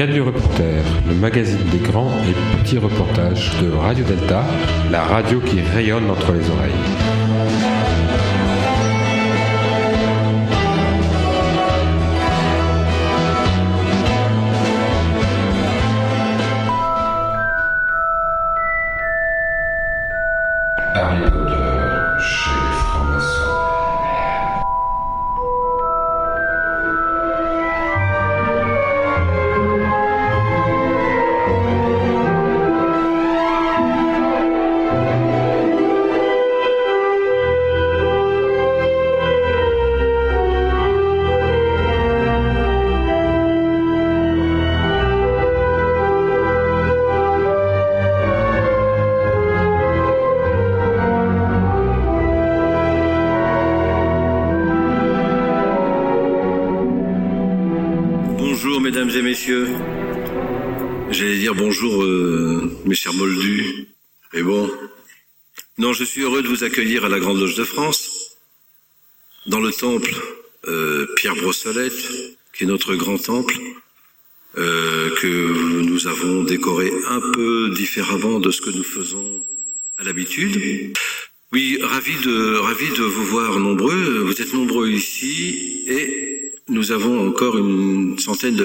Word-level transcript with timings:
Gadu 0.00 0.22
Reporter, 0.22 0.82
le 1.06 1.14
magazine 1.14 1.62
des 1.70 1.78
grands 1.78 2.10
et 2.26 2.56
petits 2.56 2.78
reportages 2.78 3.52
de 3.60 3.70
Radio 3.70 4.02
Delta, 4.02 4.46
la 4.90 5.02
radio 5.02 5.40
qui 5.40 5.60
rayonne 5.60 6.10
entre 6.10 6.32
les 6.32 6.48
oreilles. 6.48 7.69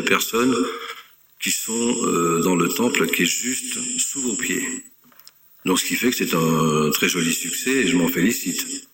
Personnes 0.05 0.55
qui 1.41 1.51
sont 1.51 1.95
euh, 2.05 2.41
dans 2.41 2.55
le 2.55 2.69
temple 2.69 3.07
qui 3.07 3.23
est 3.23 3.25
juste 3.25 3.77
sous 3.99 4.21
vos 4.21 4.35
pieds. 4.35 4.65
Donc 5.65 5.79
ce 5.79 5.85
qui 5.85 5.95
fait 5.95 6.11
que 6.11 6.15
c'est 6.15 6.33
un 6.33 6.89
très 6.91 7.09
joli 7.09 7.33
succès 7.33 7.71
et 7.71 7.87
je 7.87 7.97
m'en 7.97 8.07
félicite. 8.07 8.87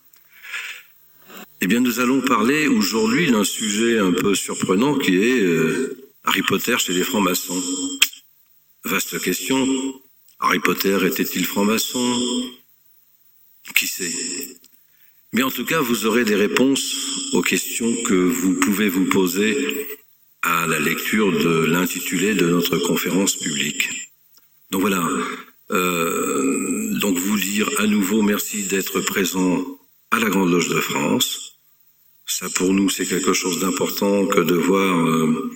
Eh 1.64 1.68
bien, 1.68 1.80
nous 1.80 2.00
allons 2.00 2.22
parler 2.22 2.68
aujourd'hui 2.68 3.30
d'un 3.30 3.44
sujet 3.44 4.00
un 4.00 4.12
peu 4.12 4.34
surprenant 4.34 4.98
qui 4.98 5.18
est 5.18 5.42
euh, 5.42 6.12
Harry 6.24 6.42
Potter 6.42 6.76
chez 6.80 6.94
les 6.94 7.04
francs-maçons. 7.04 7.62
Vaste 8.84 9.22
question. 9.22 9.68
Harry 10.40 10.60
Potter 10.60 10.98
était-il 11.06 11.46
franc-maçon? 11.46 12.20
Qui 13.76 13.86
sait? 13.86 14.12
Mais 15.34 15.44
en 15.44 15.52
tout 15.52 15.66
cas, 15.66 15.80
vous 15.82 16.08
aurez 16.08 16.26
des 16.26 16.36
réponses 16.36 17.30
aux 17.34 17.44
questions 17.44 17.96
que 18.06 18.16
vous 18.16 18.56
pouvez 18.56 18.90
vous 18.90 19.06
poser 19.06 19.88
à 20.42 20.68
la 20.68 20.80
lecture 20.80 21.32
de 21.32 21.66
l'intitulé 21.66 22.34
de 22.34 22.48
notre 22.48 22.78
conférence 22.78 23.36
publique. 23.36 24.12
Donc 24.72 24.82
voilà. 24.82 25.08
Euh, 25.72 26.94
donc 27.00 27.18
vous 27.18 27.38
dire 27.38 27.70
à 27.78 27.88
nouveau 27.88 28.22
merci 28.22 28.64
d'être 28.64 29.00
présent 29.02 29.64
à 30.12 30.20
la 30.20 30.30
Grande 30.30 30.52
Loge 30.52 30.70
de 30.70 30.80
France. 30.80 31.60
Ça 32.26 32.50
pour 32.50 32.74
nous 32.74 32.90
c'est 32.90 33.06
quelque 33.06 33.34
chose 33.34 33.60
d'important 33.60 34.26
que 34.26 34.42
de 34.42 34.56
voir 34.56 35.08
euh, 35.08 35.52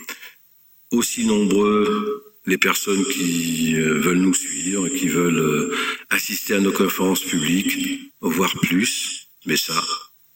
aussi 0.91 1.25
nombreux 1.25 2.23
les 2.45 2.57
personnes 2.57 3.03
qui 3.05 3.75
euh, 3.75 3.99
veulent 3.99 4.19
nous 4.19 4.33
suivre, 4.33 4.87
qui 4.89 5.07
veulent 5.07 5.75
assister 6.09 6.53
à 6.53 6.59
nos 6.59 6.71
conférences 6.71 7.23
publiques, 7.23 8.11
voire 8.21 8.53
plus. 8.61 9.27
Mais 9.47 9.57
ça, 9.57 9.83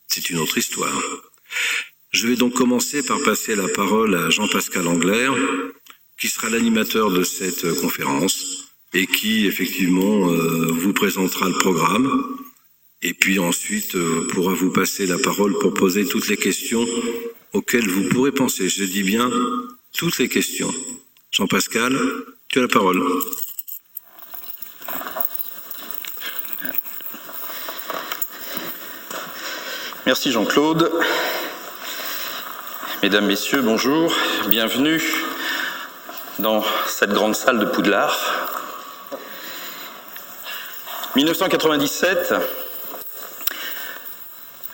c'est 0.08 0.30
une 0.30 0.40
autre 0.40 0.58
histoire. 0.58 1.02
Je 2.12 2.28
vais 2.28 2.36
donc 2.36 2.54
commencer 2.54 3.04
par 3.04 3.22
passer 3.22 3.56
la 3.56 3.68
parole 3.68 4.16
à 4.16 4.32
Jean-Pascal 4.32 4.88
Anglaire, 4.88 5.34
qui 6.20 6.28
sera 6.28 6.50
l'animateur 6.50 7.12
de 7.12 7.24
cette 7.24 7.80
conférence 7.82 8.66
et 8.94 9.06
qui 9.06 9.46
effectivement 9.46 10.32
euh, 10.32 10.72
vous 10.72 10.92
présentera 10.92 11.48
le 11.48 11.58
programme 11.60 12.38
et 13.04 13.14
puis 13.14 13.38
ensuite 13.38 13.94
euh, 13.94 14.28
pourra 14.32 14.54
vous 14.54 14.72
passer 14.72 15.06
la 15.06 15.20
parole 15.20 15.58
pour 15.60 15.74
poser 15.76 16.04
toutes 16.06 16.28
les 16.30 16.38
questions 16.38 16.84
auxquelles 17.54 17.88
vous 17.88 18.10
pourrez 18.10 18.32
penser. 18.32 18.70
Je 18.70 18.86
dis 18.86 19.04
bien 19.04 19.30
toutes 19.96 20.18
les 20.18 20.30
questions. 20.30 20.74
Jean-Pascal, 21.30 21.96
tu 22.48 22.58
as 22.58 22.64
la 22.64 22.68
parole. 22.68 23.04
Merci 30.08 30.32
Jean-Claude. 30.32 30.92
Mesdames, 33.02 33.28
Messieurs, 33.28 33.62
bonjour. 33.62 34.14
Bienvenue 34.48 35.02
dans 36.38 36.62
cette 36.86 37.12
grande 37.12 37.34
salle 37.34 37.58
de 37.58 37.64
Poudlard. 37.64 38.20
1997, 41.16 42.34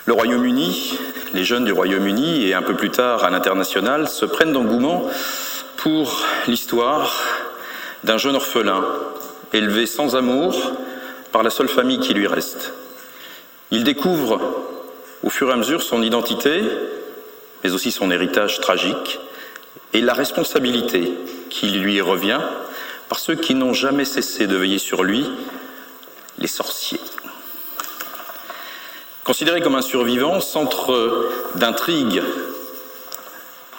le 0.07 0.13
Royaume-Uni, 0.13 0.97
les 1.35 1.43
jeunes 1.43 1.65
du 1.65 1.71
Royaume-Uni 1.71 2.47
et 2.47 2.55
un 2.55 2.63
peu 2.63 2.75
plus 2.75 2.89
tard 2.89 3.23
à 3.23 3.29
l'international 3.29 4.07
se 4.07 4.25
prennent 4.25 4.53
d'engouement 4.53 5.07
pour 5.77 6.25
l'histoire 6.47 7.13
d'un 8.03 8.17
jeune 8.17 8.35
orphelin 8.35 8.83
élevé 9.53 9.85
sans 9.85 10.15
amour 10.15 10.71
par 11.31 11.43
la 11.43 11.51
seule 11.51 11.69
famille 11.69 11.99
qui 11.99 12.15
lui 12.15 12.25
reste. 12.25 12.73
Il 13.69 13.83
découvre 13.83 14.39
au 15.21 15.29
fur 15.29 15.49
et 15.49 15.53
à 15.53 15.57
mesure 15.57 15.83
son 15.83 16.01
identité, 16.01 16.63
mais 17.65 17.73
aussi 17.73 17.91
son 17.91 18.11
héritage 18.11 18.59
tragique 18.59 19.19
et 19.91 19.99
la 19.99 20.13
responsabilité 20.13 21.11
qui 21.49 21.71
lui 21.71 21.99
revient 21.99 22.41
par 23.09 23.17
ceux 23.17 23.33
qui 23.33 23.55
n'ont 23.55 23.73
jamais 23.73 24.05
cessé 24.05 24.45
de 24.45 24.55
veiller 24.55 24.77
sur 24.77 25.01
lui, 25.01 25.27
les 26.37 26.45
sorciers. 26.45 26.99
Considéré 29.23 29.61
comme 29.61 29.73
un 29.73 29.81
survivant, 29.81 30.41
centre 30.41 31.31
d'intrigue 31.55 32.21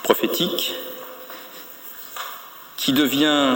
prophétique, 0.02 0.74
qui 2.76 2.92
devient 2.92 3.54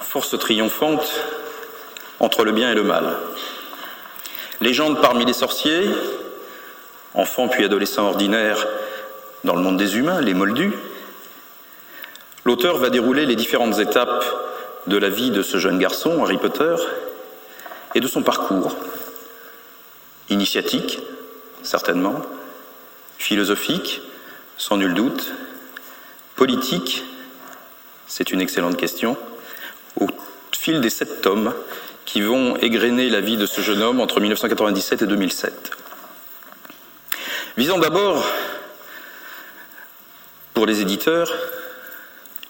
force 0.00 0.38
triomphante 0.38 1.06
entre 2.20 2.42
le 2.42 2.52
bien 2.52 2.72
et 2.72 2.74
le 2.74 2.84
mal. 2.84 3.18
Légende 4.62 5.02
parmi 5.02 5.26
les 5.26 5.34
sorciers, 5.34 5.90
enfants 7.16 7.48
puis 7.48 7.64
adolescents 7.64 8.06
ordinaires 8.06 8.66
dans 9.44 9.56
le 9.56 9.62
monde 9.62 9.76
des 9.76 9.96
humains, 9.96 10.20
les 10.20 10.34
moldus. 10.34 10.72
L'auteur 12.44 12.78
va 12.78 12.90
dérouler 12.90 13.26
les 13.26 13.36
différentes 13.36 13.78
étapes 13.78 14.24
de 14.86 14.96
la 14.96 15.08
vie 15.08 15.30
de 15.30 15.42
ce 15.42 15.58
jeune 15.58 15.78
garçon, 15.78 16.22
Harry 16.22 16.38
Potter, 16.38 16.76
et 17.94 18.00
de 18.00 18.06
son 18.06 18.22
parcours. 18.22 18.76
Initiatique, 20.28 21.00
certainement, 21.62 22.22
philosophique, 23.18 24.02
sans 24.58 24.76
nul 24.76 24.94
doute, 24.94 25.32
politique, 26.36 27.04
c'est 28.06 28.30
une 28.30 28.40
excellente 28.40 28.76
question, 28.76 29.16
au 30.00 30.06
fil 30.52 30.80
des 30.80 30.90
sept 30.90 31.22
tomes 31.22 31.54
qui 32.04 32.20
vont 32.20 32.56
égrener 32.56 33.08
la 33.08 33.20
vie 33.20 33.36
de 33.36 33.46
ce 33.46 33.60
jeune 33.60 33.82
homme 33.82 34.00
entre 34.00 34.20
1997 34.20 35.02
et 35.02 35.06
2007. 35.06 35.75
Visons 37.56 37.78
d'abord, 37.78 38.22
pour 40.52 40.66
les 40.66 40.82
éditeurs, 40.82 41.32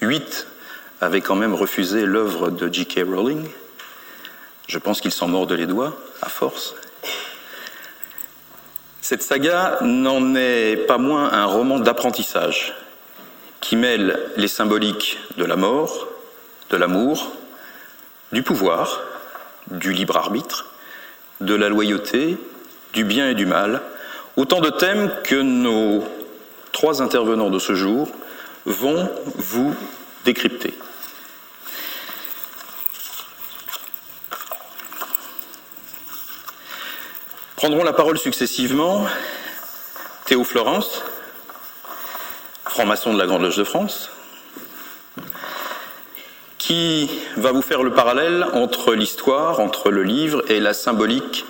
huit 0.00 0.48
avaient 1.00 1.20
quand 1.20 1.36
même 1.36 1.54
refusé 1.54 2.04
l'œuvre 2.04 2.50
de 2.50 2.66
J.K. 2.72 3.04
Rowling. 3.06 3.48
Je 4.66 4.78
pense 4.78 5.00
qu'ils 5.00 5.12
s'en 5.12 5.28
mordent 5.28 5.52
les 5.52 5.66
doigts, 5.66 5.96
à 6.22 6.28
force. 6.28 6.74
Cette 9.00 9.22
saga 9.22 9.78
n'en 9.80 10.34
est 10.34 10.74
pas 10.88 10.98
moins 10.98 11.32
un 11.32 11.44
roman 11.44 11.78
d'apprentissage 11.78 12.74
qui 13.60 13.76
mêle 13.76 14.18
les 14.36 14.48
symboliques 14.48 15.20
de 15.36 15.44
la 15.44 15.54
mort, 15.54 16.08
de 16.70 16.76
l'amour, 16.76 17.30
du 18.32 18.42
pouvoir, 18.42 19.02
du 19.68 19.92
libre 19.92 20.16
arbitre, 20.16 20.66
de 21.40 21.54
la 21.54 21.68
loyauté, 21.68 22.36
du 22.92 23.04
bien 23.04 23.30
et 23.30 23.34
du 23.34 23.46
mal, 23.46 23.82
autant 24.36 24.60
de 24.60 24.70
thèmes 24.70 25.10
que 25.24 25.36
nos 25.36 26.04
trois 26.72 27.02
intervenants 27.02 27.50
de 27.50 27.58
ce 27.58 27.74
jour 27.74 28.08
vont 28.66 29.10
vous 29.36 29.74
décrypter. 30.24 30.74
Prendront 37.56 37.84
la 37.84 37.94
parole 37.94 38.18
successivement 38.18 39.06
Théo 40.26 40.44
Florence, 40.44 41.02
franc-maçon 42.66 43.14
de 43.14 43.18
la 43.18 43.26
Grande 43.26 43.42
Loge 43.42 43.56
de 43.56 43.64
France, 43.64 44.10
qui 46.58 47.08
va 47.36 47.52
vous 47.52 47.62
faire 47.62 47.82
le 47.82 47.92
parallèle 47.92 48.44
entre 48.52 48.92
l'histoire, 48.92 49.60
entre 49.60 49.90
le 49.90 50.02
livre 50.02 50.42
et 50.50 50.60
la 50.60 50.74
symbolique 50.74 51.46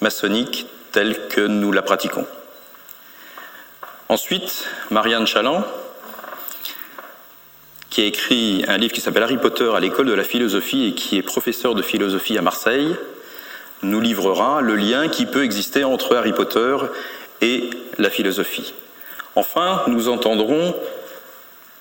maçonnique 0.00 0.68
telle 0.92 1.28
que 1.28 1.40
nous 1.40 1.72
la 1.72 1.82
pratiquons. 1.82 2.26
Ensuite, 4.08 4.66
Marianne 4.90 5.26
Chaland, 5.26 5.64
qui 7.90 8.02
a 8.02 8.04
écrit 8.04 8.64
un 8.68 8.78
livre 8.78 8.92
qui 8.92 9.00
s'appelle 9.00 9.22
Harry 9.22 9.38
Potter 9.38 9.70
à 9.74 9.80
l'école 9.80 10.06
de 10.06 10.14
la 10.14 10.24
philosophie 10.24 10.86
et 10.86 10.94
qui 10.94 11.18
est 11.18 11.22
professeur 11.22 11.74
de 11.74 11.82
philosophie 11.82 12.38
à 12.38 12.42
Marseille, 12.42 12.96
nous 13.82 14.00
livrera 14.00 14.60
le 14.60 14.76
lien 14.76 15.08
qui 15.08 15.26
peut 15.26 15.44
exister 15.44 15.84
entre 15.84 16.16
Harry 16.16 16.32
Potter 16.32 16.76
et 17.40 17.70
la 17.98 18.10
philosophie. 18.10 18.74
Enfin, 19.34 19.82
nous 19.86 20.08
entendrons 20.08 20.74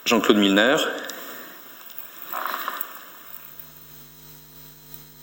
Jean-Claude 0.05 0.37
Milner, 0.37 0.75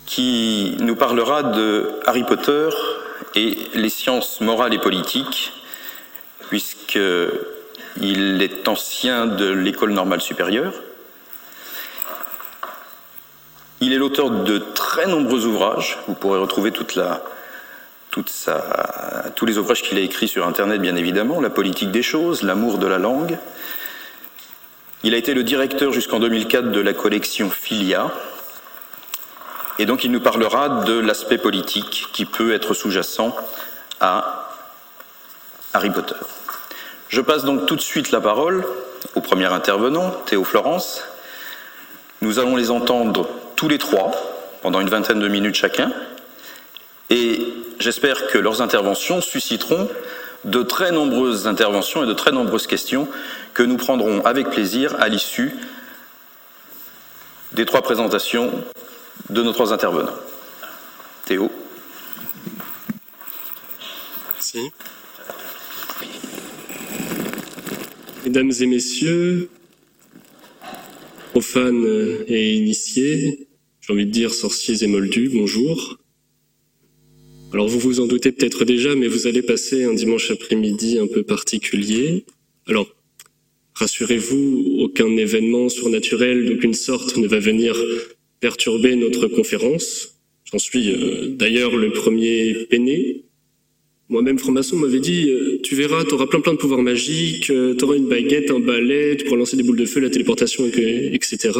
qui 0.06 0.76
nous 0.80 0.96
parlera 0.96 1.42
de 1.42 1.90
Harry 2.06 2.24
Potter 2.24 2.68
et 3.36 3.56
les 3.74 3.88
sciences 3.88 4.40
morales 4.40 4.74
et 4.74 4.78
politiques, 4.78 5.52
puisqu'il 6.48 8.42
est 8.42 8.68
ancien 8.68 9.26
de 9.26 9.50
l'école 9.50 9.92
normale 9.92 10.20
supérieure. 10.20 10.72
Il 13.80 13.92
est 13.92 13.98
l'auteur 13.98 14.30
de 14.30 14.58
très 14.58 15.06
nombreux 15.06 15.44
ouvrages. 15.46 15.98
Vous 16.06 16.14
pourrez 16.14 16.38
retrouver 16.38 16.72
tous 16.72 16.86
les 19.46 19.58
ouvrages 19.58 19.82
qu'il 19.82 19.98
a 19.98 20.00
écrits 20.00 20.28
sur 20.28 20.46
Internet, 20.46 20.80
bien 20.80 20.96
évidemment. 20.96 21.40
La 21.40 21.50
politique 21.50 21.90
des 21.90 22.02
choses, 22.02 22.42
l'amour 22.42 22.78
de 22.78 22.86
la 22.86 22.98
langue. 22.98 23.36
Il 25.02 25.12
a 25.12 25.18
été 25.18 25.34
le 25.34 25.42
directeur 25.42 25.92
jusqu'en 25.92 26.18
2004 26.18 26.70
de 26.70 26.80
la 26.80 26.94
collection 26.94 27.50
Filia, 27.50 28.10
et 29.78 29.86
donc 29.86 30.04
il 30.04 30.10
nous 30.10 30.20
parlera 30.20 30.84
de 30.84 30.98
l'aspect 30.98 31.38
politique 31.38 32.08
qui 32.12 32.24
peut 32.24 32.54
être 32.54 32.74
sous-jacent 32.74 33.34
à 34.00 34.50
Harry 35.72 35.90
Potter. 35.90 36.14
Je 37.08 37.20
passe 37.20 37.44
donc 37.44 37.66
tout 37.66 37.76
de 37.76 37.80
suite 37.80 38.10
la 38.10 38.20
parole 38.20 38.64
au 39.14 39.20
premier 39.20 39.46
intervenant, 39.46 40.10
Théo 40.26 40.44
Florence. 40.44 41.02
Nous 42.22 42.38
allons 42.38 42.56
les 42.56 42.70
entendre 42.70 43.28
tous 43.56 43.68
les 43.68 43.78
trois 43.78 44.10
pendant 44.62 44.80
une 44.80 44.88
vingtaine 44.88 45.18
de 45.18 45.28
minutes 45.28 45.56
chacun. 45.56 45.92
Et 47.10 47.52
j'espère 47.78 48.28
que 48.28 48.38
leurs 48.38 48.62
interventions 48.62 49.20
susciteront 49.20 49.88
de 50.44 50.62
très 50.62 50.90
nombreuses 50.90 51.46
interventions 51.46 52.04
et 52.04 52.06
de 52.06 52.12
très 52.12 52.32
nombreuses 52.32 52.66
questions 52.66 53.08
que 53.52 53.62
nous 53.62 53.76
prendrons 53.76 54.24
avec 54.24 54.50
plaisir 54.50 54.94
à 55.00 55.08
l'issue 55.08 55.54
des 57.52 57.66
trois 57.66 57.82
présentations 57.82 58.52
de 59.30 59.42
nos 59.42 59.52
trois 59.52 59.72
intervenants. 59.72 60.14
Théo. 61.26 61.50
Merci. 64.32 64.70
Mesdames 68.24 68.52
et 68.60 68.66
messieurs, 68.66 69.48
profanes 71.30 71.86
et 72.26 72.54
initiés, 72.54 73.48
j'ai 73.80 73.92
envie 73.92 74.06
de 74.06 74.10
dire 74.10 74.32
sorciers 74.32 74.82
et 74.82 74.86
moldus, 74.86 75.30
bonjour. 75.34 75.98
Alors 77.52 77.68
vous 77.68 77.78
vous 77.78 78.00
en 78.00 78.06
doutez 78.06 78.32
peut-être 78.32 78.64
déjà, 78.64 78.94
mais 78.94 79.08
vous 79.08 79.26
allez 79.26 79.42
passer 79.42 79.84
un 79.84 79.94
dimanche 79.94 80.30
après-midi 80.30 80.98
un 80.98 81.06
peu 81.06 81.22
particulier. 81.22 82.24
Alors, 82.66 82.88
rassurez-vous, 83.74 84.78
aucun 84.80 85.16
événement 85.16 85.68
surnaturel 85.68 86.46
d'aucune 86.46 86.74
sorte 86.74 87.16
ne 87.16 87.28
va 87.28 87.38
venir 87.38 87.76
perturber 88.44 88.94
notre 88.94 89.26
conférence. 89.26 90.18
J'en 90.44 90.58
suis 90.58 90.90
euh, 90.90 91.28
d'ailleurs 91.28 91.74
le 91.76 91.90
premier 91.92 92.66
peiné. 92.68 93.24
Moi-même, 94.10 94.38
franc-maçon 94.38 94.76
m'avait 94.76 95.00
dit, 95.00 95.30
euh, 95.30 95.60
tu 95.62 95.74
verras, 95.74 96.04
tu 96.04 96.12
auras 96.12 96.26
plein 96.26 96.40
plein 96.40 96.52
de 96.52 96.58
pouvoirs 96.58 96.82
magiques, 96.82 97.48
euh, 97.48 97.74
tu 97.74 97.84
auras 97.84 97.96
une 97.96 98.06
baguette, 98.06 98.50
un 98.50 98.60
balai, 98.60 99.16
tu 99.16 99.24
pourras 99.24 99.38
lancer 99.38 99.56
des 99.56 99.62
boules 99.62 99.78
de 99.78 99.86
feu, 99.86 100.00
la 100.00 100.10
téléportation, 100.10 100.66
etc. 100.66 101.58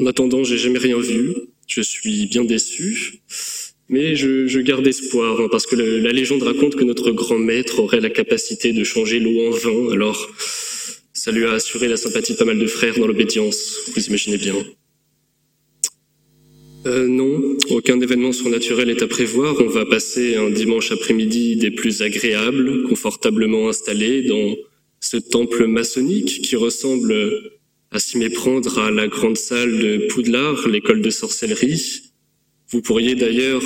En 0.00 0.06
attendant, 0.06 0.42
j'ai 0.42 0.58
jamais 0.58 0.80
rien 0.80 0.98
vu. 0.98 1.34
Je 1.68 1.82
suis 1.82 2.26
bien 2.26 2.44
déçu. 2.44 3.22
Mais 3.88 4.16
je, 4.16 4.48
je 4.48 4.58
garde 4.58 4.84
espoir, 4.88 5.40
hein, 5.40 5.46
parce 5.52 5.66
que 5.66 5.76
la 5.76 6.10
légende 6.10 6.42
raconte 6.42 6.74
que 6.74 6.82
notre 6.82 7.12
grand 7.12 7.38
maître 7.38 7.78
aurait 7.78 8.00
la 8.00 8.10
capacité 8.10 8.72
de 8.72 8.82
changer 8.82 9.20
l'eau 9.20 9.38
en 9.46 9.50
vin, 9.50 9.92
alors 9.92 10.18
ça 11.12 11.30
lui 11.30 11.44
a 11.44 11.52
assuré 11.52 11.86
la 11.86 11.96
sympathie 11.96 12.32
de 12.32 12.38
pas 12.38 12.44
mal 12.44 12.58
de 12.58 12.66
frères 12.66 12.98
dans 12.98 13.06
l'obédience, 13.06 13.58
vous 13.94 14.04
imaginez 14.08 14.38
bien. 14.38 14.56
Euh, 16.84 17.06
non, 17.06 17.40
aucun 17.70 18.00
événement 18.00 18.32
surnaturel 18.32 18.90
est 18.90 19.02
à 19.02 19.06
prévoir. 19.06 19.54
On 19.60 19.68
va 19.68 19.86
passer 19.86 20.34
un 20.34 20.50
dimanche 20.50 20.90
après-midi 20.90 21.56
des 21.56 21.70
plus 21.70 22.02
agréables, 22.02 22.88
confortablement 22.88 23.68
installés 23.68 24.22
dans 24.22 24.56
ce 24.98 25.16
temple 25.16 25.66
maçonnique 25.66 26.42
qui 26.42 26.56
ressemble 26.56 27.14
à 27.92 28.00
s'y 28.00 28.18
méprendre 28.18 28.78
à 28.80 28.90
la 28.90 29.06
grande 29.06 29.36
salle 29.36 29.78
de 29.78 30.08
Poudlard, 30.08 30.66
l'école 30.66 31.02
de 31.02 31.10
sorcellerie. 31.10 32.02
Vous 32.70 32.82
pourriez 32.82 33.14
d'ailleurs, 33.14 33.62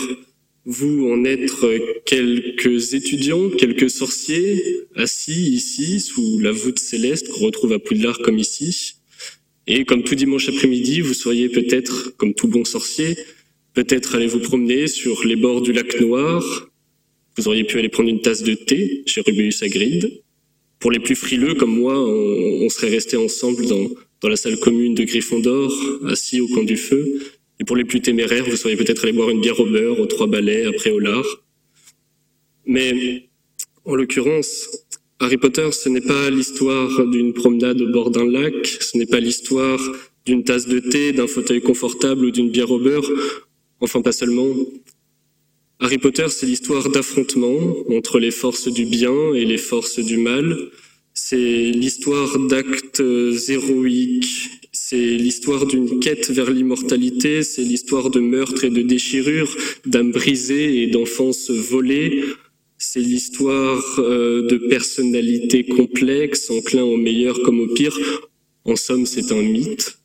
vous, 0.66 1.08
en 1.10 1.24
être 1.24 2.02
quelques 2.04 2.92
étudiants, 2.92 3.48
quelques 3.50 3.88
sorciers, 3.88 4.62
assis 4.94 5.52
ici, 5.52 6.00
sous 6.00 6.38
la 6.40 6.52
voûte 6.52 6.78
céleste 6.78 7.28
qu'on 7.30 7.46
retrouve 7.46 7.72
à 7.72 7.78
Poudlard 7.78 8.18
comme 8.18 8.38
ici. 8.38 8.95
Et 9.66 9.84
comme 9.84 10.04
tout 10.04 10.14
dimanche 10.14 10.48
après-midi, 10.48 11.00
vous 11.00 11.14
seriez 11.14 11.48
peut-être, 11.48 12.16
comme 12.16 12.34
tout 12.34 12.48
bon 12.48 12.64
sorcier, 12.64 13.16
peut-être 13.74 14.14
aller 14.14 14.28
vous 14.28 14.38
promener 14.38 14.86
sur 14.86 15.24
les 15.24 15.36
bords 15.36 15.60
du 15.60 15.72
lac 15.72 16.00
Noir. 16.00 16.70
Vous 17.36 17.48
auriez 17.48 17.64
pu 17.64 17.78
aller 17.78 17.88
prendre 17.88 18.08
une 18.08 18.20
tasse 18.20 18.42
de 18.42 18.54
thé 18.54 19.02
chez 19.06 19.20
Rubius 19.20 19.62
Agride. 19.62 20.22
Pour 20.78 20.90
les 20.90 21.00
plus 21.00 21.16
frileux 21.16 21.54
comme 21.54 21.76
moi, 21.76 21.98
on, 21.98 22.68
serait 22.68 22.90
resté 22.90 23.16
ensemble 23.16 23.66
dans, 23.66 23.88
dans 24.20 24.28
la 24.28 24.36
salle 24.36 24.58
commune 24.60 24.94
de 24.94 25.04
Gryffondor, 25.04 25.72
assis 26.06 26.40
au 26.40 26.48
coin 26.48 26.64
du 26.64 26.76
feu. 26.76 27.20
Et 27.58 27.64
pour 27.64 27.76
les 27.76 27.84
plus 27.84 28.00
téméraires, 28.00 28.44
vous 28.48 28.56
seriez 28.56 28.76
peut-être 28.76 29.04
allé 29.04 29.12
boire 29.12 29.30
une 29.30 29.40
bière 29.40 29.58
au 29.58 29.66
beurre, 29.66 29.98
aux 29.98 30.06
trois 30.06 30.26
balais, 30.26 30.66
après 30.66 30.90
au 30.90 30.98
lard. 30.98 31.26
Mais, 32.66 33.28
en 33.84 33.94
l'occurrence, 33.94 34.68
Harry 35.18 35.38
Potter, 35.38 35.72
ce 35.72 35.88
n'est 35.88 36.02
pas 36.02 36.28
l'histoire 36.28 37.06
d'une 37.06 37.32
promenade 37.32 37.80
au 37.80 37.90
bord 37.90 38.10
d'un 38.10 38.30
lac, 38.30 38.66
ce 38.66 38.98
n'est 38.98 39.06
pas 39.06 39.18
l'histoire 39.18 39.80
d'une 40.26 40.44
tasse 40.44 40.68
de 40.68 40.78
thé, 40.78 41.12
d'un 41.12 41.26
fauteuil 41.26 41.62
confortable 41.62 42.26
ou 42.26 42.30
d'une 42.30 42.50
bière 42.50 42.70
au 42.70 42.78
beurre, 42.78 43.10
enfin 43.80 44.02
pas 44.02 44.12
seulement. 44.12 44.48
Harry 45.80 45.96
Potter, 45.96 46.26
c'est 46.28 46.44
l'histoire 46.44 46.90
d'affrontements 46.90 47.76
entre 47.88 48.18
les 48.18 48.30
forces 48.30 48.68
du 48.68 48.84
bien 48.84 49.32
et 49.34 49.46
les 49.46 49.56
forces 49.56 50.00
du 50.00 50.18
mal. 50.18 50.70
C'est 51.14 51.70
l'histoire 51.70 52.38
d'actes 52.38 53.02
héroïques, 53.48 54.50
c'est 54.72 55.16
l'histoire 55.16 55.64
d'une 55.64 55.98
quête 55.98 56.30
vers 56.30 56.50
l'immortalité, 56.50 57.42
c'est 57.42 57.62
l'histoire 57.62 58.10
de 58.10 58.20
meurtres 58.20 58.64
et 58.64 58.70
de 58.70 58.82
déchirures, 58.82 59.56
d'âmes 59.86 60.12
brisées 60.12 60.82
et 60.82 60.86
d'enfance 60.88 61.50
volées, 61.50 62.22
c'est 62.78 63.00
l'histoire 63.00 63.82
euh, 63.98 64.46
de 64.46 64.56
personnalités 64.56 65.64
complexes, 65.64 66.50
enclins 66.50 66.84
au 66.84 66.96
meilleur 66.96 67.40
comme 67.42 67.60
au 67.60 67.68
pire. 67.68 67.98
En 68.64 68.76
somme, 68.76 69.06
c'est 69.06 69.32
un 69.32 69.42
mythe, 69.42 69.98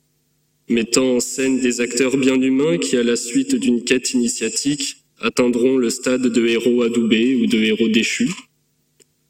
mettant 0.68 1.16
en 1.16 1.20
scène 1.20 1.60
des 1.60 1.80
acteurs 1.80 2.16
bien 2.16 2.40
humains 2.40 2.78
qui, 2.78 2.96
à 2.96 3.02
la 3.02 3.16
suite 3.16 3.54
d'une 3.54 3.84
quête 3.84 4.14
initiatique, 4.14 4.96
atteindront 5.20 5.76
le 5.76 5.90
stade 5.90 6.22
de 6.22 6.46
héros 6.46 6.82
adoubés 6.82 7.34
ou 7.36 7.46
de 7.46 7.58
héros 7.58 7.88
déchus. 7.88 8.30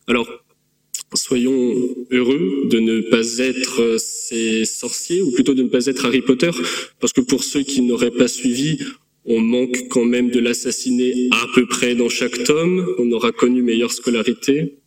Alors, 0.07 0.29
soyons 1.15 1.75
heureux 2.11 2.69
de 2.71 2.79
ne 2.79 3.01
pas 3.01 3.39
être 3.39 3.97
ces 3.99 4.65
sorciers, 4.65 5.23
ou 5.23 5.33
plutôt 5.33 5.55
de 5.55 5.63
ne 5.63 5.69
pas 5.69 5.87
être 5.87 6.07
Harry 6.07 6.23
Potter, 6.23 6.51
parce 7.01 7.13
que 7.13 7.21
pour 7.21 7.45
ceux 7.45 7.63
qui 7.63 7.83
n'auraient 7.83 8.11
pas 8.11 8.29
suivi, 8.29 8.79
on 9.25 9.41
manque 9.41 9.89
quand 9.89 10.05
même 10.05 10.31
de 10.31 10.41
l'assassiner 10.41 11.29
à 11.31 11.47
peu 11.55 11.67
près 11.67 11.95
dans 11.95 12.09
chaque 12.09 12.45
tome. 12.45 12.87
On 12.99 13.11
aura 13.13 13.33
connu 13.33 13.63
meilleure 13.63 13.93
scolarité. 13.93 14.79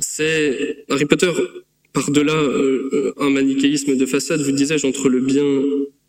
C'est 0.00 0.84
Harry 0.88 1.04
Potter 1.06 1.32
par-delà 1.96 2.34
euh, 2.34 3.14
un 3.16 3.30
manichéisme 3.30 3.96
de 3.96 4.04
façade, 4.04 4.42
vous 4.42 4.52
disais-je, 4.52 4.86
entre 4.86 5.08
le 5.08 5.20
bien 5.20 5.62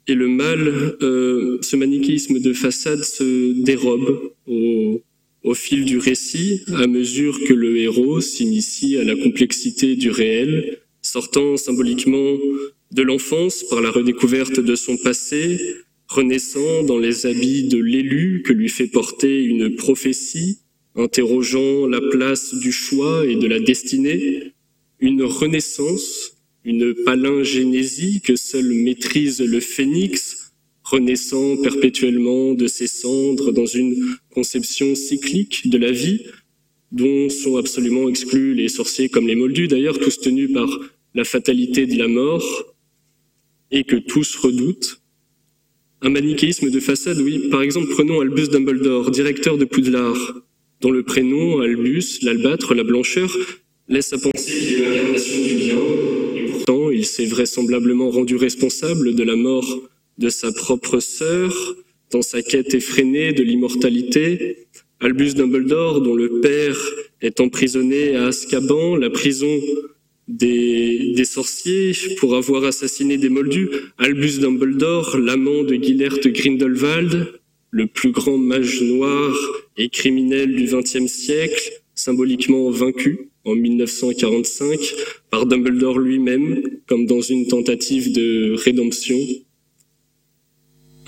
et 0.07 0.15
le 0.15 0.27
mal. 0.27 0.97
Euh, 1.01 1.59
ce 1.61 1.77
manichéisme 1.77 2.39
de 2.39 2.51
façade 2.51 3.03
se 3.05 3.63
dérobe 3.63 4.33
au, 4.47 5.01
au 5.43 5.53
fil 5.53 5.85
du 5.85 5.97
récit, 5.97 6.61
à 6.73 6.87
mesure 6.87 7.39
que 7.47 7.53
le 7.53 7.77
héros 7.77 8.19
s'initie 8.19 8.97
à 8.97 9.05
la 9.05 9.15
complexité 9.15 9.95
du 9.95 10.09
réel, 10.09 10.79
sortant 11.01 11.55
symboliquement 11.55 12.33
de 12.91 13.01
l'enfance 13.01 13.63
par 13.69 13.79
la 13.81 13.89
redécouverte 13.89 14.59
de 14.59 14.75
son 14.75 14.97
passé, 14.97 15.57
renaissant 16.07 16.83
dans 16.83 16.97
les 16.97 17.25
habits 17.25 17.67
de 17.67 17.77
l'élu 17.77 18.43
que 18.45 18.53
lui 18.53 18.69
fait 18.69 18.87
porter 18.87 19.43
une 19.43 19.75
prophétie, 19.75 20.59
interrogeant 20.95 21.85
la 21.87 22.01
place 22.01 22.55
du 22.55 22.71
choix 22.71 23.25
et 23.25 23.35
de 23.35 23.47
la 23.47 23.59
destinée, 23.59 24.53
une 24.99 25.23
renaissance, 25.23 26.37
une 26.63 26.93
palingénésie 27.05 28.21
que 28.21 28.35
seul 28.35 28.65
maîtrise 28.65 29.41
le 29.41 29.59
phénix, 29.59 30.53
renaissant 30.83 31.57
perpétuellement 31.57 32.53
de 32.53 32.67
ses 32.67 32.87
cendres 32.87 33.51
dans 33.51 33.65
une 33.65 34.15
conception 34.33 34.95
cyclique 34.95 35.69
de 35.69 35.77
la 35.77 35.91
vie, 35.91 36.25
dont 36.91 37.29
sont 37.29 37.57
absolument 37.57 38.07
exclus 38.07 38.53
les 38.53 38.69
sorciers 38.69 39.09
comme 39.09 39.27
les 39.27 39.35
moldus, 39.35 39.67
d'ailleurs 39.67 39.99
tous 39.99 40.19
tenus 40.19 40.51
par 40.53 40.69
la 41.13 41.25
fatalité 41.25 41.85
de 41.85 41.97
la 41.97 42.07
mort, 42.07 42.73
et 43.71 43.83
que 43.83 43.97
tous 43.97 44.35
redoutent. 44.37 45.01
Un 46.01 46.09
manichéisme 46.09 46.69
de 46.69 46.79
façade, 46.79 47.17
oui. 47.19 47.49
Par 47.49 47.63
exemple, 47.63 47.87
prenons 47.89 48.21
Albus 48.21 48.49
Dumbledore, 48.49 49.09
directeur 49.09 49.57
de 49.57 49.65
Poudlard, 49.65 50.41
dont 50.81 50.91
le 50.91 51.01
prénom, 51.01 51.59
Albus, 51.61 52.19
l'albâtre, 52.21 52.75
la 52.75 52.83
blancheur, 52.83 53.35
laisse 53.87 54.13
à 54.13 54.19
penser 54.19 54.51
qu'il 54.51 54.83
est 54.83 54.95
l'incarnation 54.95 55.41
du 55.41 55.55
bien, 55.55 55.77
et 56.35 56.51
pourtant 56.51 56.91
il 56.91 57.05
s'est 57.05 57.25
vraisemblablement 57.25 58.11
rendu 58.11 58.35
responsable 58.35 59.15
de 59.15 59.23
la 59.23 59.35
mort 59.35 59.81
de 60.19 60.29
sa 60.29 60.51
propre 60.51 60.99
sœur, 60.99 61.75
dans 62.11 62.21
sa 62.21 62.43
quête 62.43 62.75
effrénée 62.75 63.33
de 63.33 63.41
l'immortalité. 63.41 64.67
Albus 64.99 65.33
Dumbledore, 65.33 66.01
dont 66.01 66.15
le 66.15 66.41
père 66.41 66.79
est 67.21 67.39
emprisonné 67.39 68.15
à 68.15 68.27
Azkaban, 68.27 68.95
la 68.97 69.09
prison 69.09 69.59
des, 70.27 71.25
sorciers 71.25 71.93
pour 72.19 72.35
avoir 72.35 72.63
assassiné 72.63 73.17
des 73.17 73.29
moldus, 73.29 73.69
Albus 73.97 74.39
Dumbledore, 74.39 75.17
l'amant 75.17 75.63
de 75.63 75.75
Gilert 75.75 76.19
Grindelwald, 76.19 77.39
le 77.71 77.87
plus 77.87 78.11
grand 78.11 78.37
mage 78.37 78.81
noir 78.81 79.35
et 79.77 79.89
criminel 79.89 80.55
du 80.55 80.65
XXe 80.65 81.07
siècle, 81.07 81.81
symboliquement 81.95 82.69
vaincu 82.69 83.29
en 83.43 83.55
1945 83.55 84.79
par 85.29 85.45
Dumbledore 85.45 85.99
lui-même, 85.99 86.61
comme 86.87 87.05
dans 87.05 87.21
une 87.21 87.47
tentative 87.47 88.11
de 88.11 88.53
rédemption. 88.55 89.17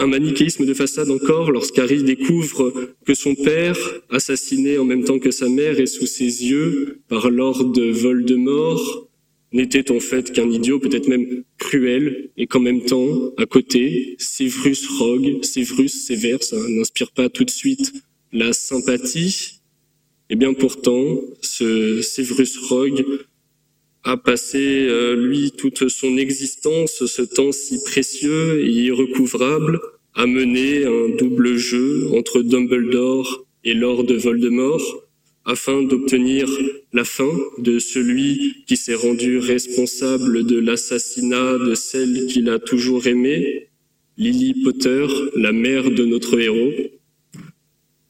Un 0.02 0.08
manichéisme 0.08 0.66
de 0.66 0.74
façade 0.74 1.12
encore 1.12 1.52
lorsqu'Harry 1.52 2.04
découvre 2.04 2.72
que 3.06 3.14
son 3.14 3.36
père, 3.36 3.78
assassiné 4.10 4.78
en 4.78 4.86
même 4.86 5.04
temps 5.04 5.20
que 5.20 5.32
sa 5.32 5.50
mère, 5.50 5.78
est 5.80 5.88
sous 5.88 6.06
ses 6.06 6.46
yeux 6.46 7.02
par 7.10 7.30
Lord 7.30 7.74
Voldemort, 7.76 9.09
n'était 9.52 9.92
en 9.92 10.00
fait 10.00 10.32
qu'un 10.32 10.50
idiot, 10.50 10.80
peut-être 10.80 11.08
même 11.08 11.44
cruel, 11.58 12.30
et 12.38 12.48
qu'en 12.48 12.60
même 12.60 12.84
temps, 12.86 13.34
à 13.38 13.46
côté, 13.46 14.16
Severus 14.20 14.88
Rogue, 15.00 15.44
Severus 15.44 16.06
sévère, 16.06 16.44
ça 16.44 16.58
n'inspire 16.70 17.12
pas 17.12 17.30
tout 17.30 17.46
de 17.46 17.50
suite 17.50 17.94
la 18.32 18.54
sympathie. 18.54 19.62
Et 20.30 20.34
eh 20.34 20.36
bien 20.36 20.54
pourtant, 20.54 21.20
ce 21.42 22.02
Severus 22.04 22.58
Rogue 22.70 23.04
a 24.04 24.16
passé, 24.16 24.86
euh, 24.88 25.16
lui, 25.16 25.52
toute 25.52 25.90
son 25.90 26.18
existence, 26.18 27.06
ce 27.06 27.22
temps 27.24 27.52
si 27.52 27.84
précieux 27.84 28.64
et 28.64 28.70
irrecouvrable, 28.70 29.80
à 30.14 30.28
mener 30.28 30.86
un 30.86 31.10
double 31.18 31.56
jeu 31.56 32.10
entre 32.14 32.42
Dumbledore 32.42 33.46
et 33.64 33.74
Lord 33.74 34.06
Voldemort, 34.06 35.09
afin 35.46 35.82
d'obtenir 35.82 36.48
la 36.94 37.04
fin 37.04 37.32
de 37.58 37.80
celui 37.80 38.64
qui 38.68 38.78
s'est 38.78 38.96
rendu 38.96 39.40
responsable 39.40 40.46
de 40.46 40.60
l'assassinat 40.60 41.58
de 41.58 41.76
celle 41.76 42.28
qu'il 42.28 42.50
a 42.50 42.60
toujours 42.60 43.08
aimée, 43.08 43.70
Lily 44.18 44.64
Potter, 44.64 45.08
la 45.36 45.52
mère 45.52 45.92
de 45.92 46.06
notre 46.06 46.40
héros. 46.40 46.72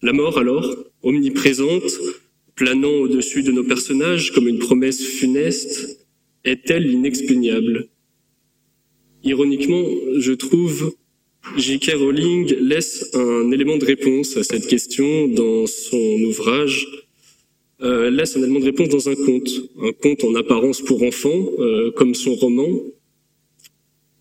La 0.01 0.13
mort 0.13 0.37
alors, 0.37 0.75
omniprésente, 1.03 1.91
planant 2.55 2.91
au-dessus 2.91 3.43
de 3.43 3.51
nos 3.51 3.63
personnages 3.63 4.31
comme 4.31 4.47
une 4.47 4.59
promesse 4.59 5.01
funeste, 5.01 6.07
est-elle 6.43 6.87
inexpugnable? 6.87 7.89
Ironiquement, 9.23 9.85
je 10.17 10.33
trouve, 10.33 10.95
J.K. 11.57 11.91
Rowling 11.95 12.55
laisse 12.59 13.09
un 13.13 13.51
élément 13.51 13.77
de 13.77 13.85
réponse 13.85 14.35
à 14.37 14.43
cette 14.43 14.67
question 14.67 15.27
dans 15.27 15.65
son 15.67 16.21
ouvrage 16.23 17.08
euh, 17.81 18.09
laisse 18.09 18.35
un 18.35 18.41
élément 18.41 18.59
de 18.59 18.65
réponse 18.65 18.89
dans 18.89 19.09
un 19.09 19.15
conte, 19.15 19.49
un 19.81 19.91
conte 19.93 20.23
en 20.23 20.35
apparence 20.35 20.81
pour 20.81 21.03
enfants, 21.03 21.49
euh, 21.59 21.91
comme 21.91 22.13
son 22.13 22.35
roman, 22.35 22.67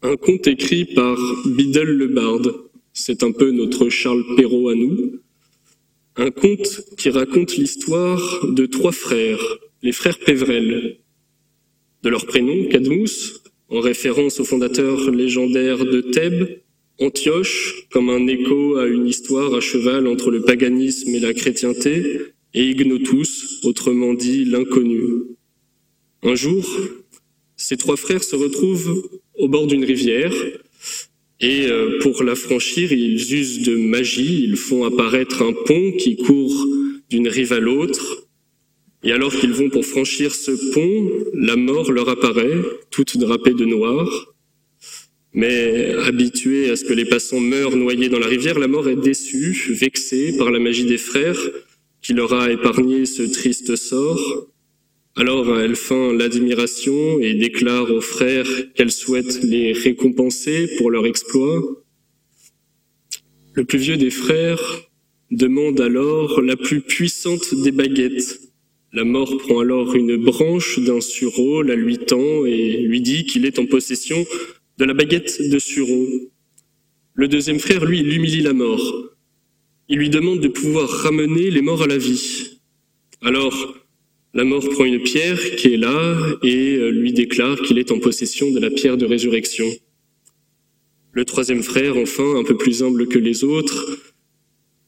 un 0.02 0.16
conte 0.16 0.46
écrit 0.46 0.84
par 0.84 1.18
Biddle 1.46 1.90
le 1.90 2.06
Barde, 2.06 2.54
c'est 2.92 3.22
un 3.22 3.32
peu 3.32 3.50
notre 3.50 3.88
Charles 3.88 4.24
Perrault 4.36 4.68
à 4.68 4.74
nous, 4.74 5.20
un 6.16 6.30
conte 6.30 6.82
qui 6.96 7.10
raconte 7.10 7.56
l'histoire 7.56 8.46
de 8.46 8.66
trois 8.66 8.92
frères, 8.92 9.42
les 9.82 9.92
frères 9.92 10.18
Pévrel, 10.18 10.98
de 12.02 12.08
leur 12.08 12.26
prénom, 12.26 12.68
Cadmus, 12.68 13.40
en 13.70 13.80
référence 13.80 14.40
au 14.40 14.44
fondateur 14.44 15.10
légendaire 15.10 15.84
de 15.84 16.00
Thèbes, 16.00 16.60
Antioche, 17.00 17.86
comme 17.90 18.08
un 18.10 18.26
écho 18.26 18.76
à 18.76 18.86
une 18.86 19.06
histoire 19.06 19.54
à 19.54 19.60
cheval 19.60 20.08
entre 20.08 20.30
le 20.30 20.42
paganisme 20.42 21.14
et 21.14 21.20
la 21.20 21.32
chrétienté, 21.32 22.20
et 22.54 22.70
Ignotus, 22.70 23.60
autrement 23.64 24.14
dit 24.14 24.44
l'inconnu. 24.44 25.02
Un 26.22 26.34
jour, 26.34 26.66
ces 27.56 27.76
trois 27.76 27.96
frères 27.96 28.24
se 28.24 28.36
retrouvent 28.36 29.20
au 29.34 29.48
bord 29.48 29.66
d'une 29.66 29.84
rivière 29.84 30.32
et 31.40 31.66
euh, 31.68 31.98
pour 32.00 32.22
la 32.24 32.34
franchir, 32.34 32.92
ils 32.92 33.34
usent 33.34 33.62
de 33.62 33.76
magie, 33.76 34.42
ils 34.42 34.56
font 34.56 34.84
apparaître 34.84 35.42
un 35.42 35.52
pont 35.52 35.92
qui 35.92 36.16
court 36.16 36.66
d'une 37.10 37.28
rive 37.28 37.52
à 37.52 37.60
l'autre. 37.60 38.26
Et 39.04 39.12
alors 39.12 39.32
qu'ils 39.32 39.52
vont 39.52 39.70
pour 39.70 39.86
franchir 39.86 40.34
ce 40.34 40.50
pont, 40.72 41.10
la 41.34 41.54
mort 41.54 41.92
leur 41.92 42.08
apparaît, 42.08 42.58
toute 42.90 43.16
drapée 43.18 43.54
de 43.54 43.64
noir. 43.64 44.34
Mais 45.32 45.94
habituée 46.06 46.70
à 46.70 46.76
ce 46.76 46.84
que 46.84 46.92
les 46.92 47.04
passants 47.04 47.38
meurent 47.38 47.76
noyés 47.76 48.08
dans 48.08 48.18
la 48.18 48.26
rivière, 48.26 48.58
la 48.58 48.66
mort 48.66 48.88
est 48.88 48.96
déçue, 48.96 49.74
vexée 49.74 50.36
par 50.36 50.50
la 50.50 50.58
magie 50.58 50.86
des 50.86 50.98
frères, 50.98 51.38
qui 52.02 52.12
leur 52.12 52.32
a 52.32 52.50
épargné 52.50 53.06
ce 53.06 53.22
triste 53.22 53.76
sort. 53.76 54.48
Alors 55.16 55.58
elle 55.58 55.76
feint 55.76 56.12
l'admiration 56.12 57.18
et 57.20 57.34
déclare 57.34 57.90
aux 57.90 58.00
frères 58.00 58.48
qu'elle 58.74 58.92
souhaite 58.92 59.42
les 59.42 59.72
récompenser 59.72 60.68
pour 60.78 60.90
leur 60.90 61.06
exploit. 61.06 61.60
Le 63.54 63.64
plus 63.64 63.78
vieux 63.78 63.96
des 63.96 64.10
frères 64.10 64.88
demande 65.30 65.80
alors 65.80 66.40
la 66.40 66.56
plus 66.56 66.80
puissante 66.80 67.54
des 67.54 67.72
baguettes. 67.72 68.38
La 68.92 69.04
mort 69.04 69.36
prend 69.38 69.60
alors 69.60 69.94
une 69.94 70.16
branche 70.16 70.78
d'un 70.78 71.00
sureau, 71.00 71.62
la 71.62 71.74
lui 71.74 71.98
tend 71.98 72.46
et 72.46 72.82
lui 72.82 73.00
dit 73.00 73.24
qu'il 73.26 73.44
est 73.44 73.58
en 73.58 73.66
possession 73.66 74.24
de 74.78 74.84
la 74.84 74.94
baguette 74.94 75.50
de 75.50 75.58
sureau. 75.58 76.06
Le 77.14 77.28
deuxième 77.28 77.58
frère, 77.58 77.84
lui, 77.84 78.02
l'humilie 78.02 78.40
la 78.42 78.52
mort. 78.52 79.10
Il 79.90 79.98
lui 79.98 80.10
demande 80.10 80.40
de 80.40 80.48
pouvoir 80.48 80.88
ramener 80.88 81.50
les 81.50 81.62
morts 81.62 81.82
à 81.82 81.86
la 81.86 81.96
vie. 81.96 82.60
Alors, 83.22 83.74
la 84.34 84.44
mort 84.44 84.68
prend 84.68 84.84
une 84.84 85.02
pierre 85.02 85.56
qui 85.56 85.72
est 85.72 85.78
là 85.78 86.16
et 86.42 86.76
euh, 86.76 86.90
lui 86.90 87.12
déclare 87.12 87.60
qu'il 87.62 87.78
est 87.78 87.90
en 87.90 87.98
possession 87.98 88.50
de 88.50 88.60
la 88.60 88.70
pierre 88.70 88.98
de 88.98 89.06
résurrection. 89.06 89.66
Le 91.12 91.24
troisième 91.24 91.62
frère, 91.62 91.96
enfin, 91.96 92.36
un 92.36 92.44
peu 92.44 92.56
plus 92.56 92.82
humble 92.82 93.08
que 93.08 93.18
les 93.18 93.44
autres, 93.44 93.98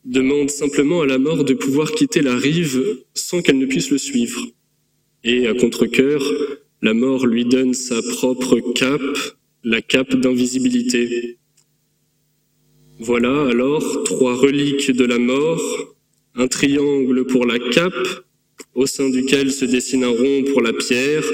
demande 0.04 0.50
simplement 0.50 1.00
à 1.00 1.06
la 1.06 1.18
mort 1.18 1.44
de 1.44 1.54
pouvoir 1.54 1.92
quitter 1.92 2.20
la 2.20 2.36
rive 2.36 2.82
sans 3.14 3.40
qu'elle 3.40 3.58
ne 3.58 3.66
puisse 3.66 3.90
le 3.90 3.98
suivre. 3.98 4.46
Et 5.24 5.46
à 5.46 5.54
contre-coeur, 5.54 6.22
la 6.82 6.92
mort 6.92 7.26
lui 7.26 7.46
donne 7.46 7.72
sa 7.72 8.02
propre 8.02 8.60
cape, 8.74 9.18
la 9.64 9.80
cape 9.80 10.14
d'invisibilité. 10.14 11.38
Voilà 13.02 13.46
alors 13.48 14.02
trois 14.04 14.34
reliques 14.34 14.90
de 14.90 15.06
la 15.06 15.18
mort, 15.18 15.96
un 16.34 16.48
triangle 16.48 17.24
pour 17.24 17.46
la 17.46 17.58
cape, 17.58 18.26
au 18.74 18.84
sein 18.84 19.08
duquel 19.08 19.52
se 19.52 19.64
dessine 19.64 20.04
un 20.04 20.10
rond 20.10 20.44
pour 20.52 20.60
la 20.60 20.74
pierre, 20.74 21.24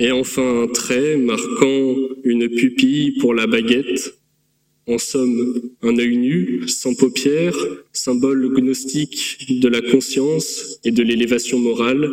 et 0.00 0.10
enfin 0.10 0.62
un 0.62 0.66
trait 0.66 1.16
marquant 1.16 1.94
une 2.24 2.48
pupille 2.48 3.12
pour 3.20 3.34
la 3.34 3.46
baguette. 3.46 4.18
En 4.88 4.98
somme, 4.98 5.54
un 5.82 5.96
œil 5.96 6.16
nu, 6.16 6.66
sans 6.66 6.94
paupières, 6.94 7.56
symbole 7.92 8.52
gnostique 8.52 9.60
de 9.60 9.68
la 9.68 9.82
conscience 9.82 10.80
et 10.82 10.90
de 10.90 11.04
l'élévation 11.04 11.60
morale. 11.60 12.10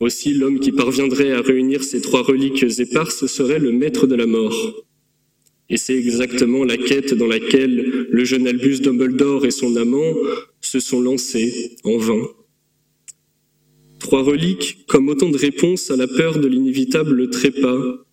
Aussi, 0.00 0.32
l'homme 0.32 0.60
qui 0.60 0.72
parviendrait 0.72 1.32
à 1.32 1.42
réunir 1.42 1.84
ces 1.84 2.00
trois 2.00 2.22
reliques 2.22 2.64
éparses 2.78 3.26
serait 3.26 3.58
le 3.58 3.70
maître 3.70 4.06
de 4.06 4.14
la 4.14 4.26
mort. 4.26 4.82
Et 5.72 5.78
c'est 5.78 5.96
exactement 5.96 6.64
la 6.64 6.76
quête 6.76 7.14
dans 7.14 7.26
laquelle 7.26 8.06
le 8.10 8.24
jeune 8.26 8.46
Albus 8.46 8.80
Dumbledore 8.82 9.46
et 9.46 9.50
son 9.50 9.74
amant 9.76 10.12
se 10.60 10.80
sont 10.80 11.00
lancés 11.00 11.76
en 11.82 11.96
vain. 11.96 12.28
Trois 13.98 14.22
reliques 14.22 14.84
comme 14.86 15.08
autant 15.08 15.30
de 15.30 15.38
réponses 15.38 15.90
à 15.90 15.96
la 15.96 16.06
peur 16.06 16.38
de 16.38 16.46
l'inévitable 16.46 17.30
trépas. 17.30 18.04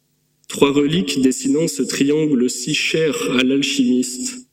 Trois 0.48 0.72
reliques 0.72 1.22
dessinant 1.22 1.68
ce 1.68 1.84
triangle 1.84 2.50
si 2.50 2.74
cher 2.74 3.30
à 3.38 3.44
l'alchimiste. 3.44 4.48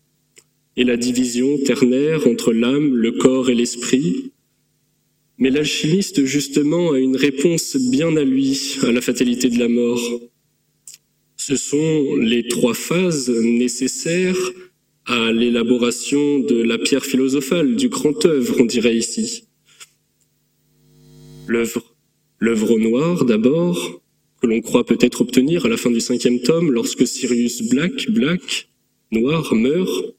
Et 0.77 0.83
la 0.83 0.97
division 0.97 1.59
ternaire 1.59 2.27
entre 2.27 2.53
l'âme, 2.53 2.93
le 2.93 3.13
corps 3.13 3.51
et 3.51 3.55
l'esprit. 3.55 4.33
Mais 5.39 5.51
l'alchimiste, 5.51 6.25
justement, 6.25 6.91
a 6.91 6.99
une 6.99 7.17
réponse 7.17 7.77
bien 7.77 8.17
à 8.17 8.25
lui 8.25 8.79
à 8.83 8.91
la 8.91 9.01
fatalité 9.01 9.49
de 9.49 9.61
la 9.61 9.69
mort. 9.69 10.21
Ce 11.49 11.55
sont 11.55 12.17
les 12.17 12.49
trois 12.49 12.75
phases 12.75 13.31
nécessaires 13.31 14.50
à 15.05 15.31
l'élaboration 15.31 16.41
de 16.41 16.61
la 16.61 16.76
pierre 16.76 17.05
philosophale, 17.05 17.76
du 17.76 17.88
grand 17.88 18.26
œuvre, 18.26 18.57
on 18.59 18.65
dirait 18.65 18.97
ici. 18.97 19.45
L'œuvre, 21.47 21.95
l'œuvre 22.41 22.73
au 22.73 23.25
d'abord, 23.25 24.03
que 24.43 24.49
l'on 24.49 24.61
croit 24.61 24.85
peut-être 24.85 25.21
obtenir 25.21 25.67
à 25.67 25.69
la 25.69 25.76
fin 25.76 25.93
du 25.93 26.00
cinquième 26.00 26.41
tome 26.41 26.73
lorsque 26.73 27.07
Sirius 27.07 27.62
Black, 27.62 28.11
Black, 28.11 28.69
noir, 29.12 29.55
meurt. 29.55 30.17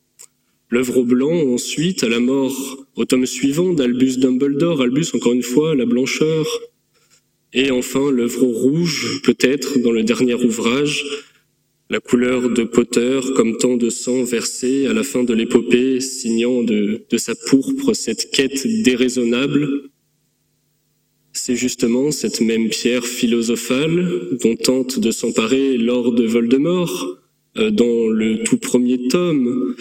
L'œuvre 0.69 0.99
au 0.99 1.03
blanc 1.03 1.53
ensuite, 1.53 2.05
à 2.05 2.07
la 2.07 2.21
mort 2.21 2.85
au 2.95 3.03
tome 3.03 3.25
suivant 3.25 3.73
d'Albus 3.73 4.15
Dumbledore, 4.15 4.81
Albus 4.81 5.13
encore 5.13 5.33
une 5.33 5.43
fois, 5.43 5.75
la 5.75 5.85
blancheur. 5.85 6.47
Et 7.53 7.71
enfin 7.71 8.11
l'œuvre 8.11 8.45
rouge, 8.45 9.21
peut-être 9.23 9.79
dans 9.79 9.91
le 9.91 10.03
dernier 10.03 10.35
ouvrage, 10.35 11.03
la 11.89 11.99
couleur 11.99 12.49
de 12.49 12.63
Potter 12.63 13.19
comme 13.35 13.57
tant 13.57 13.77
de 13.77 13.89
sang 13.89 14.23
versé 14.23 14.87
à 14.87 14.93
la 14.93 15.03
fin 15.03 15.23
de 15.23 15.33
l'épopée, 15.33 16.01
signant 16.01 16.61
de, 16.61 17.05
de 17.09 17.17
sa 17.17 17.33
pourpre 17.35 17.93
cette 17.93 18.29
quête 18.31 18.67
déraisonnable. 18.83 19.89
C'est 21.31 21.55
justement 21.55 22.11
cette 22.11 22.41
même 22.41 22.67
pierre 22.69 23.05
philosophale 23.05 24.37
dont 24.41 24.55
tente 24.55 24.99
de 24.99 25.11
s'emparer 25.11 25.77
Lord 25.77 26.21
Voldemort 26.23 27.19
euh, 27.57 27.69
dans 27.69 28.07
le 28.07 28.43
tout 28.43 28.57
premier 28.57 29.07
tome. 29.07 29.75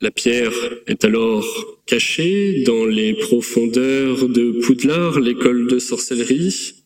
La 0.00 0.10
pierre 0.10 0.52
est 0.86 1.04
alors 1.04 1.46
cachée 1.86 2.62
dans 2.64 2.86
les 2.86 3.14
profondeurs 3.14 4.28
de 4.28 4.52
Poudlard, 4.62 5.20
l'école 5.20 5.66
de 5.66 5.78
sorcellerie, 5.78 6.80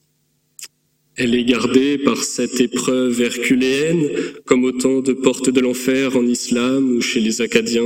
elle 1.16 1.36
est 1.36 1.44
gardée 1.44 1.96
par 1.98 2.16
cette 2.24 2.60
épreuve 2.60 3.20
herculéenne 3.20 4.10
comme 4.44 4.64
autant 4.64 5.00
de 5.00 5.12
portes 5.12 5.48
de 5.48 5.60
l'enfer 5.60 6.16
en 6.16 6.26
islam 6.26 6.96
ou 6.96 7.00
chez 7.00 7.20
les 7.20 7.40
Acadiens. 7.40 7.84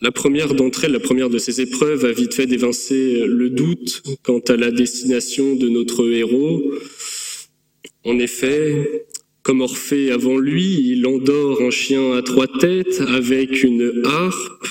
La 0.00 0.12
première 0.12 0.54
d'entre 0.54 0.84
elles, 0.84 0.92
la 0.92 1.00
première 1.00 1.30
de 1.30 1.38
ces 1.38 1.60
épreuves, 1.60 2.04
a 2.04 2.12
vite 2.12 2.34
fait 2.34 2.46
d'évincer 2.46 3.26
le 3.26 3.50
doute 3.50 4.04
quant 4.22 4.38
à 4.46 4.56
la 4.56 4.70
destination 4.70 5.56
de 5.56 5.68
notre 5.68 6.08
héros. 6.08 6.62
En 8.04 8.16
effet, 8.20 9.06
comme 9.46 9.60
Orphée 9.60 10.10
avant 10.10 10.38
lui, 10.38 10.90
il 10.90 11.06
endort 11.06 11.62
un 11.62 11.70
chien 11.70 12.14
à 12.14 12.22
trois 12.22 12.48
têtes 12.48 13.00
avec 13.06 13.62
une 13.62 14.02
harpe 14.04 14.66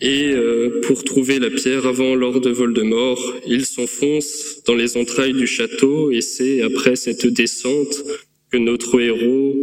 et 0.00 0.32
euh, 0.32 0.80
pour 0.82 1.04
trouver 1.04 1.38
la 1.38 1.48
pierre 1.48 1.86
avant 1.86 2.16
Lord 2.16 2.40
de 2.40 2.50
Voldemort, 2.50 3.34
il 3.46 3.66
s'enfonce 3.66 4.64
dans 4.66 4.74
les 4.74 4.96
entrailles 4.96 5.32
du 5.32 5.46
château 5.46 6.10
et 6.10 6.22
c'est 6.22 6.62
après 6.62 6.96
cette 6.96 7.28
descente 7.28 8.02
que 8.50 8.56
notre 8.56 9.00
héros 9.00 9.54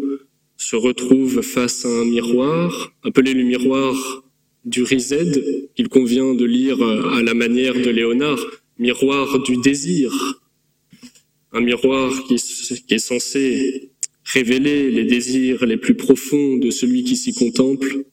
se 0.56 0.78
retrouve 0.78 1.42
face 1.42 1.84
à 1.84 1.90
un 1.90 2.06
miroir, 2.06 2.94
appelé 3.04 3.34
le 3.34 3.44
miroir 3.44 4.24
du 4.64 4.84
Rized, 4.84 5.44
qu'il 5.76 5.90
convient 5.90 6.36
de 6.36 6.46
lire 6.46 6.82
à 6.82 7.22
la 7.22 7.34
manière 7.34 7.74
de 7.74 7.90
Léonard, 7.90 8.40
miroir 8.80 9.40
du 9.40 9.58
désir. 9.58 10.41
Un 11.54 11.62
miroir 11.62 12.24
qui, 12.28 12.36
est 12.36 13.00
censé 13.00 13.92
révéler 14.24 14.92
les 14.92 15.04
désirs 15.04 15.66
les 15.66 15.78
plus 15.78 15.96
profonds 15.96 16.58
de 16.58 16.70
celui 16.70 17.04
qui 17.04 17.18
s'y 17.18 17.34
contemple 17.34 18.06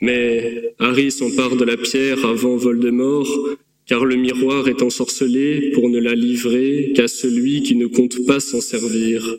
mais 0.00 0.74
Harry 0.78 1.10
s'empare 1.10 1.56
de 1.56 1.64
la 1.64 1.76
pierre 1.76 2.24
avant 2.24 2.56
Voldemort, 2.56 3.56
car 3.86 4.04
le 4.04 4.16
miroir 4.16 4.68
est 4.68 4.82
ensorcelé 4.82 5.70
pour 5.72 5.88
ne 5.88 5.98
la 5.98 6.14
livrer 6.14 6.92
qu'à 6.94 7.08
celui 7.08 7.62
qui 7.62 7.76
ne 7.76 7.86
compte 7.86 8.26
pas 8.26 8.40
s'en 8.40 8.60
servir. 8.60 9.36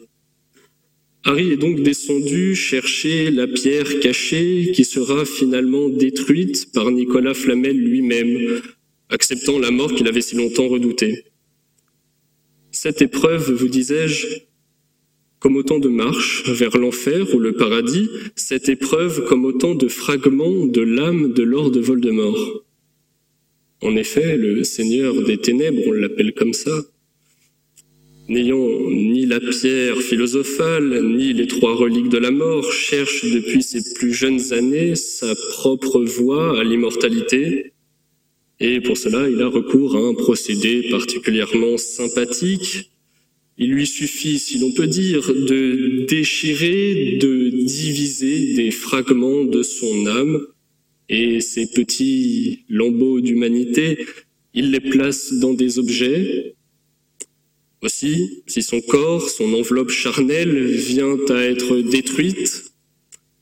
Harry 1.23 1.51
est 1.51 1.57
donc 1.57 1.81
descendu 1.81 2.55
chercher 2.55 3.29
la 3.31 3.47
pierre 3.47 3.99
cachée 3.99 4.71
qui 4.73 4.85
sera 4.85 5.25
finalement 5.25 5.89
détruite 5.89 6.71
par 6.73 6.89
Nicolas 6.89 7.33
Flamel 7.33 7.77
lui-même, 7.77 8.61
acceptant 9.09 9.59
la 9.59 9.71
mort 9.71 9.93
qu'il 9.93 10.07
avait 10.07 10.21
si 10.21 10.37
longtemps 10.37 10.69
redoutée. 10.69 11.25
Cette 12.79 13.01
épreuve, 13.01 13.51
vous 13.53 13.69
disais-je, 13.69 14.27
comme 15.39 15.55
autant 15.55 15.79
de 15.79 15.89
marches 15.89 16.47
vers 16.47 16.77
l'enfer 16.77 17.33
ou 17.33 17.39
le 17.39 17.53
paradis, 17.53 18.07
cette 18.35 18.69
épreuve 18.69 19.25
comme 19.25 19.45
autant 19.45 19.73
de 19.73 19.87
fragments 19.87 20.67
de 20.67 20.81
l'âme 20.81 21.33
de 21.33 21.41
Lord 21.41 21.71
Voldemort. 21.71 22.63
En 23.81 23.95
effet, 23.95 24.37
le 24.37 24.63
Seigneur 24.63 25.23
des 25.23 25.39
Ténèbres, 25.39 25.81
on 25.87 25.91
l'appelle 25.91 26.35
comme 26.35 26.53
ça, 26.53 26.83
n'ayant 28.29 28.91
ni 28.91 29.25
la 29.25 29.39
pierre 29.39 29.97
philosophale, 29.97 31.01
ni 31.03 31.33
les 31.33 31.47
trois 31.47 31.73
reliques 31.73 32.09
de 32.09 32.19
la 32.19 32.29
mort, 32.29 32.71
cherche 32.71 33.25
depuis 33.25 33.63
ses 33.63 33.81
plus 33.95 34.13
jeunes 34.13 34.53
années 34.53 34.95
sa 34.95 35.33
propre 35.33 36.03
voie 36.03 36.59
à 36.59 36.63
l'immortalité, 36.63 37.73
et 38.59 38.81
pour 38.81 38.97
cela 38.97 39.29
il 39.29 39.41
a 39.41 39.47
recours 39.47 39.95
à 39.95 39.99
un 39.99 40.13
procédé 40.13 40.87
particulièrement 40.89 41.77
sympathique, 41.77 42.89
il 43.59 43.71
lui 43.71 43.87
suffit, 43.87 44.37
si 44.37 44.59
l'on 44.59 44.71
peut 44.71 44.85
dire, 44.85 45.33
de 45.33 46.05
déchirer, 46.07 47.17
de 47.19 47.49
diviser 47.49 48.53
des 48.53 48.69
fragments 48.69 49.45
de 49.45 49.63
son 49.63 50.05
âme, 50.05 50.45
et 51.09 51.41
ces 51.41 51.65
petits 51.67 52.65
lambeaux 52.69 53.19
d'humanité, 53.19 54.05
il 54.53 54.71
les 54.71 54.79
place 54.79 55.33
dans 55.33 55.53
des 55.53 55.79
objets. 55.79 56.55
Aussi, 57.81 58.43
si 58.45 58.61
son 58.61 58.81
corps, 58.81 59.29
son 59.29 59.53
enveloppe 59.53 59.89
charnelle 59.89 60.65
vient 60.65 61.17
à 61.29 61.41
être 61.41 61.79
détruite, 61.79 62.65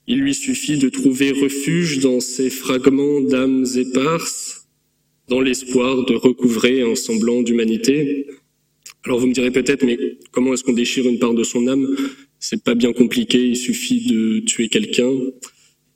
il 0.08 0.19
lui 0.19 0.36
suffit 0.36 0.78
de 0.78 0.89
trouver 0.89 1.32
refuge 1.32 1.99
dans 1.99 2.19
ces 2.19 2.49
fragments 2.49 3.21
d'âmes 3.21 3.65
éparses, 3.75 4.55
dans 5.28 5.42
l'espoir 5.42 6.06
de 6.06 6.16
recouvrer 6.16 6.82
un 6.82 6.96
semblant 6.96 7.42
d'humanité. 7.42 8.28
Alors 9.04 9.20
vous 9.20 9.28
me 9.28 9.34
direz 9.34 9.52
peut-être, 9.52 9.84
mais 9.84 9.98
comment 10.32 10.54
est-ce 10.54 10.64
qu'on 10.64 10.74
déchire 10.74 11.08
une 11.08 11.20
part 11.20 11.34
de 11.34 11.44
son 11.44 11.68
âme? 11.68 11.96
C'est 12.40 12.64
pas 12.64 12.76
bien 12.76 12.94
compliqué, 12.94 13.46
il 13.48 13.56
suffit 13.56 14.06
de 14.08 14.40
tuer 14.40 14.68
quelqu'un. 14.68 15.12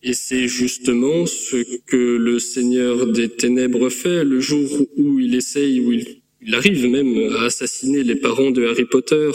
Et 0.02 0.14
c'est 0.14 0.48
justement 0.48 1.26
ce 1.26 1.58
que 1.86 1.98
le 1.98 2.40
Seigneur 2.40 3.08
des 3.08 3.28
Ténèbres 3.28 3.90
fait 3.90 4.24
le 4.24 4.40
jour 4.40 4.88
où 4.96 5.20
il 5.20 5.36
essaye, 5.36 5.82
où 5.82 5.92
il, 5.92 6.22
arrive 6.54 6.88
même 6.88 7.34
à 7.34 7.44
assassiner 7.44 8.02
les 8.04 8.16
parents 8.16 8.52
de 8.52 8.66
Harry 8.66 8.86
Potter 8.86 9.30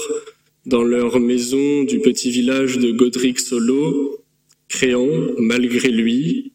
dans 0.64 0.82
leur 0.82 1.20
maison 1.20 1.84
du 1.84 2.00
petit 2.00 2.30
village 2.30 2.78
de 2.78 2.92
Godric 2.92 3.38
Solo, 3.38 4.24
créant, 4.68 5.06
malgré 5.38 5.90
lui, 5.90 6.53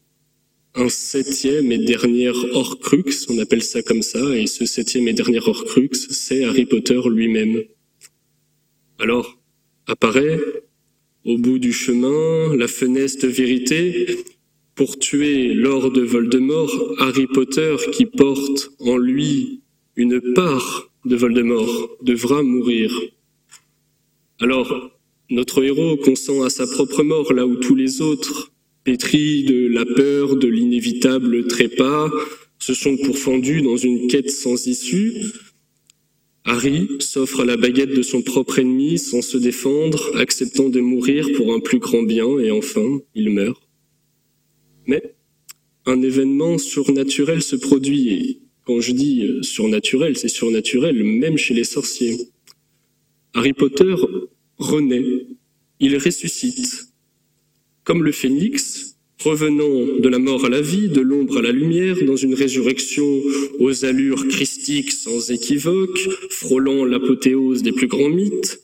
un 0.74 0.88
septième 0.88 1.72
et 1.72 1.78
dernier 1.78 2.28
Horcrux, 2.28 3.26
on 3.28 3.38
appelle 3.38 3.62
ça 3.62 3.82
comme 3.82 4.02
ça, 4.02 4.36
et 4.36 4.46
ce 4.46 4.66
septième 4.66 5.08
et 5.08 5.12
dernier 5.12 5.40
Horcrux, 5.44 5.90
c'est 5.92 6.44
Harry 6.44 6.64
Potter 6.64 7.00
lui-même. 7.10 7.62
Alors, 8.98 9.40
apparaît, 9.86 10.38
au 11.24 11.38
bout 11.38 11.58
du 11.58 11.72
chemin, 11.72 12.54
la 12.56 12.68
funeste 12.68 13.26
vérité, 13.26 14.24
pour 14.74 14.98
tuer 14.98 15.54
Lord 15.54 15.98
Voldemort, 15.98 16.94
Harry 16.98 17.26
Potter, 17.26 17.76
qui 17.92 18.06
porte 18.06 18.70
en 18.78 18.96
lui 18.96 19.62
une 19.96 20.20
part 20.34 20.90
de 21.04 21.16
Voldemort, 21.16 21.90
devra 22.02 22.42
mourir. 22.42 22.90
Alors, 24.38 24.90
notre 25.28 25.62
héros 25.62 25.96
consent 25.96 26.42
à 26.42 26.50
sa 26.50 26.66
propre 26.66 27.02
mort 27.02 27.32
là 27.32 27.46
où 27.46 27.56
tous 27.56 27.74
les 27.74 28.00
autres 28.00 28.49
pétris 28.84 29.44
de 29.44 29.68
la 29.68 29.84
peur 29.84 30.36
de 30.36 30.48
l'inévitable 30.48 31.46
trépas, 31.46 32.10
se 32.58 32.74
sont 32.74 32.96
pourfendus 32.96 33.62
dans 33.62 33.76
une 33.76 34.06
quête 34.08 34.30
sans 34.30 34.66
issue. 34.66 35.14
Harry 36.44 36.88
s'offre 37.00 37.40
à 37.40 37.44
la 37.44 37.56
baguette 37.56 37.94
de 37.94 38.02
son 38.02 38.22
propre 38.22 38.58
ennemi 38.58 38.98
sans 38.98 39.22
se 39.22 39.38
défendre, 39.38 40.16
acceptant 40.16 40.68
de 40.68 40.80
mourir 40.80 41.28
pour 41.36 41.52
un 41.52 41.60
plus 41.60 41.78
grand 41.78 42.02
bien, 42.02 42.38
et 42.38 42.50
enfin, 42.50 43.00
il 43.14 43.30
meurt. 43.30 43.68
Mais 44.86 45.14
un 45.86 46.02
événement 46.02 46.58
surnaturel 46.58 47.42
se 47.42 47.56
produit, 47.56 48.08
et 48.08 48.40
quand 48.64 48.80
je 48.80 48.92
dis 48.92 49.28
surnaturel, 49.42 50.16
c'est 50.16 50.28
surnaturel 50.28 51.02
même 51.02 51.36
chez 51.36 51.54
les 51.54 51.64
sorciers. 51.64 52.18
Harry 53.34 53.52
Potter 53.52 53.94
renaît, 54.58 55.26
il 55.78 55.96
ressuscite, 55.96 56.89
comme 57.90 58.04
le 58.04 58.12
phénix, 58.12 58.94
revenant 59.18 59.98
de 59.98 60.08
la 60.08 60.20
mort 60.20 60.44
à 60.44 60.48
la 60.48 60.60
vie, 60.60 60.88
de 60.88 61.00
l'ombre 61.00 61.38
à 61.38 61.42
la 61.42 61.50
lumière, 61.50 61.96
dans 62.06 62.14
une 62.14 62.34
résurrection 62.34 63.04
aux 63.58 63.84
allures 63.84 64.28
christiques 64.28 64.92
sans 64.92 65.32
équivoque, 65.32 65.98
frôlant 66.30 66.84
l'apothéose 66.84 67.64
des 67.64 67.72
plus 67.72 67.88
grands 67.88 68.08
mythes, 68.08 68.62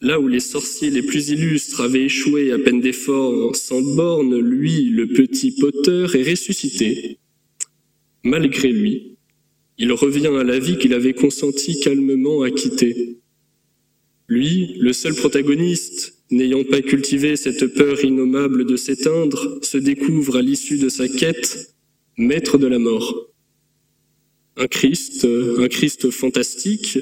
Là 0.00 0.20
où 0.20 0.28
les 0.28 0.38
sorciers 0.38 0.90
les 0.90 1.02
plus 1.02 1.30
illustres 1.30 1.80
avaient 1.80 2.04
échoué 2.04 2.52
à 2.52 2.58
peine 2.60 2.80
d'efforts 2.80 3.56
sans 3.56 3.80
borne, 3.80 4.38
lui, 4.38 4.90
le 4.90 5.08
petit 5.08 5.50
Potter, 5.50 6.06
est 6.14 6.30
ressuscité. 6.30 7.18
Malgré 8.22 8.70
lui, 8.70 9.16
il 9.76 9.90
revient 9.90 10.28
à 10.28 10.44
la 10.44 10.60
vie 10.60 10.78
qu'il 10.78 10.94
avait 10.94 11.14
consenti 11.14 11.80
calmement 11.80 12.42
à 12.42 12.50
quitter. 12.50 13.18
Lui, 14.28 14.76
le 14.78 14.92
seul 14.92 15.16
protagoniste, 15.16 16.15
n'ayant 16.30 16.64
pas 16.64 16.82
cultivé 16.82 17.36
cette 17.36 17.66
peur 17.74 18.04
innommable 18.04 18.66
de 18.66 18.76
s'éteindre, 18.76 19.58
se 19.62 19.78
découvre 19.78 20.36
à 20.36 20.42
l'issue 20.42 20.78
de 20.78 20.88
sa 20.88 21.08
quête 21.08 21.74
maître 22.16 22.58
de 22.58 22.66
la 22.66 22.78
mort. 22.78 23.28
Un 24.56 24.68
Christ, 24.68 25.26
un 25.58 25.68
Christ 25.68 26.10
fantastique, 26.10 26.98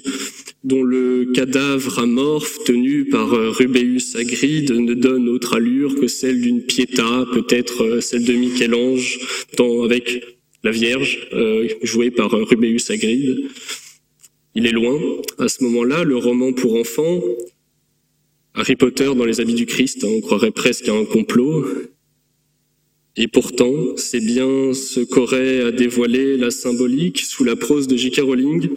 dont 0.64 0.82
le 0.82 1.26
cadavre 1.34 2.00
amorphe 2.00 2.64
tenu 2.64 3.04
par 3.04 3.30
Rubéus 3.30 4.16
Agride 4.16 4.72
ne 4.72 4.94
donne 4.94 5.28
autre 5.28 5.54
allure 5.54 5.94
que 5.94 6.08
celle 6.08 6.40
d'une 6.40 6.62
Pietà, 6.62 7.24
peut-être 7.32 8.00
celle 8.00 8.24
de 8.24 8.32
Michel-Ange, 8.32 9.20
avec 9.84 10.24
la 10.64 10.72
Vierge, 10.72 11.28
euh, 11.32 11.68
jouée 11.82 12.10
par 12.10 12.32
Rubéus 12.32 12.90
Agride. 12.90 13.48
Il 14.56 14.66
est 14.66 14.72
loin. 14.72 14.98
À 15.38 15.48
ce 15.48 15.62
moment-là, 15.64 16.02
le 16.02 16.16
roman 16.16 16.52
pour 16.52 16.74
enfants, 16.76 17.20
Harry 18.56 18.76
Potter 18.76 19.10
dans 19.16 19.24
les 19.24 19.40
habits 19.40 19.54
du 19.54 19.66
Christ, 19.66 20.04
hein, 20.04 20.08
on 20.08 20.20
croirait 20.20 20.52
presque 20.52 20.88
à 20.88 20.94
un 20.94 21.04
complot. 21.04 21.66
Et 23.16 23.26
pourtant, 23.26 23.96
c'est 23.96 24.24
bien 24.24 24.72
ce 24.72 25.00
qu'aurait 25.00 25.60
à 25.60 25.72
dévoiler 25.72 26.36
la 26.36 26.52
symbolique 26.52 27.20
sous 27.20 27.42
la 27.42 27.56
prose 27.56 27.88
de 27.88 27.96
J.K. 27.96 28.20
Rowling, 28.20 28.68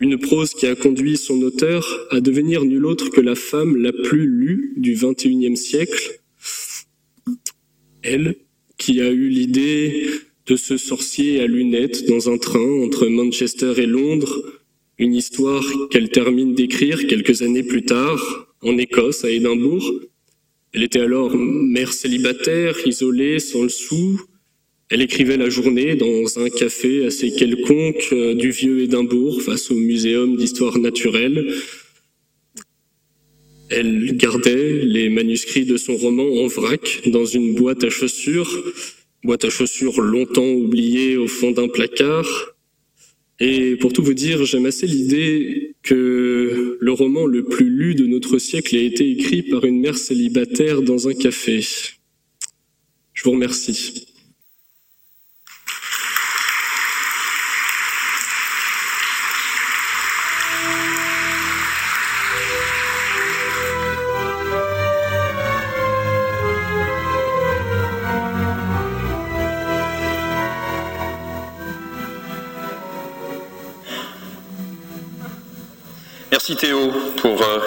une 0.00 0.18
prose 0.18 0.54
qui 0.54 0.66
a 0.66 0.74
conduit 0.74 1.18
son 1.18 1.42
auteur 1.42 1.86
à 2.10 2.20
devenir 2.20 2.64
nul 2.64 2.86
autre 2.86 3.10
que 3.10 3.20
la 3.20 3.34
femme 3.34 3.76
la 3.76 3.92
plus 3.92 4.26
lue 4.26 4.72
du 4.78 4.94
XXIe 4.94 5.56
siècle. 5.56 6.20
Elle, 8.02 8.36
qui 8.78 9.02
a 9.02 9.10
eu 9.10 9.28
l'idée 9.28 10.08
de 10.46 10.56
ce 10.56 10.78
sorcier 10.78 11.42
à 11.42 11.46
lunettes 11.46 12.08
dans 12.08 12.30
un 12.30 12.38
train 12.38 12.82
entre 12.82 13.06
Manchester 13.06 13.74
et 13.76 13.86
Londres, 13.86 14.42
une 14.98 15.14
histoire 15.14 15.64
qu'elle 15.90 16.08
termine 16.08 16.54
d'écrire 16.54 17.06
quelques 17.06 17.42
années 17.42 17.62
plus 17.62 17.84
tard, 17.84 18.49
en 18.62 18.76
Écosse, 18.78 19.24
à 19.24 19.30
Édimbourg. 19.30 19.92
Elle 20.72 20.82
était 20.84 21.00
alors 21.00 21.36
mère 21.36 21.92
célibataire, 21.92 22.76
isolée, 22.86 23.38
sans 23.38 23.62
le 23.62 23.68
sou. 23.68 24.20
Elle 24.88 25.02
écrivait 25.02 25.36
la 25.36 25.48
journée 25.48 25.94
dans 25.94 26.38
un 26.38 26.48
café 26.48 27.06
assez 27.06 27.32
quelconque 27.32 28.08
euh, 28.12 28.34
du 28.34 28.50
vieux 28.50 28.80
Édimbourg 28.80 29.40
face 29.42 29.70
au 29.70 29.74
muséum 29.74 30.36
d'histoire 30.36 30.78
naturelle. 30.78 31.54
Elle 33.70 34.16
gardait 34.16 34.84
les 34.84 35.08
manuscrits 35.08 35.64
de 35.64 35.76
son 35.76 35.96
roman 35.96 36.42
en 36.42 36.48
vrac 36.48 37.02
dans 37.06 37.24
une 37.24 37.54
boîte 37.54 37.84
à 37.84 37.90
chaussures, 37.90 38.52
boîte 39.22 39.44
à 39.44 39.50
chaussures 39.50 40.00
longtemps 40.00 40.50
oubliée 40.50 41.16
au 41.16 41.28
fond 41.28 41.52
d'un 41.52 41.68
placard. 41.68 42.56
Et 43.40 43.76
pour 43.76 43.94
tout 43.94 44.02
vous 44.02 44.12
dire, 44.12 44.44
j'aime 44.44 44.66
assez 44.66 44.86
l'idée 44.86 45.74
que 45.82 46.76
le 46.78 46.92
roman 46.92 47.24
le 47.24 47.44
plus 47.44 47.70
lu 47.70 47.94
de 47.94 48.06
notre 48.06 48.36
siècle 48.36 48.76
a 48.76 48.80
été 48.80 49.10
écrit 49.10 49.42
par 49.42 49.64
une 49.64 49.80
mère 49.80 49.96
célibataire 49.96 50.82
dans 50.82 51.08
un 51.08 51.14
café. 51.14 51.60
Je 53.14 53.24
vous 53.24 53.30
remercie. 53.30 54.09
Merci 76.40 76.56
Théo 76.56 76.90
pour 77.18 77.42
euh, 77.42 77.58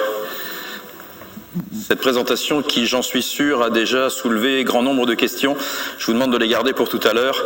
cette 1.88 2.00
présentation 2.00 2.64
qui, 2.64 2.88
j'en 2.88 3.04
suis 3.04 3.22
sûr, 3.22 3.62
a 3.62 3.70
déjà 3.70 4.10
soulevé 4.10 4.64
grand 4.64 4.82
nombre 4.82 5.06
de 5.06 5.14
questions. 5.14 5.56
Je 6.00 6.08
vous 6.08 6.14
demande 6.14 6.34
de 6.34 6.40
les 6.40 6.48
garder 6.48 6.74
pour 6.74 6.90
tout 6.90 7.00
à 7.04 7.14
l'heure. 7.14 7.40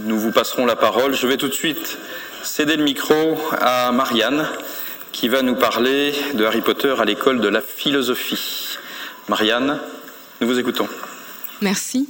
Nous 0.00 0.18
vous 0.18 0.32
passerons 0.32 0.66
la 0.66 0.74
parole. 0.74 1.14
Je 1.14 1.28
vais 1.28 1.36
tout 1.36 1.46
de 1.46 1.54
suite 1.54 1.96
céder 2.42 2.74
le 2.74 2.82
micro 2.82 3.38
à 3.60 3.92
Marianne 3.92 4.48
qui 5.12 5.28
va 5.28 5.42
nous 5.42 5.54
parler 5.54 6.12
de 6.34 6.44
Harry 6.44 6.60
Potter 6.60 6.92
à 6.98 7.04
l'école 7.04 7.40
de 7.40 7.48
la 7.48 7.60
philosophie. 7.60 8.78
Marianne, 9.28 9.78
nous 10.40 10.48
vous 10.48 10.58
écoutons. 10.58 10.88
Merci. 11.62 12.08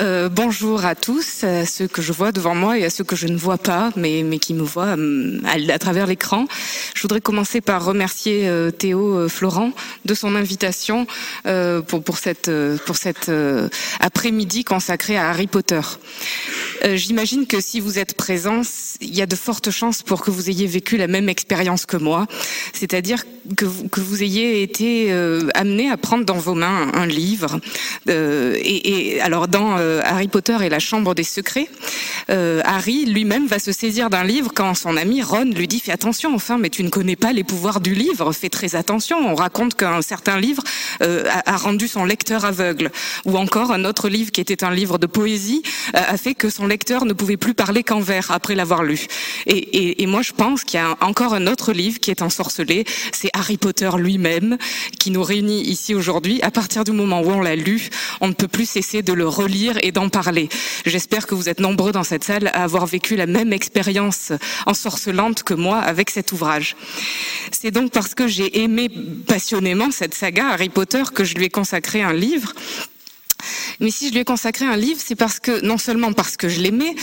Euh, 0.00 0.30
bonjour 0.30 0.86
à 0.86 0.94
tous, 0.94 1.44
à 1.44 1.66
ceux 1.66 1.86
que 1.86 2.00
je 2.00 2.10
vois 2.10 2.32
devant 2.32 2.54
moi 2.54 2.78
et 2.78 2.86
à 2.86 2.90
ceux 2.90 3.04
que 3.04 3.16
je 3.16 3.26
ne 3.26 3.36
vois 3.36 3.58
pas, 3.58 3.90
mais, 3.96 4.24
qui 4.38 4.54
me 4.54 4.62
voient 4.62 4.96
euh, 4.96 5.40
à, 5.44 5.78
travers 5.78 6.06
l'écran. 6.06 6.46
Je 6.94 7.02
voudrais 7.02 7.20
commencer 7.20 7.60
par 7.60 7.84
remercier 7.84 8.48
euh, 8.48 8.70
Théo 8.70 9.14
euh, 9.14 9.28
Florent 9.28 9.72
de 10.06 10.14
son 10.14 10.34
invitation 10.34 11.06
pour, 11.86 12.02
pour 12.02 12.16
cette, 12.16 12.50
après-midi 14.00 14.64
consacrée 14.64 15.16
à 15.16 15.28
Harry 15.28 15.46
Potter. 15.46 15.80
J'imagine 16.94 17.46
que 17.46 17.60
si 17.60 17.80
vous 17.80 17.98
êtes 17.98 18.16
présents, 18.16 18.62
il 19.00 19.14
y 19.14 19.22
a 19.22 19.26
de 19.26 19.36
fortes 19.36 19.70
chances 19.70 20.02
pour 20.02 20.22
que 20.22 20.30
vous 20.30 20.50
ayez 20.50 20.66
vécu 20.66 20.96
la 20.96 21.06
même 21.06 21.28
expérience 21.28 21.86
que 21.86 21.96
moi, 21.96 22.26
c'est-à-dire 22.72 23.24
que 23.56 23.64
vous, 23.64 24.22
ayez 24.22 24.62
été 24.62 25.12
amené 25.54 25.90
à 25.90 25.96
prendre 25.96 26.24
dans 26.24 26.38
vos 26.38 26.54
mains 26.54 26.90
un 26.94 27.06
livre 27.06 27.60
et 28.06 28.93
et 28.94 29.20
alors 29.20 29.48
dans 29.48 29.76
euh, 29.78 30.00
Harry 30.04 30.28
Potter 30.28 30.56
et 30.62 30.68
la 30.68 30.78
Chambre 30.78 31.14
des 31.14 31.24
secrets, 31.24 31.68
euh, 32.30 32.60
Harry 32.64 33.06
lui-même 33.06 33.46
va 33.46 33.58
se 33.58 33.72
saisir 33.72 34.10
d'un 34.10 34.24
livre 34.24 34.52
quand 34.54 34.74
son 34.74 34.96
ami 34.96 35.22
Ron 35.22 35.50
lui 35.54 35.68
dit 35.68 35.80
fais 35.80 35.92
attention 35.92 36.34
enfin 36.34 36.58
mais 36.58 36.70
tu 36.70 36.82
ne 36.82 36.88
connais 36.88 37.16
pas 37.16 37.32
les 37.32 37.44
pouvoirs 37.44 37.80
du 37.80 37.94
livre, 37.94 38.32
fais 38.32 38.48
très 38.48 38.74
attention. 38.74 39.16
On 39.18 39.34
raconte 39.34 39.74
qu'un 39.74 40.02
certain 40.02 40.38
livre 40.38 40.62
euh, 41.02 41.24
a, 41.46 41.56
rendu 41.56 41.88
son 41.88 42.04
lecteur 42.04 42.44
aveugle 42.44 42.90
ou 43.24 43.36
encore 43.36 43.72
un 43.72 43.84
autre 43.84 44.08
livre 44.08 44.30
qui 44.30 44.40
était 44.40 44.64
un 44.64 44.70
livre 44.70 44.98
de 44.98 45.06
poésie 45.06 45.62
a 45.92 46.16
fait 46.16 46.34
que 46.34 46.50
son 46.50 46.66
lecteur 46.66 47.04
ne 47.04 47.12
pouvait 47.12 47.36
plus 47.36 47.54
parler 47.54 47.82
qu'en 47.82 48.00
vers 48.00 48.30
après 48.30 48.54
l'avoir 48.54 48.82
lu. 48.82 49.06
Et, 49.46 50.02
et, 50.02 50.06
moi 50.06 50.22
je 50.22 50.32
pense 50.32 50.64
qu'il 50.64 50.78
y 50.78 50.82
a 50.82 50.96
encore 51.00 51.34
un 51.34 51.46
autre 51.46 51.72
livre 51.72 52.00
qui 52.00 52.10
est 52.10 52.22
ensorcelé, 52.22 52.84
c'est 53.12 53.30
Harry 53.32 53.56
Potter 53.56 53.90
lui-même 53.96 54.58
qui 54.98 55.10
nous 55.10 55.22
réunit 55.22 55.62
ici 55.62 55.94
aujourd'hui. 55.94 56.40
À 56.42 56.50
partir 56.50 56.84
du 56.84 56.92
moment 56.92 57.20
où 57.20 57.30
on 57.30 57.40
l'a 57.40 57.56
lu, 57.56 57.88
on 58.20 58.28
ne 58.28 58.32
peut 58.32 58.48
plus 58.48 58.66
de 58.84 59.12
le 59.12 59.26
relire 59.26 59.78
et 59.82 59.92
d'en 59.92 60.08
parler. 60.08 60.48
J'espère 60.84 61.26
que 61.26 61.34
vous 61.34 61.48
êtes 61.48 61.60
nombreux 61.60 61.90
dans 61.90 62.04
cette 62.04 62.22
salle 62.22 62.48
à 62.48 62.64
avoir 62.64 62.86
vécu 62.86 63.16
la 63.16 63.26
même 63.26 63.52
expérience 63.52 64.32
ensorcelante 64.66 65.42
que 65.42 65.54
moi 65.54 65.78
avec 65.78 66.10
cet 66.10 66.32
ouvrage. 66.32 66.76
C'est 67.50 67.70
donc 67.70 67.92
parce 67.92 68.14
que 68.14 68.28
j'ai 68.28 68.62
aimé 68.62 68.90
passionnément 69.26 69.90
cette 69.90 70.14
saga 70.14 70.48
Harry 70.48 70.68
Potter 70.68 71.02
que 71.14 71.24
je 71.24 71.34
lui 71.34 71.46
ai 71.46 71.50
consacré 71.50 72.02
un 72.02 72.12
livre 72.12 72.52
mais 73.80 73.90
si 73.90 74.08
je 74.08 74.12
lui 74.12 74.20
ai 74.20 74.24
consacré 74.24 74.64
un 74.64 74.76
livre, 74.76 75.00
c'est 75.04 75.14
parce 75.14 75.40
que 75.40 75.64
non 75.64 75.78
seulement 75.78 76.12
parce 76.12 76.36
que 76.36 76.48
je 76.48 76.60
l'aimais, 76.60 76.94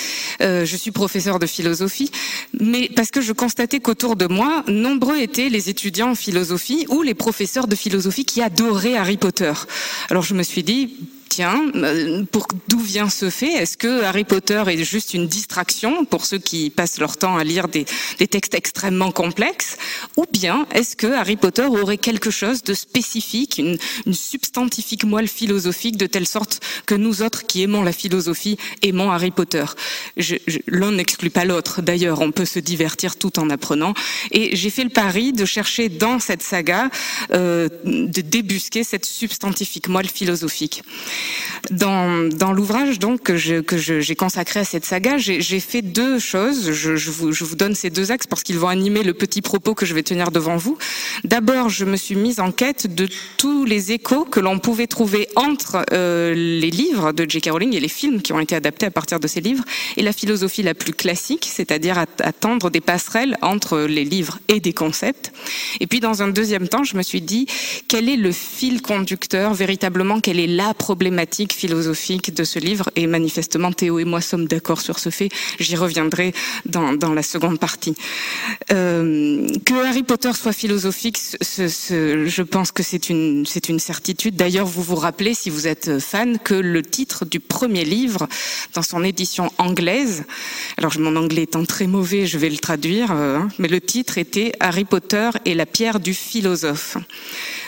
euh, 0.41 0.65
je 0.65 0.75
suis 0.75 0.91
professeur 0.91 1.39
de 1.39 1.45
philosophie, 1.45 2.11
mais 2.59 2.89
parce 2.95 3.11
que 3.11 3.21
je 3.21 3.33
constatais 3.33 3.79
qu'autour 3.79 4.15
de 4.15 4.27
moi, 4.27 4.63
nombreux 4.67 5.19
étaient 5.19 5.49
les 5.49 5.69
étudiants 5.69 6.11
en 6.11 6.15
philosophie 6.15 6.85
ou 6.89 7.01
les 7.01 7.13
professeurs 7.13 7.67
de 7.67 7.75
philosophie 7.75 8.25
qui 8.25 8.41
adoraient 8.41 8.95
Harry 8.95 9.17
Potter. 9.17 9.53
Alors 10.09 10.23
je 10.23 10.33
me 10.33 10.43
suis 10.43 10.63
dit, 10.63 10.97
tiens, 11.31 11.71
euh, 11.75 12.25
pour 12.29 12.45
d'où 12.67 12.79
vient 12.79 13.09
ce 13.09 13.29
fait? 13.29 13.53
Est-ce 13.53 13.77
que 13.77 14.03
Harry 14.03 14.25
Potter 14.25 14.61
est 14.67 14.83
juste 14.83 15.13
une 15.13 15.27
distraction 15.27 16.03
pour 16.03 16.25
ceux 16.25 16.39
qui 16.39 16.69
passent 16.69 16.99
leur 16.99 17.15
temps 17.15 17.37
à 17.37 17.45
lire 17.45 17.69
des, 17.69 17.85
des 18.19 18.27
textes 18.27 18.53
extrêmement 18.53 19.13
complexes? 19.13 19.77
Ou 20.17 20.25
bien 20.29 20.67
est-ce 20.75 20.97
que 20.97 21.07
Harry 21.07 21.37
Potter 21.37 21.63
aurait 21.63 21.97
quelque 21.97 22.31
chose 22.31 22.63
de 22.63 22.73
spécifique, 22.73 23.59
une, 23.59 23.77
une 24.05 24.13
substantifique 24.13 25.05
moelle 25.05 25.29
philosophique, 25.29 25.95
de 25.95 26.05
telle 26.05 26.27
sorte 26.27 26.59
que 26.85 26.95
nous 26.95 27.21
autres 27.21 27.47
qui 27.47 27.63
aimons 27.63 27.81
la 27.81 27.93
philosophie 27.93 28.57
aimons 28.81 29.09
Harry 29.09 29.31
Potter? 29.31 29.63
L'un 30.67 30.91
n'exclut 30.91 31.29
pas 31.29 31.45
l'autre. 31.45 31.81
D'ailleurs, 31.81 32.19
on 32.19 32.33
peut 32.33 32.43
se 32.43 32.59
divertir 32.59 33.15
tout 33.15 33.39
en 33.39 33.49
apprenant. 33.49 33.93
Et 34.31 34.57
j'ai 34.57 34.69
fait 34.69 34.83
le 34.83 34.89
pari 34.89 35.31
de 35.31 35.45
chercher 35.45 35.87
dans 35.87 36.19
cette 36.19 36.43
saga, 36.43 36.89
euh, 37.31 37.69
de 37.85 38.19
débusquer 38.19 38.83
cette 38.83 39.05
substantifique 39.05 39.87
moelle 39.87 40.09
philosophique. 40.09 40.83
Dans, 41.69 42.51
l'ouvrage 42.51 42.99
donc 42.99 43.23
que 43.23 43.37
j'ai 43.37 44.15
consacré 44.15 44.61
à 44.61 44.63
cette 44.63 44.85
saga, 44.85 45.17
j'ai 45.17 45.59
fait 45.59 45.81
deux 45.81 46.19
choses. 46.19 46.71
Je, 46.71 46.95
je, 46.95 47.11
vous, 47.11 47.31
je 47.31 47.43
vous 47.43 47.55
donne 47.55 47.75
ces 47.75 47.89
deux 47.89 48.11
axes 48.11 48.27
parce 48.27 48.43
qu'ils 48.43 48.57
vont 48.57 48.67
animer 48.67 49.03
le 49.03 49.13
petit 49.13 49.41
propos 49.41 49.75
que 49.75 49.85
je 49.85 49.93
vais 49.93 50.03
tenir 50.03 50.31
devant 50.31 50.57
vous. 50.57 50.77
D'abord, 51.23 51.69
je 51.69 51.85
me 51.85 51.97
suis 51.97 52.15
mise 52.15 52.39
en 52.39 52.51
quête 52.51 52.93
de 52.93 53.07
tous 53.37 53.65
les 53.65 53.91
échos 53.91 54.25
que 54.25 54.39
l'on 54.39 54.59
pouvait 54.59 54.87
trouver 54.87 55.27
entre 55.35 55.85
euh, 55.93 56.33
les 56.33 56.71
livres 56.71 57.11
de 57.11 57.29
J.K. 57.29 57.51
Rowling 57.51 57.75
et 57.75 57.79
les 57.79 57.87
films 57.87 58.21
qui 58.21 58.33
ont 58.33 58.39
été 58.39 58.55
adaptés 58.55 58.87
à 58.87 58.91
partir 58.91 59.19
de 59.19 59.27
ces 59.27 59.41
livres 59.41 59.63
et 59.97 60.01
la 60.01 60.13
philosophie 60.13 60.63
la 60.63 60.73
plus 60.73 60.93
classique, 60.93 61.47
c'est-à-dire 61.49 62.03
attendre 62.19 62.69
des 62.69 62.81
passerelles 62.81 63.37
entre 63.41 63.81
les 63.81 64.03
livres 64.03 64.39
et 64.47 64.59
des 64.59 64.73
concepts. 64.73 65.31
Et 65.79 65.87
puis, 65.87 65.99
dans 65.99 66.21
un 66.21 66.27
deuxième 66.27 66.67
temps, 66.67 66.83
je 66.83 66.97
me 66.97 67.03
suis 67.03 67.21
dit 67.21 67.45
quel 67.87 68.09
est 68.09 68.17
le 68.17 68.31
fil 68.31 68.81
conducteur 68.81 69.53
véritablement, 69.53 70.19
quelle 70.19 70.39
est 70.39 70.47
la 70.47 70.73
problématique 70.73 71.10
philosophique 71.53 72.33
de 72.33 72.43
ce 72.43 72.59
livre 72.59 72.89
et 72.95 73.07
manifestement 73.07 73.71
Théo 73.71 73.99
et 73.99 74.05
moi 74.05 74.21
sommes 74.21 74.47
d'accord 74.47 74.81
sur 74.81 74.99
ce 74.99 75.09
fait. 75.09 75.29
J'y 75.59 75.75
reviendrai 75.75 76.33
dans, 76.65 76.93
dans, 76.93 77.13
la 77.13 77.23
seconde 77.23 77.59
partie. 77.59 77.95
Euh, 78.71 79.47
que 79.65 79.73
Harry 79.73 80.03
Potter 80.03 80.31
soit 80.33 80.53
philosophique, 80.53 81.17
je 81.41 82.41
pense 82.41 82.71
que 82.71 82.83
c'est 82.83 83.09
une, 83.09 83.45
c'est 83.45 83.69
une 83.69 83.79
certitude. 83.79 84.35
D'ailleurs, 84.35 84.65
vous 84.65 84.83
vous 84.83 84.95
rappelez, 84.95 85.33
si 85.33 85.49
vous 85.49 85.67
êtes 85.67 85.99
fan, 85.99 86.39
que 86.39 86.53
le 86.53 86.81
titre 86.81 87.25
du 87.25 87.39
premier 87.39 87.85
livre, 87.85 88.27
dans 88.73 88.81
son 88.81 89.03
édition 89.03 89.51
anglaise, 89.57 90.23
alors 90.77 90.93
mon 90.99 91.15
anglais 91.15 91.43
étant 91.43 91.65
très 91.65 91.87
mauvais, 91.87 92.25
je 92.25 92.37
vais 92.37 92.49
le 92.49 92.57
traduire, 92.57 93.11
euh, 93.11 93.37
hein, 93.37 93.49
mais 93.59 93.67
le 93.67 93.81
titre 93.81 94.17
était 94.17 94.51
Harry 94.59 94.85
Potter 94.85 95.29
et 95.45 95.53
la 95.53 95.65
pierre 95.65 95.99
du 95.99 96.13
philosophe. 96.13 96.97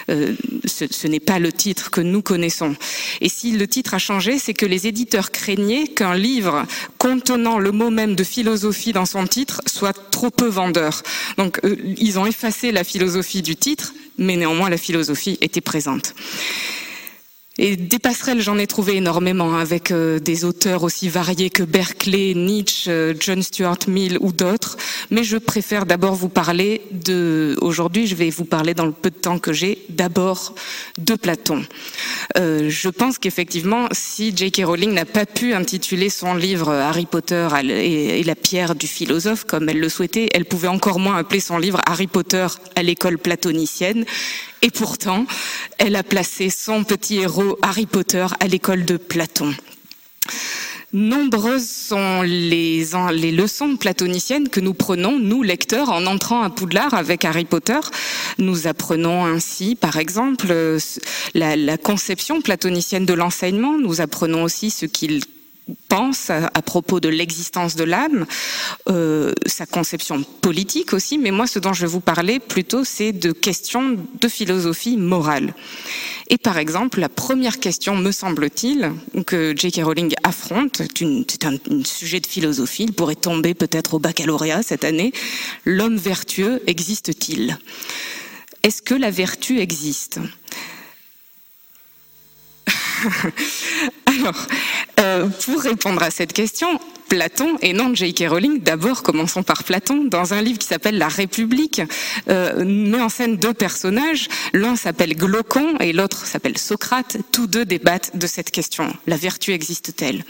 Euh, 0.10 0.36
ce, 0.65 0.86
ce 0.89 1.08
n'est 1.08 1.19
pas 1.19 1.39
le 1.39 1.51
titre 1.51 1.89
que 1.89 2.01
nous 2.01 2.21
connaissons. 2.21 2.75
Et 3.21 3.29
si 3.36 3.52
le 3.52 3.67
titre 3.67 3.93
a 3.96 4.00
changé, 4.00 4.38
c'est 4.38 4.54
que 4.54 4.65
les 4.65 4.86
éditeurs 4.86 5.32
craignaient 5.32 5.88
qu'un 5.88 6.15
livre 6.15 6.65
contenant 6.98 7.58
le 7.58 7.72
mot 7.72 7.89
même 7.89 8.15
de 8.15 8.24
philosophie 8.24 8.93
dans 8.93 9.06
son 9.06 9.26
titre 9.26 9.62
soit 9.65 9.93
trop 10.12 10.30
peu 10.30 10.48
vendeur. 10.48 11.02
Donc 11.38 11.60
euh, 11.63 11.76
ils 11.98 12.19
ont 12.19 12.26
effacé 12.26 12.72
la 12.72 12.84
philosophie 12.84 13.41
du 13.41 13.56
titre, 13.56 13.93
mais 14.17 14.36
néanmoins 14.38 14.69
la 14.69 14.78
philosophie 14.78 15.38
était 15.41 15.62
présente. 15.62 16.13
Et 17.60 17.76
des 17.76 18.00
passerelles, 18.00 18.42
j'en 18.42 18.58
ai 18.58 18.66
trouvé 18.66 18.96
énormément 18.96 19.58
avec 19.58 19.92
euh, 19.92 20.18
des 20.18 20.44
auteurs 20.44 20.82
aussi 20.82 21.08
variés 21.08 21.52
que 21.52 21.62
Berkeley, 21.62 22.34
Nietzsche, 22.34 22.89
euh, 22.89 23.13
John 23.20 23.44
Stuart 23.44 23.78
Mill 23.88 24.18
ou 24.22 24.32
d'autres. 24.32 24.76
Mais 25.12 25.24
je 25.24 25.38
préfère 25.38 25.86
d'abord 25.86 26.16
vous 26.16 26.30
parler 26.30 26.82
de. 26.89 27.56
Aujourd'hui, 27.62 28.08
je 28.08 28.16
vais 28.16 28.32
vous 28.32 28.46
parler 28.46 28.74
dans 28.74 28.88
le 28.88 28.92
peu 28.92 29.12
de 29.12 29.18
temps 29.18 29.38
que 29.38 29.54
j'ai 29.54 29.86
d'abord 29.89 30.56
de 30.98 31.13
Platon. 31.13 31.63
Euh, 32.39 32.72
je 32.72 32.89
pense 32.89 33.20
qu'effectivement, 33.20 33.88
si 33.92 34.36
J.K. 34.36 34.63
Rowling 34.66 34.92
n'a 34.92 35.06
pas 35.06 35.28
pu 35.28 35.54
intituler 35.54 36.10
son 36.10 36.34
livre 36.34 36.72
Harry 36.72 37.06
Potter 37.06 37.48
et 37.70 38.24
la 38.24 38.36
pierre 38.36 38.74
du 38.74 38.88
philosophe 38.88 39.44
comme 39.44 39.70
elle 39.70 39.80
le 39.80 39.89
souhaitait, 39.89 40.28
elle 40.34 40.46
pouvait 40.46 40.70
encore 40.70 40.98
moins 40.98 41.18
appeler 41.18 41.39
son 41.39 41.60
livre 41.60 41.80
Harry 41.86 42.08
Potter 42.08 42.48
à 42.76 42.82
l'école 42.82 43.20
platonicienne. 43.20 44.06
Et 44.63 44.71
pourtant, 44.71 45.26
elle 45.78 45.97
a 45.97 46.04
placé 46.04 46.49
son 46.49 46.86
petit 46.86 47.17
héros 47.17 47.60
Harry 47.62 47.86
Potter 47.86 48.26
à 48.39 48.47
l'école 48.47 48.86
de 48.86 48.95
Platon. 48.95 49.54
Nombreuses 50.93 51.67
sont 51.67 52.21
les, 52.21 52.86
leçons 53.32 53.76
platoniciennes 53.76 54.47
que 54.47 54.62
nous 54.62 54.73
prenons, 54.73 55.19
nous 55.19 55.43
lecteurs, 55.43 55.89
en 55.89 56.06
entrant 56.06 56.43
à 56.43 56.49
Poudlard 56.49 56.93
avec 56.93 57.26
Harry 57.26 57.43
Potter. 57.43 57.80
Nous 58.38 58.65
apprenons 58.65 59.26
ainsi, 59.26 59.76
par 59.76 59.97
exemple, 59.97 60.56
la, 61.34 61.58
la 61.58 61.78
conception 61.78 62.39
platonicienne 62.39 63.06
de 63.06 63.13
l'enseignement. 63.13 63.78
Nous 63.78 63.99
apprenons 63.99 64.43
aussi 64.43 64.69
ce 64.69 64.86
qu'il 64.86 65.23
pense 65.88 66.30
à, 66.30 66.49
propos 66.62 66.99
de 66.99 67.10
l'existence 67.10 67.76
de 67.76 67.84
l'âme, 67.84 68.26
euh, 68.89 69.34
sa 69.45 69.65
conception 69.65 70.23
politique 70.41 70.93
aussi, 70.93 71.17
mais 71.17 71.32
moi 71.32 71.47
ce 71.47 71.60
dont 71.60 71.73
je 71.73 71.82
vais 71.82 71.91
vous 71.91 71.99
parler 71.99 72.39
plutôt 72.39 72.84
c'est 72.84 73.12
de 73.12 73.32
questions 73.32 73.97
de 74.19 74.28
philosophie 74.28 74.97
morale. 74.97 75.54
Et 76.30 76.38
par 76.38 76.58
exemple, 76.58 76.99
la 76.99 77.10
première 77.10 77.60
question, 77.60 77.95
me 77.95 78.12
semble-t-il, 78.12 78.91
que 79.28 79.54
J.K. 79.56 79.84
Rowling 79.84 80.13
affronte, 80.23 80.82
c'est 81.30 81.45
un, 81.45 81.54
un, 81.54 81.84
sujet 81.84 82.19
de 82.19 82.28
philosophie, 82.28 82.84
il 82.84 82.93
pourrait 82.93 83.15
tomber 83.15 83.54
peut-être 83.54 83.93
au 83.93 83.99
baccalauréat 83.99 84.63
cette 84.63 84.84
année, 84.84 85.12
l'homme 85.65 85.97
vertueux 85.97 86.62
existe-t-il? 86.65 87.58
Est-ce 88.63 88.82
que 88.82 88.95
la 88.95 89.12
vertu 89.12 89.60
existe? 89.60 90.19
Alors, 94.19 94.47
euh, 94.99 95.28
pour 95.45 95.62
répondre 95.62 96.02
à 96.04 96.12
cette 96.12 96.34
question, 96.34 96.80
Platon. 97.13 97.60
Et 97.62 97.73
non 97.73 97.93
J.K. 97.93 98.28
Rowling, 98.28 98.60
d'abord 98.63 99.04
commençons 99.04 99.43
par 99.43 99.63
Platon, 99.63 100.06
dans 100.06 100.34
un 100.34 100.41
livre 100.41 100.58
qui 100.58 100.65
s'appelle 100.65 100.97
La 100.97 101.10
République, 101.10 101.80
euh, 102.28 102.65
met 102.65 102.99
en 102.99 103.10
scène 103.10 103.38
deux 103.38 103.54
personnages, 103.54 104.30
l'un 104.52 104.76
s'appelle 104.76 105.15
Glaucon 105.15 105.78
et 105.80 105.93
l'autre 105.93 106.26
s'appelle 106.26 106.58
Socrate, 106.58 107.17
tous 107.32 107.45
deux 107.45 107.65
débattent 107.65 108.17
de 108.17 108.26
cette 108.26 108.49
question, 108.49 108.91
la 109.06 109.15
vertu 109.15 109.52
existe-t-elle? 109.52 110.23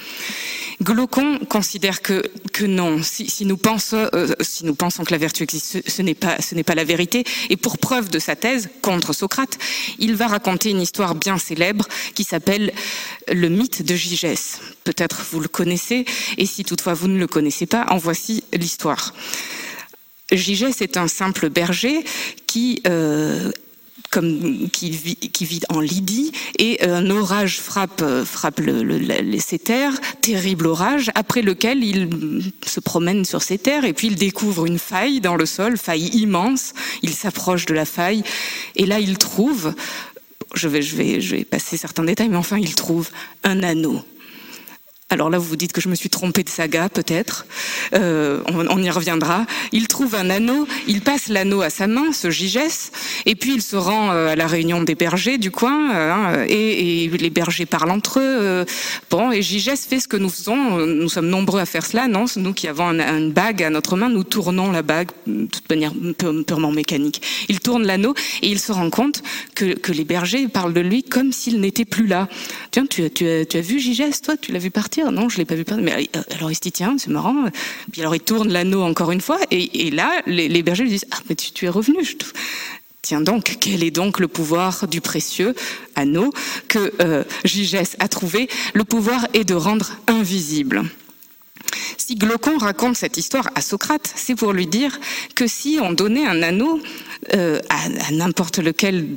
Glaucon 0.82 1.40
considère 1.48 2.02
que, 2.02 2.22
que 2.52 2.66
non, 2.66 3.02
si, 3.02 3.30
si 3.30 3.46
nous 3.46 3.56
pensons, 3.56 4.10
euh, 4.14 4.34
si 4.42 4.66
nous 4.66 4.76
pensons 4.76 5.06
que 5.06 5.12
la 5.12 5.18
vertu 5.18 5.44
existe, 5.44 5.90
ce, 5.90 6.02
n'est 6.02 6.16
pas, 6.16 6.38
pas 6.66 6.76
la 6.76 6.84
vérité, 6.84 7.24
et 7.50 7.56
pour 7.56 7.78
preuve 7.78 8.10
de 8.10 8.20
sa 8.20 8.36
thèse 8.36 8.70
contre 8.82 9.14
Socrate, 9.14 9.58
il 10.00 10.16
va 10.16 10.28
raconter 10.28 10.72
une 10.72 10.82
histoire 10.82 11.16
bien 11.16 11.38
célèbre 11.38 11.88
qui 12.14 12.26
s'appelle 12.26 12.74
le 13.32 13.48
mythe 13.48 13.84
de 13.84 13.96
Gigès. 13.96 14.60
Peut-être 14.84 15.22
vous 15.32 15.40
le 15.40 15.48
connaissez, 15.48 16.04
et 16.38 16.46
si 16.46 16.66
toutefois 16.74 16.96
vous 16.96 17.08
ne 17.08 17.20
le 17.20 17.28
connaissez 17.28 17.68
pas, 17.68 17.86
en 17.90 17.98
voici 17.98 18.44
l'histoire. 18.52 19.14
Gigès 20.32 20.82
est 20.82 20.98
un 20.98 21.08
simple 21.08 21.50
berger 21.50 22.04
qui 22.48 22.82
euh, 22.88 23.52
vit, 24.20 25.62
en 25.70 25.80
Lydie, 25.82 26.32
et 26.58 26.84
un 26.84 27.12
orage 27.12 27.60
frappe, 27.60 28.04
les, 28.58 29.40
ces 29.40 29.60
terres, 29.60 29.94
terrible 30.22 30.66
orage, 30.66 31.12
après 31.14 31.44
lequel 31.44 31.84
il 31.84 32.52
se 32.66 32.80
promène 32.80 33.24
sur 33.24 33.44
ces 33.44 33.60
terres, 33.60 33.86
et 33.86 33.94
puis 33.94 34.08
il 34.08 34.16
découvre 34.16 34.66
une 34.66 34.80
faille 34.80 35.22
dans 35.22 35.36
le 35.36 35.46
sol, 35.46 35.78
faille 35.78 36.08
immense, 36.08 36.74
il 37.04 37.12
s'approche 37.12 37.68
de 37.68 37.76
la 37.76 37.86
faille, 37.86 38.24
et 38.76 38.88
là 38.88 39.00
il 39.00 39.20
trouve, 39.20 39.76
je 40.56 40.68
vais 40.68 41.44
passer 41.44 41.78
certains 41.78 42.04
détails, 42.04 42.30
mais 42.30 42.38
enfin 42.38 42.58
il 42.58 42.74
trouve 42.74 43.10
un 43.44 43.62
anneau 43.62 44.04
alors 45.14 45.30
là, 45.30 45.38
vous 45.38 45.46
vous 45.46 45.56
dites 45.56 45.74
que 45.74 45.82
je 45.82 45.90
me 45.90 45.96
suis 45.96 46.10
trompée 46.10 46.44
de 46.44 46.50
saga, 46.50 46.90
peut-être. 46.90 47.46
Euh, 47.94 48.42
on, 48.48 48.82
y 48.82 48.90
reviendra. 48.90 49.46
Il 49.72 49.88
trouve 49.88 50.16
un 50.16 50.32
anneau, 50.32 50.68
il 50.88 51.02
passe 51.02 51.28
l'anneau 51.30 51.62
à 51.62 51.70
sa 51.70 51.86
main, 51.86 52.12
ce 52.12 52.32
Gigès, 52.32 52.92
et 53.28 53.36
puis 53.36 53.54
il 53.54 53.62
se 53.62 53.76
rend 53.76 54.12
euh, 54.12 54.30
à 54.30 54.36
la 54.36 54.48
réunion 54.48 54.82
des 54.82 54.96
bergers 54.96 55.38
du 55.38 55.52
coin, 55.52 55.94
euh, 55.94 56.46
et, 56.50 57.04
et, 57.04 57.10
les 57.10 57.30
bergers 57.30 57.68
parlent 57.68 57.92
entre 57.92 58.20
eux. 58.20 58.66
Bon, 59.12 59.32
et 59.32 59.44
Gigès 59.44 59.86
fait 59.88 60.00
ce 60.00 60.08
que 60.08 60.18
nous 60.18 60.30
faisons. 60.30 60.78
Nous 60.78 61.10
sommes 61.10 61.28
nombreux 61.28 61.60
à 61.60 61.68
faire 61.68 61.86
cela, 61.86 62.08
non? 62.08 62.26
Nous 62.36 62.54
qui 62.54 62.68
avons 62.68 62.88
un, 62.88 63.18
une 63.18 63.32
bague 63.32 63.62
à 63.62 63.70
notre 63.70 63.96
main, 63.96 64.10
nous 64.10 64.24
tournons 64.24 64.72
la 64.72 64.82
bague 64.82 65.12
de 65.28 65.46
toute 65.46 65.70
manière 65.70 65.94
purement 66.48 66.72
mécanique. 66.72 67.22
Il 67.50 67.60
tourne 67.60 67.86
l'anneau 67.86 68.16
et 68.42 68.50
il 68.50 68.60
se 68.60 68.72
rend 68.72 68.90
compte 68.90 69.22
que, 69.54 69.92
les 69.92 70.06
bergers 70.06 70.48
parlent 70.48 70.74
de 70.74 70.82
lui 70.82 71.04
comme 71.04 71.32
s'il 71.32 71.62
n'était 71.62 71.86
plus 71.86 72.08
là. 72.08 72.28
Tiens, 72.72 72.88
tu 72.88 73.04
as 73.04 73.62
vu 73.62 73.80
Gigès, 73.80 74.22
toi? 74.24 74.36
Tu 74.38 74.52
l'as 74.52 74.60
vu 74.60 74.72
partir? 74.72 75.03
Non, 75.12 75.30
je 75.30 75.38
l'ai 75.38 75.46
pas 75.46 75.56
vu 75.56 75.66
Mais 75.80 76.10
euh, 76.16 76.22
alors 76.36 76.52
il 76.52 76.56
se 76.56 76.62
dit 76.62 76.72
tiens, 76.72 76.96
c'est 76.98 77.10
marrant. 77.10 77.46
Puis 77.92 78.02
alors 78.02 78.16
il 78.16 78.22
tourne 78.22 78.52
l'anneau 78.52 78.82
encore 78.82 79.12
une 79.12 79.22
fois 79.22 79.40
et, 79.52 79.92
là 79.92 80.22
les, 80.26 80.64
bergers 80.64 80.84
lui 80.84 80.92
disent 80.92 81.06
ah 81.12 81.20
mais 81.30 81.36
tu, 81.36 81.66
es 81.66 81.70
revenu. 81.70 82.00
Tiens 83.02 83.22
donc, 83.22 83.58
quel 83.60 83.84
est 83.84 83.92
donc 83.92 84.20
le 84.20 84.30
pouvoir 84.30 84.88
du 84.88 85.02
précieux 85.02 85.56
anneau 85.96 86.32
que 86.70 86.94
euh, 87.02 87.24
Gigès 87.44 87.98
a 88.00 88.08
trouvé? 88.08 88.48
Le 88.74 88.86
pouvoir 88.86 89.28
est 89.34 89.44
de 89.44 89.56
rendre 89.56 89.92
invisible. 90.08 90.84
Si 91.98 92.16
Glaucon 92.16 92.58
raconte 92.58 92.96
cette 92.96 93.18
histoire 93.18 93.50
à 93.56 93.62
Socrate, 93.62 94.12
c'est 94.16 94.36
pour 94.36 94.54
lui 94.54 94.68
dire 94.68 95.00
que 95.36 95.48
si 95.48 95.80
on 95.82 95.92
donnait 95.92 96.26
un 96.26 96.42
anneau 96.44 96.82
euh, 97.34 97.60
à, 97.70 98.12
n'importe 98.12 98.60
lequel 98.60 99.08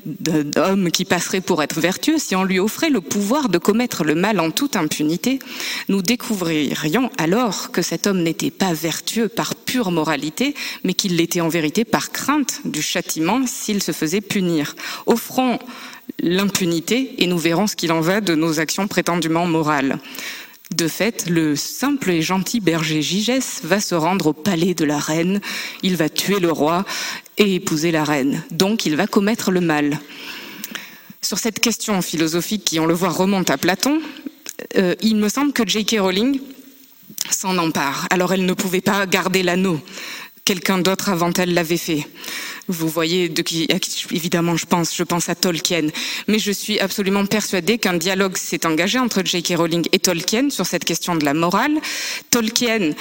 homme 0.56 0.90
qui 0.90 1.04
passerait 1.04 1.40
pour 1.40 1.62
être 1.62 1.80
vertueux, 1.80 2.18
si 2.18 2.36
on 2.36 2.44
lui 2.44 2.58
offrait 2.58 2.90
le 2.90 3.00
pouvoir 3.00 3.48
de 3.48 3.58
commettre 3.58 4.04
le 4.04 4.14
mal 4.14 4.40
en 4.40 4.50
toute 4.50 4.76
impunité, 4.76 5.38
nous 5.88 6.02
découvririons 6.02 7.10
alors 7.18 7.72
que 7.72 7.82
cet 7.82 8.06
homme 8.06 8.22
n'était 8.22 8.50
pas 8.50 8.72
vertueux 8.72 9.28
par 9.28 9.54
pure 9.54 9.90
moralité, 9.90 10.54
mais 10.84 10.94
qu'il 10.94 11.16
l'était 11.16 11.40
en 11.40 11.48
vérité 11.48 11.84
par 11.84 12.10
crainte 12.10 12.60
du 12.64 12.82
châtiment 12.82 13.46
s'il 13.46 13.82
se 13.82 13.92
faisait 13.92 14.20
punir. 14.20 14.76
Offrons 15.06 15.58
l'impunité 16.20 17.14
et 17.18 17.26
nous 17.26 17.38
verrons 17.38 17.66
ce 17.66 17.76
qu'il 17.76 17.92
en 17.92 18.00
va 18.00 18.20
de 18.20 18.34
nos 18.34 18.60
actions 18.60 18.88
prétendument 18.88 19.46
morales. 19.46 19.98
De 20.76 20.88
fait, 20.88 21.30
le 21.30 21.56
simple 21.56 22.10
et 22.10 22.20
gentil 22.20 22.60
berger 22.60 23.00
Gigès 23.00 23.62
va 23.64 23.80
se 23.80 23.94
rendre 23.94 24.26
au 24.26 24.32
palais 24.34 24.74
de 24.74 24.84
la 24.84 24.98
reine, 24.98 25.40
il 25.82 25.96
va 25.96 26.10
tuer 26.10 26.38
le 26.38 26.52
roi 26.52 26.84
et 27.38 27.54
épouser 27.54 27.90
la 27.92 28.04
reine, 28.04 28.42
donc 28.50 28.84
il 28.84 28.94
va 28.94 29.06
commettre 29.06 29.50
le 29.50 29.62
mal. 29.62 29.98
Sur 31.22 31.38
cette 31.38 31.60
question 31.60 32.02
philosophique 32.02 32.62
qui, 32.66 32.78
on 32.78 32.84
le 32.84 32.92
voit, 32.92 33.08
remonte 33.08 33.48
à 33.48 33.56
Platon, 33.56 34.02
euh, 34.76 34.94
il 35.00 35.16
me 35.16 35.30
semble 35.30 35.54
que 35.54 35.66
J.K. 35.66 35.96
Rowling 35.98 36.40
s'en 37.30 37.56
empare. 37.56 38.06
Alors 38.10 38.34
elle 38.34 38.44
ne 38.44 38.52
pouvait 38.52 38.82
pas 38.82 39.06
garder 39.06 39.42
l'anneau. 39.42 39.80
Quelqu'un 40.46 40.78
d'autre 40.78 41.08
avant 41.08 41.32
elle 41.32 41.54
l'avait 41.54 41.76
fait. 41.76 42.06
Vous 42.68 42.88
voyez 42.88 43.28
de 43.28 43.42
qui, 43.42 43.66
évidemment, 44.12 44.56
je 44.56 44.64
pense, 44.64 44.94
je 44.94 45.02
pense 45.02 45.28
à 45.28 45.34
Tolkien. 45.34 45.88
Mais 46.28 46.38
je 46.38 46.52
suis 46.52 46.78
absolument 46.78 47.26
persuadée 47.26 47.78
qu'un 47.78 47.94
dialogue 47.94 48.36
s'est 48.36 48.64
engagé 48.64 49.00
entre 49.00 49.22
J.K. 49.24 49.54
Rowling 49.56 49.88
et 49.90 49.98
Tolkien 49.98 50.50
sur 50.50 50.64
cette 50.64 50.84
question 50.84 51.16
de 51.16 51.24
la 51.24 51.34
morale. 51.34 51.72
Tolkien, 52.30 52.92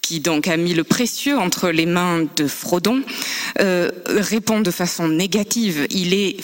qui 0.00 0.20
donc 0.20 0.48
a 0.48 0.56
mis 0.56 0.72
le 0.72 0.84
précieux 0.84 1.36
entre 1.36 1.68
les 1.68 1.84
mains 1.84 2.26
de 2.34 2.46
Frodon, 2.46 3.02
euh, 3.60 3.90
répond 4.06 4.62
de 4.62 4.70
façon 4.70 5.06
négative. 5.06 5.86
Il 5.90 6.14
est 6.14 6.38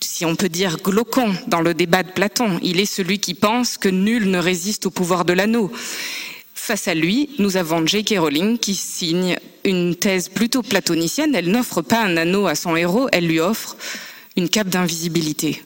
si 0.00 0.24
on 0.24 0.36
peut 0.36 0.48
dire, 0.48 0.78
glaucon 0.78 1.34
dans 1.48 1.60
le 1.60 1.74
débat 1.74 2.04
de 2.04 2.12
Platon. 2.12 2.60
Il 2.62 2.78
est 2.78 2.86
celui 2.86 3.18
qui 3.18 3.34
pense 3.34 3.78
que 3.78 3.88
nul 3.88 4.30
ne 4.30 4.38
résiste 4.38 4.86
au 4.86 4.90
pouvoir 4.90 5.24
de 5.24 5.32
l'anneau. 5.32 5.72
Face 6.72 6.88
à 6.88 6.94
lui, 6.94 7.28
nous 7.38 7.58
avons 7.58 7.86
J.K. 7.86 8.14
Rowling 8.16 8.56
qui 8.56 8.74
signe 8.74 9.36
une 9.62 9.94
thèse 9.94 10.30
plutôt 10.30 10.62
platonicienne. 10.62 11.34
Elle 11.34 11.50
n'offre 11.50 11.82
pas 11.82 12.02
un 12.02 12.16
anneau 12.16 12.46
à 12.46 12.54
son 12.54 12.76
héros, 12.76 13.10
elle 13.12 13.26
lui 13.26 13.40
offre 13.40 13.76
une 14.38 14.48
cape 14.48 14.70
d'invisibilité. 14.70 15.62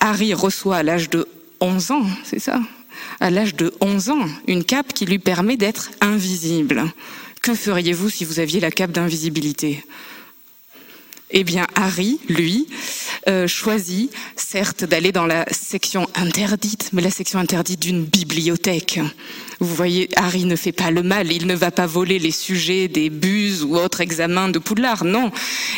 Harry 0.00 0.34
reçoit 0.34 0.76
à 0.76 0.82
l'âge 0.82 1.08
de 1.08 1.26
11 1.62 1.90
ans, 1.92 2.06
c'est 2.22 2.38
ça? 2.38 2.60
À 3.18 3.30
l'âge 3.30 3.54
de 3.54 3.72
11 3.80 4.10
ans, 4.10 4.28
une 4.46 4.62
cape 4.62 4.92
qui 4.92 5.06
lui 5.06 5.18
permet 5.18 5.56
d'être 5.56 5.90
invisible. 6.02 6.84
Que 7.40 7.54
feriez-vous 7.54 8.10
si 8.10 8.26
vous 8.26 8.40
aviez 8.40 8.60
la 8.60 8.70
cape 8.70 8.92
d'invisibilité? 8.92 9.86
Eh 11.30 11.44
bien, 11.44 11.66
Harry, 11.74 12.20
lui, 12.28 12.68
euh, 13.26 13.48
choisit 13.48 14.12
certes 14.36 14.84
d'aller 14.84 15.10
dans 15.10 15.26
la 15.26 15.46
section 15.50 16.06
interdite, 16.14 16.90
mais 16.92 17.00
la 17.00 17.10
section 17.10 17.38
interdite 17.38 17.80
d'une 17.80 18.04
bibliothèque. 18.04 19.00
Vous 19.60 19.74
voyez, 19.74 20.08
Harry 20.16 20.44
ne 20.44 20.56
fait 20.56 20.72
pas 20.72 20.90
le 20.90 21.02
mal, 21.02 21.32
il 21.32 21.46
ne 21.46 21.54
va 21.54 21.70
pas 21.70 21.86
voler 21.86 22.18
les 22.18 22.30
sujets 22.30 22.88
des 22.88 23.10
buses 23.10 23.64
ou 23.64 23.76
autres 23.76 24.00
examens 24.00 24.48
de 24.48 24.58
Poudlard, 24.58 25.04
non. 25.04 25.30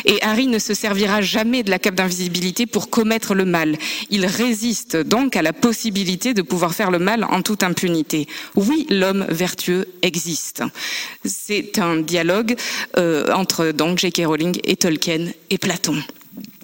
Et 0.05 0.21
Harry 0.21 0.47
ne 0.47 0.59
se 0.59 0.73
servira 0.73 1.21
jamais 1.21 1.63
de 1.63 1.69
la 1.69 1.79
cape 1.79 1.95
d'invisibilité 1.95 2.65
pour 2.65 2.89
commettre 2.89 3.35
le 3.35 3.45
mal. 3.45 3.77
Il 4.09 4.25
résiste 4.25 4.97
donc 4.97 5.35
à 5.35 5.41
la 5.41 5.53
possibilité 5.53 6.33
de 6.33 6.41
pouvoir 6.41 6.73
faire 6.73 6.91
le 6.91 6.99
mal 6.99 7.23
en 7.23 7.41
toute 7.41 7.63
impunité. 7.63 8.27
Oui, 8.55 8.85
l'homme 8.89 9.25
vertueux 9.29 9.87
existe. 10.01 10.63
C'est 11.25 11.79
un 11.79 11.97
dialogue 11.97 12.55
euh, 12.97 13.31
entre 13.33 13.71
donc 13.71 13.99
J.K. 13.99 14.23
Rowling 14.25 14.59
et 14.63 14.75
Tolkien 14.75 15.27
et 15.49 15.57
Platon. 15.57 16.01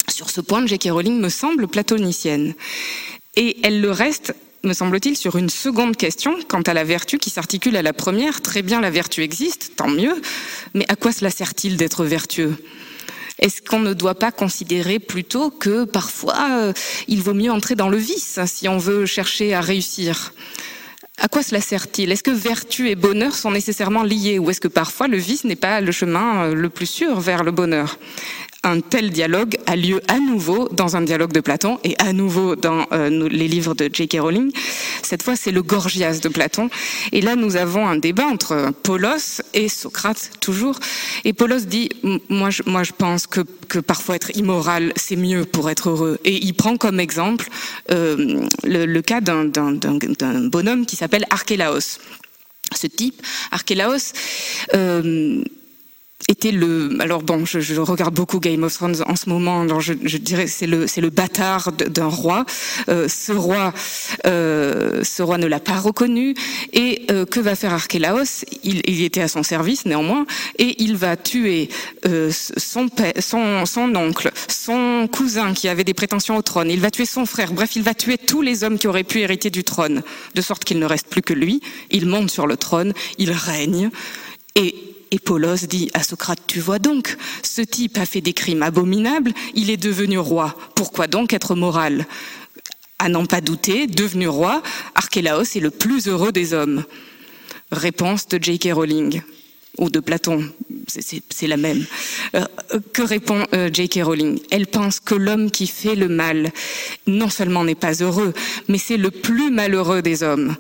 Sur 0.10 0.30
ce 0.30 0.42
point, 0.42 0.66
J.K. 0.66 0.90
Rowling 0.92 1.20
me 1.20 1.30
semble 1.30 1.68
platonicienne. 1.68 2.54
Et 3.36 3.58
elle 3.64 3.82
le 3.82 3.92
reste 3.92 4.36
me 4.64 4.74
semble-t-il, 4.74 5.18
sur 5.18 5.36
une 5.36 5.50
seconde 5.50 5.98
question 5.98 6.36
quant 6.48 6.62
à 6.62 6.74
la 6.74 6.86
vertu 6.86 7.18
qui 7.18 7.30
s'articule 7.30 7.76
à 7.76 7.82
la 7.82 7.92
première. 7.92 8.42
Très 8.42 8.62
bien, 8.62 8.80
la 8.80 8.90
vertu 8.90 9.22
existe, 9.22 9.74
tant 9.76 9.90
mieux, 9.90 10.22
mais 10.74 10.86
à 10.88 10.96
quoi 10.96 11.12
cela 11.12 11.30
sert-il 11.30 11.76
d'être 11.76 12.06
vertueux? 12.06 12.56
Est-ce 13.40 13.62
qu'on 13.62 13.80
ne 13.80 13.94
doit 13.94 14.16
pas 14.16 14.32
considérer 14.32 15.00
plutôt 15.00 15.50
que 15.50 15.84
parfois 15.84 16.48
euh, 16.52 16.74
il 17.10 17.22
vaut 17.22 17.34
mieux 17.34 17.52
entrer 17.52 17.76
dans 17.76 17.90
le 17.90 17.98
vice 17.98 18.40
si 18.46 18.70
on 18.70 18.78
veut 18.78 19.06
chercher 19.06 19.54
à 19.54 19.60
réussir? 19.60 20.32
À 21.18 21.28
quoi 21.28 21.44
cela 21.44 21.60
sert-il? 21.60 22.12
Est-ce 22.12 22.24
que 22.24 22.32
vertu 22.32 22.90
et 22.90 22.96
bonheur 22.96 23.36
sont 23.36 23.52
nécessairement 23.52 24.04
liés 24.04 24.40
ou 24.40 24.50
est-ce 24.50 24.62
que 24.62 24.68
parfois 24.68 25.08
le 25.08 25.18
vice 25.18 25.44
n'est 25.44 25.56
pas 25.56 25.82
le 25.82 25.92
chemin 25.92 26.46
euh, 26.46 26.56
le 26.56 26.70
plus 26.70 26.86
sûr 26.86 27.20
vers 27.20 27.44
le 27.44 27.52
bonheur? 27.52 27.98
Un 28.64 28.80
tel 28.80 29.12
dialogue 29.12 29.58
a 29.66 29.76
lieu 29.76 30.02
à 30.08 30.20
nouveau 30.20 30.70
dans 30.70 30.96
un 30.96 31.02
dialogue 31.02 31.34
de 31.34 31.42
Platon 31.42 31.80
et 31.84 31.96
à 32.00 32.14
nouveau 32.14 32.56
dans 32.56 32.86
euh, 32.92 33.28
les 33.30 33.48
livres 33.48 33.74
de 33.76 33.90
J.K. 33.92 34.18
Rowling. 34.20 34.52
Cette 35.02 35.22
fois, 35.22 35.36
c'est 35.36 35.52
le 35.52 35.62
Gorgias 35.62 36.20
de 36.22 36.30
Platon. 36.30 36.70
Et 37.12 37.22
là, 37.22 37.36
nous 37.36 37.58
avons 37.58 37.88
un 37.88 37.98
débat 37.98 38.26
entre 38.26 38.72
Polos 38.84 39.42
et 39.54 39.68
Socrate, 39.68 40.32
toujours. 40.40 40.80
Et 41.26 41.34
Polos 41.34 41.66
dit, 41.66 41.90
moi 42.30 42.50
je, 42.50 42.92
pense 42.94 43.28
que, 43.28 43.42
parfois 43.80 44.16
être 44.16 44.36
immoral, 44.36 44.94
c'est 44.96 45.18
mieux 45.18 45.44
pour 45.46 45.70
être 45.70 45.90
heureux. 45.90 46.20
Et 46.24 46.44
il 46.44 46.54
prend 46.54 46.78
comme 46.78 47.00
exemple 47.00 47.50
euh, 47.92 48.46
le, 48.64 48.86
le, 48.86 49.02
cas 49.02 49.20
d'un 49.20 49.46
bonhomme 50.48 50.86
qui 50.86 50.96
s'appelle 50.96 51.26
Archélaos. 51.30 52.00
Ce 52.76 52.88
type, 52.88 53.22
Archélaos, 53.52 54.14
euh, 54.74 55.44
était 56.34 56.52
le 56.52 56.98
alors 57.00 57.22
bon 57.22 57.46
je, 57.46 57.80
regarde 57.80 58.16
beaucoup 58.16 58.40
Game 58.40 58.64
of 58.64 58.74
Thrones 58.74 59.04
en 59.06 59.16
ce 59.16 59.30
moment 59.30 59.62
alors 59.62 59.82
je, 59.82 59.94
dirais 59.94 60.48
c'est 60.48 60.66
le 60.66 60.88
c'est 60.88 61.02
le 61.02 61.12
bâtard 61.12 61.72
d'un 61.72 62.08
roi. 62.08 62.46
Euh, 62.90 63.08
ce 63.08 63.32
roi 63.32 63.72
euh, 64.26 65.04
ce 65.04 65.22
roi 65.22 65.38
ne 65.38 65.46
l'a 65.46 65.60
pas 65.60 65.78
reconnu 65.78 66.34
et 66.74 67.04
euh, 67.12 67.26
que 67.26 67.40
va 67.40 67.56
faire 67.56 67.74
Archélaos 67.74 68.46
il, 68.64 68.82
il, 68.88 69.04
était 69.04 69.22
à 69.22 69.28
son 69.28 69.44
service 69.44 69.86
néanmoins 69.86 70.26
et 70.58 70.82
il 70.84 70.96
va 70.96 71.16
tuer 71.16 71.70
son, 72.32 72.90
son 73.20 73.66
son 73.66 73.96
oncle 73.96 74.32
son 74.48 75.08
cousin 75.12 75.54
qui 75.54 75.68
avait 75.68 75.84
des 75.84 75.94
prétentions 75.94 76.36
au 76.36 76.42
trône. 76.42 76.70
Il 76.72 76.80
va 76.80 76.90
tuer 76.90 77.06
son 77.06 77.26
frère. 77.26 77.54
Bref 77.54 77.76
il 77.76 77.84
va 77.84 77.94
tuer 77.94 78.18
tous 78.18 78.42
les 78.42 78.64
hommes 78.64 78.80
qui 78.80 78.88
auraient 78.88 79.04
pu 79.04 79.20
hériter 79.20 79.52
du 79.52 79.64
trône 79.64 80.02
de 80.34 80.42
sorte 80.42 80.64
qu'il 80.64 80.80
ne 80.80 80.86
reste 80.86 81.08
plus 81.08 81.22
que 81.22 81.34
lui. 81.34 81.62
Il 81.92 82.08
monte 82.08 82.32
sur 82.32 82.48
le 82.48 82.58
trône 82.58 82.94
il 83.18 83.32
règne 83.32 83.92
et 84.56 84.93
et 85.14 85.20
Polos 85.20 85.68
dit 85.68 85.92
à 85.94 86.02
Socrate, 86.02 86.40
tu 86.48 86.60
vois 86.60 86.80
donc, 86.80 87.18
ce 87.44 87.62
type 87.62 88.00
a 88.00 88.06
fait 88.08 88.20
des 88.20 88.34
crimes 88.34 88.64
abominables, 88.64 89.32
il 89.54 89.70
est 89.70 89.78
devenu 89.78 90.18
roi. 90.18 90.56
Pourquoi 90.74 91.06
donc 91.06 91.34
être 91.34 91.54
moral? 91.54 92.08
À 92.98 93.10
n'en 93.10 93.28
pas 93.28 93.40
douter, 93.40 93.86
devenu 93.86 94.28
roi, 94.28 94.64
Archélaos 94.96 95.44
est 95.44 95.60
le 95.60 95.70
plus 95.70 96.08
heureux 96.08 96.32
des 96.32 96.56
hommes. 96.56 96.84
Réponse 97.72 98.28
de 98.28 98.44
J.K. 98.44 98.70
Rowling 98.74 99.22
ou 99.78 99.90
de 99.90 100.00
Platon, 100.00 100.44
c'est 100.88 101.48
la 101.48 101.58
même. 101.58 101.84
Euh, 102.36 102.46
que 102.94 103.02
répond 103.02 103.44
euh, 103.54 103.70
J.K. 103.74 104.02
Rowling? 104.04 104.40
Elle 104.52 104.68
pense 104.68 105.00
que 105.00 105.16
l'homme 105.16 105.50
qui 105.50 105.66
fait 105.66 105.96
le 105.96 106.08
mal 106.08 106.52
non 107.08 107.30
seulement 107.30 107.64
n'est 107.64 107.74
pas 107.74 107.94
heureux, 107.94 108.34
mais 108.68 108.78
c'est 108.78 108.98
le 108.98 109.10
plus 109.10 109.50
malheureux 109.50 110.02
des 110.02 110.22
hommes. 110.22 110.56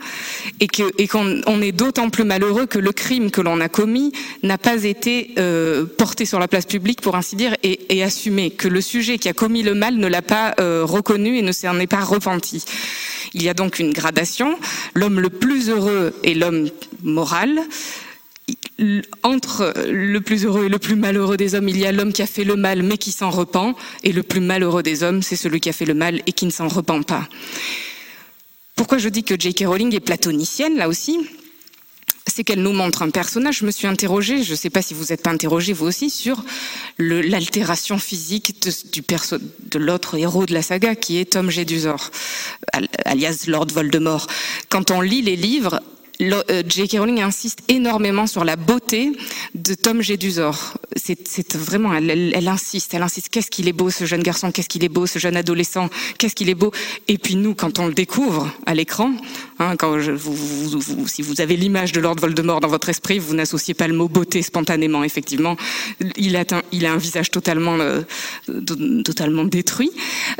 Et 0.60 0.67
qu'on 0.67 1.62
est 1.62 1.71
d'autant 1.71 2.10
plus 2.10 2.23
malheureux 2.23 2.65
que 2.65 2.80
le 2.80 2.91
crime 2.91 3.30
que 3.30 3.41
l'on 3.41 3.60
a 3.62 3.69
commis 3.69 4.12
n'a 4.41 4.58
pas 4.58 4.84
été 4.84 5.32
euh, 5.38 5.86
porté 5.86 6.26
sur 6.26 6.39
la 6.39 6.47
place 6.47 6.65
publique, 6.65 7.02
pour 7.02 7.15
ainsi 7.15 7.36
dire, 7.36 7.56
et, 7.62 7.95
et, 7.95 8.04
assumé. 8.04 8.49
Que 8.49 8.67
le 8.67 8.82
sujet 8.82 9.19
qui 9.19 9.30
a 9.30 9.34
commis 9.34 9.62
le 9.62 9.76
mal 9.76 9.97
ne 9.97 10.08
l'a 10.08 10.21
pas 10.21 10.56
reconnu 10.58 11.38
et 11.38 11.41
ne 11.41 11.52
s'en 11.52 11.80
est 11.80 11.88
pas 11.88 12.04
repenti. 12.04 12.65
Il 13.34 13.43
y 13.43 13.49
a 13.49 13.54
donc 13.54 13.80
une 13.80 13.93
gradation. 13.93 14.58
L'homme 14.95 15.19
le 15.19 15.30
plus 15.30 15.69
heureux 15.69 16.13
est 16.23 16.34
l'homme 16.34 16.69
moral 17.04 17.62
entre 19.24 19.74
le 19.88 20.20
plus 20.20 20.46
heureux 20.46 20.66
et 20.66 20.70
le 20.70 20.80
plus 20.80 20.96
malheureux 20.96 21.38
des 21.38 21.56
hommes, 21.56 21.70
il 21.70 21.78
y 21.78 21.86
a 21.86 21.92
l'homme 21.92 22.13
qui 22.13 22.22
a 22.22 22.28
fait 22.28 22.44
le 22.44 22.56
mal 22.56 22.84
mais 22.84 22.98
qui 22.98 23.12
s'en 23.12 23.30
repent, 23.30 23.76
et 24.04 24.12
le 24.12 24.24
plus 24.24 24.42
malheureux 24.42 24.84
des 24.84 25.04
hommes, 25.04 25.22
c'est 25.22 25.36
celui 25.36 25.60
qui 25.60 25.70
a 25.70 25.74
fait 25.74 25.86
le 25.86 25.94
mal 25.94 26.22
et 26.26 26.32
qui 26.32 26.46
ne 26.46 26.52
s'en 26.52 26.68
repent 26.68 27.06
pas. 27.06 27.28
Pourquoi 28.76 28.98
je 28.98 29.10
dis 29.10 29.24
que 29.24 29.36
J.K. 29.39 29.66
Rowling 29.68 29.94
est 29.96 30.00
platonicienne, 30.00 30.78
là 30.78 30.89
aussi? 30.89 31.20
C'est 32.26 32.44
qu'elle 32.44 32.62
nous 32.62 32.72
montre 32.72 33.02
un 33.02 33.10
personnage. 33.10 33.58
Je 33.60 33.66
me 33.66 33.72
suis 33.72 33.86
interrogée, 33.86 34.44
je 34.44 34.52
ne 34.52 34.56
sais 34.56 34.70
pas 34.70 34.82
si 34.82 34.94
vous 34.94 35.12
êtes 35.12 35.22
pas 35.22 35.30
interrogé 35.30 35.74
vous 35.74 35.86
aussi, 35.86 36.10
sur 36.10 36.44
l'altération 36.98 38.00
physique 38.00 38.63
de, 38.63 38.72
de 39.72 39.80
l'autre 39.80 40.18
héros 40.18 40.46
de 40.46 40.54
la 40.54 40.62
saga, 40.62 40.96
qui 40.96 41.18
est 41.20 41.34
Tom 41.34 41.50
Jedusor, 41.52 42.12
alias 43.06 43.44
Lord 43.48 43.68
Voldemort. 43.74 44.28
Quand 44.70 44.89
on 44.89 45.02
lit 45.02 45.22
les 45.22 45.36
livres, 45.36 45.82
J.K. 46.19 46.99
Rowling 46.99 47.21
insiste 47.21 47.60
énormément 47.67 48.28
sur 48.28 48.43
la 48.43 48.56
beauté 48.56 49.12
de 49.56 49.73
Tom 49.73 50.02
Jedusor. 50.02 50.78
C'est 50.95 51.56
vraiment, 51.56 51.93
elle, 51.93 52.47
insiste, 52.47 52.93
elle 52.93 53.02
insiste. 53.02 53.30
Qu'est-ce 53.30 53.49
qu'il 53.49 53.67
est 53.67 53.73
beau 53.73 53.89
ce 53.89 54.06
jeune 54.06 54.21
garçon, 54.21 54.52
qu'est-ce 54.52 54.69
qu'il 54.69 54.84
est 54.84 54.89
beau 54.89 55.08
ce 55.08 55.19
jeune 55.19 55.36
adolescent, 55.36 55.89
qu'est-ce 56.17 56.36
qu'il 56.36 56.49
est 56.49 56.56
beau. 56.56 56.71
Et 57.08 57.17
puis 57.17 57.36
nous, 57.36 57.56
quand 57.56 57.80
on 57.80 57.88
le 57.88 57.93
découvre 57.93 58.49
à 58.65 58.76
l'écran, 58.76 59.12
hein, 59.60 59.76
si 61.08 61.21
vous 61.21 61.41
avez 61.41 61.56
l'image 61.56 61.91
de 61.91 61.99
Lord 61.99 62.17
Voldemort 62.17 62.60
dans 62.60 62.67
votre 62.67 62.89
esprit, 62.89 63.19
vous 63.19 63.34
n'associez 63.34 63.73
pas 63.73 63.88
le 63.88 63.95
mot 63.95 64.08
beauté 64.08 64.41
spontanément. 64.41 65.04
Effectivement, 65.04 65.58
il 66.15 66.36
a 66.36 66.45
un, 66.52 66.97
visage 66.97 67.32
totalement, 67.32 67.78
euh, 67.80 68.02
détruit 69.46 69.92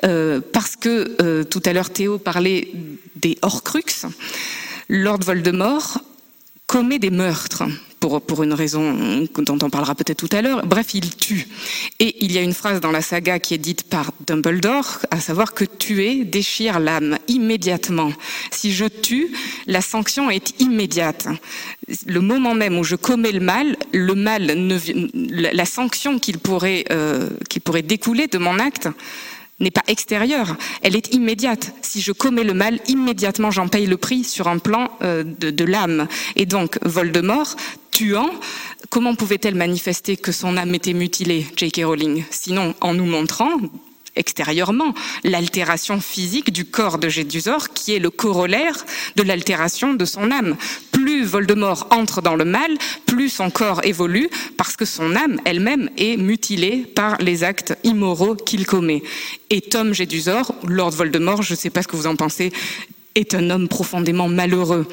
euh, 0.06 0.39
parce 0.52 0.76
que 0.76 1.16
euh, 1.22 1.43
tout 1.43 1.62
à 1.66 1.74
l'heure 1.74 1.89
Théo 1.89 2.18
parlait 2.18 2.72
des 3.16 3.38
Horcruxes. 3.41 4.06
Lord 4.94 5.22
Voldemort 5.24 5.98
commet 6.68 7.00
des 7.00 7.10
meurtres 7.10 7.64
pour, 8.00 8.22
pour 8.22 8.44
une 8.44 8.54
raison 8.54 9.26
dont 9.39 9.58
on 9.64 9.70
parlera 9.72 9.96
peut-être 9.96 10.20
tout 10.20 10.30
à 10.36 10.44
l'heure. 10.44 10.68
Bref, 10.68 10.94
il 10.94 11.16
tue. 11.16 11.48
Et 12.00 12.24
il 12.24 12.32
y 12.32 12.38
a 12.38 12.41
une 12.41 12.54
phrase 12.54 12.80
dans 12.80 12.91
la 12.91 13.02
saga 13.02 13.39
qui 13.39 13.56
est 13.56 13.58
dite 13.58 13.89
par 13.89 14.12
Dumbledore, 14.28 15.00
à 15.10 15.20
savoir 15.20 15.56
que 15.56 15.66
tuer 15.66 16.26
déchire 16.26 16.80
l'âme 16.80 17.18
immédiatement. 17.28 18.14
Si 18.52 18.72
je 18.72 18.86
tue, 18.86 19.34
la 19.66 19.82
sanction 19.82 20.30
est 20.30 20.62
immédiate. 20.62 21.28
Le 22.06 22.20
moment 22.20 22.54
même 22.54 22.78
où 22.78 22.84
je 22.84 22.96
commets 22.96 23.32
le 23.32 23.39
mal, 23.39 23.76
le 23.94 24.14
mal, 24.14 24.46
ne, 24.46 24.78
la 25.52 25.66
sanction 25.66 26.20
pourrait, 26.44 26.86
euh, 26.91 27.30
qui 27.50 27.60
pourrait 27.60 27.82
découler 27.82 28.28
de 28.28 28.38
mon 28.38 28.60
acte 28.60 28.89
n'est 29.64 29.72
pas 29.72 29.84
extérieure, 29.88 30.55
elle 30.82 30.95
est 30.95 31.14
immédiate. 31.14 31.74
Si 31.82 32.01
je 32.01 32.11
commets 32.11 32.43
le 32.43 32.53
mal, 32.53 32.80
immédiatement 32.88 33.51
j'en 33.51 33.68
paye 33.68 33.86
le 33.86 33.97
prix 33.97 34.24
sur 34.24 34.47
un 34.47 34.59
plan 34.59 34.89
euh, 35.01 35.24
de, 35.24 35.49
de 35.49 35.66
l'âme. 35.66 36.07
Et 36.36 36.45
donc, 36.45 36.78
Voldemort, 36.84 37.55
tuant, 37.91 38.30
comment 38.89 39.16
pouvait-elle 39.16 39.55
manifester 39.55 40.18
que 40.18 40.32
son 40.32 40.57
âme 40.57 40.76
était 40.76 40.93
mutilée, 40.93 41.47
J.K. 41.55 41.82
Rowling? 41.86 42.24
Sinon, 42.30 42.76
en 42.82 42.93
nous 42.93 43.05
montrant 43.05 43.49
extérieurement 44.16 44.93
l'altération 45.24 45.99
physique 45.99 46.51
du 46.51 46.66
corps 46.66 46.97
de 46.97 47.09
Gédusor 47.09 47.70
qui 47.74 47.93
est 47.93 47.99
le 47.99 48.09
corollaire 48.09 48.86
de 49.16 49.24
l'altération 49.24 49.93
de 49.93 50.05
son 50.05 50.32
âme. 50.32 50.55
Plus 50.91 51.26
Voldemort 51.26 51.88
entre 51.91 52.22
dans 52.22 52.36
le 52.36 52.45
mal, 52.45 52.78
plus 53.05 53.30
son 53.30 53.49
corps 53.49 53.82
évolue 53.84 54.30
parce 54.57 54.76
que 54.76 54.86
son 54.86 55.16
âme 55.16 55.39
elle-même 55.45 55.89
est 55.97 56.18
mutilée 56.18 56.86
par 56.95 57.18
les 57.18 57.43
actes 57.43 57.78
immoraux 57.84 58.36
qu'il 58.36 58.66
commet. 58.66 59.03
Et 59.49 59.61
Tom 59.61 59.93
Gédusor, 59.93 60.53
Lord 60.68 60.91
Voldemort, 60.91 61.41
je 61.41 61.53
ne 61.53 61.57
sais 61.57 61.70
pas 61.70 61.82
ce 61.82 61.88
que 61.88 61.95
vous 61.95 62.07
en 62.07 62.16
pensez, 62.16 62.51
est 63.16 63.36
un 63.36 63.49
homme 63.49 63.68
profondément 63.68 64.28
malheureux. 64.28 64.88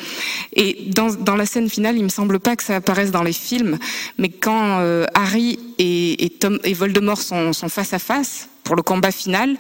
Et 0.55 0.89
dans, 0.89 1.37
la 1.37 1.47
scène 1.47 1.71
finale, 1.71 1.97
il 1.97 2.05
me 2.05 2.11
semble 2.11 2.39
pas 2.39 2.57
que 2.57 2.63
ça 2.63 2.77
apparaisse 2.77 3.11
dans 3.11 3.23
les 3.23 3.33
films, 3.33 3.79
mais 4.19 4.29
quand 4.29 4.81
euh, 4.81 5.07
Harry 5.15 5.59
et, 5.79 6.31
Tom, 6.39 6.59
et 6.65 6.75
Voldemort 6.75 7.23
sont 7.23 7.53
face 7.69 7.95
à 7.95 7.99
face 7.99 8.49
pour 8.71 8.77
le 8.77 8.85
combat 8.85 9.11
final, 9.11 9.57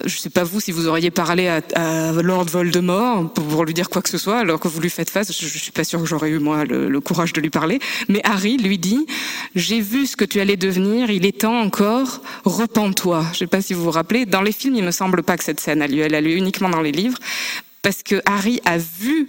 je 0.00 0.06
ne 0.06 0.20
sais 0.20 0.30
pas 0.30 0.42
vous 0.42 0.58
si 0.58 0.72
vous 0.72 0.88
auriez 0.88 1.10
parlé 1.10 1.48
à, 1.48 2.12
Lord 2.12 2.46
Voldemort 2.46 3.30
pour 3.30 3.62
lui 3.66 3.74
dire 3.74 3.90
quoi 3.90 4.00
que 4.00 4.08
ce 4.08 4.16
soit 4.16 4.38
alors 4.38 4.58
que 4.58 4.68
vous 4.68 4.80
lui 4.80 4.88
faites 4.88 5.10
face. 5.10 5.38
Je, 5.38 5.44
ne 5.44 5.50
suis 5.50 5.70
pas 5.70 5.84
sûre 5.84 6.00
que 6.00 6.06
j'aurais 6.06 6.30
eu 6.30 6.38
moi 6.38 6.64
le, 6.64 6.98
courage 7.00 7.34
de 7.34 7.42
lui 7.42 7.50
parler. 7.50 7.78
Mais 8.08 8.22
Harry 8.24 8.56
lui 8.56 8.78
dit 8.78 9.06
J'ai 9.54 9.82
vu 9.82 10.06
ce 10.06 10.16
que 10.16 10.24
tu 10.24 10.40
allais 10.40 10.56
devenir. 10.56 11.10
Il 11.10 11.26
est 11.26 11.40
temps 11.42 11.60
encore. 11.60 12.22
Repens-toi. 12.46 13.22
Je 13.24 13.28
ne 13.28 13.34
sais 13.34 13.46
pas 13.48 13.60
si 13.60 13.74
vous 13.74 13.84
vous 13.84 13.90
rappelez. 13.90 14.24
Dans 14.24 14.40
les 14.40 14.52
films, 14.52 14.76
il 14.76 14.84
me 14.84 14.92
semble 14.92 15.22
pas 15.22 15.36
que 15.36 15.44
cette 15.44 15.60
scène 15.60 15.82
a 15.82 15.86
lieu. 15.86 16.00
Elle 16.00 16.14
a 16.14 16.22
lieu 16.22 16.36
uniquement 16.36 16.70
dans 16.70 16.80
les 16.80 16.92
livres 16.92 17.18
parce 17.86 18.02
que 18.02 18.20
Harry 18.26 18.60
a 18.64 18.78
vu 18.78 19.28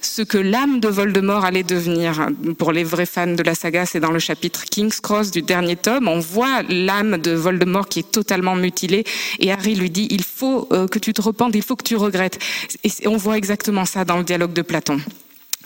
ce 0.00 0.22
que 0.22 0.38
l'âme 0.38 0.78
de 0.78 0.86
Voldemort 0.86 1.44
allait 1.44 1.64
devenir. 1.64 2.28
Pour 2.56 2.70
les 2.70 2.84
vrais 2.84 3.04
fans 3.04 3.26
de 3.34 3.42
la 3.42 3.56
saga, 3.56 3.84
c'est 3.84 3.98
dans 3.98 4.12
le 4.12 4.20
chapitre 4.20 4.62
King's 4.70 5.00
Cross 5.00 5.32
du 5.32 5.42
dernier 5.42 5.74
tome. 5.74 6.06
On 6.06 6.20
voit 6.20 6.62
l'âme 6.68 7.16
de 7.18 7.32
Voldemort 7.32 7.88
qui 7.88 7.98
est 7.98 8.12
totalement 8.12 8.54
mutilée 8.54 9.02
et 9.40 9.50
Harry 9.50 9.74
lui 9.74 9.90
dit 9.90 10.06
il 10.12 10.22
faut 10.22 10.68
euh, 10.70 10.86
que 10.86 11.00
tu 11.00 11.12
te 11.14 11.20
repentes, 11.20 11.56
il 11.56 11.62
faut 11.62 11.74
que 11.74 11.82
tu 11.82 11.96
regrettes. 11.96 12.38
Et 12.84 13.08
on 13.08 13.16
voit 13.16 13.38
exactement 13.38 13.84
ça 13.84 14.04
dans 14.04 14.18
le 14.18 14.22
dialogue 14.22 14.52
de 14.52 14.62
Platon 14.62 15.00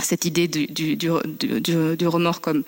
cette 0.04 0.24
idée 0.24 0.48
du, 0.48 1.10
remords 2.06 2.40
comme 2.40 2.62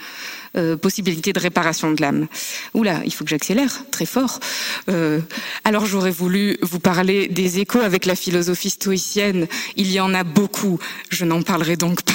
euh, 0.56 0.76
possibilité 0.76 1.32
de 1.32 1.40
réparation 1.40 1.92
de 1.92 2.00
l'âme. 2.00 2.26
Oula, 2.74 3.00
il 3.04 3.12
faut 3.12 3.24
que 3.24 3.30
j'accélère 3.30 3.84
très 3.90 4.06
fort. 4.06 4.40
Euh, 4.88 5.20
alors 5.64 5.86
j'aurais 5.86 6.10
voulu 6.10 6.58
vous 6.62 6.80
parler 6.80 7.28
des 7.28 7.58
échos 7.58 7.80
avec 7.80 8.06
la 8.06 8.14
philosophie 8.14 8.70
stoïcienne. 8.70 9.46
Il 9.76 9.90
y 9.90 10.00
en 10.00 10.14
a 10.14 10.24
beaucoup. 10.24 10.78
Je 11.10 11.24
n'en 11.24 11.42
parlerai 11.42 11.76
donc 11.76 12.02
pas. 12.02 12.12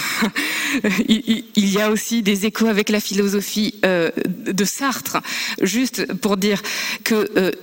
il, 1.07 1.43
y 1.55 1.79
a 1.81 1.89
aussi 1.89 2.21
des 2.21 2.45
échos 2.45 2.67
avec 2.67 2.89
la 2.89 2.99
philosophie 2.99 3.75
euh, 3.85 4.11
de 4.27 4.65
Sartre. 4.65 5.17
Juste 5.61 6.13
pour 6.13 6.37
dire 6.37 6.61
que 7.03 7.53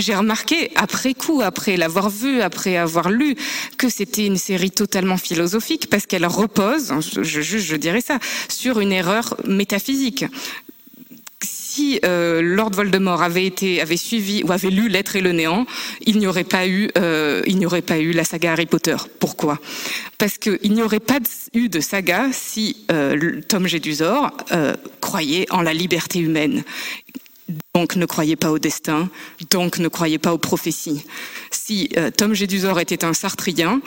j'ai 0.00 0.14
remarqué 0.14 0.70
après 0.74 1.14
coup, 1.14 1.40
après 1.42 1.76
l'avoir 1.76 2.10
vu, 2.10 2.40
après 2.40 2.76
avoir 2.76 3.10
lu, 3.10 3.36
que 3.78 3.88
c'était 3.88 4.26
une 4.26 4.36
série 4.36 4.70
totalement 4.70 5.16
philosophique 5.16 5.88
parce 5.90 6.06
qu'elle 6.06 6.26
repose, 6.26 6.92
je, 7.00 7.22
je, 7.22 7.58
je 7.58 7.76
dirais 7.76 8.00
ça, 8.00 8.18
sur 8.48 8.80
une 8.80 8.92
erreur 8.92 9.36
métaphysique 9.44 10.24
si 11.76 12.00
euh, 12.06 12.40
Lord 12.40 12.70
Voldemort 12.70 13.22
avait 13.22 13.52
suivi 13.96 14.42
ou 14.42 14.50
avait 14.52 14.70
lu 14.70 14.88
L'être 14.88 15.16
et 15.16 15.20
le 15.20 15.32
néant, 15.32 15.66
il 16.06 16.18
n'y 16.18 16.26
aurait 16.26 16.44
pas 16.44 16.66
eu, 16.66 16.88
euh, 16.96 17.42
la 18.14 18.24
saga 18.24 18.52
Harry 18.52 18.64
Potter. 18.64 18.96
Pourquoi? 19.20 19.58
Parce 20.16 20.38
qu'il 20.38 20.72
n'y 20.72 20.82
aurait 20.82 21.00
pas 21.00 21.18
eu 21.52 21.68
de 21.68 21.80
saga 21.80 22.28
si 22.32 22.86
euh, 22.90 23.42
Tom 23.46 23.66
Jedusor 23.66 24.30
croyait 25.02 25.46
en 25.50 25.60
la 25.60 25.74
liberté 25.74 26.18
humaine. 26.18 26.64
Donc 27.74 27.96
ne 27.96 28.06
croyez 28.06 28.36
pas 28.36 28.50
au 28.50 28.58
destin, 28.58 29.08
donc 29.50 29.78
ne 29.78 29.88
croyez 29.88 30.18
pas 30.18 30.32
aux 30.32 30.38
prophéties. 30.38 31.04
Si 31.50 31.90
euh, 31.96 32.10
Tom 32.10 32.34
Jedusor 32.34 32.80
était 32.80 33.04
un 33.04 33.12
sartrien, 33.12 33.80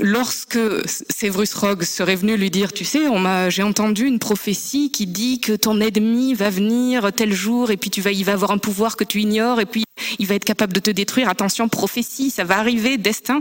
lorsque 0.00 0.58
Severus 0.86 1.54
Rogue 1.54 1.82
serait 1.82 2.16
venu 2.16 2.36
lui 2.36 2.50
dire, 2.50 2.72
tu 2.72 2.84
sais, 2.84 3.00
j'ai 3.48 3.62
entendu 3.62 4.06
une 4.06 4.18
prophétie 4.18 4.90
qui 4.90 5.06
dit 5.06 5.40
que 5.40 5.52
ton 5.52 5.80
ennemi 5.80 6.34
va 6.34 6.50
venir 6.50 7.12
tel 7.12 7.32
jour 7.32 7.70
et 7.70 7.76
puis 7.76 7.90
tu 7.90 8.00
vas, 8.00 8.12
il 8.12 8.24
va 8.24 8.32
avoir 8.32 8.50
un 8.50 8.58
pouvoir 8.58 8.96
que 8.96 9.04
tu 9.04 9.20
ignores 9.20 9.60
et 9.60 9.66
puis 9.66 9.84
il 10.18 10.26
va 10.26 10.34
être 10.34 10.44
capable 10.44 10.72
de 10.72 10.80
te 10.80 10.90
détruire. 10.90 11.28
Attention, 11.28 11.68
prophétie, 11.68 12.30
ça 12.30 12.44
va 12.44 12.58
arriver, 12.58 12.98
destin. 12.98 13.40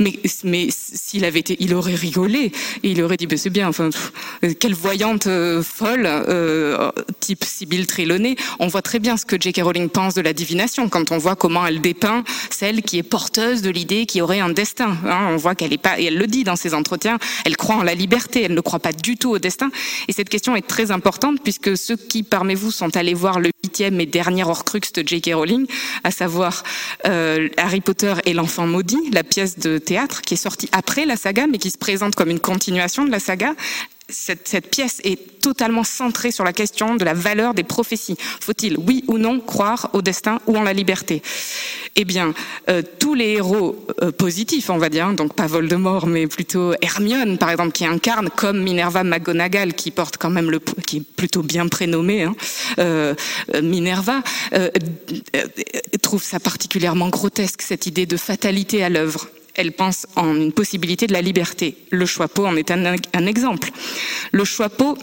Mais, 0.00 0.68
s'il 0.70 1.24
avait 1.24 1.38
été, 1.38 1.56
il 1.60 1.72
aurait 1.72 1.94
rigolé 1.94 2.50
et 2.82 2.90
il 2.90 3.00
aurait 3.02 3.16
dit 3.16 3.26
ben 3.26 3.38
c'est 3.38 3.50
bien. 3.50 3.68
Enfin, 3.68 3.90
pff, 3.90 4.12
quelle 4.58 4.74
voyante 4.74 5.28
euh, 5.28 5.62
folle, 5.62 6.04
euh, 6.06 6.90
type 7.20 7.44
Sibylle 7.44 7.86
Trelawney. 7.86 8.34
On 8.58 8.66
voit 8.66 8.82
très 8.82 8.98
bien 8.98 9.16
ce 9.16 9.24
que 9.24 9.36
J.K. 9.40 9.62
Rowling 9.62 9.88
pense 9.88 10.14
de 10.14 10.20
la 10.20 10.32
divination 10.32 10.88
quand 10.88 11.12
on 11.12 11.18
voit 11.18 11.36
comment 11.36 11.64
elle 11.64 11.80
dépeint 11.80 12.24
celle 12.50 12.82
qui 12.82 12.98
est 12.98 13.04
porteuse 13.04 13.62
de 13.62 13.70
l'idée 13.70 14.06
qui 14.06 14.20
aurait 14.20 14.40
un 14.40 14.50
destin. 14.50 14.96
Hein, 15.06 15.28
on 15.30 15.36
voit 15.36 15.54
qu'elle 15.54 15.72
est 15.72 15.78
pas 15.78 16.00
et 16.00 16.06
elle 16.06 16.18
le 16.18 16.26
dit 16.26 16.42
dans 16.42 16.56
ses 16.56 16.74
entretiens. 16.74 17.18
Elle 17.44 17.56
croit 17.56 17.76
en 17.76 17.82
la 17.82 17.94
liberté. 17.94 18.42
Elle 18.42 18.54
ne 18.54 18.60
croit 18.60 18.80
pas 18.80 18.92
du 18.92 19.16
tout 19.16 19.30
au 19.30 19.38
destin. 19.38 19.70
Et 20.08 20.12
cette 20.12 20.28
question 20.28 20.56
est 20.56 20.66
très 20.66 20.90
importante 20.90 21.38
puisque 21.42 21.76
ceux 21.76 21.96
qui 21.96 22.24
parmi 22.24 22.54
vous 22.54 22.72
sont 22.72 22.96
allés 22.96 23.14
voir 23.14 23.38
le 23.38 23.50
huitième 23.64 23.98
et 23.98 24.06
dernier 24.06 24.44
Horcrux 24.44 24.92
de 24.94 25.08
J.K. 25.08 25.30
Rowling, 25.34 25.66
à 26.04 26.10
savoir 26.10 26.64
euh, 27.06 27.48
Harry 27.56 27.80
Potter 27.80 28.12
et 28.26 28.34
l'enfant 28.34 28.66
maudit, 28.66 29.10
la 29.10 29.24
pièce 29.24 29.58
de 29.58 29.78
théâtre 29.78 30.20
qui 30.20 30.34
est 30.34 30.36
sorti 30.36 30.68
après 30.72 31.06
la 31.06 31.16
saga, 31.16 31.46
mais 31.46 31.56
qui 31.56 31.70
se 31.70 31.78
présente 31.78 32.14
comme 32.14 32.28
une 32.28 32.40
continuation 32.40 33.06
de 33.06 33.10
la 33.10 33.20
saga. 33.20 33.54
Cette, 34.10 34.46
cette, 34.46 34.70
pièce 34.70 35.00
est 35.02 35.40
totalement 35.40 35.82
centrée 35.82 36.30
sur 36.30 36.44
la 36.44 36.52
question 36.52 36.96
de 36.96 37.04
la 37.04 37.14
valeur 37.14 37.54
des 37.54 37.64
prophéties. 37.64 38.16
Faut-il, 38.18 38.76
oui 38.76 39.02
ou 39.08 39.16
non, 39.16 39.40
croire 39.40 39.88
au 39.94 40.02
destin 40.02 40.40
ou 40.46 40.56
en 40.56 40.62
la 40.62 40.74
liberté? 40.74 41.22
Eh 41.96 42.04
bien, 42.04 42.34
euh, 42.68 42.82
tous 42.98 43.14
les 43.14 43.30
héros 43.30 43.86
euh, 44.02 44.12
positifs, 44.12 44.68
on 44.68 44.76
va 44.76 44.90
dire, 44.90 45.10
donc 45.14 45.34
pas 45.34 45.46
Voldemort, 45.46 46.06
mais 46.06 46.26
plutôt 46.26 46.74
Hermione, 46.82 47.38
par 47.38 47.50
exemple, 47.50 47.72
qui 47.72 47.86
incarne 47.86 48.28
comme 48.28 48.62
Minerva 48.62 49.04
McGonagall, 49.04 49.72
qui 49.72 49.90
porte 49.90 50.18
quand 50.18 50.30
même 50.30 50.50
le, 50.50 50.58
qui 50.58 50.98
est 50.98 51.00
plutôt 51.16 51.42
bien 51.42 51.68
prénommée, 51.68 52.24
hein, 52.24 52.34
euh, 52.78 53.14
Minerva, 53.62 54.22
euh, 54.52 54.68
trouve 56.02 56.22
ça 56.22 56.40
particulièrement 56.40 57.08
grotesque 57.08 57.62
cette 57.62 57.86
idée 57.86 58.06
de 58.06 58.16
fatalité 58.16 58.84
à 58.84 58.90
l'œuvre 58.90 59.28
elle 59.54 59.72
pense 59.72 60.06
en 60.16 60.34
une 60.34 60.52
possibilité 60.52 61.06
de 61.06 61.12
la 61.12 61.22
liberté. 61.22 61.76
Le 61.90 62.06
Choixpeau 62.06 62.46
en 62.46 62.56
est 62.56 62.70
un, 62.70 63.26
exemple. 63.26 63.70
Le 64.32 64.44
Choixpeau 64.44 64.96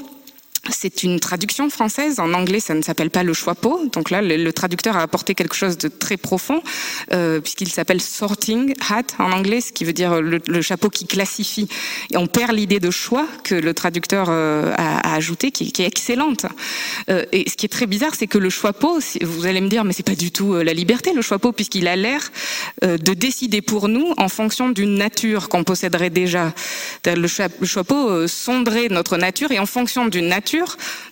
c'est 0.69 1.01
une 1.03 1.19
traduction 1.19 1.69
française. 1.69 2.19
En 2.19 2.33
anglais, 2.33 2.59
ça 2.59 2.75
ne 2.75 2.83
s'appelle 2.83 3.09
pas 3.09 3.23
le 3.23 3.33
choixpeau. 3.33 3.87
Donc 3.91 4.11
là, 4.11 4.21
le, 4.21 4.53
traducteur 4.53 4.95
a 4.95 5.01
apporté 5.01 5.33
quelque 5.33 5.55
chose 5.55 5.77
de 5.77 5.87
très 5.87 6.17
profond, 6.17 6.61
euh, 7.13 7.39
puisqu'il 7.39 7.69
s'appelle 7.69 7.99
sorting 7.99 8.73
hat 8.89 9.03
en 9.17 9.31
anglais, 9.31 9.61
ce 9.61 9.71
qui 9.71 9.85
veut 9.85 9.93
dire 9.93 10.21
le, 10.21 10.61
chapeau 10.61 10.89
qui 10.89 11.07
classifie. 11.07 11.67
Et 12.11 12.17
on 12.17 12.27
perd 12.27 12.51
l'idée 12.51 12.79
de 12.79 12.91
choix 12.91 13.25
que 13.43 13.55
le 13.55 13.73
traducteur 13.73 14.27
euh, 14.29 14.71
a, 14.77 15.15
ajouté, 15.15 15.51
qui, 15.51 15.81
est 15.81 15.87
excellente. 15.87 16.45
Euh, 17.09 17.25
et 17.31 17.49
ce 17.49 17.55
qui 17.55 17.65
est 17.65 17.69
très 17.69 17.87
bizarre, 17.87 18.13
c'est 18.13 18.27
que 18.27 18.37
le 18.37 18.51
choixpeau, 18.51 18.99
vous 19.21 19.45
allez 19.47 19.61
me 19.61 19.67
dire, 19.67 19.83
mais 19.83 19.93
c'est 19.93 20.05
pas 20.05 20.15
du 20.15 20.31
tout 20.31 20.53
la 20.53 20.73
liberté, 20.73 21.13
le 21.13 21.23
choixpeau, 21.23 21.53
puisqu'il 21.53 21.87
a 21.87 21.95
l'air 21.95 22.21
de 22.83 23.13
décider 23.13 23.61
pour 23.61 23.87
nous 23.87 24.13
en 24.17 24.29
fonction 24.29 24.69
d'une 24.69 24.95
nature 24.95 25.49
qu'on 25.49 25.63
posséderait 25.63 26.11
déjà. 26.11 26.53
Le, 27.05 27.27
choixpeau 27.27 28.27
sonderait 28.27 28.89
notre 28.89 29.17
nature 29.17 29.51
et 29.51 29.59
en 29.59 29.65
fonction 29.65 30.07
d'une 30.07 30.27
nature 30.27 30.50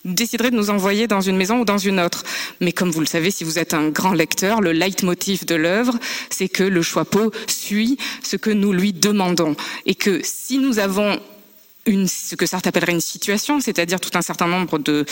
déciderait 0.06 0.52
de 0.52 0.56
nous 0.56 0.70
envoyer 0.70 1.08
dans 1.08 1.22
une 1.22 1.38
maison 1.38 1.60
ou 1.60 1.66
dans 1.66 1.78
une 1.78 2.00
autre. 2.00 2.24
Mais 2.60 2.72
comme 2.72 2.92
vous 2.92 3.00
le 3.00 3.06
savez, 3.06 3.32
si 3.32 3.44
vous 3.44 3.60
êtes 3.60 3.74
un 3.74 3.90
grand 3.90 4.14
lecteur, 4.14 4.62
le 4.62 4.72
leitmotiv 4.72 5.46
de 5.46 5.56
l'œuvre, 5.56 5.98
c'est 6.30 6.50
que 6.50 6.64
le 6.64 6.82
Choixpeau 6.82 7.32
suit 7.48 7.98
ce 8.24 8.36
que 8.36 8.50
nous 8.50 8.74
lui 8.74 8.94
demandons. 8.94 9.56
Et 9.86 9.96
que 9.96 10.22
si 10.24 10.58
nous 10.58 10.80
avons 10.80 11.20
ce 11.86 12.36
que 12.36 12.46
Sartre 12.46 12.68
appellerait 12.68 12.92
une 12.92 13.02
situation, 13.02 13.60
c'est-à-dire 13.60 14.00
tout 14.00 14.16
un 14.16 14.22
certain 14.22 14.48
nombre 14.48 14.78
de, 14.80 15.06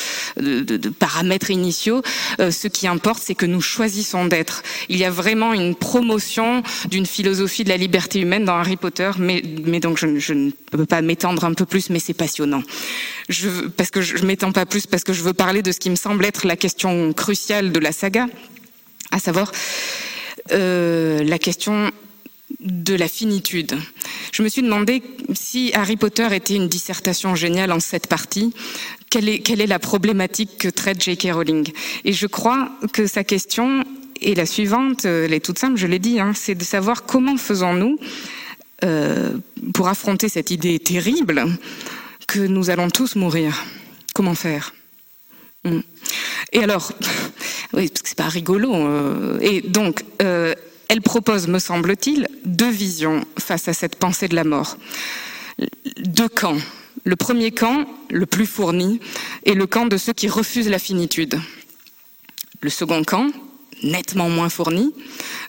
paramètres 0.99 1.49
initiaux. 1.49 2.01
Euh, 2.39 2.51
ce 2.51 2.67
qui 2.67 2.87
importe, 2.87 3.21
c'est 3.23 3.35
que 3.35 3.45
nous 3.45 3.61
choisissons 3.61 4.25
d'être. 4.25 4.63
Il 4.89 4.97
y 4.97 5.05
a 5.05 5.09
vraiment 5.09 5.53
une 5.53 5.75
promotion 5.75 6.63
d'une 6.89 7.05
philosophie 7.05 7.63
de 7.63 7.69
la 7.69 7.77
liberté 7.77 8.19
humaine 8.19 8.45
dans 8.45 8.55
Harry 8.55 8.77
Potter, 8.77 9.11
mais, 9.17 9.41
donc 9.79 9.97
je, 9.97 10.19
je 10.19 10.33
ne 10.33 10.51
peux 10.51 10.85
pas 10.85 11.01
m'étendre 11.01 11.45
un 11.45 11.53
peu 11.53 11.65
plus, 11.65 11.89
mais 11.89 11.99
c'est 11.99 12.13
passionnant. 12.13 12.61
Je, 13.29 13.67
parce 13.67 13.89
que 13.89 14.01
je, 14.01 14.17
je 14.17 14.25
m'étends 14.25 14.51
pas 14.51 14.65
plus, 14.65 14.85
parce 14.85 15.03
que 15.03 15.13
je 15.13 15.23
veux 15.23 15.33
parler 15.33 15.61
de 15.61 15.71
ce 15.71 15.79
qui 15.79 15.89
me 15.89 15.95
semble 15.95 16.25
être 16.25 16.45
la 16.45 16.55
question 16.55 17.13
cruciale 17.13 17.71
de 17.71 17.79
la 17.79 17.91
saga, 17.91 18.27
à 19.11 19.19
savoir 19.19 19.51
euh, 20.51 21.23
la 21.23 21.39
question 21.39 21.91
de 22.59 22.95
la 22.95 23.07
finitude. 23.07 23.77
Je 24.31 24.41
me 24.41 24.49
suis 24.49 24.61
demandé 24.61 25.03
si 25.33 25.71
Harry 25.73 25.97
Potter 25.97 26.27
était 26.33 26.55
une 26.55 26.67
dissertation 26.67 27.35
géniale 27.35 27.71
en 27.71 27.79
quelle 29.09 29.29
est, 29.29 29.39
quelle 29.39 29.61
est 29.61 29.67
la 29.67 29.79
problématique 29.79 30.57
que 30.57 30.67
traite 30.67 31.01
J.K. 31.01 31.29
Rowling 31.31 31.71
Et 32.05 32.13
je 32.13 32.27
crois 32.27 32.69
que 32.93 33.07
sa 33.07 33.23
question 33.23 33.83
est 34.21 34.35
la 34.35 34.45
suivante, 34.45 35.05
elle 35.05 35.33
est 35.33 35.43
toute 35.43 35.59
simple, 35.59 35.77
je 35.77 35.87
l'ai 35.87 35.99
dit, 35.99 36.19
hein, 36.19 36.33
c'est 36.35 36.55
de 36.55 36.63
savoir 36.63 37.03
comment 37.03 37.37
faisons-nous 37.37 37.99
euh, 38.83 39.31
pour 39.73 39.87
affronter 39.87 40.29
cette 40.29 40.51
idée 40.51 40.79
terrible 40.79 41.45
que 42.27 42.39
nous 42.39 42.69
allons 42.69 42.89
tous 42.89 43.15
mourir. 43.15 43.65
Comment 44.13 44.35
faire? 44.35 44.73
Hmm. 45.63 45.79
Et 46.51 46.59
alors, 46.59 46.91
oui, 47.73 47.87
parce 47.87 48.01
que 48.01 48.09
c'est 48.09 48.17
pas 48.17 48.29
rigolo. 48.29 48.73
Euh, 48.75 49.39
et 49.41 49.61
donc, 49.61 50.03
euh, 50.21 50.53
elle 50.89 51.01
propose, 51.01 51.47
me 51.47 51.59
semble-t-il, 51.59 52.27
deux 52.45 52.69
visions 52.69 53.25
face 53.37 53.67
à 53.67 53.73
cette 53.73 53.95
pensée 53.95 54.27
de 54.27 54.35
la 54.35 54.43
mort. 54.43 54.77
Deux 55.97 56.29
camps. 56.29 56.57
Le 57.03 57.15
premier 57.15 57.51
camp, 57.51 57.85
le 58.09 58.25
plus 58.25 58.45
fourni, 58.45 58.99
est 59.45 59.53
le 59.53 59.67
camp 59.67 59.85
de 59.85 59.97
ceux 59.97 60.13
qui 60.13 60.29
refusent 60.29 60.69
la 60.69 60.79
finitude. 60.79 61.39
Le 62.61 62.69
second 62.69 63.03
camp, 63.03 63.27
nettement 63.83 64.29
moins 64.29 64.49
fourni, 64.49 64.93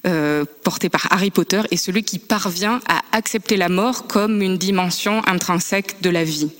euh, 0.06 0.44
porté 0.62 0.88
par 0.88 1.06
Harry 1.10 1.30
Potter, 1.30 1.62
est 1.70 1.76
celui 1.76 2.02
qui 2.02 2.18
parvient 2.18 2.80
à 2.88 3.00
accepter 3.12 3.56
la 3.56 3.68
mort 3.68 4.06
comme 4.06 4.42
une 4.42 4.58
dimension 4.58 5.22
intrinsèque 5.26 6.00
de 6.00 6.10
la 6.10 6.24
vie. 6.24 6.50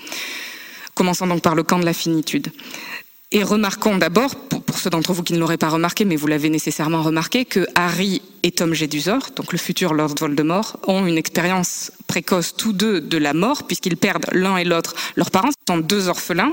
Commençons 0.95 1.27
donc 1.27 1.43
par 1.43 1.55
le 1.55 1.63
camp 1.63 1.79
de 1.79 1.85
la 1.85 1.93
finitude. 1.93 2.49
Et 3.31 3.43
remarquons 3.43 3.99
d'abord, 3.99 4.35
pour, 4.69 4.79
ceux 4.79 4.91
d'entre 4.91 5.15
vous 5.15 5.23
qui 5.23 5.33
ne 5.33 5.39
l'auraient 5.39 5.57
pas 5.57 5.71
remarqué, 5.71 6.05
mais 6.05 6.17
vous 6.17 6.27
l'avez 6.27 6.51
nécessairement 6.51 7.03
remarqué, 7.03 7.47
que 7.47 7.67
Harry 7.75 8.21
et 8.43 8.51
Tom 8.51 8.75
Jedusor, 8.75 9.31
donc 9.35 9.53
le 9.53 9.59
futur 9.59 9.95
Lord 9.95 10.15
Voldemort, 10.21 10.79
ont 10.87 11.07
une 11.07 11.17
expérience 11.17 11.91
précoce 12.07 12.55
tous 12.55 12.75
deux 12.75 13.01
de 13.01 13.17
la 13.17 13.33
mort, 13.33 13.67
puisqu'ils 13.67 13.97
perdent 13.97 14.27
l'un 14.33 14.59
et 14.59 14.65
l'autre 14.65 14.95
leurs 15.17 15.31
parents, 15.31 15.49
sont 15.67 15.79
deux 15.79 16.09
orphelins, 16.09 16.53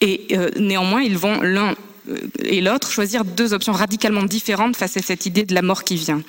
et 0.00 0.28
euh, 0.32 0.48
néanmoins 0.56 1.02
ils 1.02 1.18
vont 1.18 1.42
l'un 1.42 1.74
euh, 2.08 2.16
et 2.42 2.62
l'autre 2.62 2.90
choisir 2.90 3.24
deux 3.24 3.52
options 3.52 3.72
radicalement 3.74 4.22
différentes 4.22 4.74
face 4.74 4.96
à 4.96 5.02
cette 5.02 5.26
idée 5.26 5.44
de 5.44 5.54
la 5.54 5.62
mort 5.62 5.84
qui 5.84 5.96
vient. 5.96 6.22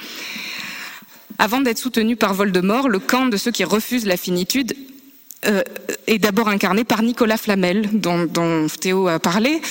Avant 1.38 1.62
d'être 1.62 1.80
soutenu 1.80 2.18
par 2.18 2.34
Voldemort, 2.34 2.90
le 2.90 3.00
camp 3.00 3.28
de 3.28 3.38
ceux 3.38 3.52
qui 3.52 3.64
refusent 3.64 4.06
la 4.06 4.18
finitude 4.18 4.76
est 6.08 6.20
d'abord 6.20 6.48
incarné 6.50 6.84
par 6.84 7.04
Nicolas 7.04 7.38
Flamel, 7.38 7.90
dont, 7.94 8.68
Théo 8.80 9.08
a 9.08 9.20
parlé. 9.20 9.62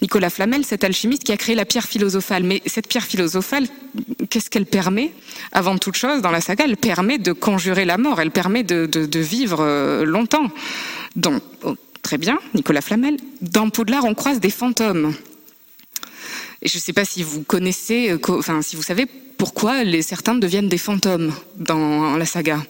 Nicolas 0.00 0.30
Flamel, 0.30 0.64
cet 0.64 0.84
alchimiste 0.84 1.24
qui 1.24 1.32
a 1.32 1.36
créé 1.36 1.54
la 1.54 1.64
pierre 1.64 1.86
philosophale. 1.86 2.44
Mais 2.44 2.62
cette 2.66 2.88
pierre 2.88 3.04
philosophale, 3.04 3.66
qu'est-ce 4.30 4.50
qu'elle 4.50 4.66
permet? 4.66 5.12
Avant 5.52 5.78
toute 5.78 5.96
chose, 5.96 6.22
dans 6.22 6.30
la 6.30 6.40
saga, 6.40 6.64
elle 6.64 6.76
permet 6.76 7.18
de 7.18 7.32
conjurer 7.32 7.84
la 7.84 7.98
mort, 7.98 8.20
elle 8.20 8.30
permet 8.30 8.62
de, 8.62 9.18
vivre 9.18 9.58
euh, 9.60 10.04
longtemps. 10.04 10.50
Donc, 11.16 11.42
oh, 11.62 11.76
très 12.02 12.18
bien, 12.18 12.38
Nicolas 12.54 12.80
Flamel. 12.80 13.16
Dans 13.40 13.70
Poudlard, 13.70 14.04
on 14.04 14.14
croise 14.14 14.40
des 14.40 14.50
fantômes. 14.50 15.14
Et 16.62 16.68
je 16.68 16.76
ne 16.76 16.80
sais 16.80 16.92
pas 16.92 17.04
si 17.04 17.22
vous 17.22 17.42
connaissez, 17.42 18.10
euh, 18.10 18.18
enfin, 18.28 18.62
si 18.62 18.76
vous 18.76 18.82
savez 18.82 19.06
pourquoi 19.36 19.82
certains 20.02 20.36
deviennent 20.36 20.68
des 20.68 20.78
fantômes 20.78 21.32
dans 21.56 22.16
la 22.16 22.26
saga 22.26 22.60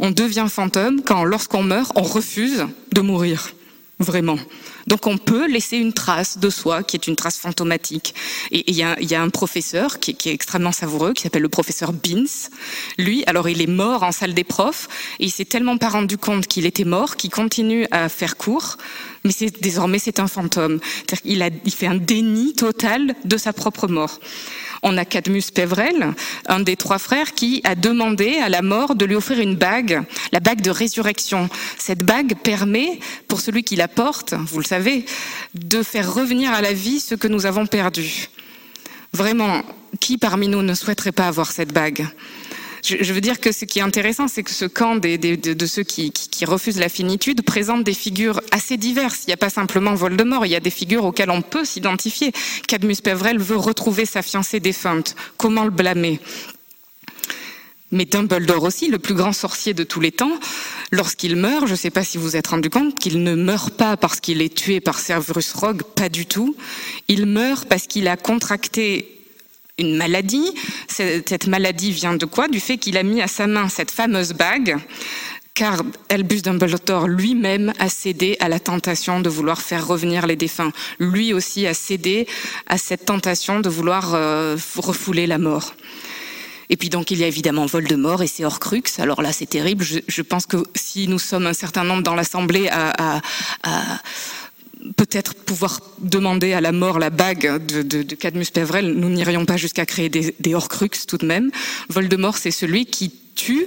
on 0.00 0.10
devient 0.10 0.46
fantôme 0.48 1.02
quand, 1.02 1.24
lorsqu'on 1.24 1.62
meurt, 1.62 1.92
on 1.94 2.02
refuse 2.02 2.66
de 2.92 3.00
mourir. 3.00 3.52
Vraiment. 4.00 4.38
Donc 4.86 5.06
on 5.06 5.18
peut 5.18 5.46
laisser 5.46 5.76
une 5.76 5.92
trace 5.92 6.38
de 6.38 6.48
soi 6.48 6.82
qui 6.82 6.96
est 6.96 7.06
une 7.06 7.16
trace 7.16 7.36
fantomatique. 7.36 8.14
Et 8.50 8.64
il 8.70 8.74
y, 8.74 8.82
a, 8.82 9.22
un 9.22 9.28
professeur 9.28 10.00
qui, 10.00 10.12
est 10.12 10.32
extrêmement 10.32 10.72
savoureux, 10.72 11.12
qui 11.12 11.22
s'appelle 11.22 11.42
le 11.42 11.50
professeur 11.50 11.92
Beans. 11.92 12.48
Lui, 12.96 13.22
alors 13.26 13.50
il 13.50 13.60
est 13.60 13.66
mort 13.66 14.02
en 14.02 14.10
salle 14.10 14.32
des 14.32 14.42
profs, 14.42 14.88
et 15.18 15.26
il 15.26 15.30
s'est 15.30 15.44
tellement 15.44 15.76
pas 15.76 15.90
rendu 15.90 16.16
compte 16.16 16.46
qu'il 16.46 16.64
était 16.64 16.84
mort 16.84 17.16
qu'il 17.16 17.28
continue 17.28 17.86
à 17.90 18.08
faire 18.08 18.38
cours, 18.38 18.78
mais 19.22 19.32
désormais 19.60 19.98
c'est 19.98 20.18
un 20.18 20.28
fantôme. 20.28 20.80
Il, 21.26 21.42
a, 21.42 21.50
il 21.66 21.72
fait 21.72 21.86
un 21.86 21.96
déni 21.96 22.54
total 22.54 23.14
de 23.26 23.36
sa 23.36 23.52
propre 23.52 23.86
mort. 23.86 24.18
On 24.82 24.96
a 24.96 25.04
Cadmus 25.04 25.44
Pevrel, 25.54 26.14
un 26.46 26.60
des 26.60 26.76
trois 26.76 26.98
frères, 26.98 27.34
qui 27.34 27.60
a 27.64 27.74
demandé 27.74 28.38
à 28.38 28.48
la 28.48 28.62
mort 28.62 28.94
de 28.94 29.04
lui 29.04 29.14
offrir 29.14 29.40
une 29.40 29.56
bague, 29.56 30.02
la 30.32 30.40
bague 30.40 30.62
de 30.62 30.70
résurrection. 30.70 31.48
Cette 31.78 32.04
bague 32.04 32.34
permet, 32.36 32.98
pour 33.28 33.40
celui 33.40 33.62
qui 33.62 33.76
la 33.76 33.88
porte, 33.88 34.34
vous 34.34 34.58
le 34.58 34.64
savez, 34.64 35.04
de 35.54 35.82
faire 35.82 36.12
revenir 36.12 36.52
à 36.52 36.62
la 36.62 36.72
vie 36.72 37.00
ce 37.00 37.14
que 37.14 37.28
nous 37.28 37.46
avons 37.46 37.66
perdu. 37.66 38.28
Vraiment, 39.12 39.62
qui 39.98 40.18
parmi 40.18 40.48
nous 40.48 40.62
ne 40.62 40.74
souhaiterait 40.74 41.12
pas 41.12 41.28
avoir 41.28 41.50
cette 41.50 41.72
bague? 41.72 42.06
Je, 42.82 43.12
veux 43.12 43.20
dire 43.20 43.40
que 43.40 43.52
ce 43.52 43.64
qui 43.64 43.78
est 43.78 43.82
intéressant, 43.82 44.28
c'est 44.28 44.42
que 44.42 44.50
ce 44.50 44.64
camp 44.64 44.96
de, 44.96 45.66
ceux 45.66 45.82
qui, 45.82 46.12
refusent 46.44 46.78
la 46.78 46.88
finitude 46.88 47.42
présente 47.42 47.84
des 47.84 47.94
figures 47.94 48.40
assez 48.50 48.76
diverses. 48.76 49.24
Il 49.26 49.30
n'y 49.30 49.34
a 49.34 49.38
pas 49.38 49.50
simplement 49.50 49.94
Voldemort, 49.94 50.46
il 50.46 50.52
y 50.52 50.56
a 50.56 50.60
des 50.60 50.70
figures 50.70 51.04
auxquelles 51.04 51.30
on 51.30 51.42
peut 51.42 51.64
s'identifier. 51.64 52.32
Cadmus 52.66 52.96
Pevrel 53.02 53.38
veut 53.38 53.56
retrouver 53.56 54.06
sa 54.06 54.22
fiancée 54.22 54.60
défunte. 54.60 55.14
Comment 55.36 55.64
le 55.64 55.70
blâmer? 55.70 56.20
Mais 57.92 58.04
Dumbledore 58.04 58.62
aussi, 58.62 58.88
le 58.88 58.98
plus 58.98 59.14
grand 59.14 59.32
sorcier 59.32 59.74
de 59.74 59.82
tous 59.82 60.00
les 60.00 60.12
temps, 60.12 60.38
lorsqu'il 60.92 61.34
meurt, 61.34 61.66
je 61.66 61.72
ne 61.72 61.76
sais 61.76 61.90
pas 61.90 62.04
si 62.04 62.18
vous 62.18 62.24
vous 62.24 62.36
êtes 62.36 62.46
rendu 62.46 62.70
compte 62.70 62.96
qu'il 62.98 63.22
ne 63.24 63.34
meurt 63.34 63.74
pas 63.74 63.96
parce 63.96 64.20
qu'il 64.20 64.42
est 64.42 64.54
tué 64.54 64.80
par 64.80 65.00
Severus 65.00 65.52
Rogue, 65.52 65.82
pas 65.82 66.08
du 66.08 66.24
tout. 66.24 66.56
Il 67.08 67.26
meurt 67.26 67.68
parce 67.68 67.88
qu'il 67.88 68.06
a 68.06 68.16
contracté 68.16 69.19
une 69.80 69.96
maladie. 69.96 70.54
Cette 70.88 71.46
maladie 71.46 71.92
vient 71.92 72.14
de 72.14 72.26
quoi? 72.26 72.48
Du 72.48 72.60
fait 72.60 72.78
qu'il 72.78 72.96
a 72.96 73.02
mis 73.02 73.22
à 73.22 73.26
sa 73.26 73.46
main 73.46 73.68
cette 73.68 73.90
fameuse 73.90 74.32
bague 74.32 74.78
car 75.54 75.82
Albus 76.08 76.42
Dumbledore 76.42 77.06
lui-même 77.06 77.72
a 77.78 77.88
cédé 77.88 78.36
à 78.40 78.48
la 78.48 78.60
tentation 78.60 79.20
de 79.20 79.28
vouloir 79.28 79.60
faire 79.60 79.86
revenir 79.86 80.26
les 80.26 80.36
défunts. 80.36 80.72
Lui 80.98 81.34
aussi 81.34 81.66
a 81.66 81.74
cédé 81.74 82.26
à 82.66 82.78
cette 82.78 83.04
tentation 83.04 83.60
de 83.60 83.68
vouloir 83.68 84.14
euh, 84.14 84.56
refouler 84.76 85.26
la 85.26 85.38
mort. 85.38 85.74
Et 86.70 86.76
puis 86.76 86.88
donc 86.88 87.10
il 87.10 87.18
y 87.18 87.24
a 87.24 87.26
évidemment 87.26 87.66
Voldemort 87.66 88.22
et 88.22 88.26
c'est 88.28 88.44
Horcrux. 88.44 88.84
Alors 88.98 89.20
là 89.20 89.32
c'est 89.32 89.50
terrible. 89.50 89.84
Je, 89.84 90.22
pense 90.22 90.46
que 90.46 90.58
si 90.74 91.08
nous 91.08 91.18
sommes 91.18 91.46
un 91.46 91.52
certain 91.52 91.84
nombre 91.84 92.04
dans 92.04 92.14
l'Assemblée 92.14 92.68
à 92.68 93.20
peut-être 94.96 95.34
pouvoir 95.34 95.80
demander 95.98 96.52
à 96.52 96.60
la 96.60 96.72
mort 96.72 96.98
la 96.98 97.10
bague 97.10 97.64
de, 97.66 98.02
Cadmus 98.14 98.46
Pevrel, 98.52 98.92
nous 98.92 99.08
n'irions 99.08 99.44
pas 99.44 99.56
jusqu'à 99.56 99.86
créer 99.86 100.08
des, 100.08 100.34
des 100.40 100.54
Horcruxes 100.54 101.06
tout 101.06 101.18
de 101.18 101.26
même. 101.26 101.50
Voldemort, 101.88 102.36
c'est 102.36 102.50
celui 102.50 102.86
qui 102.86 103.12
tue 103.34 103.66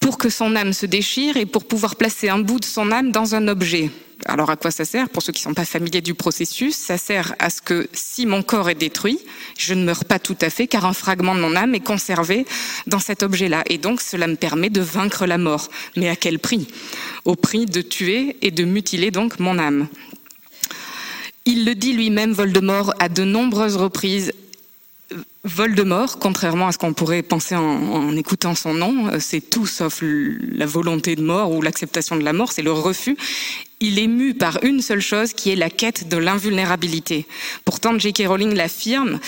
pour 0.00 0.18
que 0.18 0.30
son 0.30 0.56
âme 0.56 0.72
se 0.72 0.86
déchire 0.86 1.36
et 1.36 1.46
pour 1.46 1.64
pouvoir 1.66 1.96
placer 1.96 2.28
un 2.28 2.38
bout 2.38 2.60
de 2.60 2.64
son 2.64 2.92
âme 2.92 3.10
dans 3.10 3.34
un 3.34 3.48
objet. 3.48 3.90
Alors 4.24 4.50
à 4.50 4.56
quoi 4.56 4.70
ça 4.70 4.84
sert 4.84 5.08
Pour 5.08 5.22
ceux 5.22 5.32
qui 5.32 5.40
ne 5.40 5.50
sont 5.50 5.54
pas 5.54 5.64
familiers 5.64 6.00
du 6.00 6.14
processus, 6.14 6.74
ça 6.74 6.98
sert 6.98 7.34
à 7.38 7.50
ce 7.50 7.62
que 7.62 7.88
si 7.92 8.26
mon 8.26 8.42
corps 8.42 8.68
est 8.68 8.74
détruit, 8.74 9.18
je 9.56 9.74
ne 9.74 9.84
meurs 9.84 10.04
pas 10.04 10.18
tout 10.18 10.36
à 10.40 10.50
fait 10.50 10.66
car 10.66 10.86
un 10.86 10.92
fragment 10.92 11.34
de 11.34 11.40
mon 11.40 11.54
âme 11.54 11.74
est 11.74 11.84
conservé 11.84 12.44
dans 12.86 12.98
cet 12.98 13.22
objet-là. 13.22 13.62
Et 13.70 13.78
donc 13.78 14.00
cela 14.00 14.26
me 14.26 14.34
permet 14.34 14.70
de 14.70 14.80
vaincre 14.80 15.24
la 15.26 15.38
mort. 15.38 15.68
Mais 15.96 16.08
à 16.08 16.16
quel 16.16 16.38
prix? 16.38 16.66
Au 17.24 17.36
prix 17.36 17.66
de 17.66 17.80
tuer 17.80 18.36
et 18.42 18.50
de 18.50 18.64
mutiler 18.64 19.10
donc 19.10 19.38
mon 19.38 19.58
âme. 19.58 19.86
Il 21.50 21.64
le 21.64 21.74
dit 21.74 21.94
lui-même, 21.94 22.32
Voldemort, 22.32 22.92
à 22.98 23.08
de 23.08 23.24
nombreuses 23.24 23.76
reprises. 23.76 24.34
Voldemort, 25.44 26.18
contrairement 26.18 26.68
à 26.68 26.72
ce 26.72 26.76
qu'on 26.76 26.92
pourrait 26.92 27.22
penser 27.22 27.56
en, 27.56 28.14
écoutant 28.18 28.54
son 28.54 28.74
nom, 28.74 29.06
euh, 29.06 29.16
c'est 29.18 29.40
tout 29.40 29.64
sauf 29.66 30.02
la 30.02 30.66
volonté 30.66 31.16
de 31.16 31.22
mort 31.22 31.50
ou 31.52 31.62
l'acceptation 31.62 32.16
de 32.16 32.22
la 32.22 32.34
mort, 32.34 32.52
c'est 32.52 32.60
le 32.60 32.72
refus. 32.72 33.16
Il 33.80 33.98
est 33.98 34.08
mu 34.08 34.34
par 34.34 34.62
une 34.62 34.82
seule 34.82 35.00
chose 35.00 35.32
qui 35.32 35.50
est 35.50 35.56
la 35.56 35.70
quête 35.70 36.06
de 36.10 36.18
l'invulnérabilité. 36.18 37.26
Pourtant, 37.64 37.98
J.K. 37.98 38.24
Rowling 38.26 38.52
l'affirme, 38.52 39.18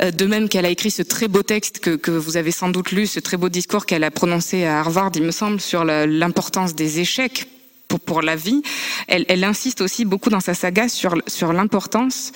euh, 0.00 0.12
de 0.12 0.26
même 0.26 0.48
qu'elle 0.48 0.64
a 0.64 0.70
écrit 0.70 0.92
ce 0.92 1.02
très 1.02 1.26
beau 1.26 1.42
texte 1.42 1.80
que, 1.80 1.96
que, 1.96 2.12
vous 2.12 2.36
avez 2.36 2.52
sans 2.52 2.68
doute 2.68 2.92
lu, 2.92 3.08
ce 3.08 3.18
très 3.18 3.36
beau 3.36 3.48
discours 3.48 3.84
qu'elle 3.84 4.04
a 4.04 4.12
prononcé 4.12 4.64
à 4.64 4.78
Harvard, 4.78 5.10
il 5.16 5.24
me 5.24 5.32
semble, 5.32 5.60
sur 5.60 5.84
l'importance 5.84 6.76
des 6.76 7.00
échecs 7.00 7.48
pour, 7.88 8.22
la 8.22 8.36
vie. 8.36 8.62
Elle, 9.06 9.44
insiste 9.44 9.80
aussi 9.80 10.04
beaucoup 10.04 10.30
dans 10.30 10.40
sa 10.40 10.54
saga 10.54 10.88
sur, 10.88 11.16
l'importance 11.52 12.32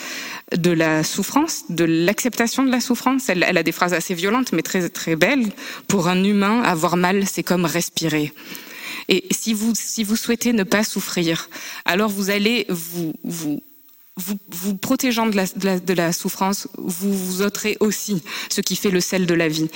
de 0.56 0.70
la 0.70 1.04
souffrance, 1.04 1.64
de 1.68 1.84
l'acceptation 1.84 2.64
de 2.64 2.70
la 2.70 2.80
souffrance. 2.80 3.28
Elle, 3.28 3.44
a 3.44 3.62
des 3.62 3.72
phrases 3.72 3.94
assez 3.94 4.14
violentes, 4.14 4.52
mais 4.52 4.62
très, 4.62 4.88
très 4.88 5.16
belles. 5.16 5.52
Pour 5.88 6.08
un 6.08 6.24
humain, 6.24 6.62
avoir 6.62 6.96
mal, 6.96 7.26
c'est 7.26 7.42
comme 7.42 7.64
respirer. 7.64 8.32
Et 9.08 9.26
si 9.30 9.52
vous, 9.52 9.72
si 9.74 10.04
vous 10.04 10.16
souhaitez 10.16 10.52
ne 10.52 10.62
pas 10.62 10.84
souffrir, 10.84 11.50
alors 11.84 12.08
vous 12.08 12.30
allez 12.30 12.66
vous, 12.68 13.12
vous 13.24 13.62
vous, 14.16 14.38
vous 14.50 14.76
protégeant 14.76 15.26
de 15.26 15.36
la, 15.36 15.46
de, 15.46 15.64
la, 15.64 15.80
de 15.80 15.94
la, 15.94 16.12
souffrance, 16.12 16.68
vous 16.76 17.16
vous 17.16 17.40
ôterez 17.40 17.78
aussi 17.80 18.22
ce 18.50 18.60
qui 18.60 18.76
fait 18.76 18.90
le 18.90 19.00
sel 19.00 19.24
de 19.24 19.34
la 19.34 19.48
vie. 19.48 19.68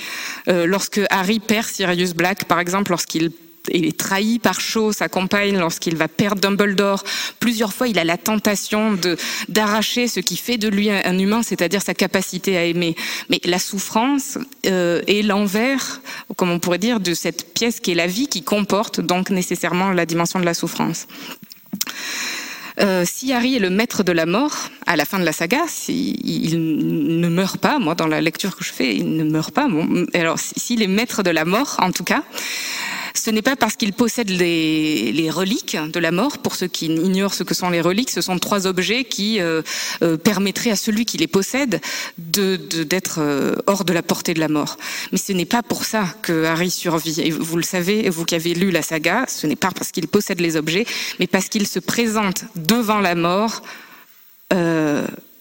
Euh, 0.47 0.67
lorsque 0.67 1.01
Harry 1.09 1.39
perd 1.39 1.67
Sirius 1.67 2.13
Black, 2.13 2.45
par 2.45 2.59
exemple, 2.59 2.91
lorsqu'il 2.91 3.31
il 3.73 3.85
est 3.85 3.97
trahi 3.97 4.39
par 4.39 4.59
Shaw, 4.59 4.91
sa 4.91 5.09
compagne, 5.09 5.57
lorsqu'il 5.57 5.95
va 5.95 6.07
perdre 6.07 6.41
Dumbledore. 6.41 7.03
Plusieurs 7.39 7.73
fois, 7.73 7.87
il 7.87 7.99
a 7.99 8.03
la 8.03 8.17
tentation 8.17 8.93
de 8.93 9.17
d'arracher 9.49 10.07
ce 10.07 10.19
qui 10.19 10.37
fait 10.37 10.57
de 10.57 10.67
lui 10.67 10.89
un 10.89 11.17
humain, 11.17 11.43
c'est-à-dire 11.43 11.81
sa 11.81 11.93
capacité 11.93 12.57
à 12.57 12.63
aimer. 12.63 12.95
Mais 13.29 13.39
la 13.45 13.59
souffrance 13.59 14.37
euh, 14.65 15.01
est 15.07 15.21
l'envers, 15.21 16.01
comme 16.35 16.51
on 16.51 16.59
pourrait 16.59 16.77
dire, 16.77 16.99
de 16.99 17.13
cette 17.13 17.53
pièce 17.53 17.79
qui 17.79 17.91
est 17.91 17.95
la 17.95 18.07
vie, 18.07 18.27
qui 18.27 18.43
comporte 18.43 19.01
donc 19.01 19.29
nécessairement 19.29 19.91
la 19.91 20.05
dimension 20.05 20.39
de 20.39 20.45
la 20.45 20.53
souffrance. 20.53 21.07
Euh, 22.79 23.05
si 23.05 23.33
Harry 23.33 23.55
est 23.55 23.59
le 23.59 23.71
maître 23.71 24.03
de 24.03 24.11
la 24.11 24.27
mort 24.27 24.69
à 24.85 24.95
la 24.95 25.05
fin 25.05 25.17
de 25.17 25.25
la 25.25 25.31
saga, 25.31 25.61
si, 25.67 26.11
il 26.23 27.19
ne 27.19 27.27
meurt 27.27 27.57
pas, 27.57 27.79
moi 27.79 27.95
dans 27.95 28.05
la 28.05 28.21
lecture 28.21 28.55
que 28.55 28.63
je 28.63 28.71
fais, 28.71 28.95
il 28.95 29.15
ne 29.15 29.23
meurt 29.23 29.53
pas. 29.53 29.67
Alors 30.13 30.37
s'il 30.37 30.83
est 30.83 30.87
maître 30.87 31.23
de 31.23 31.31
la 31.31 31.43
mort, 31.43 31.77
en 31.81 31.91
tout 31.91 32.03
cas, 32.03 32.23
ce 33.17 33.31
n'est 33.31 33.41
pas 33.41 33.55
parce 33.55 33.75
qu'il 33.75 33.93
possède 33.93 34.29
les, 34.29 35.29
reliques 35.31 35.75
de 35.75 35.99
la 35.99 36.11
mort. 36.11 36.37
Pour 36.37 36.55
ceux 36.55 36.67
qui 36.67 36.85
ignorent 36.85 37.33
ce 37.33 37.43
que 37.43 37.53
sont 37.53 37.69
les 37.69 37.81
reliques, 37.81 38.11
ce 38.11 38.21
sont 38.21 38.37
trois 38.39 38.67
objets 38.67 39.03
qui 39.03 39.39
euh, 39.39 39.61
euh, 40.03 40.17
permettraient 40.17 40.71
à 40.71 40.75
celui 40.75 41.05
qui 41.05 41.17
les 41.17 41.27
possède 41.27 41.81
d'être 42.17 43.19
euh, 43.19 43.55
hors 43.65 43.83
de 43.83 43.93
la 43.93 44.01
portée 44.01 44.33
de 44.33 44.39
la 44.39 44.47
mort. 44.47 44.77
Mais 45.11 45.17
ce 45.17 45.33
n'est 45.33 45.45
pas 45.45 45.63
pour 45.63 45.83
ça 45.83 46.05
que 46.21 46.45
Harry 46.45 46.69
survit. 46.69 47.29
Vous 47.31 47.57
le 47.57 47.63
savez, 47.63 48.09
vous 48.09 48.25
qui 48.25 48.35
avez 48.35 48.53
lu 48.53 48.71
la 48.71 48.81
saga, 48.81 49.25
ce 49.27 49.47
n'est 49.47 49.55
pas 49.55 49.71
parce 49.71 49.91
qu'il 49.91 50.07
possède 50.07 50.39
les 50.39 50.55
objets, 50.55 50.85
mais 51.19 51.27
parce 51.27 51.49
qu'il 51.49 51.67
se 51.67 51.79
présente 51.79 52.45
devant 52.55 52.99
la 52.99 53.15
mort. 53.15 53.61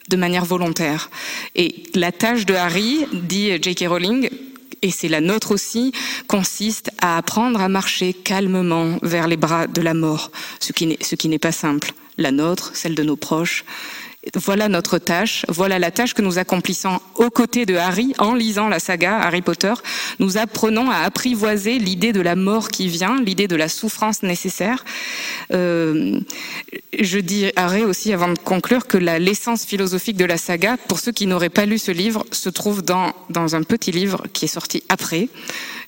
de 0.08 0.16
manière 0.16 0.44
volontaire. 0.44 1.10
Et 1.56 1.82
la 1.94 2.12
tâche 2.12 2.46
de 2.46 2.54
Harry, 2.54 3.06
dit 3.12 3.50
J.K. 3.60 3.86
Rowling, 3.88 4.30
et 4.82 4.90
c'est 4.90 5.08
la 5.08 5.20
nôtre 5.20 5.52
aussi, 5.52 5.92
consiste 6.26 6.90
à 7.00 7.16
apprendre 7.16 7.60
à 7.60 7.68
marcher 7.68 8.12
calmement 8.12 8.98
vers 9.02 9.28
les 9.28 9.36
bras 9.36 9.66
de 9.66 9.82
la 9.82 9.94
mort, 9.94 10.30
ce 10.60 10.72
qui 10.72 11.28
n'est 11.28 11.38
pas 11.38 11.52
simple. 11.52 11.92
La 12.18 12.32
nôtre, 12.32 12.70
celle 12.74 12.94
de 12.94 13.02
nos 13.02 13.16
proches, 13.16 13.64
voilà 14.34 14.68
notre 14.68 14.98
tâche, 14.98 15.44
voilà 15.48 15.78
la 15.78 15.90
tâche 15.90 16.14
que 16.14 16.22
nous 16.22 16.38
accomplissons 16.38 17.00
aux 17.14 17.30
côtés 17.30 17.66
de 17.66 17.76
Harry 17.76 18.12
en 18.18 18.34
lisant 18.34 18.68
la 18.68 18.78
saga 18.78 19.18
Harry 19.18 19.42
Potter. 19.42 19.72
Nous 20.18 20.36
apprenons 20.36 20.90
à 20.90 20.98
apprivoiser 20.98 21.78
l'idée 21.78 22.12
de 22.12 22.20
la 22.20 22.36
mort 22.36 22.68
qui 22.68 22.88
vient, 22.88 23.20
l'idée 23.20 23.48
de 23.48 23.56
la 23.56 23.68
souffrance 23.68 24.22
nécessaire. 24.22 24.84
Euh, 25.52 26.20
je 26.98 27.18
dirais 27.18 27.84
aussi, 27.84 28.12
avant 28.12 28.28
de 28.28 28.38
conclure, 28.38 28.86
que 28.86 28.98
l'essence 28.98 29.64
philosophique 29.64 30.16
de 30.16 30.24
la 30.24 30.38
saga, 30.38 30.76
pour 30.88 30.98
ceux 30.98 31.12
qui 31.12 31.26
n'auraient 31.26 31.48
pas 31.48 31.66
lu 31.66 31.78
ce 31.78 31.92
livre, 31.92 32.24
se 32.32 32.48
trouve 32.48 32.82
dans, 32.82 33.12
dans 33.30 33.54
un 33.54 33.62
petit 33.62 33.92
livre 33.92 34.24
qui 34.32 34.46
est 34.46 34.48
sorti 34.48 34.82
après, 34.88 35.28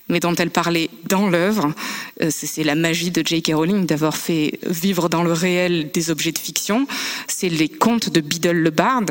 mais 0.09 0.19
dont 0.19 0.35
elle 0.35 0.49
parlait 0.49 0.89
dans 1.07 1.29
l'œuvre. 1.29 1.73
Euh, 2.21 2.29
c'est 2.31 2.63
la 2.63 2.75
magie 2.75 3.11
de 3.11 3.25
J.K. 3.25 3.53
Rowling 3.53 3.85
d'avoir 3.85 4.17
fait 4.17 4.59
vivre 4.65 5.07
dans 5.07 5.23
le 5.23 5.31
réel 5.31 5.91
des 5.93 6.11
objets 6.11 6.31
de 6.31 6.39
fiction. 6.39 6.87
C'est 7.27 7.49
les 7.49 7.69
contes 7.69 8.09
de 8.09 8.19
Biddle 8.19 8.57
le 8.57 8.71
Bard, 8.71 9.05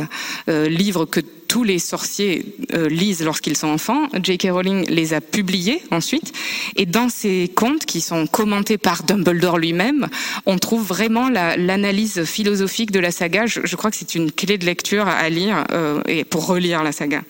euh, 0.48 0.68
livre 0.68 1.06
que 1.06 1.20
tous 1.20 1.64
les 1.64 1.78
sorciers 1.78 2.44
euh, 2.74 2.88
lisent 2.88 3.24
lorsqu'ils 3.24 3.56
sont 3.56 3.68
enfants. 3.68 4.08
J.K. 4.22 4.48
Rowling 4.50 4.86
les 4.90 5.14
a 5.14 5.22
publiés 5.22 5.82
ensuite. 5.90 6.32
Et 6.76 6.84
dans 6.84 7.08
ces 7.08 7.50
contes, 7.54 7.86
qui 7.86 8.02
sont 8.02 8.26
commentés 8.26 8.76
par 8.76 9.02
Dumbledore 9.02 9.56
lui-même, 9.56 10.08
on 10.44 10.58
trouve 10.58 10.86
vraiment 10.86 11.30
l'analyse 11.30 12.24
philosophique 12.24 12.90
de 12.90 13.00
la 13.00 13.10
saga. 13.10 13.46
Je 13.46 13.76
crois 13.76 13.90
que 13.90 13.96
c'est 13.96 14.14
une 14.14 14.30
clé 14.30 14.58
de 14.58 14.66
lecture 14.66 15.08
à 15.08 15.28
lire 15.30 15.64
et 16.06 16.24
pour 16.24 16.46
relire 16.46 16.82
la 16.82 16.92
saga. 16.92 17.22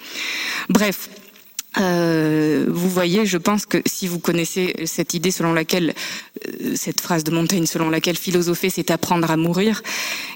Bref, 0.68 1.08
euh, 1.76 2.64
vous 2.68 2.88
voyez, 2.88 3.26
je 3.26 3.36
pense 3.36 3.66
que 3.66 3.78
si 3.86 4.06
vous 4.08 4.18
connaissez 4.18 4.74
cette 4.86 5.14
idée 5.14 5.30
selon 5.30 5.52
laquelle, 5.52 5.94
euh, 6.48 6.74
cette 6.74 7.00
phrase 7.00 7.24
de 7.24 7.30
Montaigne 7.30 7.66
selon 7.66 7.90
laquelle 7.90 8.16
philosopher, 8.16 8.70
c'est 8.70 8.90
apprendre 8.90 9.30
à 9.30 9.36
mourir, 9.36 9.82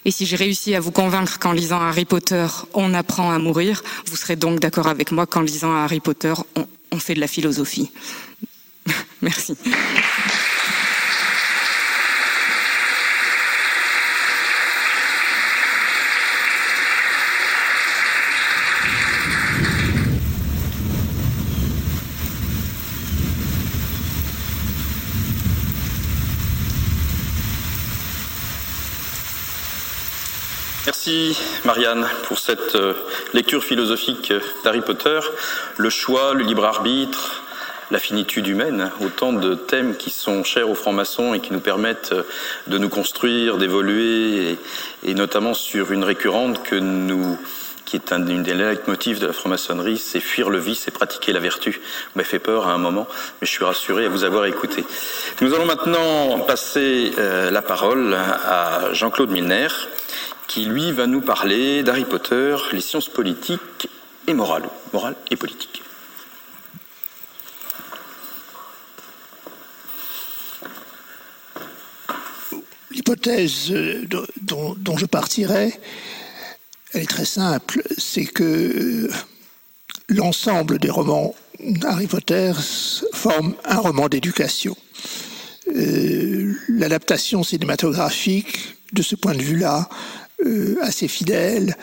et 0.04 0.10
si 0.10 0.26
j'ai 0.26 0.36
réussi 0.36 0.74
à 0.74 0.80
vous 0.80 0.92
convaincre 0.92 1.38
qu'en 1.38 1.52
lisant 1.52 1.80
Harry 1.80 2.04
Potter, 2.04 2.46
on 2.74 2.92
apprend 2.94 3.30
à 3.32 3.38
mourir, 3.38 3.82
vous 4.06 4.16
serez 4.16 4.36
donc 4.36 4.60
d'accord 4.60 4.88
avec 4.88 5.10
moi 5.10 5.26
qu'en 5.26 5.40
lisant 5.40 5.74
Harry 5.74 6.00
Potter, 6.00 6.34
on, 6.56 6.66
on 6.92 6.98
fait 6.98 7.14
de 7.14 7.20
la 7.20 7.28
philosophie. 7.28 7.90
Merci. 9.22 9.56
Merci 31.12 31.38
Marianne 31.66 32.08
pour 32.22 32.38
cette 32.38 32.74
euh, 32.74 32.94
lecture 33.34 33.62
philosophique 33.62 34.32
d'Harry 34.64 34.80
Potter. 34.80 35.20
Le 35.76 35.90
choix, 35.90 36.32
le 36.32 36.42
libre 36.42 36.64
arbitre, 36.64 37.42
la 37.90 37.98
finitude 37.98 38.46
humaine, 38.46 38.90
autant 39.04 39.34
de 39.34 39.54
thèmes 39.54 39.96
qui 39.96 40.08
sont 40.08 40.42
chers 40.42 40.70
aux 40.70 40.74
francs-maçons 40.74 41.34
et 41.34 41.40
qui 41.40 41.52
nous 41.52 41.60
permettent 41.60 42.12
euh, 42.12 42.22
de 42.66 42.78
nous 42.78 42.88
construire, 42.88 43.58
d'évoluer, 43.58 44.56
et, 45.02 45.12
notamment 45.12 45.52
sur 45.52 45.92
une 45.92 46.02
récurrente 46.02 46.62
que 46.62 46.76
nous 46.76 47.38
qui 47.84 47.96
est 47.96 48.12
un 48.12 48.26
une 48.26 48.42
des 48.42 48.54
leitmotifs 48.54 49.18
de 49.18 49.26
la 49.26 49.34
franc-maçonnerie, 49.34 49.98
c'est 49.98 50.20
fuir 50.20 50.48
le 50.48 50.58
vice 50.58 50.88
et 50.88 50.90
pratiquer 50.90 51.34
la 51.34 51.40
vertu. 51.40 51.72
Vous 51.72 52.12
m'avez 52.14 52.28
fait 52.28 52.38
peur 52.38 52.68
à 52.68 52.72
un 52.72 52.78
moment, 52.78 53.06
mais 53.38 53.46
je 53.46 53.52
suis 53.52 53.64
rassuré 53.64 54.06
à 54.06 54.08
vous 54.08 54.24
avoir 54.24 54.46
écouté. 54.46 54.82
Nous 55.42 55.52
allons 55.52 55.66
maintenant 55.66 56.38
passer 56.38 57.12
euh, 57.18 57.50
la 57.50 57.60
parole 57.60 58.14
à 58.14 58.94
Jean-Claude 58.94 59.28
Milner, 59.28 59.68
qui 60.52 60.66
lui 60.66 60.92
va 60.92 61.06
nous 61.06 61.22
parler 61.22 61.82
d'Harry 61.82 62.04
Potter, 62.04 62.54
les 62.72 62.82
sciences 62.82 63.08
politiques 63.08 63.88
et 64.26 64.34
morales, 64.34 64.68
morales 64.92 65.16
et 65.30 65.36
politiques. 65.36 65.82
L'hypothèse 72.90 73.70
euh, 73.70 74.06
dont, 74.42 74.96
je 74.98 75.06
partirai, 75.06 75.72
elle 76.92 77.04
est 77.04 77.06
très 77.06 77.24
simple, 77.24 77.82
c'est 77.96 78.26
que 78.26 78.44
euh, 78.44 79.10
l'ensemble 80.08 80.78
des 80.78 80.90
romans 80.90 81.34
d'Harry 81.60 82.08
Potter 82.08 82.52
forment 83.14 83.54
un 83.64 83.78
roman 83.78 84.10
d'éducation. 84.10 84.76
Euh, 85.74 86.54
l'adaptation 86.68 87.42
cinématographique, 87.42 88.76
de 88.92 89.00
ce 89.00 89.14
point 89.14 89.34
de 89.34 89.40
vue-là, 89.40 89.88
euh, 90.44 90.76
assez 90.82 91.08
fidèle, 91.08 91.76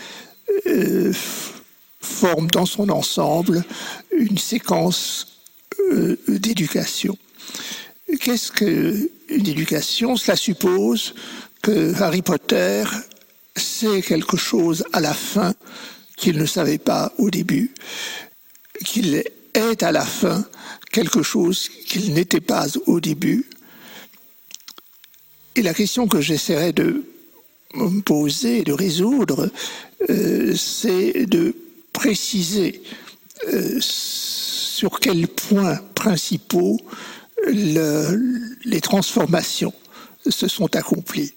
euh, 0.67 1.13
forme 2.01 2.47
dans 2.47 2.65
son 2.65 2.89
ensemble 2.89 3.63
une 4.11 4.37
séquence 4.37 5.27
euh, 5.91 6.17
d'éducation. 6.27 7.17
Qu'est-ce 8.19 8.51
qu'une 8.51 9.09
éducation? 9.29 10.15
Cela 10.15 10.35
suppose 10.35 11.13
que 11.61 11.93
Harry 12.01 12.21
Potter 12.21 12.83
sait 13.55 14.01
quelque 14.01 14.37
chose 14.37 14.83
à 14.93 14.99
la 14.99 15.13
fin 15.13 15.53
qu'il 16.17 16.37
ne 16.37 16.45
savait 16.45 16.79
pas 16.79 17.13
au 17.17 17.29
début, 17.29 17.73
qu'il 18.83 19.23
est 19.53 19.83
à 19.83 19.91
la 19.91 20.05
fin 20.05 20.45
quelque 20.91 21.21
chose 21.21 21.69
qu'il 21.85 22.13
n'était 22.13 22.41
pas 22.41 22.65
au 22.87 22.99
début. 22.99 23.45
Et 25.55 25.61
la 25.61 25.73
question 25.73 26.07
que 26.07 26.21
j'essaierai 26.21 26.71
de 26.73 27.03
poser, 28.05 28.63
de 28.63 28.73
résoudre, 28.73 29.49
euh, 30.09 30.55
c'est 30.55 31.25
de 31.25 31.55
préciser 31.93 32.81
euh, 33.47 33.77
sur 33.79 34.99
quels 34.99 35.27
points 35.27 35.79
principaux 35.95 36.79
les 37.47 38.81
transformations 38.81 39.73
se 40.27 40.47
sont 40.47 40.75
accomplies. 40.75 41.33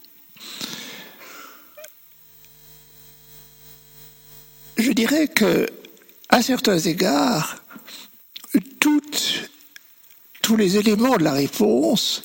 Je 4.77 4.91
dirais 4.91 5.29
que, 5.29 5.69
à 6.29 6.43
certains 6.43 6.79
égards, 6.79 7.63
tous 10.43 10.57
les 10.57 10.77
éléments 10.77 11.17
de 11.17 11.25
la 11.25 11.33
réponse 11.33 12.25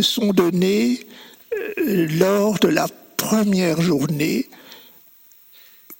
sont 0.00 0.32
donnés 0.32 1.06
euh, 1.78 2.06
lors 2.18 2.58
de 2.58 2.68
la 2.68 2.86
première 3.22 3.80
journée 3.80 4.48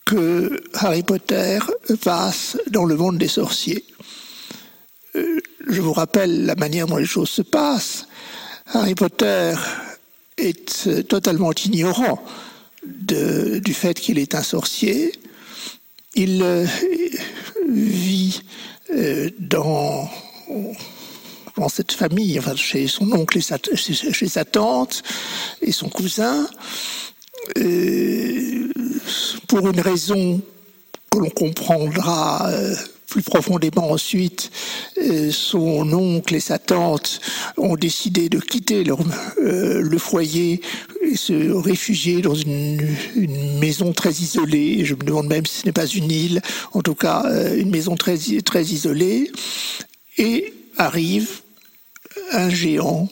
que 0.04 0.60
Harry 0.74 1.04
Potter 1.04 1.60
passe 2.02 2.58
dans 2.68 2.84
le 2.84 2.96
monde 2.96 3.16
des 3.16 3.28
sorciers. 3.28 3.84
Euh, 5.14 5.40
je 5.68 5.80
vous 5.80 5.92
rappelle 5.92 6.44
la 6.46 6.56
manière 6.56 6.88
dont 6.88 6.96
les 6.96 7.06
choses 7.06 7.30
se 7.30 7.42
passent. 7.42 8.06
Harry 8.74 8.96
Potter 8.96 9.54
est 10.36 11.06
totalement 11.08 11.52
ignorant 11.52 12.22
du 12.84 13.74
fait 13.74 13.94
qu'il 13.94 14.18
est 14.18 14.34
un 14.34 14.42
sorcier. 14.42 15.12
Il 16.14 16.42
euh, 16.42 16.66
vit 17.68 18.42
euh, 18.90 19.30
dans 19.38 20.10
cette 21.68 21.92
famille, 21.92 22.40
chez 22.56 22.88
son 22.88 23.12
oncle 23.12 23.38
et 23.38 23.42
sa, 23.42 23.58
chez 23.74 24.28
sa 24.28 24.44
tante 24.44 25.02
et 25.60 25.70
son 25.70 25.88
cousin, 25.88 26.48
euh, 27.58 28.68
pour 29.48 29.68
une 29.68 29.80
raison 29.80 30.40
que 31.10 31.18
l'on 31.18 31.30
comprendra 31.30 32.48
euh, 32.50 32.74
plus 33.06 33.22
profondément 33.22 33.90
ensuite, 33.90 34.50
euh, 34.98 35.30
son 35.30 35.92
oncle 35.92 36.34
et 36.34 36.40
sa 36.40 36.58
tante 36.58 37.20
ont 37.58 37.76
décidé 37.76 38.28
de 38.30 38.38
quitter 38.38 38.84
leur, 38.84 39.00
le 39.38 39.98
foyer 39.98 40.62
et 41.02 41.16
se 41.16 41.52
réfugier 41.52 42.22
dans 42.22 42.34
une, 42.34 42.80
maison 43.60 43.92
très 43.92 44.12
isolée. 44.12 44.84
Je 44.84 44.94
me 44.94 45.02
demande 45.02 45.26
même 45.26 45.44
si 45.44 45.60
ce 45.60 45.66
n'est 45.66 45.72
pas 45.72 45.86
une 45.86 46.10
île, 46.10 46.40
en 46.72 46.80
tout 46.80 46.94
cas 46.94 47.24
une 47.54 47.70
maison 47.70 47.96
très 47.96 48.16
isolée. 48.16 49.30
Et 50.16 50.54
arrive 50.78 51.42
un 52.32 52.48
géant, 52.48 53.08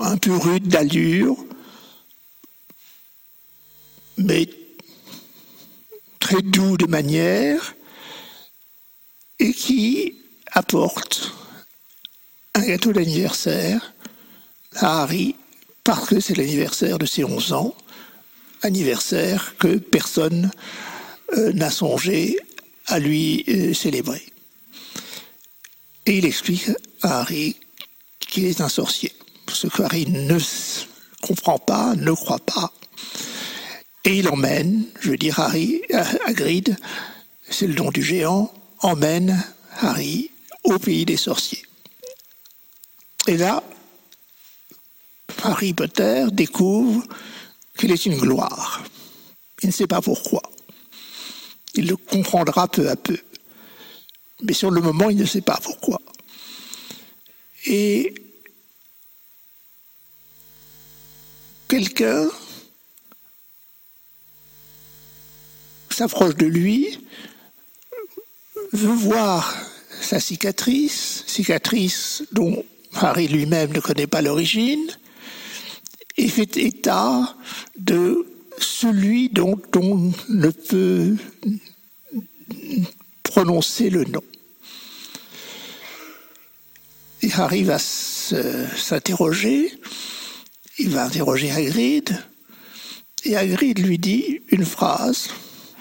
un 0.00 0.16
peu 0.16 0.36
rude 0.36 0.68
d'allure, 0.68 1.36
mais 4.16 4.48
très 6.20 6.42
doux 6.42 6.76
de 6.76 6.86
manière, 6.86 7.74
et 9.38 9.52
qui 9.52 10.14
apporte 10.52 11.32
un 12.54 12.64
gâteau 12.64 12.92
d'anniversaire 12.92 13.92
à 14.76 15.02
Harry 15.02 15.34
parce 15.82 16.08
que 16.08 16.20
c'est 16.20 16.36
l'anniversaire 16.36 16.98
de 16.98 17.06
ses 17.06 17.24
11 17.24 17.52
ans, 17.52 17.74
anniversaire 18.62 19.54
que 19.58 19.76
personne 19.76 20.50
euh, 21.36 21.52
n'a 21.52 21.70
songé 21.70 22.38
à 22.86 22.98
lui 22.98 23.44
euh, 23.48 23.74
célébrer. 23.74 24.22
Et 26.06 26.18
il 26.18 26.24
explique 26.24 26.70
à 27.02 27.20
Harry 27.20 27.56
qu'il 28.18 28.46
est 28.46 28.60
un 28.60 28.68
sorcier, 28.68 29.12
ce 29.48 29.66
que 29.66 29.82
Harry 29.82 30.06
ne 30.06 30.38
comprend 31.22 31.58
pas, 31.58 31.94
ne 31.96 32.12
croit 32.12 32.38
pas. 32.38 32.72
Et 34.04 34.18
il 34.18 34.28
emmène, 34.28 34.84
je 35.00 35.10
veux 35.10 35.16
dire 35.16 35.40
Harry, 35.40 35.80
Hagrid, 36.26 36.76
c'est 37.48 37.66
le 37.66 37.74
nom 37.74 37.90
du 37.90 38.02
géant, 38.02 38.52
emmène 38.80 39.42
Harry 39.80 40.30
au 40.64 40.78
pays 40.78 41.04
des 41.04 41.16
sorciers. 41.16 41.64
Et 43.26 43.36
là, 43.36 43.62
Harry 45.42 45.72
Potter 45.72 46.26
découvre 46.32 47.02
qu'il 47.78 47.92
est 47.92 48.06
une 48.06 48.18
gloire. 48.18 48.82
Il 49.62 49.68
ne 49.68 49.72
sait 49.72 49.86
pas 49.86 50.02
pourquoi. 50.02 50.42
Il 51.74 51.88
le 51.88 51.96
comprendra 51.96 52.68
peu 52.68 52.88
à 52.90 52.96
peu. 52.96 53.18
Mais 54.42 54.52
sur 54.52 54.70
le 54.70 54.80
moment, 54.80 55.08
il 55.10 55.16
ne 55.16 55.24
sait 55.24 55.40
pas 55.40 55.58
pourquoi. 55.62 56.00
Et 57.66 58.14
quelqu'un 61.68 62.28
s'approche 65.90 66.34
de 66.36 66.46
lui, 66.46 66.98
veut 68.72 68.94
voir 68.94 69.54
sa 70.00 70.18
cicatrice, 70.18 71.24
cicatrice 71.26 72.24
dont 72.32 72.64
Harry 72.94 73.28
lui-même 73.28 73.72
ne 73.72 73.80
connaît 73.80 74.06
pas 74.06 74.22
l'origine, 74.22 74.90
et 76.16 76.28
fait 76.28 76.56
état 76.56 77.36
de 77.76 78.26
celui 78.58 79.28
dont 79.28 79.60
on 79.76 80.12
ne 80.28 80.50
peut 80.50 81.16
prononcer 83.22 83.90
le 83.90 84.04
nom. 84.04 84.22
Il 87.22 87.32
arrive 87.34 87.70
à 87.70 87.78
s'interroger, 87.78 89.72
il 90.78 90.90
va 90.90 91.04
interroger 91.04 91.50
Hagrid, 91.50 92.18
et 93.24 93.36
Hagrid 93.36 93.78
lui 93.78 93.98
dit 93.98 94.40
une 94.48 94.64
phrase 94.64 95.28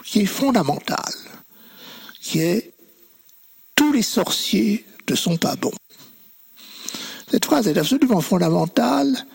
qui 0.03 0.21
est 0.21 0.25
fondamentale, 0.25 1.15
qui 2.21 2.39
est 2.39 2.73
Tous 3.75 3.91
les 3.91 4.03
sorciers 4.03 4.85
ne 5.09 5.15
sont 5.15 5.37
pas 5.37 5.55
bons. 5.55 5.73
Cette 7.29 7.45
phrase 7.45 7.67
est 7.67 7.77
absolument 7.77 8.21
fondamentale, 8.21 9.25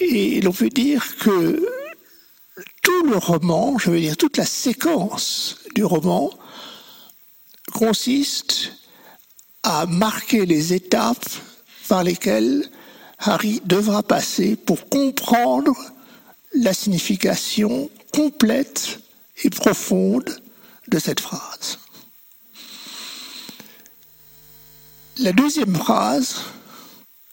et 0.00 0.40
l'on 0.40 0.52
peut 0.52 0.70
dire 0.70 1.04
que 1.18 1.64
tout 2.82 3.06
le 3.06 3.16
roman, 3.16 3.78
je 3.78 3.90
veux 3.90 4.00
dire 4.00 4.16
toute 4.16 4.36
la 4.36 4.46
séquence 4.46 5.58
du 5.74 5.84
roman, 5.84 6.30
consiste 7.72 8.72
à 9.62 9.86
marquer 9.86 10.46
les 10.46 10.72
étapes 10.72 11.28
par 11.88 12.04
lesquelles 12.04 12.70
Harry 13.26 13.62
devra 13.64 14.02
passer 14.02 14.54
pour 14.54 14.88
comprendre 14.88 15.74
la 16.52 16.74
signification 16.74 17.90
complète 18.12 19.00
et 19.42 19.50
profonde 19.50 20.42
de 20.88 20.98
cette 20.98 21.20
phrase. 21.20 21.78
La 25.18 25.32
deuxième 25.32 25.74
phrase 25.74 26.36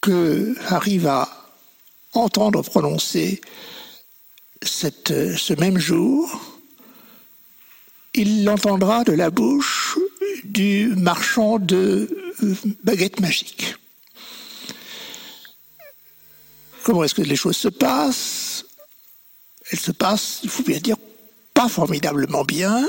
que 0.00 0.54
Harry 0.68 0.96
va 0.98 1.28
entendre 2.14 2.62
prononcer 2.62 3.40
ce 4.62 5.60
même 5.60 5.78
jour, 5.78 6.40
il 8.14 8.44
l'entendra 8.44 9.04
de 9.04 9.12
la 9.12 9.30
bouche 9.30 9.98
du 10.44 10.94
marchand 10.96 11.58
de 11.58 12.08
baguettes 12.82 13.20
magiques. 13.20 13.76
Comment 16.82 17.04
est-ce 17.04 17.14
que 17.14 17.22
les 17.22 17.36
choses 17.36 17.56
se 17.56 17.68
passent? 17.68 18.64
Elles 19.70 19.78
se 19.78 19.92
passent, 19.92 20.40
il 20.42 20.50
faut 20.50 20.62
bien 20.62 20.78
dire, 20.78 20.96
pas 21.54 21.68
formidablement 21.68 22.44
bien 22.44 22.84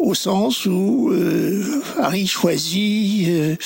au 0.00 0.14
sens 0.14 0.64
où 0.64 1.10
euh, 1.12 1.82
Harry 1.98 2.26
choisit 2.26 3.28
euh, 3.28 3.56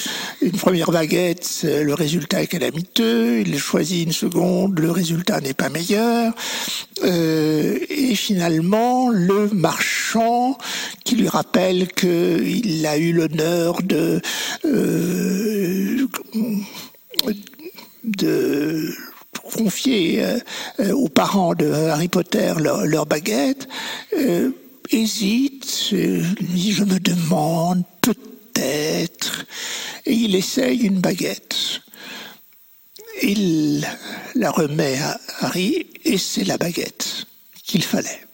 une 0.42 0.52
première 0.52 0.90
baguette, 0.90 1.60
le 1.62 1.94
résultat 1.94 2.42
est 2.42 2.48
calamiteux, 2.48 3.40
il 3.40 3.56
choisit 3.58 4.04
une 4.04 4.12
seconde, 4.12 4.78
le 4.78 4.90
résultat 4.90 5.40
n'est 5.40 5.54
pas 5.54 5.68
meilleur, 5.68 6.34
euh, 7.04 7.78
et 7.88 8.16
finalement 8.16 9.10
le 9.10 9.48
marchand 9.50 10.58
qui 11.04 11.14
lui 11.14 11.28
rappelle 11.28 11.86
qu'il 11.92 12.84
a 12.86 12.98
eu 12.98 13.12
l'honneur 13.12 13.82
de 13.82 14.20
de 18.04 18.90
confier 19.52 20.24
aux 20.92 21.08
parents 21.08 21.54
de 21.54 21.70
Harry 21.70 22.08
Potter 22.08 22.54
leur, 22.58 23.06
baguette, 23.06 23.68
hésite, 24.90 25.94
dit 26.40 26.72
je 26.72 26.84
me 26.84 26.98
demande, 26.98 27.84
peut-être, 28.00 29.46
et 30.06 30.12
il 30.12 30.34
essaye 30.34 30.80
une 30.80 31.00
baguette. 31.00 31.80
Il 33.22 33.86
la 34.34 34.50
remet 34.50 34.98
à 34.98 35.20
Harry 35.40 35.86
et 36.04 36.18
c'est 36.18 36.44
la 36.44 36.58
baguette 36.58 37.26
qu'il 37.64 37.82
fallait. 37.82 38.26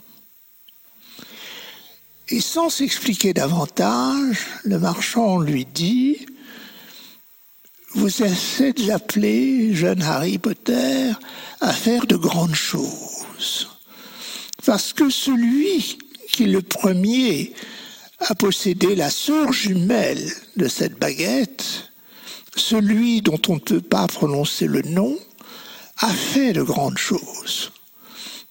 Et 2.31 2.41
sans 2.41 2.71
s'expliquer 2.71 3.35
davantage, 3.35 4.47
le 4.65 4.79
marchand 4.79 5.39
lui 5.39 5.67
dit 5.67 6.27
Vous 7.95 8.23
essayez 8.23 8.73
de 8.73 8.87
l'appeler, 8.87 9.75
jeune 9.75 10.03
Harry 10.03 10.39
Potter, 10.39 11.11
à 11.61 11.73
faire 11.73 12.07
de 12.07 12.15
grandes 12.15 12.55
choses. 12.55 13.69
Parce 14.65 14.93
que 14.93 15.11
celui 15.11 15.99
qui 16.31 16.47
le 16.47 16.63
premier 16.63 17.53
à 18.21 18.35
posséder 18.37 18.95
la 18.95 19.11
sœur 19.11 19.53
jumelle 19.53 20.31
de 20.57 20.69
cette 20.69 21.01
baguette, 21.01 21.91
celui 22.55 23.23
dont 23.23 23.41
on 23.49 23.55
ne 23.55 23.61
peut 23.61 23.81
pas 23.81 24.07
prononcer 24.07 24.67
le 24.69 24.83
nom, 24.83 25.19
a 25.99 26.13
fait 26.13 26.53
de 26.53 26.63
grandes 26.63 26.99
choses, 26.99 27.73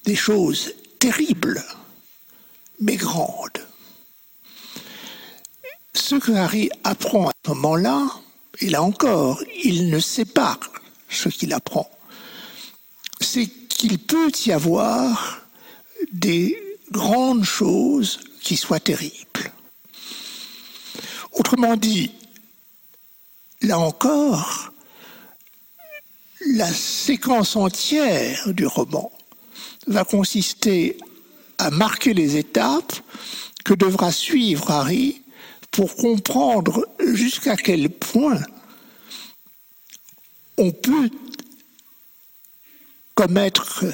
des 0.03 0.15
choses 0.15 0.73
terribles, 0.99 1.63
mais 2.81 2.97
grandes. 2.97 3.65
Ce 5.93 6.15
que 6.15 6.33
Harry 6.33 6.69
apprend 6.83 7.29
à 7.29 7.31
ce 7.45 7.51
moment-là, 7.51 8.07
et 8.59 8.69
là 8.69 8.81
encore, 8.81 9.43
il 9.63 9.89
ne 9.89 9.99
sait 9.99 10.25
pas 10.25 10.59
ce 11.09 11.29
qu'il 11.29 11.53
apprend, 11.53 11.89
c'est 13.21 13.47
qu'il 13.47 13.99
peut 13.99 14.31
y 14.45 14.51
avoir 14.51 15.41
des 16.11 16.61
grandes 16.91 17.43
choses 17.43 18.19
qui 18.41 18.57
soient 18.57 18.79
terribles. 18.79 19.51
Autrement 21.33 21.77
dit, 21.77 22.11
là 23.61 23.79
encore, 23.79 24.73
la 26.47 26.71
séquence 26.71 27.55
entière 27.55 28.53
du 28.53 28.65
roman 28.65 29.11
va 29.87 30.03
consister 30.03 30.97
à 31.57 31.69
marquer 31.69 32.13
les 32.13 32.37
étapes 32.37 32.93
que 33.63 33.73
devra 33.73 34.11
suivre 34.11 34.71
Harry 34.71 35.21
pour 35.79 35.95
comprendre 35.95 36.85
jusqu'à 37.13 37.55
quel 37.55 37.89
point 37.89 38.41
on 40.57 40.73
peut 40.73 41.09
commettre, 43.15 43.85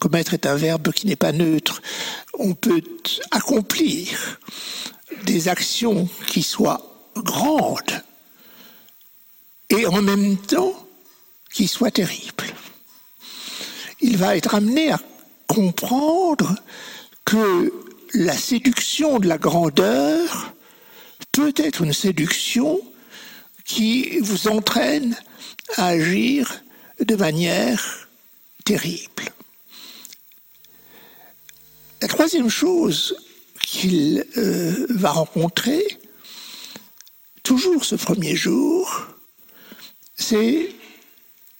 commettre 0.00 0.34
est 0.34 0.44
un 0.44 0.56
verbe 0.56 0.92
qui 0.92 1.06
n'est 1.06 1.16
pas 1.16 1.32
neutre, 1.32 1.80
on 2.38 2.52
peut 2.52 2.82
accomplir 3.30 4.38
des 5.24 5.48
actions 5.48 6.06
qui 6.26 6.42
soient 6.42 6.82
grandes 7.16 8.02
et 9.70 9.86
en 9.86 10.02
même 10.02 10.36
temps 10.36 10.86
qui 11.50 11.66
soient 11.66 11.90
terribles. 11.90 12.52
Il 14.02 14.18
va 14.18 14.36
être 14.36 14.54
amené 14.54 14.92
à 14.92 15.00
comprendre 15.46 16.56
que 17.24 17.72
la 18.14 18.36
séduction 18.36 19.18
de 19.18 19.26
la 19.26 19.38
grandeur 19.38 20.54
peut 21.32 21.52
être 21.56 21.82
une 21.82 21.92
séduction 21.92 22.80
qui 23.64 24.20
vous 24.20 24.48
entraîne 24.48 25.16
à 25.76 25.88
agir 25.88 26.62
de 27.00 27.16
manière 27.16 28.08
terrible. 28.64 29.24
La 32.00 32.08
troisième 32.08 32.48
chose 32.48 33.16
qu'il 33.60 34.24
euh, 34.36 34.86
va 34.90 35.10
rencontrer, 35.10 35.82
toujours 37.42 37.84
ce 37.84 37.96
premier 37.96 38.36
jour, 38.36 39.08
c'est 40.14 40.70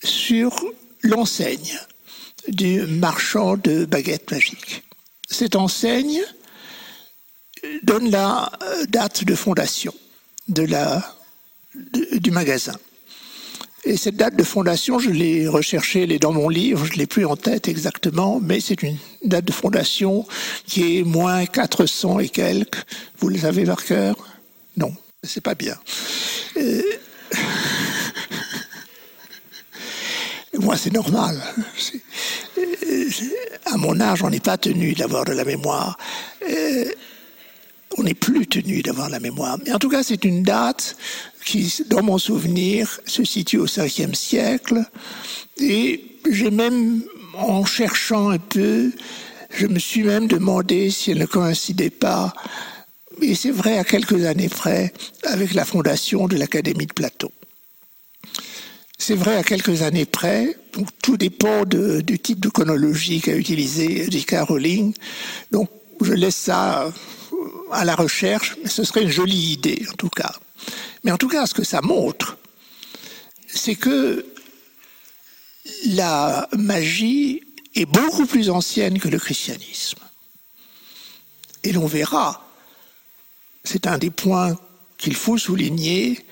sur 0.04 0.64
l'enseigne 1.02 1.78
du 2.48 2.82
marchand 2.82 3.56
de 3.56 3.86
baguettes 3.86 4.30
magiques. 4.30 4.84
Cette 5.28 5.56
enseigne 5.56 6.22
donne 7.82 8.10
la 8.10 8.50
euh, 8.62 8.86
date 8.86 9.24
de 9.24 9.34
fondation 9.34 9.94
du 10.48 12.30
magasin. 12.30 12.76
Et 13.86 13.98
cette 13.98 14.16
date 14.16 14.34
de 14.36 14.44
fondation, 14.44 14.98
je 14.98 15.10
l'ai 15.10 15.46
recherchée, 15.46 16.06
dans 16.18 16.32
mon 16.32 16.48
livre, 16.48 16.86
je 16.86 16.92
ne 16.94 16.98
l'ai 16.98 17.06
plus 17.06 17.26
en 17.26 17.36
tête 17.36 17.68
exactement, 17.68 18.40
mais 18.40 18.60
c'est 18.60 18.82
une 18.82 18.96
date 19.24 19.44
de 19.44 19.52
fondation 19.52 20.26
qui 20.66 20.98
est 20.98 21.02
moins 21.02 21.44
400 21.44 22.20
et 22.20 22.30
quelques. 22.30 22.82
Vous 23.18 23.28
le 23.28 23.38
savez 23.38 23.64
par 23.64 23.84
cœur? 23.84 24.16
Non, 24.78 24.94
c'est 25.22 25.42
pas 25.42 25.54
bien. 25.54 25.76
Euh, 26.56 26.82
moi, 30.58 30.78
c'est 30.78 30.92
normal. 30.92 31.38
Euh, 32.56 33.08
à 33.66 33.76
mon 33.76 34.00
âge, 34.00 34.22
on 34.22 34.30
n'est 34.30 34.40
pas 34.40 34.56
tenu 34.56 34.94
d'avoir 34.94 35.26
de 35.26 35.32
la 35.32 35.44
mémoire. 35.44 35.98
On 37.96 38.02
n'est 38.02 38.14
plus 38.14 38.46
tenu 38.46 38.82
d'avoir 38.82 39.08
la 39.08 39.20
mémoire. 39.20 39.58
Mais 39.64 39.72
en 39.72 39.78
tout 39.78 39.88
cas, 39.88 40.02
c'est 40.02 40.24
une 40.24 40.42
date 40.42 40.96
qui, 41.44 41.72
dans 41.88 42.02
mon 42.02 42.18
souvenir, 42.18 43.00
se 43.06 43.24
situe 43.24 43.58
au 43.58 43.66
5e 43.66 44.14
siècle. 44.14 44.82
Et 45.58 46.04
j'ai 46.30 46.50
même, 46.50 47.02
en 47.34 47.64
cherchant 47.64 48.30
un 48.30 48.38
peu, 48.38 48.90
je 49.50 49.66
me 49.66 49.78
suis 49.78 50.02
même 50.02 50.26
demandé 50.26 50.90
si 50.90 51.12
elle 51.12 51.18
ne 51.18 51.26
coïncidait 51.26 51.90
pas, 51.90 52.34
et 53.22 53.34
c'est 53.34 53.52
vrai 53.52 53.78
à 53.78 53.84
quelques 53.84 54.24
années 54.24 54.48
près, 54.48 54.92
avec 55.24 55.54
la 55.54 55.64
fondation 55.64 56.26
de 56.26 56.36
l'Académie 56.36 56.86
de 56.86 56.92
Platon. 56.92 57.30
C'est 58.98 59.14
vrai 59.14 59.36
à 59.36 59.42
quelques 59.42 59.82
années 59.82 60.06
près, 60.06 60.56
donc 60.72 60.88
tout 61.02 61.16
dépend 61.16 61.64
du 61.64 62.18
type 62.18 62.40
de 62.40 62.48
chronologie 62.48 63.20
qu'a 63.20 63.36
utilisé 63.36 64.10
J.K. 64.10 64.36
Rowling. 64.48 64.94
Donc 65.52 65.70
je 66.00 66.12
laisse 66.12 66.36
ça 66.36 66.92
à 67.70 67.84
la 67.84 67.94
recherche, 67.94 68.56
mais 68.62 68.68
ce 68.68 68.84
serait 68.84 69.02
une 69.02 69.10
jolie 69.10 69.52
idée 69.52 69.86
en 69.90 69.94
tout 69.94 70.10
cas. 70.10 70.34
Mais 71.02 71.12
en 71.12 71.18
tout 71.18 71.28
cas, 71.28 71.46
ce 71.46 71.54
que 71.54 71.64
ça 71.64 71.80
montre, 71.82 72.38
c'est 73.48 73.74
que 73.74 74.26
la 75.86 76.48
magie 76.56 77.42
est 77.74 77.86
beaucoup 77.86 78.26
plus 78.26 78.50
ancienne 78.50 78.98
que 78.98 79.08
le 79.08 79.18
christianisme. 79.18 79.98
Et 81.62 81.72
l'on 81.72 81.86
verra, 81.86 82.46
c'est 83.64 83.86
un 83.86 83.98
des 83.98 84.10
points 84.10 84.58
qu'il 84.98 85.14
faut 85.14 85.38
souligner, 85.38 86.24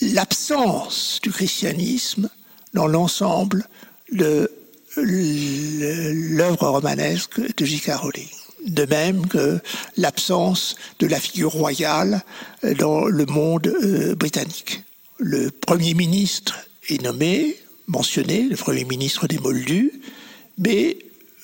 l'absence 0.00 1.20
du 1.22 1.30
christianisme 1.30 2.28
dans 2.74 2.86
l'ensemble 2.86 3.68
de 4.12 4.50
l'œuvre 4.96 6.68
romanesque 6.68 7.40
de 7.56 7.64
J.K. 7.64 7.92
Rowling 7.94 8.28
de 8.68 8.84
même 8.84 9.26
que 9.26 9.60
l'absence 9.96 10.76
de 10.98 11.06
la 11.06 11.18
figure 11.18 11.52
royale 11.52 12.22
dans 12.78 13.06
le 13.06 13.26
monde 13.26 13.66
euh, 13.66 14.14
britannique. 14.14 14.82
Le 15.18 15.50
Premier 15.50 15.94
ministre 15.94 16.56
est 16.88 17.02
nommé, 17.02 17.56
mentionné, 17.86 18.42
le 18.42 18.56
Premier 18.56 18.84
ministre 18.84 19.26
des 19.26 19.38
Moldus, 19.38 20.00
mais 20.58 20.98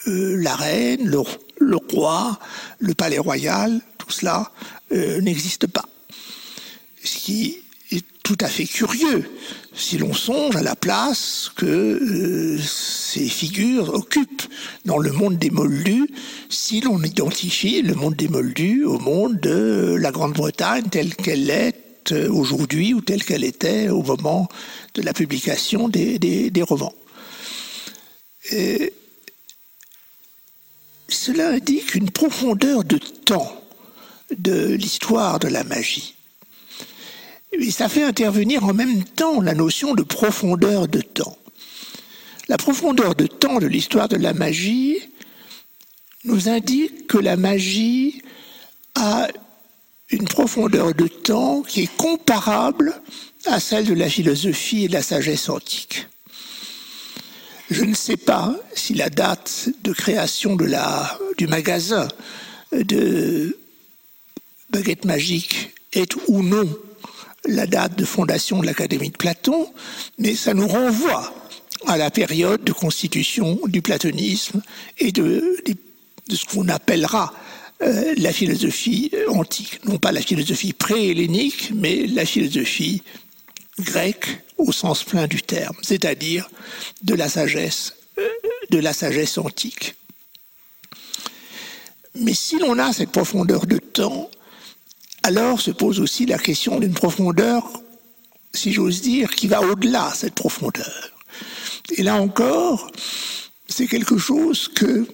euh, 0.07 0.37
la 0.37 0.55
reine, 0.55 1.07
le, 1.07 1.77
roi, 1.93 2.39
le 2.79 2.95
palais 2.95 3.19
royal, 3.19 3.81
tout 3.99 4.11
cela 4.11 4.53
euh, 4.93 5.21
n'existe 5.21 5.67
pas. 5.67 5.85
Ce 7.03 7.17
qui 7.17 7.59
est 7.91 8.05
tout 8.23 8.39
à 8.41 8.49
fait 8.49 8.65
curieux 8.65 9.29
si 9.75 9.99
l'on 9.99 10.15
songe 10.15 10.55
à 10.57 10.63
la 10.63 10.77
place 10.77 11.51
que 11.57 11.67
euh, 11.67 12.59
ces 12.59 13.29
figures 13.29 13.93
occupent 13.93 14.49
dans 14.85 14.99
le 14.99 15.11
monde 15.11 15.37
des 15.37 15.51
Moldus, 15.51 16.09
si 16.49 16.81
l'on 16.81 17.03
identifie 17.03 17.83
le 17.83 17.95
monde 17.95 18.15
des 18.15 18.29
Moldus 18.29 18.85
au 18.85 18.99
monde 18.99 19.41
de 19.41 19.97
la 19.99 20.13
Grande-Bretagne 20.13 20.89
telle 20.91 21.15
qu'elle 21.15 21.51
est 21.51 22.13
euh, 22.13 22.31
aujourd'hui 22.31 22.95
ou 22.95 23.01
telle 23.01 23.25
qu'elle 23.25 23.45
était 23.45 23.89
au 23.89 24.03
moment 24.03 24.49
de 24.95 25.03
la 25.03 25.13
publication 25.13 25.89
des, 25.89 26.19
des, 26.19 26.63
romans. 26.63 26.95
cela 31.09 31.51
indique 31.51 31.95
une 31.95 32.11
profondeur 32.11 32.85
de 32.85 32.99
temps 32.99 33.61
de 34.39 34.75
l'histoire 34.75 35.39
de 35.41 35.49
la 35.49 35.65
magie 35.65 36.14
et 37.61 37.71
ça 37.71 37.89
fait 37.89 38.03
intervenir 38.03 38.65
en 38.65 38.75
même 38.75 39.05
temps 39.05 39.41
la 39.41 39.55
notion 39.55 39.95
de 39.95 40.03
profondeur 40.03 40.89
de 40.89 41.01
temps. 41.01 41.39
La 42.49 42.57
profondeur 42.57 43.15
de 43.15 43.27
temps 43.27 43.59
de 43.59 43.67
l'histoire 43.67 44.09
de 44.09 44.17
la 44.17 44.35
magie 44.35 44.99
nous 46.25 46.49
indique 46.49 47.07
que 47.07 47.19
la 47.19 47.37
magie 47.37 48.23
a 48.95 49.29
une 50.11 50.25
profondeur 50.25 50.95
de 50.95 51.07
temps 51.07 51.63
qui 51.63 51.83
est 51.83 51.97
comparable 51.97 53.01
à 53.47 53.61
celle 53.61 53.87
de 53.87 53.95
la 53.95 54.09
philosophie 54.09 54.85
et 54.85 54.89
de 54.89 54.93
la 54.93 55.03
sagesse 55.03 55.49
antique. 55.49 56.07
Je 57.71 57.85
ne 57.85 57.95
sais 57.95 58.17
pas 58.17 58.55
si 58.75 58.95
la 58.95 59.11
date 59.11 59.71
de 59.83 59.93
création 59.93 60.57
du 61.37 61.47
magasin 61.47 62.09
de 62.73 63.59
baguettes 64.71 65.05
magiques 65.05 65.73
est 65.93 66.15
ou 66.29 66.43
non 66.43 66.69
la 67.47 67.67
date 67.67 67.97
de 67.97 68.05
fondation 68.05 68.61
de 68.61 68.67
l'Académie 68.67 69.11
de 69.11 69.17
Platon, 69.17 69.73
mais 70.19 70.35
ça 70.35 70.55
nous 70.55 70.69
renvoie 70.69 71.35
à 71.87 71.97
la 71.97 72.11
période 72.11 72.65
de 72.65 72.73
constitution 72.73 73.59
du 73.67 73.83
platonisme 73.83 74.63
et 74.99 75.13
de, 75.13 75.63
ce 76.31 76.45
qu'on 76.47 76.69
appellera 76.69 77.35
euh, 77.83 78.15
la 78.17 78.33
philosophie 78.33 79.11
antique. 79.29 79.81
Non 79.85 79.99
pas 79.99 80.13
la 80.13 80.23
philosophie 80.23 80.73
pré-hellénique, 80.73 81.73
mais 81.75 82.07
la 82.07 82.25
philosophie 82.25 83.03
grecque 83.81 84.45
au 84.57 84.73
sens 84.73 85.05
plein 85.05 85.27
du 85.27 85.43
terme, 85.43 85.77
c'est-à-dire 85.83 86.49
de 87.03 87.15
la 87.15 87.29
sagesse, 87.29 87.95
euh, 88.19 88.29
de 88.71 88.79
la 88.79 88.93
sagesse 88.93 89.37
antique. 89.37 89.97
Mais 92.15 92.35
si 92.35 92.59
l'on 92.59 92.79
a 92.79 92.93
cette 92.93 93.11
profondeur 93.11 93.67
de 93.67 93.79
temps, 93.79 94.31
alors 95.25 95.59
se 95.59 95.71
pose 95.71 96.01
aussi 96.01 96.27
la 96.27 96.39
question 96.39 96.79
d'une 96.79 96.93
profondeur, 96.93 97.65
si 98.53 98.75
j'ose 98.75 99.01
dire, 99.01 99.31
qui 99.35 99.49
va 99.49 99.63
au-delà 99.63 100.11
de 100.11 100.17
cette 100.17 100.35
profondeur. 100.35 101.13
Et 101.97 102.03
là 102.03 102.17
encore, 102.17 102.91
c'est 103.67 103.87
quelque 103.87 104.19
chose 104.19 104.69
que 104.69 105.07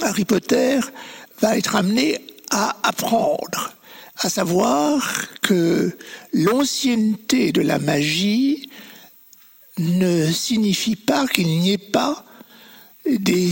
Harry 0.00 0.24
Potter 0.24 0.80
va 1.42 1.58
être 1.58 1.76
amené 1.76 2.18
à 2.50 2.76
apprendre, 2.82 3.74
à 4.16 4.30
savoir 4.30 5.26
que 5.42 5.94
l'ancienneté 6.32 7.52
de 7.52 7.60
la 7.60 7.78
magie 7.78 8.70
ne 9.76 10.32
signifie 10.32 10.96
pas 10.96 11.26
qu'il 11.26 11.46
n'y 11.46 11.72
ait 11.72 11.78
pas 11.78 12.24
des 13.06 13.50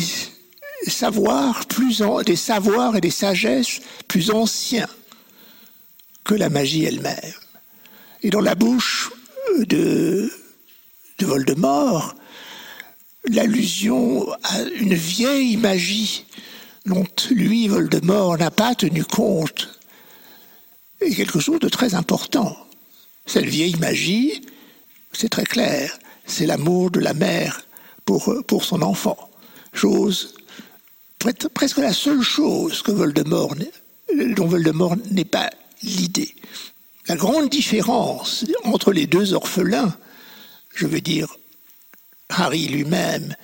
savoirs 0.87 1.67
plus 1.67 2.03
des 2.25 2.37
savoirs 2.37 2.97
et 2.97 3.03
des 3.03 3.11
sagesses 3.11 3.81
plus 4.07 4.31
anciens 4.31 4.89
que 6.25 6.35
la 6.35 6.51
magie 6.51 6.85
elle-même. 6.85 7.35
Et 8.23 8.31
dans 8.31 8.41
la 8.41 8.55
bouche 8.55 9.11
de, 9.59 10.31
de 11.19 11.27
Voldemort, 11.27 12.15
l'allusion 13.29 14.31
à 14.43 14.63
une 14.63 14.95
vieille 14.95 15.57
magie 15.57 16.27
dont 16.87 17.07
lui, 17.31 17.69
Voldemort, 17.69 18.39
n'a 18.39 18.51
pas 18.51 18.75
tenu 18.75 19.05
compte 19.05 19.79
est 21.01 21.15
quelque 21.15 21.41
chose 21.41 21.61
de 21.61 21.69
très 21.69 21.95
important. 21.95 22.57
Cette 23.27 23.45
vieille 23.45 23.77
magie, 23.77 24.43
c'est 25.13 25.29
très 25.29 25.45
clair, 25.45 25.97
c'est 26.27 26.47
l'amour 26.47 26.91
de 26.91 27.01
la 27.01 27.15
mère 27.15 27.63
pour, 28.05 28.35
pour 28.47 28.65
son 28.65 28.83
enfant. 28.83 29.17
Chose, 29.73 30.35
presque 31.55 31.79
la 31.79 31.93
seule 31.93 32.23
chose 32.23 32.83
que 32.83 32.91
Voldemort, 32.91 33.55
dont 34.37 34.47
Voldemort 34.47 34.97
n'est 35.11 35.25
pas 35.25 35.51
l'idée. 35.83 36.35
La 37.07 37.17
grande 37.17 37.49
différence 37.49 38.45
entre 38.65 38.93
les 38.93 39.07
deux 39.07 39.33
orphelins, 39.33 39.97
je 40.75 40.87
veux 40.87 41.01
dire 41.01 41.35
Harry 42.29 42.69
lui-même 42.69 43.35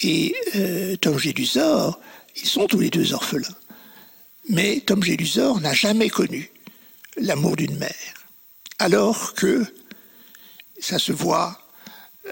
et 0.00 0.34
euh, 0.56 0.96
Tom 0.96 1.18
Gélusor, 1.18 2.00
ils 2.36 2.48
sont 2.48 2.66
tous 2.66 2.80
les 2.80 2.90
deux 2.90 3.12
orphelins. 3.12 3.56
Mais 4.48 4.80
Tom 4.80 5.02
Gélusor 5.02 5.60
n'a 5.60 5.72
jamais 5.72 6.10
connu 6.10 6.50
l'amour 7.16 7.56
d'une 7.56 7.76
mère. 7.76 8.26
Alors 8.78 9.34
que 9.34 9.64
ça 10.80 10.98
se 10.98 11.12
voit 11.12 11.58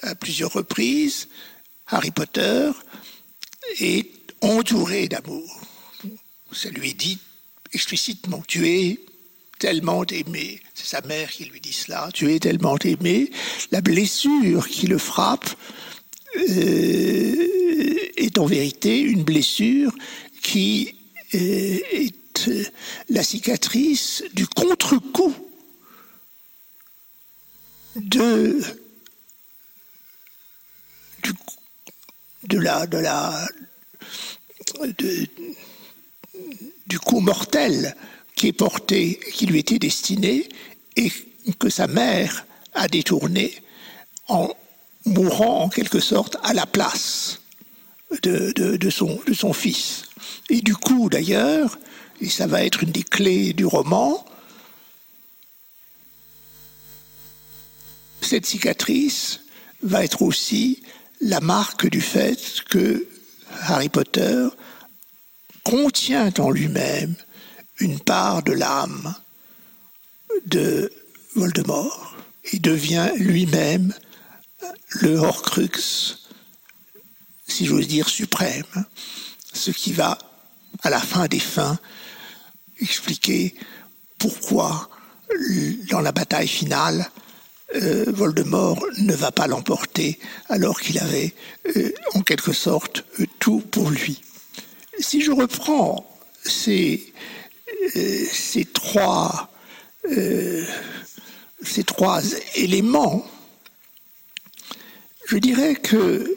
à 0.03 0.15
plusieurs 0.15 0.53
reprises, 0.53 1.29
Harry 1.87 2.11
Potter 2.11 2.71
est 3.81 4.11
entouré 4.41 5.09
d'amour. 5.09 5.61
Ça 6.53 6.69
lui 6.71 6.91
est 6.91 6.95
dit 6.95 7.19
explicitement, 7.73 8.43
tu 8.47 8.69
es 8.69 9.01
tellement 9.63 10.05
aimé. 10.07 10.61
C'est 10.75 10.87
sa 10.87 11.01
mère 11.03 11.31
qui 11.31 11.45
lui 11.45 11.61
dit 11.61 11.73
cela. 11.73 12.09
Tu 12.13 12.35
es 12.35 12.41
tellement 12.41 12.77
aimé. 12.79 13.31
La 13.71 13.81
blessure 13.81 14.67
qui 14.67 14.89
le 14.89 14.99
frappe 14.99 15.49
euh, 16.37 18.11
est 18.17 18.39
en 18.39 18.47
vérité 18.47 18.99
une 18.99 19.23
blessure 19.23 19.93
qui 20.43 20.97
euh, 21.35 21.79
est 21.93 22.49
euh, 22.49 22.65
la 23.09 23.23
cicatrice 23.23 24.25
du 24.35 24.49
contre-coup 24.49 25.33
de, 27.95 28.61
de 32.49 32.59
la, 32.59 32.89
de 32.89 32.99
la, 32.99 33.49
du 36.89 36.99
coup 36.99 37.21
mortel 37.21 37.95
qui 38.37 38.49
est 38.49 38.53
porté, 38.53 39.21
qui 39.33 39.47
lui 39.47 39.59
était 39.59 39.79
destiné, 39.79 40.49
et 40.97 41.11
que 41.59 41.71
sa 41.71 41.87
mère 41.87 42.47
a 42.75 42.89
détourné 42.89 43.55
en 44.29 44.51
mourant 45.05 45.65
en 45.65 45.69
quelque 45.69 46.01
sorte 46.01 46.37
à 46.43 46.55
la 46.55 46.67
place 46.67 47.41
de, 48.23 48.53
de, 48.53 48.91
son, 48.91 49.21
de 49.27 49.33
son 49.33 49.53
fils. 49.53 50.05
Et 50.51 50.61
du 50.61 50.75
coup, 50.75 51.09
d'ailleurs, 51.09 51.79
et 52.21 52.29
ça 52.29 52.47
va 52.47 52.65
être 52.65 52.83
une 52.83 52.93
des 52.93 53.03
clés 53.03 53.53
du 53.53 53.65
roman, 53.65 54.25
cette 58.21 58.47
cicatrice 58.47 59.41
va 59.83 60.05
être 60.05 60.23
aussi 60.23 60.83
la 61.21 61.41
marque 61.41 61.89
du 61.89 62.01
fait 62.01 62.63
que 62.69 63.07
Harry 63.63 63.89
Potter 63.89 64.47
contient 65.65 66.33
en 66.39 66.51
lui-même 66.51 67.15
une 67.79 68.01
part 68.01 68.43
de 68.43 68.53
l'âme 68.53 69.15
de 70.47 70.93
Voldemort 71.35 72.17
et 72.53 72.59
devient 72.59 73.11
lui-même 73.17 73.95
le 75.01 75.17
Horcrux, 75.17 76.19
si 77.47 77.67
j'ose 77.67 77.89
dire, 77.89 78.09
suprême, 78.09 78.87
ce 79.53 79.71
qui 79.71 79.93
va, 79.93 80.19
à 80.83 80.91
la 80.91 81.01
fin 81.01 81.27
des 81.27 81.39
fins, 81.39 81.79
expliquer 82.81 83.55
pourquoi, 84.19 84.89
dans 85.91 86.01
la 86.01 86.13
bataille 86.13 86.49
finale, 86.49 87.11
euh, 87.75 88.05
Voldemort 88.09 88.85
ne 88.99 89.15
va 89.15 89.33
pas 89.33 89.47
l'emporter 89.47 90.19
alors 90.49 90.81
qu'il 90.81 90.99
avait, 90.99 91.35
euh, 91.77 91.93
en 92.15 92.23
quelque 92.23 92.53
sorte, 92.53 93.05
tout 93.39 93.61
pour 93.61 93.91
lui. 93.91 94.21
Si 94.99 95.23
je 95.23 95.31
reprends 95.31 96.07
ces, 96.45 97.13
euh, 97.83 98.27
ces, 98.31 98.65
trois, 98.65 99.51
ces 101.63 101.85
trois 101.85 102.23
éléments, 102.55 103.27
je 105.27 105.39
dirais 105.39 105.75
que 105.75 106.37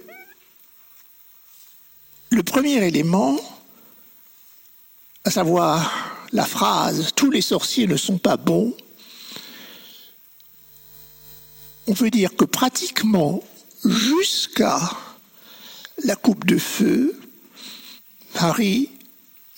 le 2.29 2.43
premier 2.43 2.85
élément, 2.85 3.39
à 5.23 5.31
savoir 5.31 6.15
la 6.31 6.45
phrase 6.45 7.11
Tous 7.15 7.31
les 7.31 7.41
sorciers 7.41 7.87
ne 7.87 7.97
sont 7.97 8.17
pas 8.17 8.37
bons, 8.37 8.75
on 11.87 11.93
peut 11.93 12.09
dire 12.09 12.35
que 12.35 12.45
pratiquement 12.45 13.41
jusqu'à 13.85 14.79
la 16.03 16.15
coupe 16.15 16.45
de 16.45 16.57
feu, 16.57 17.17
Harry 18.35 18.91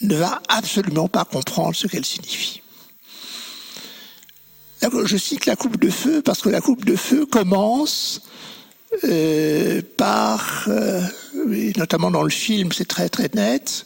ne 0.02 0.16
va 0.16 0.42
absolument 0.48 1.08
pas 1.08 1.26
comprendre 1.26 1.76
ce 1.76 1.88
qu'elle 1.88 2.06
signifie. 2.06 2.62
Je 4.82 5.18
cite 5.18 5.46
la 5.46 5.56
coupe 5.56 5.80
de 5.80 5.90
feu 5.90 6.22
parce 6.22 6.42
que 6.42 6.50
la 6.50 6.62
coupe 6.62 6.86
de 6.86 6.96
feu 6.96 7.26
commence 7.26 8.22
euh, 9.04 9.82
par, 9.98 10.66
euh, 10.68 11.02
notamment 11.78 12.12
dans 12.12 12.24
le 12.24 12.30
film, 12.30 12.72
c'est 12.72 12.88
très 12.88 13.10
très 13.10 13.30
net, 13.34 13.86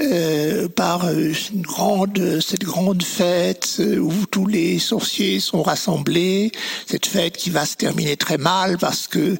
euh, 0.00 0.68
par 0.68 1.10
une 1.10 1.62
grande, 1.62 2.40
cette 2.40 2.64
grande 2.64 3.02
fête 3.02 3.80
où 3.80 4.26
tous 4.30 4.46
les 4.46 4.78
sorciers 4.78 5.38
sont 5.38 5.62
rassemblés, 5.62 6.50
cette 6.86 7.06
fête 7.06 7.36
qui 7.36 7.50
va 7.50 7.66
se 7.66 7.76
terminer 7.76 8.16
très 8.16 8.38
mal 8.38 8.78
parce 8.78 9.06
que 9.06 9.36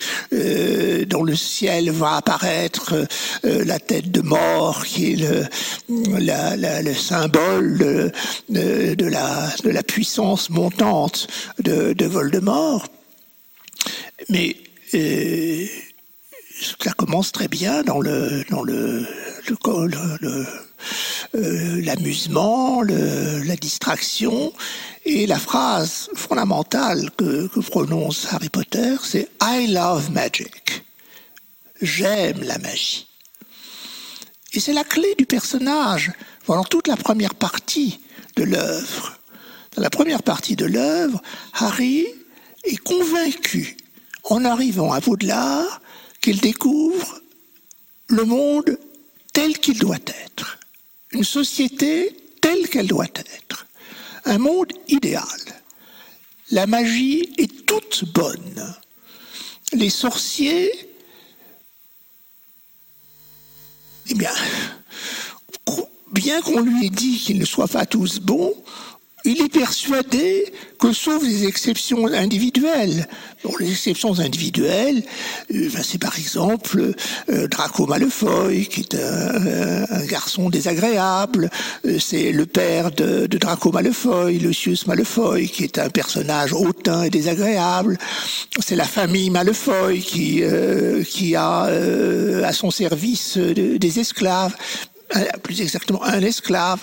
dans 1.05 1.22
le 1.22 1.34
ciel 1.36 1.90
va 1.90 2.16
apparaître 2.16 3.07
la 3.42 3.78
tête 3.78 4.11
de 4.11 4.20
mort 4.20 4.84
qui 4.84 5.12
est 5.12 5.16
le, 5.16 5.46
le 5.88 6.94
symbole 6.94 7.78
de, 7.78 8.12
de, 8.94 9.07
la, 9.07 9.48
de 9.64 9.70
la 9.70 9.82
puissance 9.82 10.50
montante 10.50 11.28
de, 11.61 11.92
de 11.92 12.07
Voldemort. 12.07 12.86
Mais 14.28 14.57
et 14.92 15.70
ça 16.61 16.92
commence 16.92 17.32
très 17.32 17.48
bien 17.48 17.82
dans 17.82 18.00
le 18.00 18.44
dans 18.50 18.62
le 18.62 19.07
euh, 21.34 21.80
l'amusement, 21.82 22.82
la 22.82 23.57
distraction 23.57 24.53
et 25.05 25.26
la 25.26 25.38
phrase 25.38 26.11
fondamentale 26.14 27.11
que, 27.16 27.49
prononce 27.61 28.26
Harry 28.32 28.49
Potter, 28.49 28.97
c'est 29.03 29.28
I 29.43 29.68
love 29.68 30.11
magic. 30.11 30.84
J'aime 31.80 32.43
la 32.43 32.59
magie. 32.59 33.09
Et 34.53 34.61
c'est 34.61 34.72
la 34.72 34.84
clé 34.84 35.14
du 35.18 35.26
personnage 35.26 36.12
pendant 36.47 36.64
toute 36.64 36.86
la 36.86 36.97
première 36.97 37.34
partie 37.34 38.01
de 38.36 38.45
l'œuvre. 38.45 39.18
Dans 39.74 39.82
la 39.82 39.90
première 39.90 40.22
partie 40.22 40.57
de 40.57 40.66
l'œuvre, 40.66 41.22
Harry 41.55 42.07
est 42.64 42.76
convaincu 42.76 43.76
en 44.24 44.45
arrivant 44.45 44.93
à 44.93 45.01
Vaudelaire 45.01 45.80
qu'il 46.20 46.40
découvre 46.40 47.20
le 48.09 48.24
monde 48.24 48.78
tel 49.33 49.59
qu'il 49.59 49.78
doit 49.78 49.97
être, 49.97 50.59
une 51.12 51.24
société 51.24 52.16
telle 52.41 52.68
qu'elle 52.68 52.87
doit 52.87 53.07
être, 53.07 53.66
un 54.24 54.39
monde 54.39 54.72
idéal. 54.89 55.24
La 56.51 56.66
magie 56.66 57.33
est 57.39 57.66
toute 57.66 58.05
bonne. 58.12 58.74
Les 59.72 59.91
sorciers, 59.91 60.70
eh 64.09 64.14
bien, 64.14 64.33
bien 66.12 66.43
qu'on 66.43 66.61
lui 66.61 66.87
ait 66.87 66.91
dit 66.91 67.18
qu'ils 67.18 67.39
ne 67.39 67.45
soient 67.45 67.68
pas 67.68 67.87
tous 67.87 68.20
bons, 68.20 68.55
il 69.25 69.41
est 69.41 69.53
persuadé 69.53 70.53
que 70.79 70.93
sauf 70.93 71.23
les 71.23 71.47
exceptions 71.47 72.07
individuelles, 72.09 73.07
bon, 73.45 73.53
les 73.61 73.70
exceptions 73.70 74.18
individuelles, 74.18 75.03
euh, 75.55 75.68
ben, 75.73 75.83
c'est 75.83 75.99
par 75.99 76.18
exemple 76.18 76.95
euh, 77.31 77.47
Draco 77.47 77.87
Malfoy, 77.87 78.66
qui 78.66 78.81
est 78.81 78.97
un, 78.97 80.05
garçon 80.07 80.51
désagréable, 80.51 81.51
euh, 81.87 81.99
c'est 82.01 82.33
le 82.33 82.47
père 82.47 82.91
de, 82.91 83.27
de, 83.27 83.39
Draco 83.39 83.70
Malfoy, 83.70 84.39
Lucius 84.39 84.87
Malfoy, 84.87 85.49
qui 85.49 85.64
est 85.64 85.79
un 85.79 85.89
personnage 85.89 86.53
hautain 86.53 87.05
et 87.05 87.11
désagréable, 87.11 87.99
c'est 88.59 88.77
la 88.77 88.85
famille 88.85 89.31
Malfoy 89.31 90.01
qui, 90.01 90.43
qui 91.09 91.37
a 91.37 91.62
à 91.62 92.53
son 92.53 92.70
service 92.70 93.39
des 93.39 94.01
esclaves, 94.01 94.55
plus 95.42 95.60
exactement 95.60 96.02
un 96.02 96.20
esclave, 96.22 96.80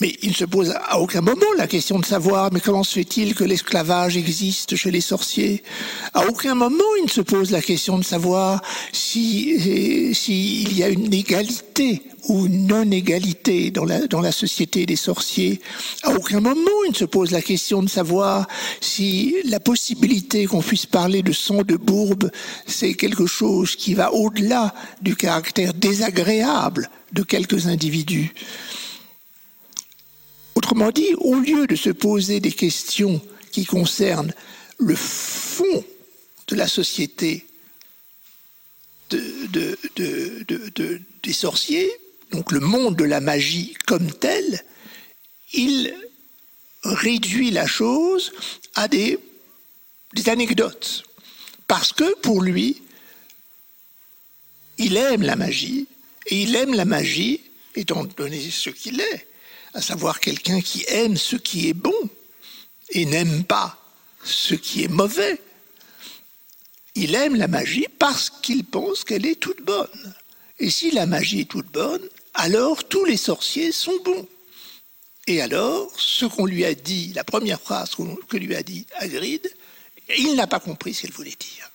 mais 0.00 0.16
il 0.22 0.30
ne 0.30 0.34
se 0.34 0.44
pose 0.44 0.74
à 0.88 0.98
aucun 0.98 1.20
moment 1.20 1.52
la 1.56 1.66
question 1.66 1.98
de 1.98 2.04
savoir 2.04 2.50
mais 2.52 2.60
comment 2.60 2.84
se 2.84 2.94
fait-il 2.94 3.34
que 3.34 3.44
l'esclavage 3.44 4.16
existe 4.16 4.76
chez 4.76 4.90
les 4.90 5.00
sorciers? 5.00 5.62
À 6.14 6.26
aucun 6.26 6.54
moment 6.54 6.84
il 6.98 7.04
ne 7.04 7.10
se 7.10 7.20
pose 7.20 7.50
la 7.50 7.62
question 7.62 7.98
de 7.98 8.04
savoir 8.04 8.60
si 8.92 10.14
s'il 10.14 10.76
y 10.76 10.82
a 10.82 10.88
une 10.88 11.12
égalité 11.12 12.02
ou 12.28 12.48
non-égalité 12.48 13.70
dans 13.70 13.84
la, 13.84 14.06
dans 14.06 14.20
la 14.20 14.32
société 14.32 14.84
des 14.84 14.96
sorciers. 14.96 15.60
À 16.02 16.10
aucun 16.10 16.40
moment 16.40 16.84
il 16.86 16.90
ne 16.90 16.96
se 16.96 17.04
pose 17.04 17.30
la 17.30 17.42
question 17.42 17.82
de 17.82 17.88
savoir 17.88 18.46
si 18.80 19.36
la 19.44 19.60
possibilité 19.60 20.46
qu'on 20.46 20.62
puisse 20.62 20.86
parler 20.86 21.22
de 21.22 21.32
sang 21.32 21.62
de 21.62 21.76
bourbe, 21.76 22.30
c'est 22.66 22.94
quelque 22.94 23.26
chose 23.26 23.76
qui 23.76 23.94
va 23.94 24.12
au-delà 24.12 24.74
du 25.00 25.16
caractère 25.16 25.72
désagréable 25.74 26.90
de 27.12 27.22
quelques 27.22 27.66
individus. 27.66 28.32
Autrement 30.54 30.90
dit, 30.90 31.14
au 31.18 31.36
lieu 31.36 31.66
de 31.66 31.76
se 31.76 31.90
poser 31.90 32.40
des 32.40 32.52
questions 32.52 33.20
qui 33.52 33.64
concernent 33.64 34.34
le 34.78 34.94
fond 34.94 35.84
de 36.48 36.56
la 36.56 36.68
société 36.68 37.46
de, 39.10 39.78
des 41.22 41.32
sorciers, 41.32 41.90
donc 42.30 42.52
le 42.52 42.60
monde 42.60 42.96
de 42.96 43.04
la 43.04 43.20
magie 43.20 43.74
comme 43.86 44.10
tel, 44.10 44.64
il 45.52 45.94
réduit 46.82 47.50
la 47.50 47.66
chose 47.66 48.32
à 48.74 48.88
des 48.88 49.18
anecdotes. 50.26 51.04
Parce 51.66 51.92
que 51.92 52.16
pour 52.20 52.42
lui, 52.42 52.82
il 54.78 54.96
aime 54.96 55.22
la 55.22 55.36
magie, 55.36 55.86
et 56.28 56.42
il 56.42 56.54
aime 56.56 56.74
la 56.74 56.84
magie, 56.84 57.40
étant 57.74 58.04
donné 58.04 58.40
ce 58.50 58.70
qu'il 58.70 59.00
est, 59.00 59.28
à 59.74 59.82
savoir 59.82 60.20
quelqu'un 60.20 60.60
qui 60.60 60.84
aime 60.88 61.16
ce 61.16 61.36
qui 61.36 61.68
est 61.68 61.74
bon 61.74 61.94
et 62.90 63.04
n'aime 63.06 63.44
pas 63.44 63.78
ce 64.24 64.54
qui 64.54 64.84
est 64.84 64.88
mauvais. 64.88 65.40
Il 66.94 67.14
aime 67.14 67.36
la 67.36 67.48
magie 67.48 67.86
parce 67.98 68.30
qu'il 68.30 68.64
pense 68.64 69.04
qu'elle 69.04 69.26
est 69.26 69.40
toute 69.40 69.62
bonne. 69.62 70.14
Et 70.58 70.70
si 70.70 70.90
la 70.90 71.06
magie 71.06 71.40
est 71.40 71.50
toute 71.50 71.70
bonne, 71.70 72.02
alors 72.34 72.84
tous 72.84 73.04
les 73.04 73.16
sorciers 73.16 73.72
sont 73.72 73.98
bons. 74.04 74.26
Et 75.26 75.40
alors, 75.40 75.92
ce 75.98 76.24
qu'on 76.24 76.46
lui 76.46 76.64
a 76.64 76.74
dit, 76.74 77.12
la 77.14 77.24
première 77.24 77.60
phrase 77.60 77.90
que 78.28 78.36
lui 78.36 78.56
a 78.56 78.62
dit 78.62 78.86
Hagrid, 78.96 79.48
il 80.16 80.34
n'a 80.34 80.46
pas 80.46 80.60
compris 80.60 80.94
ce 80.94 81.02
qu'elle 81.02 81.12
voulait 81.12 81.36
dire. 81.38 81.67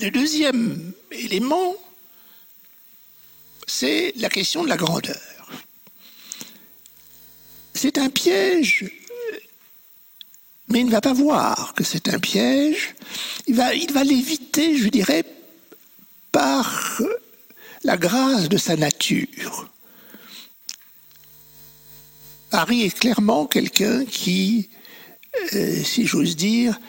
Le 0.00 0.10
deuxième 0.10 0.92
élément, 1.10 1.76
c'est 3.66 4.14
la 4.16 4.30
question 4.30 4.64
de 4.64 4.68
la 4.70 4.78
grandeur. 4.78 5.50
C'est 7.74 7.98
un 7.98 8.08
piège, 8.08 8.90
mais 10.68 10.80
il 10.80 10.86
ne 10.86 10.90
va 10.90 11.02
pas 11.02 11.12
voir 11.12 11.74
que 11.74 11.84
c'est 11.84 12.08
un 12.08 12.18
piège. 12.18 12.94
Il 13.46 13.54
va, 13.56 13.74
l'éviter, 14.04 14.78
je 14.78 14.88
dirais, 14.88 15.24
par 16.32 17.02
la 17.84 17.98
grâce 17.98 18.48
de 18.48 18.56
sa 18.56 18.76
nature. 18.76 19.68
Harry 22.52 22.84
est 22.84 22.98
clairement 22.98 23.44
quelqu'un 23.44 24.06
qui, 24.06 24.70
euh, 25.52 25.84
si 25.84 26.06
j'ose 26.06 26.36
dire, 26.36 26.80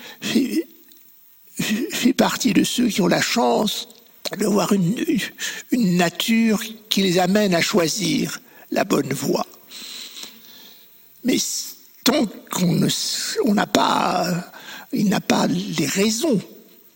fait, 1.62 2.14
partie 2.14 2.54
de 2.54 2.64
ceux 2.64 2.88
qui 2.88 3.02
ont 3.02 3.08
la 3.08 3.22
chance 3.22 3.88
d'avoir 4.38 4.72
une, 4.74 4.96
une 5.72 5.98
nature 5.98 6.62
qui 6.90 7.02
les 7.02 7.20
amène 7.20 7.54
à 7.54 7.62
choisir 7.62 8.40
la 8.72 8.84
bonne 8.84 9.14
voie. 9.14 9.46
Mais 11.24 11.38
tant 12.04 12.26
qu'on 12.50 13.54
n'a 13.54 13.68
pas, 13.68 14.52
il 14.94 15.10
n'a 15.10 15.22
pas 15.22 15.48
les 15.48 15.86
raisons 15.86 16.42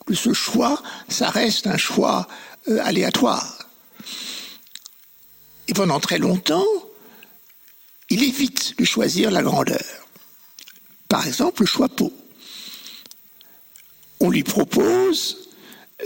de 0.08 0.14
ce 0.14 0.34
choix, 0.34 0.82
ça 1.10 1.30
reste 1.30 1.68
un 1.68 1.78
choix 1.78 2.28
euh, 2.68 2.80
aléatoire. 2.84 3.70
Et 5.68 5.74
pendant 5.74 6.00
très 6.00 6.20
longtemps, 6.20 6.66
il 8.10 8.24
évite 8.24 8.78
de 8.78 8.86
choisir 8.86 9.32
la 9.32 9.42
grandeur. 9.42 9.84
Par 11.08 11.26
exemple, 11.26 11.64
le 11.64 11.68
choix 11.68 11.90
peau. 11.90 12.14
Lui 14.30 14.44
propose 14.44 15.46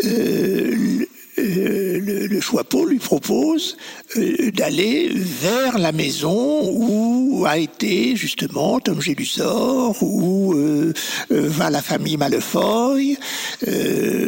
euh, 0.05 1.05
le, 1.38 2.28
le 2.28 2.88
lui 2.88 2.99
propose 2.99 3.78
euh, 4.17 4.51
d'aller 4.51 5.09
vers 5.13 5.78
la 5.78 5.91
maison 5.91 6.70
où 6.70 7.45
a 7.45 7.57
été 7.57 8.15
justement 8.15 8.80
Tom 8.80 9.01
Gélusor, 9.01 9.95
où 10.01 10.53
euh, 10.53 10.93
va 11.30 11.70
la 11.70 11.82
famille 11.82 12.17
Malefeuille. 12.17 13.17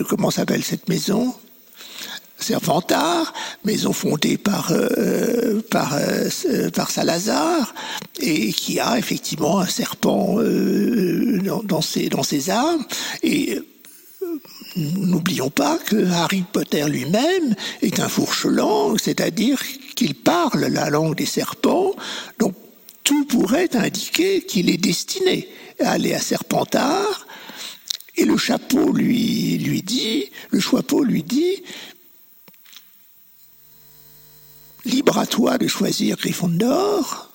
comment 0.07 0.31
s'appelle 0.31 0.63
cette 0.63 0.87
maison? 0.87 1.33
Serpentard, 2.37 3.33
maison 3.65 3.93
fondée 3.93 4.37
par 4.37 4.73
par 5.69 5.95
par 6.73 6.89
Salazar 6.89 7.75
et 8.19 8.51
qui 8.51 8.79
a 8.79 8.97
effectivement 8.97 9.59
un 9.59 9.67
serpent 9.67 10.37
dans, 11.43 11.61
dans, 11.61 11.81
ses 11.81 12.09
dans 12.09 12.23
armes 12.49 12.83
et 13.21 13.59
N'oublions 14.75 15.49
pas 15.49 15.77
que 15.77 16.05
Harry 16.11 16.43
Potter 16.51 16.85
lui-même 16.87 17.55
est 17.81 17.99
un 17.99 18.07
fourche-langue, 18.07 18.99
c'est-à-dire 18.99 19.61
qu'il 19.95 20.15
parle 20.15 20.65
la 20.65 20.89
langue 20.89 21.15
des 21.15 21.25
serpents, 21.25 21.93
donc 22.39 22.55
tout 23.03 23.25
pourrait 23.25 23.75
indiquer 23.75 24.43
qu'il 24.43 24.69
est 24.69 24.77
destiné 24.77 25.49
à 25.79 25.91
aller 25.91 26.13
à 26.13 26.21
Serpentard, 26.21 27.27
et 28.15 28.25
le 28.25 28.37
chapeau 28.37 28.91
lui, 28.93 29.81
dit, 29.83 30.29
le 30.51 30.59
chapeau 30.59 31.03
lui 31.03 31.23
dit, 31.23 31.63
libre 34.85 35.17
à 35.17 35.25
toi 35.25 35.57
de 35.57 35.67
choisir 35.67 36.17
Gryffondor, 36.17 37.29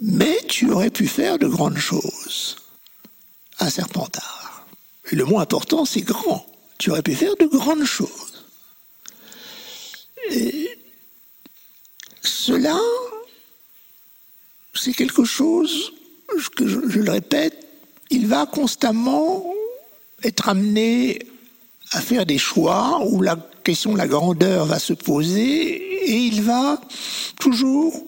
mais 0.00 0.38
tu 0.48 0.70
aurais 0.70 0.90
pu 0.90 1.06
faire 1.06 1.38
de 1.38 1.46
grandes 1.46 1.78
choses 1.78 2.56
à 3.58 3.68
Serpentard 3.68 4.49
le 5.16 5.24
mot 5.24 5.38
important, 5.38 5.84
c'est 5.84 6.02
grand. 6.02 6.46
Tu 6.78 6.90
aurais 6.90 7.02
pu 7.02 7.14
faire 7.14 7.36
de 7.36 7.46
grandes 7.46 7.84
choses. 7.84 8.44
Et 10.30 10.68
cela, 12.22 12.78
c'est 14.74 14.92
quelque 14.94 15.24
chose 15.24 15.92
que 16.56 16.66
je, 16.66 16.78
je, 16.88 17.00
le 17.00 17.10
répète, 17.10 17.66
il 18.10 18.26
va 18.26 18.46
constamment 18.46 19.52
être 20.22 20.48
amené 20.48 21.18
à 21.92 22.00
faire 22.00 22.24
des 22.24 22.38
choix 22.38 23.00
où 23.06 23.20
la 23.20 23.36
question 23.64 23.92
de 23.92 23.98
la 23.98 24.06
grandeur 24.06 24.66
va 24.66 24.78
se 24.78 24.92
poser 24.92 26.10
et 26.10 26.16
il 26.16 26.42
va 26.42 26.80
toujours, 27.38 28.06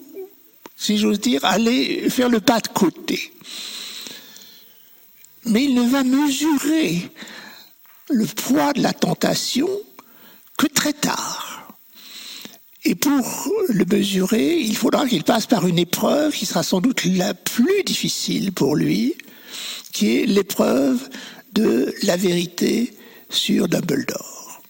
si 0.77 0.97
j'ose 0.97 1.19
dire, 1.19 1.43
aller 1.43 2.09
faire 2.09 2.29
le 2.29 2.39
pas 2.39 2.59
de 2.59 2.69
côté 2.69 3.33
mais 5.45 5.65
il 5.65 5.75
ne 5.75 5.89
va 5.89 6.03
mesurer 6.03 7.09
le 8.09 8.25
poids 8.25 8.73
de 8.73 8.81
la 8.81 8.93
tentation 8.93 9.69
que 10.57 10.67
très 10.67 10.93
tard. 10.93 11.77
Et 12.85 12.95
pour 12.95 13.49
le 13.69 13.85
mesurer, 13.85 14.59
il 14.59 14.75
faudra 14.75 15.07
qu'il 15.07 15.23
passe 15.23 15.45
par 15.45 15.65
une 15.67 15.79
épreuve 15.79 16.33
qui 16.33 16.45
sera 16.45 16.63
sans 16.63 16.81
doute 16.81 17.05
la 17.05 17.33
plus 17.33 17.83
difficile 17.83 18.51
pour 18.51 18.75
lui, 18.75 19.15
qui 19.93 20.17
est 20.17 20.25
l'épreuve 20.25 21.09
de 21.53 21.93
la 22.03 22.17
vérité 22.17 22.93
sur 23.29 23.67
Dumbledore. 23.67 24.61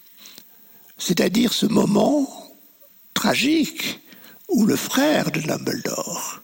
C'est-à-dire 0.98 1.54
ce 1.54 1.66
moment 1.66 2.30
tragique 3.14 4.00
où 4.48 4.66
le 4.66 4.76
frère 4.76 5.32
de 5.32 5.40
Dumbledore 5.40 6.42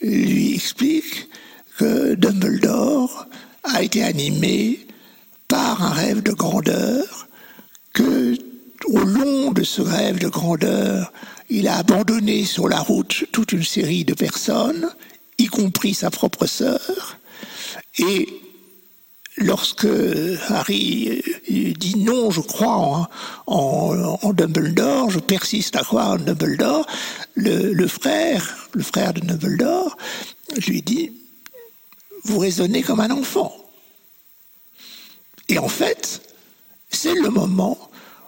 lui 0.00 0.54
explique 0.54 1.28
que 1.78 2.14
Dumbledore 2.14 3.26
a 3.74 3.82
été 3.82 4.02
animé 4.02 4.86
par 5.46 5.82
un 5.82 5.90
rêve 5.90 6.22
de 6.22 6.32
grandeur, 6.32 7.28
que 7.92 8.36
au 8.86 8.98
long 8.98 9.52
de 9.52 9.64
ce 9.64 9.82
rêve 9.82 10.18
de 10.18 10.28
grandeur, 10.28 11.12
il 11.50 11.68
a 11.68 11.76
abandonné 11.76 12.44
sur 12.44 12.68
la 12.68 12.80
route 12.80 13.24
toute 13.32 13.52
une 13.52 13.64
série 13.64 14.04
de 14.04 14.14
personnes, 14.14 14.88
y 15.38 15.46
compris 15.46 15.94
sa 15.94 16.10
propre 16.10 16.46
sœur, 16.46 17.18
et 17.98 18.28
lorsque 19.36 19.88
Harry 20.48 21.22
dit 21.48 21.94
non, 21.98 22.30
je 22.30 22.40
crois 22.40 23.08
en, 23.46 24.32
Dumbledore, 24.32 25.10
je 25.10 25.20
persiste 25.20 25.76
à 25.76 25.82
croire 25.82 26.12
en 26.12 26.16
Dumbledore, 26.16 26.86
le, 27.34 27.72
le 27.72 27.88
frère, 27.88 28.68
le 28.72 28.82
frère 28.82 29.14
de 29.14 29.20
Dumbledore, 29.20 29.96
lui 30.66 30.82
dit 30.82 31.12
vous 32.28 32.38
raisonnez 32.38 32.82
comme 32.82 33.00
un 33.00 33.10
enfant. 33.10 33.54
Et 35.48 35.58
en 35.58 35.68
fait, 35.68 36.20
c'est 36.90 37.14
le 37.14 37.30
moment 37.30 37.78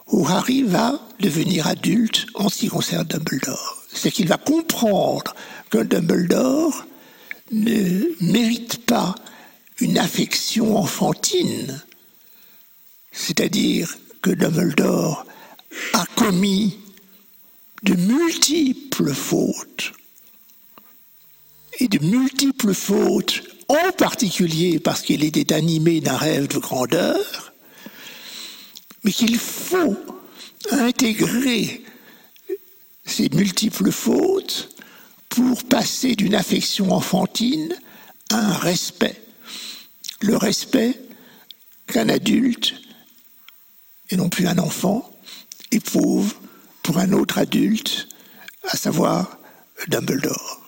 où 0.08 0.26
Harry 0.26 0.62
va 0.62 1.00
devenir 1.20 1.66
adulte 1.66 2.26
en 2.34 2.48
ce 2.48 2.58
qui 2.58 2.68
concerne 2.68 3.06
Dumbledore. 3.06 3.76
C'est 3.92 4.10
qu'il 4.10 4.28
va 4.28 4.38
comprendre 4.38 5.34
que 5.68 5.78
Dumbledore 5.78 6.86
ne 7.52 8.04
mérite 8.20 8.86
pas 8.86 9.14
une 9.80 9.98
affection 9.98 10.76
enfantine, 10.76 11.82
c'est-à-dire 13.12 13.96
que 14.22 14.30
Dumbledore 14.30 15.26
a 15.94 16.04
commis 16.16 16.78
de 17.82 17.94
multiples 17.94 19.14
fautes, 19.14 19.92
et 21.78 21.88
de 21.88 21.98
multiples 22.04 22.74
fautes, 22.74 23.42
en 23.70 23.92
particulier 23.92 24.80
parce 24.80 25.02
qu'il 25.02 25.24
était 25.24 25.52
animé 25.52 26.00
d'un 26.00 26.16
rêve 26.16 26.48
de 26.48 26.58
grandeur, 26.58 27.52
mais 29.04 29.12
qu'il 29.12 29.38
faut 29.38 29.96
intégrer 30.72 31.82
ces 33.06 33.28
multiples 33.30 33.92
fautes 33.92 34.70
pour 35.28 35.62
passer 35.64 36.16
d'une 36.16 36.34
affection 36.34 36.92
enfantine 36.92 37.74
à 38.30 38.38
un 38.38 38.52
respect. 38.52 39.22
Le 40.20 40.36
respect 40.36 41.00
qu'un 41.86 42.08
adulte, 42.08 42.74
et 44.10 44.16
non 44.16 44.28
plus 44.28 44.46
un 44.46 44.58
enfant, 44.58 45.10
éprouve 45.70 46.34
pour 46.82 46.98
un 46.98 47.12
autre 47.12 47.38
adulte, 47.38 48.08
à 48.64 48.76
savoir 48.76 49.38
Dumbledore. 49.88 50.59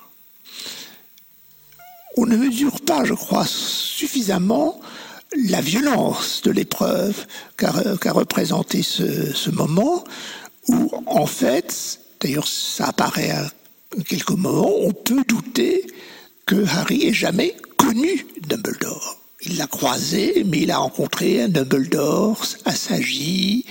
On 2.17 2.27
ne 2.27 2.37
mesure 2.37 2.81
pas, 2.83 3.05
je 3.05 3.15
crois, 3.15 3.47
suffisamment 3.47 4.81
la 5.49 5.61
violence 5.61 6.43
de 6.43 6.51
l'épreuve 6.51 7.27
qu'a 7.57 8.13
représenté 8.13 8.83
ce, 8.83 9.51
moment, 9.51 10.05
où 10.69 10.91
en 11.07 11.27
fait, 11.27 12.01
d'ailleurs 12.21 12.47
ça 12.47 12.87
apparaît 12.89 13.31
à 13.31 13.51
quelques 14.07 14.31
moments, 14.31 14.71
on 14.81 14.93
peut 14.93 15.25
douter 15.27 15.87
que 16.47 16.67
Harry 16.67 17.07
ait 17.07 17.15
jamais 17.15 17.57
connu 17.77 18.27
Dumbledore. 18.47 19.19
Il 19.45 19.57
l'a 19.57 19.67
croisé, 19.67 20.45
mais 20.47 20.61
il 20.61 20.71
a 20.71 20.79
rencontré 20.79 21.43
un 21.43 21.49
Dumbledore 21.49 22.45
assagi, 22.65 23.65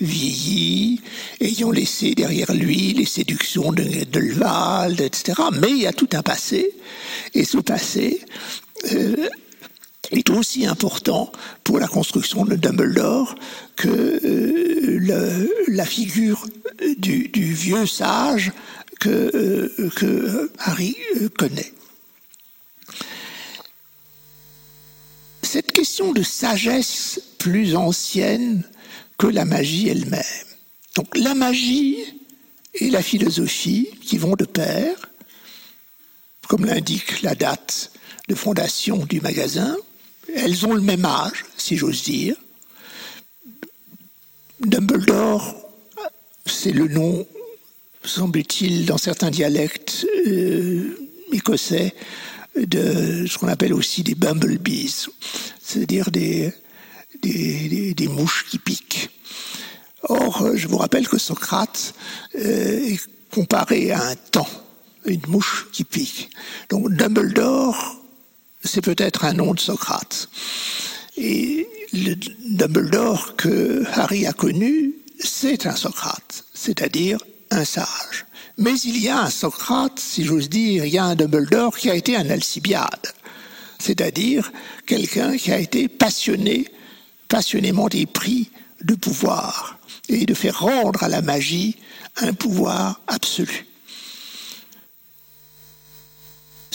vieilli, 0.00 1.00
ayant 1.40 1.70
laissé 1.70 2.14
derrière 2.14 2.52
lui 2.52 2.92
les 2.92 3.06
séductions 3.06 3.72
de 3.72 4.04
Delval, 4.04 5.00
etc. 5.00 5.40
Mais 5.52 5.70
il 5.70 5.78
y 5.78 5.86
a 5.86 5.92
tout 5.92 6.08
un 6.12 6.22
passé, 6.22 6.74
et 7.36 7.44
ce 7.44 7.58
passé 7.58 8.20
est 10.10 10.30
aussi 10.30 10.66
important 10.66 11.32
pour 11.64 11.78
la 11.78 11.88
construction 11.88 12.44
de 12.44 12.56
Dumbledore 12.56 13.34
que 13.76 13.88
euh, 13.88 15.48
la 15.68 15.84
figure 15.84 16.46
du, 16.98 17.28
du, 17.28 17.52
vieux 17.52 17.86
sage 17.86 18.52
que, 19.00 19.08
euh, 19.08 19.90
que 19.96 20.50
Harry 20.58 20.96
euh, 21.16 21.28
connaît. 21.28 21.72
Cette 25.42 25.72
question 25.72 26.12
de 26.12 26.22
sagesse 26.22 27.20
plus 27.38 27.76
ancienne 27.76 28.62
que 29.18 29.26
la 29.26 29.44
magie 29.44 29.88
elle-même. 29.88 30.22
Donc 30.96 31.16
la 31.16 31.34
magie 31.34 31.98
et 32.74 32.90
la 32.90 33.02
philosophie 33.02 33.88
qui 34.02 34.18
vont 34.18 34.34
de 34.34 34.44
pair, 34.44 35.10
comme 36.48 36.64
l'indique 36.64 37.22
la 37.22 37.34
date 37.34 37.90
de 38.28 38.34
fondation 38.34 39.04
du 39.04 39.20
magasin, 39.20 39.76
elles 40.34 40.66
ont 40.66 40.74
le 40.74 40.80
même 40.80 41.04
âge, 41.04 41.44
si 41.56 41.76
j'ose 41.76 42.02
dire. 42.02 42.36
Dumbledore, 44.60 45.54
c'est 46.46 46.72
le 46.72 46.88
nom, 46.88 47.26
semble-t-il, 48.04 48.86
dans 48.86 48.98
certains 48.98 49.30
dialectes 49.30 50.06
euh, 50.26 50.96
écossais, 51.32 51.94
de 52.56 53.26
ce 53.26 53.36
qu'on 53.38 53.48
appelle 53.48 53.74
aussi 53.74 54.02
des 54.02 54.14
bumblebees, 54.14 55.08
c'est-à-dire 55.62 56.10
des, 56.10 56.52
mouches 58.08 58.46
qui 58.48 58.58
piquent. 58.58 59.10
Or, 60.08 60.56
je 60.56 60.68
vous 60.68 60.78
rappelle 60.78 61.08
que 61.08 61.18
Socrate 61.18 61.94
euh, 62.36 62.92
est 62.92 63.00
comparé 63.30 63.90
à 63.90 64.02
un 64.02 64.14
temps, 64.14 64.48
une 65.06 65.22
mouche 65.28 65.66
qui 65.72 65.84
pique. 65.84 66.30
Donc 66.68 66.92
Dumbledore, 66.92 67.96
c'est 68.62 68.80
peut-être 68.80 69.24
un 69.24 69.32
nom 69.32 69.54
de 69.54 69.60
Socrate. 69.60 70.28
Et 71.16 71.66
le 71.92 72.14
Dumbledore 72.14 73.36
que 73.36 73.84
Harry 73.92 74.26
a 74.26 74.32
connu, 74.32 74.94
c'est 75.18 75.66
un 75.66 75.76
Socrate, 75.76 76.44
c'est-à-dire 76.52 77.18
un 77.50 77.64
sage. 77.64 78.26
Mais 78.58 78.78
il 78.80 78.98
y 78.98 79.08
a 79.08 79.20
un 79.20 79.30
Socrate, 79.30 79.98
si 79.98 80.24
j'ose 80.24 80.48
dire, 80.48 80.84
il 80.84 80.92
y 80.92 80.98
a 80.98 81.04
un 81.04 81.14
Dumbledore 81.14 81.76
qui 81.76 81.90
a 81.90 81.94
été 81.94 82.16
un 82.16 82.28
Alcibiade, 82.28 83.12
c'est-à-dire 83.78 84.52
quelqu'un 84.86 85.36
qui 85.36 85.52
a 85.52 85.58
été 85.58 85.88
passionné, 85.88 86.66
passionnément 87.28 87.88
épris 87.88 88.50
de 88.82 88.94
pouvoir 88.94 89.78
et 90.08 90.26
de 90.26 90.34
faire 90.34 90.60
rendre 90.60 91.02
à 91.02 91.08
la 91.08 91.22
magie 91.22 91.76
un 92.16 92.32
pouvoir 92.32 93.00
absolu. 93.06 93.66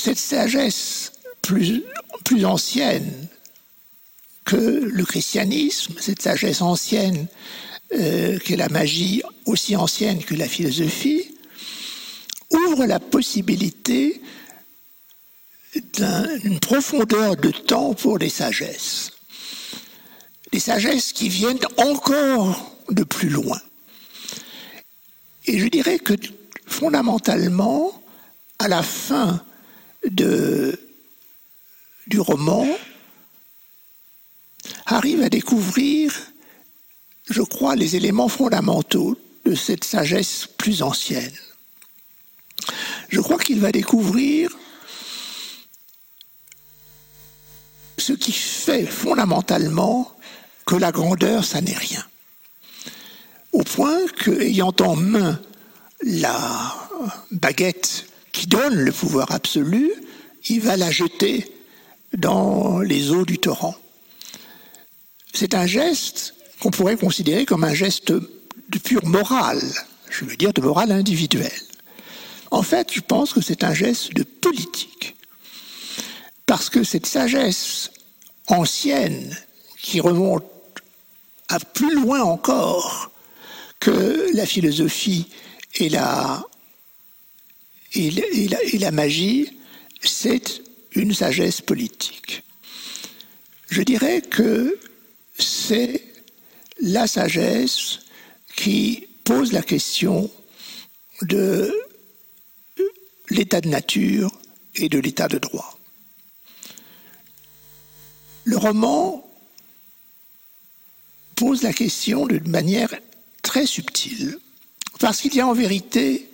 Cette 0.03 0.17
sagesse 0.17 1.11
plus, 1.43 1.83
ancienne 2.43 3.27
que 4.45 4.55
le 4.55 5.05
christianisme, 5.05 5.93
cette 5.99 6.23
sagesse 6.23 6.63
ancienne 6.63 7.27
euh, 7.93 8.39
que 8.39 8.55
la 8.55 8.67
magie, 8.69 9.21
aussi 9.45 9.75
ancienne 9.75 10.23
que 10.23 10.33
la 10.33 10.47
philosophie, 10.47 11.37
ouvre 12.49 12.87
la 12.87 12.99
possibilité 12.99 14.19
d'une 15.75 16.59
profondeur 16.59 17.35
de 17.35 17.51
temps 17.51 17.93
pour 17.93 18.17
les 18.17 18.29
sagesses. 18.29 19.11
Des 20.51 20.59
sagesses 20.59 21.13
qui 21.13 21.29
viennent 21.29 21.67
encore 21.77 22.75
de 22.89 23.03
plus 23.03 23.29
loin. 23.29 23.61
Et 25.45 25.59
je 25.59 25.67
dirais 25.67 25.99
que 25.99 26.15
fondamentalement, 26.65 28.01
à 28.57 28.67
la 28.67 28.81
fin 28.81 29.45
du 30.09 30.77
roman, 32.19 32.67
arrive 34.85 35.21
à 35.21 35.29
découvrir, 35.29 36.13
je 37.29 37.41
crois, 37.41 37.75
les 37.75 37.95
éléments 37.95 38.27
fondamentaux 38.27 39.17
de 39.45 39.55
cette 39.55 39.83
sagesse 39.83 40.47
plus 40.57 40.81
ancienne. 40.81 41.35
Je 43.09 43.19
crois 43.19 43.37
qu'il 43.37 43.59
va 43.59 43.71
découvrir 43.71 44.49
ce 47.97 48.13
qui 48.13 48.31
fait 48.31 48.85
fondamentalement 48.85 50.15
que 50.65 50.75
la 50.75 50.91
grandeur, 50.91 51.43
ça 51.43 51.61
n'est 51.61 51.77
rien. 51.77 52.05
Au 53.51 53.63
point 53.63 54.07
qu'ayant 54.23 54.73
en 54.79 54.95
main 54.95 55.39
la 56.03 56.89
baguette 57.31 58.05
qui 58.31 58.47
donne 58.47 58.75
le 58.75 58.91
pouvoir 58.91 59.31
absolu, 59.31 59.91
il 60.49 60.61
va 60.61 60.77
la 60.77 60.91
jeter 60.91 61.51
dans 62.13 62.79
les 62.79 63.11
eaux 63.11 63.25
du 63.25 63.37
torrent. 63.37 63.75
C'est 65.33 65.53
un 65.53 65.65
geste 65.65 66.35
qu'on 66.59 66.71
pourrait 66.71 66.97
considérer 66.97 67.45
comme 67.45 67.63
un 67.63 67.73
geste 67.73 68.11
de 68.11 68.79
pure 68.79 69.05
morale, 69.05 69.61
je 70.09 70.25
veux 70.25 70.35
dire 70.35 70.53
de 70.53 70.61
morale 70.61 70.91
individuelle. 70.91 71.51
En 72.51 72.63
fait, 72.63 72.91
je 72.93 72.99
pense 72.99 73.33
que 73.33 73.41
c'est 73.41 73.63
un 73.63 73.73
geste 73.73 74.13
de 74.13 74.23
politique. 74.23 75.15
Parce 76.45 76.69
que 76.69 76.83
cette 76.83 77.05
sagesse 77.05 77.91
ancienne, 78.47 79.35
qui 79.81 79.99
remonte 79.99 80.45
à 81.49 81.59
plus 81.59 81.95
loin 81.95 82.21
encore 82.21 83.11
que 83.79 84.27
la 84.33 84.45
philosophie 84.45 85.27
et 85.75 85.89
la, 85.89 86.45
et 87.93 88.77
la, 88.77 88.91
magie, 88.91 89.49
c'est 90.01 90.61
une 90.93 91.13
sagesse 91.13 91.61
politique. 91.61 92.43
Je 93.69 93.81
dirais 93.81 94.21
que 94.21 94.79
c'est 95.37 96.03
la 96.79 97.07
sagesse 97.07 97.99
qui 98.55 99.07
pose 99.23 99.51
la 99.51 99.61
question 99.61 100.29
de 101.21 101.73
l'état 103.29 103.61
de 103.61 103.69
nature 103.69 104.31
et 104.75 104.89
de 104.89 104.99
l'état 104.99 105.27
de 105.27 105.37
droit. 105.37 105.77
Le 108.45 108.57
roman 108.57 109.27
pose 111.35 111.61
la 111.61 111.73
question 111.73 112.25
d'une 112.25 112.49
manière 112.49 112.93
très 113.41 113.65
subtile, 113.65 114.39
parce 114.99 115.21
qu'il 115.21 115.35
y 115.35 115.41
a 115.41 115.47
en 115.47 115.53
vérité 115.53 116.30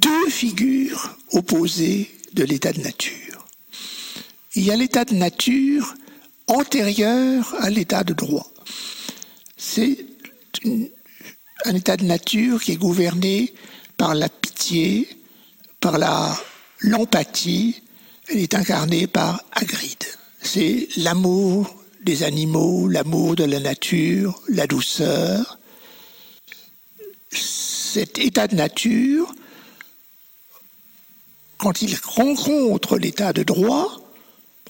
deux 0.00 0.28
figures 0.28 1.16
opposées 1.32 2.10
de 2.32 2.44
l'état 2.44 2.72
de 2.72 2.80
nature. 2.80 3.46
Il 4.54 4.64
y 4.64 4.70
a 4.70 4.76
l'état 4.76 5.04
de 5.04 5.14
nature 5.14 5.94
antérieur 6.46 7.54
à 7.60 7.70
l'état 7.70 8.04
de 8.04 8.12
droit. 8.12 8.50
C'est 9.56 10.06
un 11.64 11.74
état 11.74 11.96
de 11.96 12.04
nature 12.04 12.62
qui 12.62 12.72
est 12.72 12.76
gouverné 12.76 13.54
par 13.96 14.14
la 14.14 14.28
pitié, 14.28 15.08
par 15.80 15.98
l'empathie, 16.80 17.82
elle 18.28 18.38
est 18.38 18.54
incarnée 18.54 19.06
par 19.06 19.42
Hagrid. 19.52 20.04
C'est 20.42 20.88
l'amour 20.96 21.74
des 22.02 22.22
animaux, 22.22 22.88
l'amour 22.88 23.36
de 23.36 23.44
la 23.44 23.60
nature, 23.60 24.40
la 24.48 24.66
douceur. 24.66 25.58
cet 27.30 28.18
état 28.18 28.46
de 28.46 28.54
nature, 28.54 29.34
quand 31.58 31.82
il 31.82 31.96
rencontre 32.04 32.98
l'état 32.98 33.32
de 33.32 33.42
droit, 33.42 34.00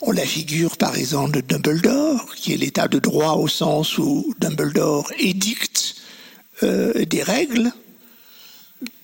on 0.02 0.12
la 0.12 0.24
figure 0.26 0.76
par 0.76 0.96
exemple 0.96 1.32
de 1.32 1.40
Dumbledore, 1.40 2.34
qui 2.34 2.52
est 2.52 2.56
l'état 2.56 2.88
de 2.88 2.98
droit 2.98 3.34
au 3.34 3.48
sens 3.48 3.98
où 3.98 4.34
Dumbledore 4.38 5.10
édicte 5.18 5.96
euh, 6.62 7.04
des 7.04 7.22
règles, 7.22 7.72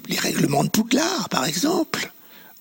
les 0.09 0.19
règlements 0.19 0.65
de 0.65 0.69
Poudlard 0.69 1.29
par 1.29 1.45
exemple, 1.47 2.13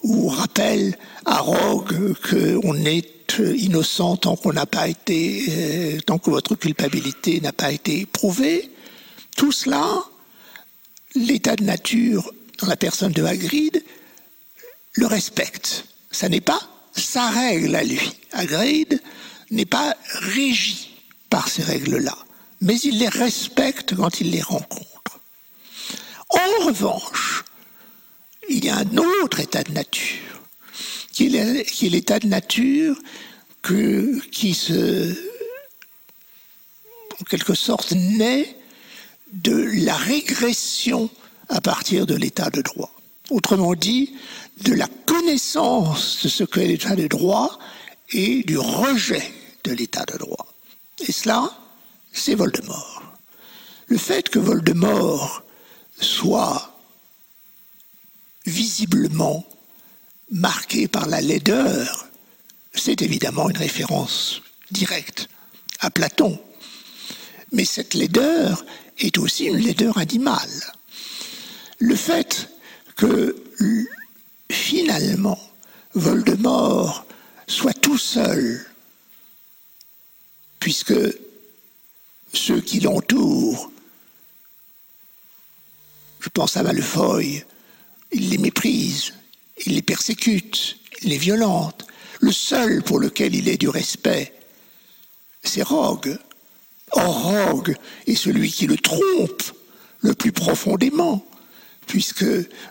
ou 0.04 0.30
rappelle 0.30 0.98
à 1.26 1.40
Rogue 1.40 2.16
qu'on 2.28 2.76
est 2.86 3.40
innocent 3.40 4.18
tant 4.18 4.36
qu'on 4.36 4.54
n'a 4.54 4.66
pas 4.66 4.88
été, 4.88 5.46
euh, 5.50 6.00
tant 6.06 6.18
que 6.18 6.30
votre 6.30 6.56
culpabilité 6.56 7.40
n'a 7.40 7.54
pas 7.54 7.72
été 7.72 8.06
prouvée. 8.06 8.72
Tout 9.38 9.52
cela, 9.52 10.04
l'état 11.16 11.56
de 11.56 11.64
nature 11.64 12.32
dans 12.60 12.68
la 12.68 12.76
personne 12.76 13.12
de 13.12 13.24
Hagrid 13.24 13.84
le 14.94 15.06
respecte. 15.06 15.86
Ça 16.12 16.30
n'est 16.30 16.42
pas 16.42 16.62
sa 16.96 17.30
règle 17.30 17.76
à 17.76 17.84
lui. 17.84 18.12
Hagrid 18.32 19.02
n'est 19.50 19.66
pas 19.66 19.96
régi 20.14 20.90
par 21.30 21.48
ces 21.48 21.64
règles-là, 21.64 22.18
mais 22.60 22.78
il 22.80 23.00
les 23.00 23.10
respecte 23.10 23.96
quand 23.96 24.20
il 24.20 24.32
les 24.32 24.42
rencontre. 24.42 25.20
En 26.30 26.66
revanche, 26.66 27.44
il 28.50 28.64
y 28.64 28.70
a 28.70 28.78
un 28.78 28.98
autre 28.98 29.40
état 29.40 29.64
de 29.64 29.72
nature, 29.72 30.42
qui 31.12 31.36
est 31.36 31.90
l'état 31.90 32.20
de 32.20 32.28
nature 32.28 32.98
qui 34.32 34.54
se, 34.54 35.14
en 37.20 37.24
quelque 37.26 37.54
sorte, 37.54 37.92
naît 37.92 38.58
de 39.32 39.86
la 39.86 39.96
régression 39.96 41.10
à 41.50 41.62
partir 41.62 42.06
de 42.06 42.16
l'état 42.16 42.50
de 42.50 42.62
droit. 42.62 42.94
Autrement 43.30 43.76
dit, 43.76 44.14
de 44.58 44.74
la 44.74 44.88
connaissance 45.06 46.24
de 46.24 46.30
ce 46.30 46.44
qu'est 46.44 46.68
l'état 46.68 46.96
de 46.96 47.08
droit 47.08 47.58
et 48.12 48.44
du 48.44 48.58
rejet 48.58 49.32
de 49.64 49.72
l'état 49.72 50.06
de 50.06 50.18
droit. 50.18 50.48
Et 51.00 51.12
cela, 51.12 51.52
c'est 52.12 52.36
Voldemort. 52.36 53.02
Le 53.88 53.98
fait 53.98 54.30
que 54.30 54.40
Voldemort 54.40 55.44
soit 56.00 56.72
visiblement 58.46 59.46
marqué 60.32 60.88
par 60.88 61.08
la 61.08 61.22
laideur, 61.22 62.08
c'est 62.74 63.02
évidemment 63.02 63.50
une 63.50 63.58
référence 63.58 64.42
directe 64.72 65.28
à 65.80 65.90
Platon. 65.90 66.40
Mais 67.52 67.66
cette 67.66 67.94
laideur 67.94 68.66
est 68.98 69.18
aussi 69.18 69.46
une 69.46 69.58
laideur 69.58 69.98
animale. 69.98 70.74
Le 71.80 71.96
fait 71.96 72.50
que 72.96 73.36
finalement 74.52 75.40
Voldemort 75.94 77.06
soit 77.48 77.74
tout 77.74 77.98
seul, 77.98 78.66
puisque 80.60 80.94
ceux 82.34 82.62
qui 82.62 82.80
l'entourent, 82.80 83.72
je 86.22 86.30
pense 86.30 86.56
à 86.56 86.64
Malfoy, 86.64 87.44
ils 88.14 88.30
les 88.30 88.38
méprisent, 88.38 89.14
ils 89.66 89.74
les 89.76 89.82
persécutent, 89.82 90.78
ils 91.02 91.10
les 91.10 91.18
violentent. 91.18 91.86
Le 92.22 92.32
seul 92.32 92.84
pour 92.84 93.00
lequel 93.00 93.36
il 93.36 93.50
ait 93.50 93.58
du 93.58 93.68
respect, 93.68 94.34
c'est 95.44 95.64
Rogue. 95.64 96.18
Or, 96.92 97.24
Rogue 97.24 97.76
est 98.06 98.16
celui 98.16 98.52
qui 98.52 98.68
le 98.68 98.78
trompe 98.78 99.44
le 100.02 100.14
plus 100.14 100.32
profondément, 100.32 101.26
puisque 101.88 102.26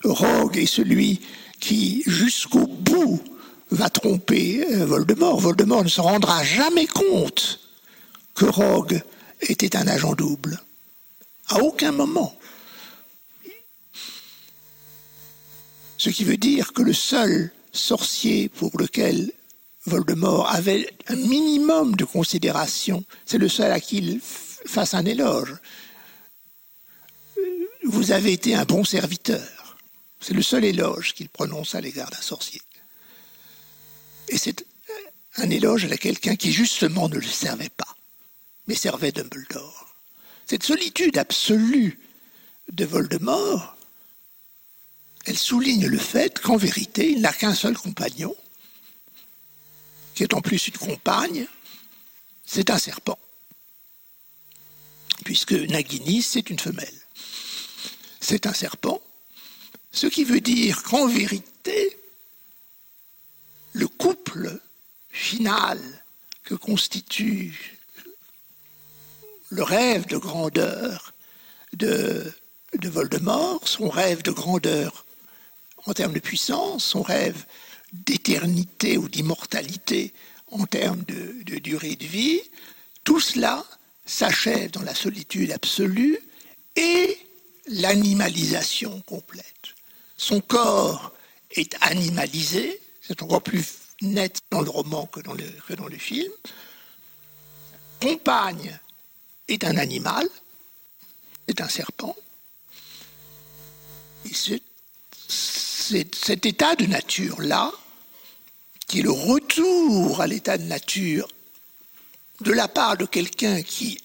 Rogue 0.04 0.56
est 0.56 0.66
celui 0.66 1.20
qui, 1.60 2.02
jusqu'au 2.06 2.66
bout, 2.66 3.20
va 3.70 3.88
tromper 3.88 4.66
euh, 4.74 4.86
Voldemort. 4.86 5.38
Voldemort 5.40 5.84
ne 5.84 5.88
se 5.88 6.00
rendra 6.00 6.42
jamais 6.42 6.86
compte 6.86 7.60
que 8.34 8.46
Rogue 8.46 9.00
était 9.42 9.76
un 9.76 9.86
agent 9.86 10.14
double. 10.14 10.60
À 11.48 11.60
aucun 11.60 11.92
moment. 11.92 12.36
Ce 15.98 16.10
qui 16.10 16.24
veut 16.24 16.36
dire 16.36 16.72
que 16.72 16.82
le 16.82 16.94
seul 16.94 17.52
sorcier 17.72 18.48
pour 18.48 18.76
lequel 18.78 19.32
Voldemort 19.86 20.48
avait 20.50 20.88
un 21.08 21.16
minimum 21.16 21.94
de 21.96 22.04
considération, 22.04 23.04
c'est 23.26 23.38
le 23.38 23.48
seul 23.48 23.70
à 23.72 23.80
qui 23.80 23.98
il 23.98 24.20
fasse 24.20 24.94
un 24.94 25.04
éloge. 25.04 25.54
Vous 27.84 28.12
avez 28.12 28.32
été 28.32 28.54
un 28.54 28.64
bon 28.64 28.84
serviteur. 28.84 29.59
C'est 30.20 30.34
le 30.34 30.42
seul 30.42 30.64
éloge 30.64 31.14
qu'il 31.14 31.28
prononce 31.28 31.74
à 31.74 31.80
l'égard 31.80 32.10
d'un 32.10 32.20
sorcier. 32.20 32.60
Et 34.28 34.38
c'est 34.38 34.64
un 35.36 35.50
éloge 35.50 35.86
à 35.90 35.96
quelqu'un 35.96 36.36
qui 36.36 36.52
justement 36.52 37.08
ne 37.08 37.16
le 37.16 37.26
servait 37.26 37.70
pas, 37.70 37.96
mais 38.66 38.74
servait 38.74 39.12
Dumbledore. 39.12 39.94
Cette 40.46 40.62
solitude 40.64 41.16
absolue 41.16 41.98
de 42.72 42.84
Voldemort, 42.84 43.76
elle 45.26 45.38
souligne 45.38 45.86
le 45.86 45.98
fait 45.98 46.38
qu'en 46.40 46.56
vérité, 46.56 47.10
il 47.10 47.20
n'a 47.20 47.32
qu'un 47.32 47.54
seul 47.54 47.76
compagnon, 47.76 48.34
qui 50.14 50.22
est 50.22 50.34
en 50.34 50.40
plus 50.40 50.68
une 50.68 50.76
compagne, 50.76 51.46
c'est 52.44 52.70
un 52.70 52.78
serpent. 52.78 53.18
Puisque 55.24 55.52
Nagini, 55.52 56.22
c'est 56.22 56.50
une 56.50 56.58
femelle. 56.58 57.00
C'est 58.20 58.46
un 58.46 58.52
serpent. 58.52 59.00
Ce 59.92 60.06
qui 60.06 60.24
veut 60.24 60.40
dire 60.40 60.82
qu'en 60.82 61.06
vérité, 61.06 61.96
le 63.72 63.88
couple 63.88 64.60
final 65.10 65.80
que 66.44 66.54
constitue 66.54 67.78
le 69.50 69.62
rêve 69.62 70.06
de 70.06 70.16
grandeur 70.16 71.12
de, 71.72 72.32
de 72.78 72.88
Voldemort, 72.88 73.66
son 73.66 73.88
rêve 73.88 74.22
de 74.22 74.30
grandeur 74.30 75.04
en 75.86 75.94
termes 75.94 76.12
de 76.12 76.20
puissance, 76.20 76.84
son 76.84 77.02
rêve 77.02 77.44
d'éternité 77.92 78.96
ou 78.96 79.08
d'immortalité 79.08 80.14
en 80.48 80.66
termes 80.66 81.02
de, 81.04 81.58
durée 81.58 81.96
de 81.96 82.06
vie, 82.06 82.40
tout 83.04 83.20
cela 83.20 83.64
s'achève 84.04 84.70
dans 84.70 84.82
la 84.82 84.94
solitude 84.94 85.52
absolue 85.52 86.18
et 86.76 87.18
l'animalisation 87.66 89.00
complète. 89.02 89.74
Son 90.20 90.42
corps 90.42 91.14
est 91.50 91.74
animalisé, 91.80 92.78
c'est 93.00 93.22
encore 93.22 93.40
plus 93.40 93.64
net 94.02 94.38
dans 94.50 94.60
le 94.60 94.68
roman 94.68 95.06
que 95.06 95.20
dans 95.20 95.32
le, 95.32 95.44
que 95.66 95.72
dans 95.72 95.88
film. 95.98 96.30
Compagne 98.02 98.78
est 99.48 99.64
un 99.64 99.78
animal, 99.78 100.28
c'est 101.48 101.62
un 101.62 101.68
serpent. 101.70 102.14
Et 104.26 104.34
cet 105.18 106.44
état 106.44 106.76
de 106.76 106.84
nature-là, 106.84 107.72
qui 108.88 108.98
est 108.98 109.02
le 109.02 109.12
retour 109.12 110.20
à 110.20 110.26
l'état 110.26 110.58
de 110.58 110.64
nature 110.64 111.28
de 112.42 112.52
la 112.52 112.68
part 112.68 112.98
de 112.98 113.06
quelqu'un 113.06 113.62
qui 113.62 113.98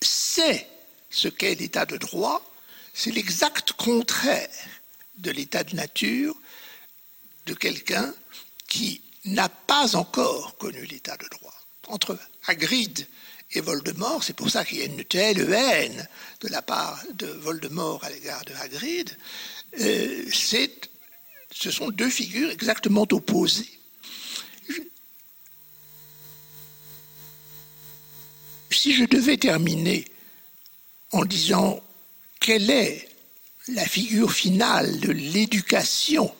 sait 0.00 0.66
ce 1.10 1.28
qu'est 1.28 1.56
l'état 1.56 1.84
de 1.84 1.98
droit, 1.98 2.42
c'est 2.94 3.10
l'exact 3.10 3.72
contraire 3.72 4.48
de 5.18 5.30
l'état 5.30 5.64
de 5.64 5.74
nature 5.76 6.34
de 7.46 7.54
quelqu'un 7.54 8.14
qui 8.68 9.02
n'a 9.24 9.48
pas 9.48 9.96
encore 9.96 10.56
connu 10.58 10.84
l'état 10.86 11.16
de 11.16 11.26
droit. 11.28 11.54
Entre 11.88 12.18
Hagrid 12.46 13.06
et 13.52 13.60
Voldemort, 13.60 14.22
c'est 14.22 14.36
pour 14.36 14.50
ça 14.50 14.64
qu'il 14.64 14.78
y 14.78 14.82
a 14.82 14.86
une 14.86 15.04
telle 15.04 15.52
haine 15.52 16.08
de 16.40 16.48
la 16.48 16.62
part 16.62 17.02
de 17.14 17.26
Voldemort 17.26 18.04
à 18.04 18.10
l'égard 18.10 18.44
de 18.44 18.52
Hagrid, 18.54 19.16
euh, 19.80 20.24
ce 21.50 21.70
sont 21.70 21.88
deux 21.90 22.10
figures 22.10 22.50
exactement 22.50 23.06
opposées. 23.10 23.68
Si 28.70 28.94
je 28.94 29.04
devais 29.04 29.38
terminer 29.38 30.04
en 31.10 31.24
disant 31.24 31.82
quelle 32.38 32.70
est 32.70 33.07
la 33.68 33.84
figure 33.86 34.32
finale 34.32 34.98
de 35.00 35.12
l'éducation 35.12 36.34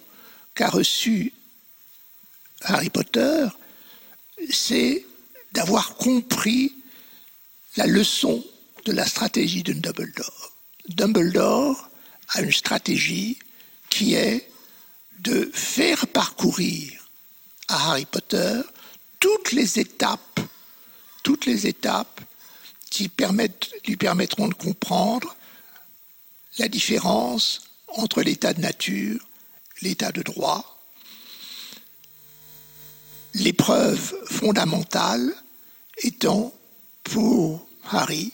qu'a 0.54 0.68
reçue 0.68 1.32
Harry 2.62 2.90
Potter, 2.90 3.46
c'est 4.50 5.04
d'avoir 5.52 5.96
compris 5.96 6.74
la 7.76 7.86
leçon 7.86 8.44
de 8.84 8.92
la 8.92 9.06
stratégie 9.06 9.62
de 9.62 9.72
Dumbledore. 9.72 10.52
Dumbledore 10.88 11.90
a 12.30 12.42
une 12.42 12.52
stratégie 12.52 13.38
qui 13.90 14.14
est 14.14 14.50
de 15.20 15.50
faire 15.52 16.06
parcourir 16.08 17.08
à 17.68 17.90
Harry 17.90 18.06
Potter 18.06 18.60
toutes 19.20 19.52
les 19.52 19.78
étapes, 19.78 20.40
toutes 21.22 21.46
les 21.46 21.66
étapes 21.66 22.20
qui 22.90 23.10
lui 23.86 23.96
permettront 23.96 24.48
de 24.48 24.54
comprendre 24.54 25.36
la 26.58 26.68
différence 26.68 27.62
entre 27.88 28.22
l'état 28.22 28.52
de 28.52 28.60
nature, 28.60 29.20
l'état 29.80 30.12
de 30.12 30.22
droit. 30.22 30.80
L'épreuve 33.34 34.14
fondamentale 34.26 35.32
étant 35.98 36.52
pour 37.04 37.66
Harry 37.84 38.32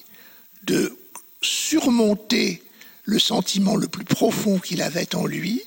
de 0.64 0.96
surmonter 1.42 2.62
le 3.04 3.18
sentiment 3.18 3.76
le 3.76 3.88
plus 3.88 4.04
profond 4.04 4.58
qu'il 4.58 4.80
avait 4.80 5.14
en 5.14 5.26
lui, 5.26 5.62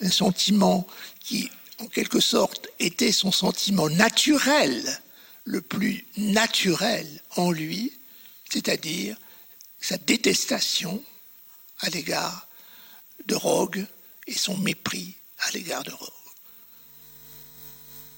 un 0.00 0.10
sentiment 0.10 0.86
qui, 1.20 1.50
en 1.78 1.86
quelque 1.86 2.20
sorte, 2.20 2.68
était 2.80 3.12
son 3.12 3.30
sentiment 3.30 3.88
naturel, 3.88 4.82
le 5.44 5.60
plus 5.60 6.04
naturel 6.16 7.06
en 7.36 7.52
lui, 7.52 7.92
c'est-à-dire 8.50 9.16
sa 9.80 9.96
détestation 9.98 11.02
à 11.80 11.90
l'égard 11.90 12.48
de 13.26 13.34
Rogue 13.34 13.86
et 14.26 14.34
son 14.34 14.56
mépris 14.58 15.14
à 15.38 15.50
l'égard 15.52 15.82
de 15.84 15.92
Rogue. 15.92 16.10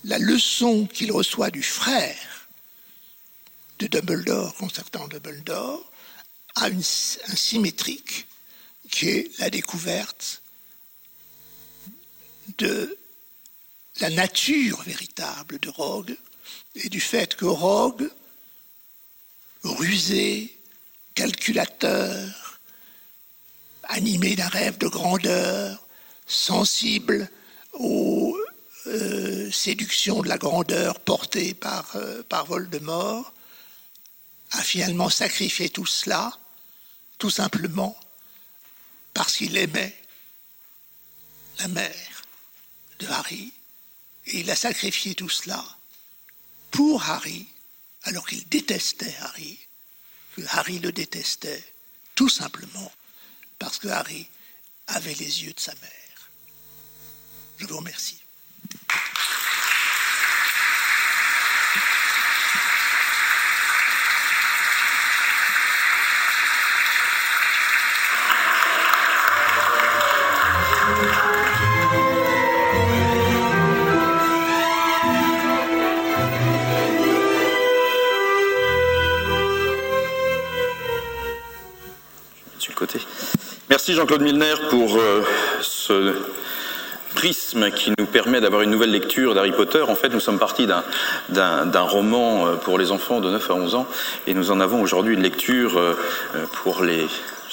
La 0.05 0.19
leçon 0.19 0.87
qu'il 0.87 1.13
reçoit 1.13 1.51
du 1.51 1.63
frère 1.63 2.49
de 3.79 3.87
Dumbledore 3.87 4.55
concernant 4.57 5.09
Dumbledore 5.09 5.91
a 6.57 6.69
une, 6.69 6.81
un 6.81 7.37
symétrique 7.37 8.27
qui 8.91 9.09
est 9.09 9.39
la 9.39 9.49
découverte 9.49 10.43
de 12.59 12.99
la 14.01 14.11
nature 14.11 14.83
véritable 14.83 15.59
de 15.61 15.69
Rogue 15.69 16.17
et 16.75 16.89
du 16.89 17.01
fait 17.01 17.37
que 17.37 17.45
Rogue, 17.45 18.11
rusé, 19.63 20.59
calculateur, 21.15 22.42
animé 23.93 24.37
d'un 24.37 24.49
rêve 24.49 24.79
de 24.79 24.89
grandeur, 24.89 25.87
sensible 26.27 27.31
aux 27.75 28.37
euh, 28.87 29.51
séductions 29.53 30.23
de 30.23 30.29
la 30.29 30.39
grandeur 30.39 30.99
portées 31.01 31.53
par, 31.53 31.95
euh, 31.97 32.23
par 32.23 32.47
Voldemort, 32.47 33.33
a 34.53 34.63
finalement 34.63 35.11
sacrifié 35.11 35.69
tout 35.69 35.87
cela, 35.87 36.33
tout 37.19 37.31
simplement 37.31 37.97
parce 39.13 39.37
qu'il 39.37 39.57
aimait 39.59 39.97
la 41.59 41.69
mère 41.69 42.25
de 42.99 43.07
Harry, 43.09 43.53
et 44.27 44.41
il 44.41 44.51
a 44.51 44.57
sacrifié 44.57 45.15
tout 45.15 45.29
cela 45.29 45.63
pour 46.71 47.03
Harry, 47.11 47.47
alors 48.05 48.27
qu'il 48.27 48.49
détestait 48.49 49.15
Harry, 49.21 49.59
que 50.35 50.43
Harry 50.49 50.79
le 50.79 50.93
détestait, 50.93 51.63
tout 52.15 52.31
simplement 52.31 52.91
parce 53.63 53.79
que 53.79 53.87
Harry 53.87 54.29
avait 54.89 55.15
les 55.15 55.45
yeux 55.45 55.53
de 55.53 55.61
sa 55.61 55.73
mère. 55.75 56.31
Je 57.59 57.67
vous 57.67 57.77
remercie. 57.77 58.22
Jean-Claude 83.95 84.23
Milner 84.23 84.55
pour 84.71 84.97
euh, 84.97 85.23
ce 85.61 86.15
prisme 87.15 87.71
qui 87.71 87.93
nous 87.99 88.07
permet 88.07 88.41
d'avoir 88.41 88.63
une 88.63 88.71
nouvelle 88.71 88.91
lecture 88.91 89.35
d'Harry 89.35 89.53
Potter. 89.53 89.83
En 89.83 89.95
fait, 89.95 90.09
nous 90.09 90.21
sommes 90.21 90.39
partis 90.39 90.67
d'un 91.29 91.81
roman 91.81 92.47
euh, 92.47 92.55
pour 92.55 92.79
les 92.79 92.91
enfants 92.91 93.21
de 93.21 93.31
9 93.31 93.51
à 93.51 93.55
11 93.55 93.75
ans 93.75 93.87
et 94.27 94.33
nous 94.33 94.51
en 94.51 94.61
avons 94.61 94.81
aujourd'hui 94.81 95.15
une 95.15 95.23
lecture 95.23 95.79
euh, 95.79 95.95
pour 96.53 96.83
les 96.83 97.07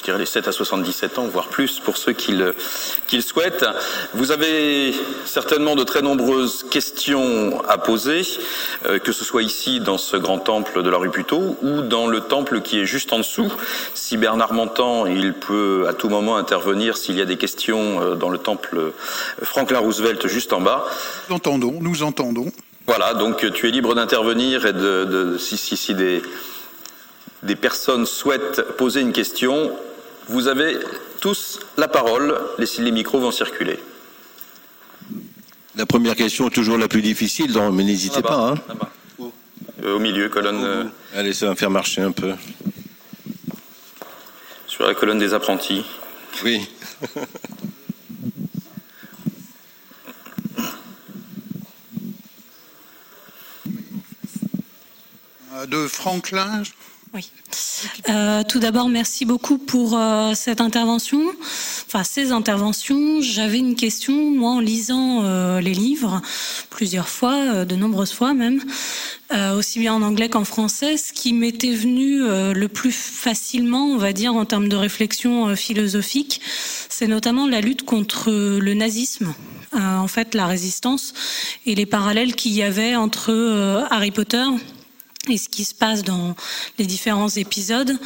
dirais 0.10 0.20
les 0.20 0.26
7 0.26 0.48
à 0.48 0.52
77 0.52 1.20
ans, 1.20 1.28
voire 1.28 1.50
plus 1.50 1.80
pour 1.80 1.98
ceux 1.98 2.14
qui 2.14 2.32
le, 2.32 2.56
souhaitent. 3.22 3.66
Vous 4.16 4.32
avez 4.32 4.96
certainement 5.26 5.76
de 5.76 5.84
très 5.84 6.02
nombreuses 6.02 6.66
questions 6.72 7.62
à 7.68 7.78
poser, 7.78 8.24
euh, 8.88 8.98
que 8.98 9.12
ce 9.12 9.24
soit 9.24 9.44
ici 9.44 9.80
dans 9.80 10.00
ce 10.00 10.18
grand 10.18 10.40
temple 10.40 10.82
de 10.82 10.90
la 10.90 10.98
rue 10.98 11.12
Puteaux 11.12 11.58
ou 11.62 11.82
dans 11.82 12.08
le 12.08 12.22
temple 12.22 12.62
qui 12.62 12.80
est 12.80 12.86
juste 12.86 13.14
en 13.14 13.20
dessous. 13.20 13.52
Si 13.94 14.18
Bernard 14.18 14.54
m'entend, 14.54 15.06
il 15.06 15.34
peut 15.34 15.86
à 15.88 15.94
tout 15.94 16.10
moment 16.10 16.38
intervenir 16.38 16.98
s'il 16.98 17.16
y 17.16 17.22
a 17.22 17.26
des 17.26 17.38
questions 17.38 18.02
euh, 18.02 18.16
dans 18.16 18.30
le 18.30 18.40
temple 18.40 18.78
euh, 18.78 18.92
Franklin 19.44 19.78
Roosevelt 19.78 20.28
juste 20.28 20.54
en 20.54 20.62
bas. 20.62 20.86
Nous 21.30 21.36
entendons, 21.36 21.78
nous 21.82 22.02
entendons. 22.02 22.52
Voilà, 22.88 23.14
donc 23.14 23.46
tu 23.54 23.68
es 23.68 23.72
libre 23.72 23.94
d'intervenir 23.94 24.66
et 24.66 24.74
de, 24.74 25.38
si, 25.38 25.56
si, 25.58 25.78
si 25.78 25.94
des, 25.94 26.24
des 27.44 27.56
personnes 27.56 28.08
souhaitent 28.08 28.64
poser 28.78 29.02
une 29.02 29.14
question, 29.14 29.72
vous 30.30 30.48
avez 30.48 30.78
tous 31.20 31.60
la 31.78 31.88
parole, 31.88 32.40
les, 32.58 32.66
les 32.80 32.92
micros 32.92 33.20
vont 33.20 33.32
circuler. 33.32 33.80
La 35.76 35.86
première 35.86 36.16
question 36.16 36.48
est 36.48 36.52
toujours 36.52 36.78
la 36.78 36.88
plus 36.88 37.02
difficile, 37.02 37.58
mais 37.74 37.84
n'hésitez 37.84 38.22
pas. 38.22 38.52
Hein. 38.52 38.56
Euh, 39.84 39.96
au 39.96 40.00
milieu, 40.00 40.30
colonne. 40.30 40.64
Euh, 40.64 40.84
Allez, 41.16 41.34
ça 41.34 41.46
va 41.46 41.52
me 41.52 41.58
faire 41.58 41.70
marcher 41.70 42.02
un 42.02 42.12
peu. 42.12 42.34
Sur 44.68 44.86
la 44.86 44.94
colonne 44.94 45.20
des 45.20 45.34
apprentis. 45.34 45.86
Oui. 46.44 46.68
Euh, 55.56 55.66
de 55.66 55.88
Franklin, 55.88 56.62
oui. 57.14 57.32
Euh, 58.08 58.44
tout 58.48 58.60
d'abord, 58.60 58.88
merci 58.88 59.26
beaucoup 59.26 59.58
pour 59.58 59.98
euh, 59.98 60.34
cette 60.36 60.62
intervention, 60.62 61.22
enfin 61.88 62.04
ces 62.04 62.32
interventions. 62.32 63.20
J'avais 63.22 63.58
une 63.58 63.76
question, 63.76 64.14
moi, 64.32 64.52
en 64.52 64.60
lisant 64.60 65.24
euh, 65.24 65.60
les 65.60 65.74
livres 65.74 66.22
plusieurs 66.70 67.10
fois, 67.10 67.66
de 67.66 67.76
nombreuses 67.76 68.14
fois 68.14 68.34
même, 68.34 68.62
aussi 69.56 69.80
bien 69.80 69.94
en 69.94 70.02
anglais 70.02 70.30
qu'en 70.30 70.44
français, 70.44 70.98
ce 70.98 71.14
qui 71.14 71.34
m'était 71.34 71.74
venu 71.74 72.20
le 72.20 72.68
plus 72.68 72.92
facilement, 72.92 73.86
on 73.88 73.98
va 73.98 74.14
dire, 74.14 74.34
en 74.34 74.46
termes 74.46 74.70
de 74.70 74.76
réflexion 74.76 75.56
philosophique, 75.56 76.42
c'est 76.90 77.08
notamment 77.08 77.48
la 77.48 77.62
lutte 77.62 77.84
contre 77.84 78.32
le 78.32 78.74
nazisme. 78.74 79.34
en 79.74 80.08
fait, 80.08 80.36
la 80.36 80.48
résistance 80.48 81.14
et 81.66 81.76
les 81.76 81.86
parallèles 81.86 82.34
qu'il 82.34 82.54
y 82.54 82.64
avait 82.64 82.96
entre 82.96 83.86
Harry 83.92 84.12
Potter 84.12 84.46
et 85.28 85.38
ce 85.38 85.50
qui 85.50 85.66
se 85.66 85.76
passe 85.76 86.04
dans 86.04 86.36
les 86.78 86.86
différents 86.86 87.30
épisodes 87.30 87.98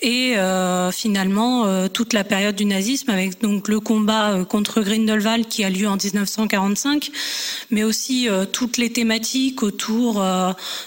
et 0.00 0.36
euh, 0.36 0.92
finalement 0.92 1.66
euh, 1.66 1.88
toute 1.88 2.12
la 2.12 2.22
période 2.22 2.54
du 2.54 2.64
nazisme 2.64 3.10
avec 3.10 3.40
donc 3.40 3.68
le 3.68 3.80
combat 3.80 4.30
euh, 4.30 4.44
contre 4.44 4.80
Grindelwald 4.80 5.48
qui 5.48 5.64
a 5.64 5.70
lieu 5.70 5.88
en 5.88 5.96
1945 5.96 7.10
mais 7.70 7.82
aussi 7.82 8.28
toutes 8.52 8.76
les 8.76 8.92
thématiques 8.92 9.62
autour 9.62 10.24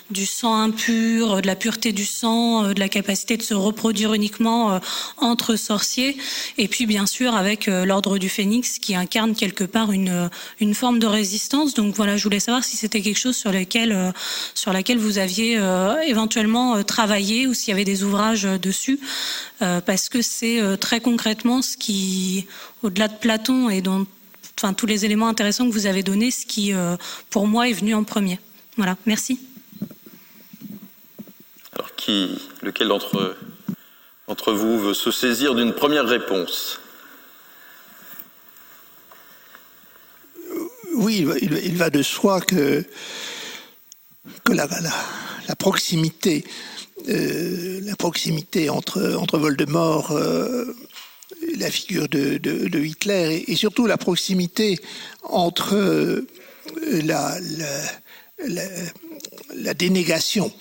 du 0.10 0.26
sang 0.26 0.56
impur 0.56 1.42
de 1.42 1.48
la 1.48 1.56
pureté 1.56 1.92
du 1.92 2.06
sang 2.06 2.74
de 2.74 2.80
la 2.80 2.90
capacité 2.90 3.38
de 3.38 3.44
se 3.44 3.54
reproduire 3.54 4.14
uniquement 4.14 4.80
entre 5.18 5.56
sorciers. 5.56 6.18
Et 6.58 6.68
puis 6.68 6.86
bien 6.86 7.06
sûr 7.06 7.36
avec 7.36 7.68
l'ordre 7.68 8.18
du 8.18 8.30
phénix 8.30 8.80
qui 8.80 8.96
incarne 8.96 9.36
quelque 9.36 9.64
part 9.64 9.92
une 9.92 10.30
une 10.60 10.74
forme 10.74 11.00
de 11.00 11.08
résistance. 11.08 11.74
Donc 11.74 11.96
voilà 11.96 12.18
je 12.18 12.24
voulais 12.24 12.40
savoir 12.40 12.64
si 12.64 12.78
c'était 12.78 13.02
quelque 13.02 13.20
chose 13.20 13.36
sur 13.36 13.52
lequel 13.52 14.14
sur 14.56 14.74
laquelle 14.74 14.98
vous 14.98 15.18
aviez 15.18 15.60
éventuellement 16.08 16.84
travaillé 16.84 17.48
ou 17.48 17.54
s'il 17.54 17.70
y 17.70 17.74
avait 17.74 17.86
des 17.86 18.04
ouvrages 18.04 18.44
dessus 18.44 19.01
euh, 19.62 19.82
parce 19.82 20.10
que 20.10 20.22
c'est 20.22 20.62
euh, 20.62 20.78
très 20.78 21.02
concrètement 21.02 21.62
ce 21.62 21.78
qui, 21.78 22.48
au-delà 22.84 23.08
de 23.08 23.18
Platon 23.18 23.70
et 23.70 23.82
dont, 23.82 24.06
enfin, 24.58 24.74
tous 24.74 24.86
les 24.86 25.06
éléments 25.06 25.28
intéressants 25.28 25.68
que 25.68 25.74
vous 25.74 25.86
avez 25.86 26.04
donnés, 26.04 26.32
ce 26.32 26.46
qui, 26.46 26.74
euh, 26.74 26.96
pour 27.30 27.48
moi, 27.48 27.70
est 27.70 27.74
venu 27.74 27.94
en 27.94 28.04
premier. 28.04 28.40
Voilà, 28.78 28.98
merci. 29.06 29.40
Alors, 31.74 31.96
qui, 31.96 32.40
lequel 32.62 32.88
d'entre 32.88 33.38
d'entre 34.28 34.54
vous 34.54 34.80
veut 34.80 34.94
se 34.94 35.12
saisir 35.12 35.56
d'une 35.56 35.74
première 35.74 36.06
réponse? 36.06 36.80
Oui, 40.94 41.26
il 41.42 41.76
va 41.76 41.90
de 41.90 42.02
soi 42.02 42.40
que, 42.40 42.86
que 44.44 44.54
la, 44.54 44.68
la, 44.68 44.94
la 45.48 45.56
proximité 45.56 46.46
euh, 47.10 47.80
la 47.84 47.96
proximité 47.96 48.70
entre, 48.70 49.16
entre 49.20 49.38
Voldemort, 49.38 50.12
euh, 50.12 50.76
la 51.58 51.70
figure 51.72 52.08
de, 52.08 52.38
de, 52.38 52.80
Hitler, 52.80 53.44
et, 53.48 53.56
surtout 53.56 53.88
la 53.88 53.98
proximité 53.98 54.78
entre 55.24 55.76
euh, 55.76 56.28
la, 57.04 57.38
la, 59.56 59.74
dénégation 59.74 60.52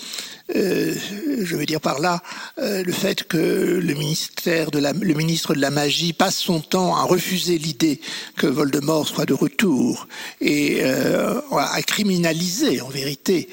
je 0.55 1.57
veux 1.57 1.67
dire 1.67 1.81
par 1.81 2.01
là 2.01 2.23
le 2.59 2.93
fait 2.93 3.25
que 3.25 3.37
le 3.37 3.95
ministère 3.95 4.71
de 4.71 4.79
la, 4.79 4.93
le 4.93 5.15
ministre 5.15 5.55
de 5.55 5.61
la 5.61 5.71
magie 5.71 6.13
passe 6.13 6.37
son 6.37 6.61
temps 6.61 6.97
à 6.97 7.03
refuser 7.03 7.59
l'idée 7.59 8.01
que 8.37 8.47
Voldemort 8.47 9.07
soit 9.07 9.27
de 9.27 9.35
retour 9.35 10.09
et 10.41 10.83
à 10.83 11.83
criminaliser 11.83 12.81
en 12.81 12.89
vérité 12.89 13.49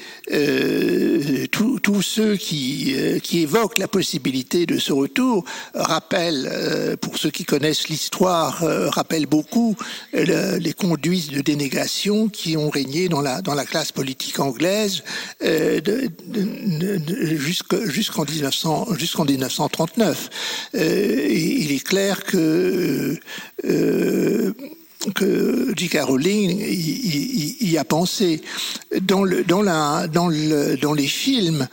tous 1.50 2.02
ceux 2.02 2.36
qui, 2.36 2.94
évoquent 3.32 3.78
la 3.78 3.88
possibilité 3.88 4.66
de 4.66 4.78
ce 4.78 4.92
retour 4.92 5.44
rappellent, 5.74 6.96
pour 7.00 7.18
ceux 7.18 7.30
qui 7.30 7.44
connaissent 7.44 7.88
l'histoire, 7.88 8.64
rappellent 8.92 9.26
beaucoup 9.26 9.76
les 10.12 10.72
conduites 10.72 11.32
de 11.32 11.40
dénégation 11.40 12.28
qui 12.28 12.56
ont 12.56 12.70
régné 12.70 13.08
dans 13.08 13.20
la, 13.20 13.64
classe 13.64 13.92
politique 13.92 14.40
anglaise 14.40 15.02
euh, 15.42 15.80
jusqu'en 17.86 18.24
1939. 19.24 20.30
Euh, 20.74 21.26
il 21.30 21.72
est 21.72 21.84
clair 21.84 22.24
que 22.24 23.18
euh, 23.64 24.52
que 25.14 25.72
J.K. 25.76 26.00
Rowling 26.02 26.58
y, 26.60 27.78
a 27.78 27.84
pensé. 27.84 28.42
Dans, 29.00 29.22
le, 29.22 29.44
dans, 29.44 29.62
la, 29.62 30.08
dans, 30.08 30.26
le, 30.28 30.76
dans 30.76 30.92
les 30.92 31.06
films, 31.06 31.68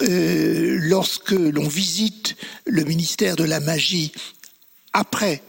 lorsque 0.00 1.32
l'on 1.32 1.68
visite 1.68 2.34
le 2.64 2.84
ministère 2.84 3.36
de 3.36 3.44
la 3.44 3.60
magie 3.60 4.12
après 4.94 5.42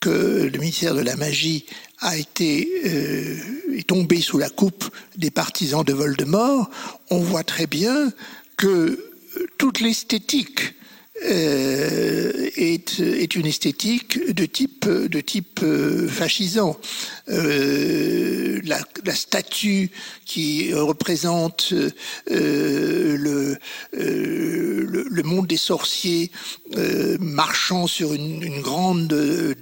que 0.00 0.48
le 0.52 0.58
ministère 0.58 0.94
de 0.94 1.00
la 1.00 1.16
magie 1.16 1.66
a 2.00 2.16
été 2.16 2.68
euh, 2.86 3.76
est 3.76 3.86
tombé 3.86 4.20
sous 4.20 4.38
la 4.38 4.48
coupe 4.48 4.90
des 5.16 5.30
partisans 5.30 5.84
de 5.84 5.92
Voldemort, 5.92 6.70
on 7.10 7.20
voit 7.20 7.44
très 7.44 7.66
bien 7.66 8.12
que 8.60 8.98
toute 9.56 9.80
l'esthétique 9.80 10.74
est, 11.22 13.00
est, 13.00 13.34
une 13.34 13.46
esthétique 13.46 14.34
de 14.34 14.46
type, 14.46 14.88
de 14.88 15.20
type 15.20 15.60
euh, 15.62 16.08
fascisant. 16.08 16.78
Euh, 17.28 18.60
la, 18.64 18.80
la, 19.04 19.14
statue 19.14 19.90
qui 20.24 20.72
représente 20.74 21.72
euh, 21.72 23.16
le, 23.16 23.56
le, 23.92 25.04
le, 25.08 25.22
monde 25.22 25.46
des 25.46 25.56
sorciers 25.56 26.30
marchant 27.20 27.86
sur 27.86 28.14
une, 28.14 28.42
une, 28.42 28.60
grande 28.60 29.08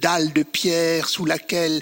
dalle 0.01 0.33
de 0.33 0.43
pierre 0.43 1.09
sous 1.09 1.25
laquelle 1.25 1.81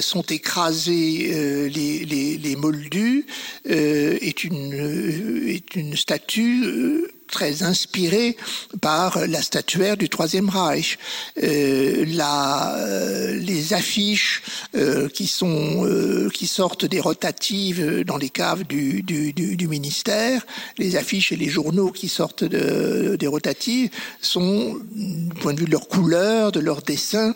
sont 0.00 0.22
écrasés 0.22 1.68
les, 1.74 2.04
les, 2.04 2.36
les, 2.36 2.56
moldus 2.56 3.26
est, 3.64 4.44
une, 4.44 5.48
est 5.48 5.74
une 5.74 5.96
statue 5.96 7.13
très 7.28 7.62
inspiré 7.62 8.36
par 8.80 9.26
la 9.26 9.42
statuaire 9.42 9.96
du 9.96 10.08
Troisième 10.08 10.48
Reich. 10.48 10.98
Euh, 11.42 12.04
euh, 12.04 13.34
les 13.34 13.74
affiches 13.74 14.42
euh, 14.74 15.08
qui 15.08 15.26
sont 15.26 15.88
qui 16.32 16.46
sortent 16.46 16.84
des 16.84 17.00
rotatives 17.00 18.04
dans 18.04 18.16
les 18.16 18.30
caves 18.30 18.64
du, 18.64 19.04
ministère, 19.68 20.46
les 20.78 20.96
affiches 20.96 21.32
et 21.32 21.36
les 21.36 21.48
journaux 21.48 21.90
qui 21.90 22.08
sortent 22.08 22.44
de, 22.44 23.16
des 23.16 23.26
rotatives 23.26 23.90
sont, 24.20 24.78
du 24.94 25.34
point 25.40 25.54
de 25.54 25.60
vue 25.60 25.66
de 25.66 25.70
leur 25.70 25.88
couleur, 25.88 26.52
de 26.52 26.60
leur 26.60 26.82
dessin, 26.82 27.34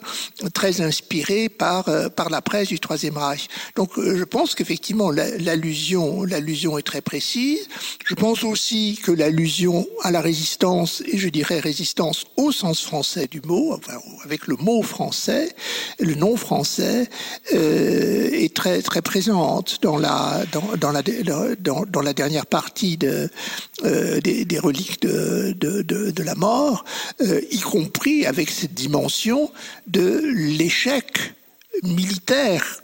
très 0.54 0.80
inspirés 0.80 1.48
par 1.48 1.84
par 2.14 2.30
la 2.30 2.42
presse 2.42 2.68
du 2.68 2.80
Troisième 2.80 3.16
Reich. 3.16 3.48
Donc 3.76 3.90
je 3.96 4.24
pense 4.24 4.54
qu'effectivement 4.54 5.10
l'allusion 5.10 6.24
l'allusion 6.24 6.78
est 6.78 6.82
très 6.82 7.00
précise. 7.00 7.68
Je 8.04 8.14
pense 8.14 8.44
aussi 8.44 8.98
que 9.02 9.12
l'allusion 9.12 9.77
à 10.02 10.10
la 10.10 10.20
résistance, 10.20 11.02
et 11.06 11.18
je 11.18 11.28
dirais 11.28 11.60
résistance 11.60 12.26
au 12.36 12.52
sens 12.52 12.82
français 12.82 13.26
du 13.26 13.40
mot, 13.40 13.78
avec 14.24 14.46
le 14.46 14.56
mot 14.56 14.82
français, 14.82 15.54
le 15.98 16.14
nom 16.14 16.36
français, 16.36 17.08
euh, 17.52 18.30
est 18.32 18.54
très 18.54 18.82
très 18.82 19.02
présente 19.02 19.78
dans 19.82 19.96
la 19.96 20.44
dans, 20.52 22.02
la 22.02 22.12
dernière 22.12 22.46
partie 22.46 22.98
euh, 23.04 24.20
des, 24.20 24.58
reliques 24.58 25.02
de, 25.02 25.52
de, 25.52 26.22
la 26.22 26.34
mort, 26.34 26.84
euh, 27.20 27.40
y 27.50 27.60
compris 27.60 28.26
avec 28.26 28.50
cette 28.50 28.74
dimension 28.74 29.50
de 29.86 30.22
l'échec 30.34 31.34
militaire 31.82 32.82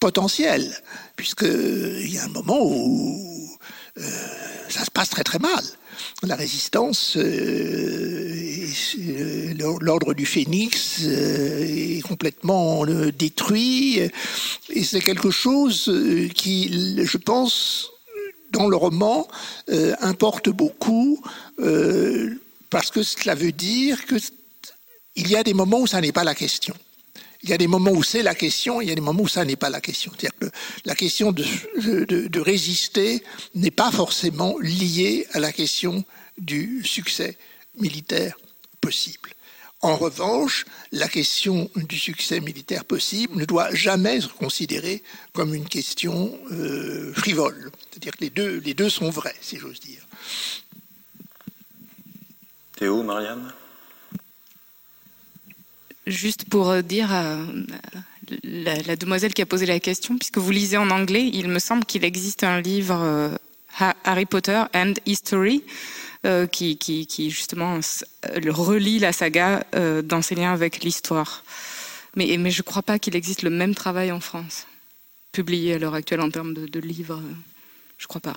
potentiel, 0.00 0.74
puisque 1.16 1.42
il 1.44 2.12
y 2.12 2.18
a 2.18 2.24
un 2.24 2.28
moment 2.28 2.60
où 2.62 3.50
ça 4.68 4.84
se 4.84 4.90
passe 4.90 5.10
très 5.10 5.24
très 5.24 5.38
mal 5.38 5.62
la 6.22 6.36
résistance, 6.36 7.16
euh, 7.16 8.66
l'ordre 9.80 10.14
du 10.14 10.26
phénix 10.26 11.00
euh, 11.04 11.98
est 11.98 12.00
complètement 12.02 12.86
euh, 12.86 13.12
détruit. 13.12 14.00
Et 14.70 14.84
c'est 14.84 15.00
quelque 15.00 15.30
chose 15.30 15.92
qui, 16.34 17.04
je 17.04 17.16
pense, 17.18 17.90
dans 18.52 18.68
le 18.68 18.76
roman, 18.76 19.26
importe 20.00 20.48
beaucoup, 20.48 21.20
parce 22.70 22.90
que 22.90 23.02
cela 23.02 23.34
veut 23.34 23.52
dire 23.52 23.98
qu'il 24.06 25.28
y 25.28 25.36
a 25.36 25.42
des 25.42 25.54
moments 25.54 25.80
où 25.80 25.86
ça 25.86 26.00
n'est 26.00 26.12
pas 26.12 26.24
la 26.24 26.34
question. 26.34 26.74
Il 27.44 27.50
y 27.50 27.52
a 27.52 27.58
des 27.58 27.66
moments 27.66 27.90
où 27.90 28.02
c'est 28.02 28.22
la 28.22 28.34
question, 28.34 28.80
il 28.80 28.88
y 28.88 28.90
a 28.90 28.94
des 28.94 29.02
moments 29.02 29.24
où 29.24 29.28
ça 29.28 29.44
n'est 29.44 29.54
pas 29.54 29.68
la 29.68 29.82
question. 29.82 30.10
C'est-à-dire 30.12 30.38
que 30.40 30.46
la 30.86 30.94
question 30.94 31.30
de, 31.30 32.40
résister 32.40 33.22
n'est 33.54 33.70
pas 33.70 33.92
forcément 33.92 34.58
liée 34.60 35.26
à 35.34 35.40
la 35.40 35.52
question 35.52 36.04
du 36.38 36.82
succès 36.84 37.36
militaire 37.78 38.38
possible. 38.80 39.34
En 39.82 39.96
revanche, 39.96 40.64
la 40.90 41.06
question 41.06 41.70
du 41.76 41.98
succès 41.98 42.40
militaire 42.40 42.86
possible 42.86 43.36
ne 43.36 43.44
doit 43.44 43.74
jamais 43.74 44.16
être 44.16 44.34
considérée 44.36 45.02
comme 45.34 45.54
une 45.54 45.68
question 45.68 46.40
euh, 46.50 47.12
frivole. 47.12 47.70
C'est-à-dire 47.90 48.12
que 48.12 48.24
les 48.24 48.30
deux, 48.30 48.56
les 48.64 48.72
deux 48.72 48.88
sont 48.88 49.10
vrais, 49.10 49.36
si 49.42 49.58
j'ose 49.58 49.80
dire. 49.80 50.00
Théo, 52.78 53.02
Marianne? 53.02 53.52
Juste 56.06 56.48
pour 56.48 56.70
euh, 56.70 56.82
dire 56.82 57.12
à 57.12 57.38
la, 58.42 58.82
la, 58.82 58.96
demoiselle 58.96 59.34
qui 59.34 59.42
a 59.42 59.46
posé 59.46 59.66
la 59.66 59.80
question, 59.80 60.16
puisque 60.18 60.38
vous 60.38 60.50
lisez 60.50 60.76
en 60.76 60.90
anglais, 60.90 61.30
il 61.32 61.48
me 61.48 61.58
semble 61.58 61.84
qu'il 61.84 62.04
existe 62.04 62.44
un 62.44 62.60
livre 62.60 62.96
euh, 63.00 63.30
Harry 64.04 64.26
Potter 64.26 64.62
and 64.74 64.94
History 65.06 65.64
euh, 66.24 66.46
qui, 66.46 66.76
qui, 66.78 67.06
qui, 67.06 67.30
justement 67.30 67.80
relie 68.46 68.98
la 68.98 69.12
saga 69.12 69.64
euh, 69.74 70.02
dans 70.02 70.22
ses 70.22 70.34
liens 70.34 70.52
avec 70.52 70.82
l'histoire. 70.82 71.44
Mais, 72.16 72.36
mais 72.38 72.50
je 72.50 72.60
ne 72.60 72.64
crois 72.64 72.82
pas 72.82 72.98
qu'il 72.98 73.16
existe 73.16 73.42
le 73.42 73.50
même 73.50 73.74
travail 73.74 74.12
en 74.12 74.20
France, 74.20 74.66
publié 75.32 75.74
à 75.74 75.78
l'heure 75.78 75.94
actuelle 75.94 76.20
en 76.20 76.30
termes 76.30 76.54
de, 76.54 76.66
de 76.66 76.80
livres. 76.80 77.20
Je 77.98 78.04
ne 78.04 78.08
crois 78.08 78.20
pas. 78.20 78.36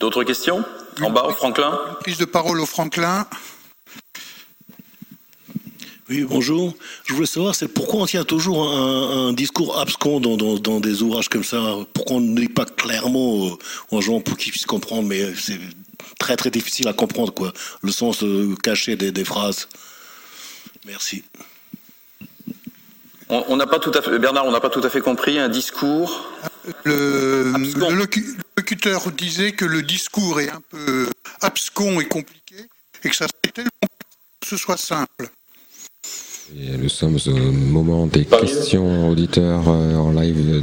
D'autres 0.00 0.22
questions? 0.22 0.64
En 1.00 1.10
bas, 1.10 1.24
au 1.24 1.32
Franklin? 1.32 1.78
Prise 2.00 2.18
de 2.18 2.24
parole 2.24 2.60
au 2.60 2.66
Franklin. 2.66 3.26
Oui, 6.10 6.24
bonjour. 6.24 6.74
Je 7.04 7.12
voulais 7.12 7.26
savoir, 7.26 7.54
c'est 7.54 7.68
pourquoi 7.68 8.00
on 8.00 8.06
tient 8.06 8.24
toujours 8.24 8.66
un, 8.66 9.28
un 9.28 9.32
discours 9.34 9.78
abscon 9.78 10.20
dans, 10.20 10.38
dans, 10.38 10.58
dans, 10.58 10.80
des 10.80 11.02
ouvrages 11.02 11.28
comme 11.28 11.44
ça? 11.44 11.60
Pourquoi 11.92 12.16
on 12.16 12.20
ne 12.20 12.34
dit 12.34 12.48
pas 12.48 12.64
clairement 12.64 13.58
aux 13.90 14.00
gens 14.00 14.20
pour 14.20 14.38
qu'ils 14.38 14.52
puissent 14.52 14.64
comprendre 14.64 15.06
Mais 15.06 15.34
c'est 15.34 15.60
très 16.18 16.36
très 16.36 16.50
difficile 16.50 16.88
à 16.88 16.94
comprendre, 16.94 17.34
quoi. 17.34 17.52
Le 17.82 17.92
sens 17.92 18.22
euh, 18.22 18.54
caché 18.62 18.96
des, 18.96 19.12
des, 19.12 19.24
phrases. 19.24 19.68
Merci. 20.86 21.24
On 23.28 23.56
n'a 23.56 23.66
pas 23.66 23.78
tout 23.78 23.92
à 23.92 24.00
fait, 24.00 24.18
Bernard, 24.18 24.46
on 24.46 24.52
n'a 24.52 24.60
pas 24.60 24.70
tout 24.70 24.80
à 24.82 24.88
fait 24.88 25.02
compris 25.02 25.38
un 25.38 25.50
discours. 25.50 26.30
Le, 26.84 27.52
le, 27.52 28.08
locuteur 28.56 29.10
disait 29.12 29.52
que 29.52 29.66
le 29.66 29.82
discours 29.82 30.40
est 30.40 30.48
un 30.48 30.62
peu 30.70 31.10
abscon 31.42 32.00
et 32.00 32.08
compliqué 32.08 32.56
et 33.04 33.10
que 33.10 33.14
ça 33.14 33.26
serait 33.26 33.52
tellement 33.52 33.70
que 34.40 34.48
ce 34.48 34.56
soit 34.56 34.78
simple. 34.78 35.28
Et 36.56 36.78
nous 36.78 36.88
sommes 36.88 37.18
au 37.26 37.52
moment 37.52 38.06
des 38.06 38.24
questions 38.24 39.10
auditeurs 39.10 39.68
euh, 39.68 39.96
en 39.96 40.12
live 40.12 40.62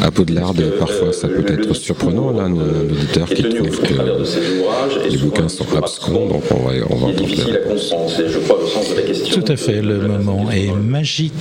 à 0.00 0.12
Poudlard 0.12 0.54
et 0.60 0.78
parfois 0.78 1.12
ça 1.12 1.26
peut 1.26 1.44
être 1.48 1.74
surprenant 1.74 2.30
là, 2.30 2.44
un 2.44 2.52
auditeur 2.52 3.28
qui 3.28 3.42
trouve 3.42 3.80
que 3.80 5.08
les 5.08 5.16
bouquins 5.16 5.48
sont 5.48 5.66
abscons, 5.76 6.28
donc 6.28 6.44
on 6.52 6.68
va, 6.68 6.74
on 6.88 6.96
va 6.96 7.06
entendre 7.08 7.34
les 7.34 7.52
réponses. 7.52 7.92
Tout 9.32 9.44
à 9.48 9.56
fait, 9.56 9.82
le 9.82 10.06
moment 10.06 10.48
est 10.52 10.72
magique. 10.72 11.32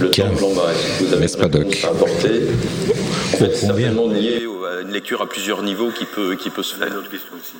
N'est-ce 1.19 1.37
pas 1.37 1.47
Doc 1.47 1.85
c'est 3.37 3.55
certainement 3.55 4.07
lié 4.07 4.41
à 4.67 4.81
une 4.81 4.91
lecture 4.91 5.21
à 5.21 5.29
plusieurs 5.29 5.61
niveaux 5.63 5.91
qui 5.91 6.05
peut, 6.05 6.35
qui 6.35 6.49
peut 6.49 6.63
se 6.63 6.75
faire. 6.75 6.87
Une 6.87 6.97
autre 6.97 7.09
question 7.09 7.33
aussi. 7.35 7.53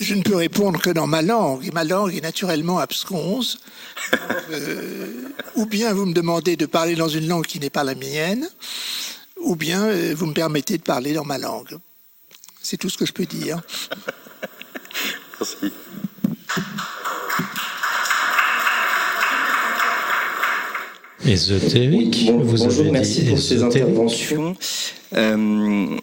Je 0.00 0.14
ne 0.14 0.22
peux 0.22 0.34
répondre 0.34 0.80
que 0.80 0.90
dans 0.90 1.06
ma 1.06 1.22
langue, 1.22 1.66
et 1.66 1.70
ma 1.70 1.84
langue 1.84 2.16
est 2.16 2.22
naturellement 2.22 2.78
absconse. 2.78 3.58
Euh, 4.50 5.28
ou 5.54 5.66
bien 5.66 5.92
vous 5.92 6.06
me 6.06 6.14
demandez 6.14 6.56
de 6.56 6.66
parler 6.66 6.96
dans 6.96 7.08
une 7.08 7.28
langue 7.28 7.46
qui 7.46 7.60
n'est 7.60 7.70
pas 7.70 7.84
la 7.84 7.94
mienne, 7.94 8.48
ou 9.36 9.56
bien 9.56 9.84
euh, 9.84 10.14
vous 10.16 10.26
me 10.26 10.32
permettez 10.32 10.78
de 10.78 10.82
parler 10.82 11.12
dans 11.12 11.24
ma 11.24 11.38
langue. 11.38 11.78
C'est 12.62 12.78
tout 12.78 12.88
ce 12.88 12.96
que 12.98 13.06
je 13.06 13.12
peux 13.12 13.26
dire. 13.26 13.60
Merci. 15.38 15.72
Ésotérique, 21.26 22.30
vous 22.32 22.56
bonjour, 22.56 22.92
merci 22.92 23.24
pour 23.24 23.38
ces 23.38 23.62
interventions. 23.62 24.56
Euh, 25.14 25.96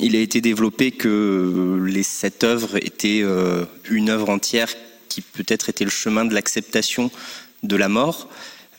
il 0.00 0.14
a 0.14 0.20
été 0.20 0.40
développé 0.40 0.92
que 0.92 1.84
les 1.86 2.04
sept 2.04 2.44
œuvres 2.44 2.76
étaient 2.76 3.20
euh, 3.22 3.64
une 3.90 4.10
œuvre 4.10 4.30
entière 4.30 4.68
qui 5.08 5.22
peut-être 5.22 5.70
était 5.70 5.84
le 5.84 5.90
chemin 5.90 6.24
de 6.24 6.34
l'acceptation 6.34 7.10
de 7.64 7.76
la 7.76 7.88
mort. 7.88 8.28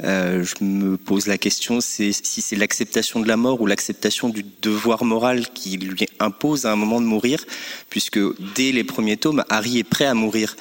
Euh, 0.04 0.44
je 0.44 0.64
me 0.64 0.98
pose 0.98 1.28
la 1.28 1.38
question, 1.38 1.82
c'est 1.82 2.12
si 2.14 2.42
c'est 2.42 2.56
l'acceptation 2.56 3.20
de 3.20 3.28
la 3.28 3.38
mort 3.38 3.60
ou 3.62 3.68
l'acceptation 3.68 4.30
du 4.30 4.46
devoir 4.62 5.04
moral 5.04 5.50
qui 5.54 5.78
lui 5.78 6.08
impose 6.20 6.66
à 6.66 6.72
un 6.72 6.76
moment 6.78 7.02
de 7.02 7.06
mourir, 7.06 7.46
puisque 7.90 8.20
dès 8.56 8.72
les 8.72 8.86
premiers 8.86 9.18
tomes, 9.18 9.44
Harry 9.50 9.78
est 9.78 9.84
prêt 9.84 10.06
à 10.06 10.14
mourir. 10.14 10.56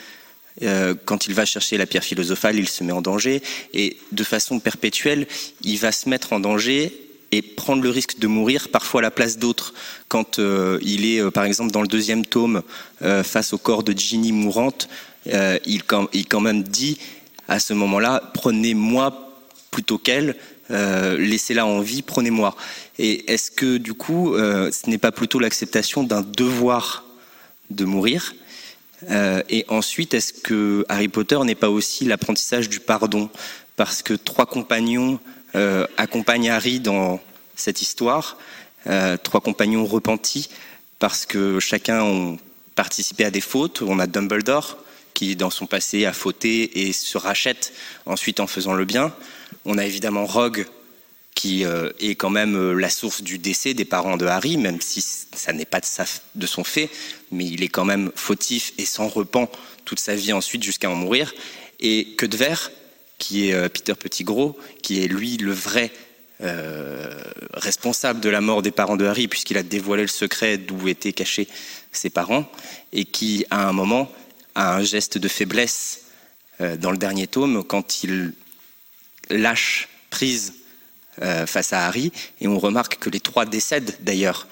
Euh, 0.62 0.94
quand 1.05 1.27
il 1.27 1.35
va 1.35 1.44
chercher 1.44 1.77
la 1.77 1.86
pierre 1.86 2.05
philosophale, 2.05 2.59
il 2.59 2.68
se 2.68 2.85
met 2.85 2.93
en 2.93 3.02
danger, 3.02 3.43
et 3.72 3.97
de 4.12 4.24
façon 4.24 4.60
perpétuelle, 4.60 5.27
il 5.62 5.78
va 5.78 5.93
se 5.93 6.09
mettre 6.09 6.32
en 6.32 6.40
danger 6.40 6.93
et 7.32 7.43
prendre 7.43 7.82
le 7.82 7.90
risque 7.90 8.18
de 8.18 8.27
mourir 8.27 8.68
parfois 8.70 9.01
à 9.01 9.02
la 9.02 9.10
place 9.10 9.39
d'autres. 9.39 9.72
Quand 10.09 10.39
euh, 10.39 10.78
il 10.82 11.06
est, 11.06 11.20
euh, 11.20 11.31
par 11.31 11.44
exemple, 11.44 11.70
dans 11.70 11.82
le 11.82 11.89
deuxième 11.89 12.27
tome, 12.27 12.62
face 13.22 13.52
au 13.52 13.59
corps 13.59 13.82
de 13.82 13.97
Ginny 13.97 14.32
mourante, 14.32 14.89
il, 15.27 15.85
quand 15.85 16.40
même 16.40 16.62
dit 16.62 16.98
à 17.48 17.59
ce 17.60 17.72
moment-là, 17.72 18.31
prenez-moi 18.35 19.32
plutôt 19.70 19.97
qu'elle, 19.97 20.36
laissez-la 20.68 21.64
en 21.64 21.81
vie, 21.81 22.02
prenez-moi. 22.02 22.56
Et 22.98 23.32
est-ce 23.32 23.51
que 23.51 23.78
du 23.78 23.94
coup, 23.94 24.35
ce 24.36 24.90
n'est 24.90 24.98
pas 24.98 25.12
plutôt 25.12 25.39
l'acceptation 25.39 26.02
d'un 26.02 26.22
devoir 26.22 27.05
de 27.70 27.85
mourir 27.85 28.35
Et 29.48 29.64
ensuite, 29.68 30.14
est-ce 30.14 30.32
que 30.32 30.85
Harry 30.89 31.09
Potter 31.09 31.39
n'est 31.44 31.55
pas 31.55 31.70
aussi 31.70 32.05
l'apprentissage 32.05 32.68
du 32.68 32.81
pardon? 32.81 33.31
Parce 33.77 34.02
que 34.02 34.14
trois 34.14 34.47
compagnons 34.47 35.18
euh, 35.56 35.86
accompagne 35.97 36.48
Harry 36.48 36.81
dans 36.81 37.20
cette 37.56 37.82
histoire. 37.82 38.36
Euh, 38.86 39.16
trois 39.16 39.40
compagnons 39.40 39.85
repentis 39.85 40.48
parce 40.98 41.27
que 41.27 41.59
chacun 41.60 42.02
ont 42.02 42.39
participé 42.77 43.24
à 43.24 43.31
des 43.31 43.40
fautes. 43.40 43.82
On 43.82 43.98
a 43.98 44.06
Dumbledore 44.06 44.78
qui, 45.12 45.36
dans 45.36 45.51
son 45.51 45.66
passé, 45.66 46.06
a 46.06 46.12
fauté 46.12 46.86
et 46.86 46.93
se 46.93 47.18
rachète 47.18 47.72
ensuite 48.06 48.40
en 48.40 48.47
faisant 48.47 48.74
le 48.74 48.85
bien. 48.85 49.12
On 49.64 49.77
a 49.77 49.85
évidemment 49.85 50.24
Rogue 50.24 50.66
qui 51.35 51.65
euh, 51.65 51.90
est 52.01 52.16
quand 52.16 52.31
même 52.31 52.73
la 52.73 52.90
source 52.90 53.23
du 53.23 53.39
décès 53.39 53.74
des 53.74 53.85
parents 53.85 54.16
de 54.16 54.27
Harry, 54.27 54.57
même 54.57 54.81
si 54.81 55.01
ça 55.01 55.52
n'est 55.52 55.65
pas 55.65 55.81
de, 56.35 56.47
son 56.47 56.65
fait, 56.65 56.90
mais 57.31 57.47
il 57.47 57.62
est 57.62 57.69
quand 57.69 57.85
même 57.85 58.12
fautif 58.15 58.73
et 58.78 58.85
s'en 58.85 59.09
repent 59.09 59.51
toute 59.85 60.01
sa 60.01 60.15
vie 60.15 60.32
ensuite 60.32 60.62
jusqu'à 60.62 60.90
en 60.90 60.94
mourir. 60.94 61.32
Et 61.81 62.15
que 62.19 62.27
de 62.27 62.36
verre 62.36 62.70
qui 63.20 63.48
est 63.48 63.55
euh, 63.55 63.69
Peter 63.69 63.94
Pettigrew, 63.94 64.55
qui 64.82 65.05
est 65.05 65.07
lui 65.07 65.36
le 65.36 65.52
vrai 65.52 65.93
euh, 66.43 67.23
responsable 67.52 68.19
de 68.20 68.28
la 68.28 68.40
mort 68.40 68.62
des 68.62 68.73
parents 68.73 68.97
de 68.97 69.05
Harry, 69.05 69.28
puisqu'il 69.28 69.59
a 69.59 69.62
dévoilé 69.62 70.02
le 70.02 70.09
secret 70.09 70.59
d'où 70.59 70.89
étaient 70.89 71.12
cachés 71.12 71.47
ses 71.93 72.11
parents, 72.11 72.51
et 72.93 73.05
qui, 73.05 73.44
à 73.51 73.69
un 73.69 73.73
moment, 73.73 74.11
a 74.55 74.74
un 74.74 74.82
geste 74.82 75.19
de 75.19 75.28
faiblesse 75.28 76.07
euh, 76.61 76.77
dans 76.77 76.90
le 76.90 76.97
dernier 76.97 77.27
tome, 77.27 77.62
quand 77.62 78.02
il 78.02 78.32
lâche 79.28 79.89
prise 80.09 80.55
face 81.47 81.73
à 81.73 81.87
Harry, 81.87 82.13
et 82.41 82.49
on 82.49 82.59
remarque 82.59 82.99
que 82.99 83.11
les 83.11 83.21
trois 83.21 83.45
décèdent 83.45 83.97
d'ailleurs, 84.01 84.47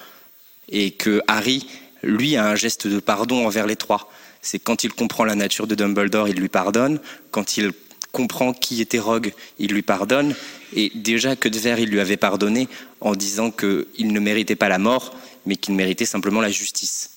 et 0.69 0.91
que 0.91 1.23
Harry, 1.27 1.67
lui, 2.03 2.37
a 2.37 2.47
un 2.47 2.55
geste 2.55 2.87
de 2.87 3.01
pardon 3.01 3.47
envers 3.47 3.67
les 3.67 3.77
trois. 3.77 4.11
C'est 4.43 4.59
quand 4.59 4.85
il 4.85 4.93
comprend 4.93 5.25
la 5.25 5.35
nature 5.35 5.67
de 5.67 5.75
Dumbledore, 5.75 6.29
il 6.29 6.37
lui 6.37 6.49
pardonne. 6.49 7.01
Quand 7.31 7.57
il 7.57 7.73
comprend 8.13 8.53
qui 8.53 8.81
était 8.81 8.99
Rogue, 8.99 9.33
il 9.59 9.73
lui 9.73 9.83
pardonne. 9.83 10.35
Et 10.75 10.93
déjà 10.95 11.37
que 11.37 11.49
de 11.49 11.59
verre, 11.59 11.81
il 11.81 11.89
lui 11.89 12.01
avait 12.01 12.17
pardonné 12.17 12.69
en 13.01 13.15
disant 13.15 13.51
qu'il 13.51 14.13
ne 14.13 14.21
méritait 14.21 14.57
pas 14.57 14.69
la 14.69 14.79
mort, 14.79 15.15
mais 15.47 15.57
qu'il 15.57 15.75
méritait 15.75 16.07
simplement 16.07 16.41
la 16.41 16.51
justice. 16.51 17.11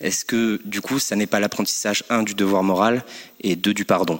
Est-ce 0.00 0.24
que 0.24 0.60
du 0.64 0.80
coup, 0.80 0.98
ça 0.98 1.16
n'est 1.16 1.26
pas 1.26 1.40
l'apprentissage, 1.40 2.02
un, 2.08 2.22
du 2.22 2.34
devoir 2.34 2.62
moral 2.62 3.04
et 3.42 3.56
deux, 3.56 3.74
du 3.74 3.84
pardon? 3.84 4.18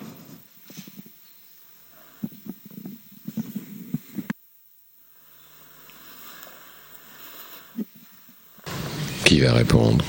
Va 9.41 9.53
répondre 9.53 10.05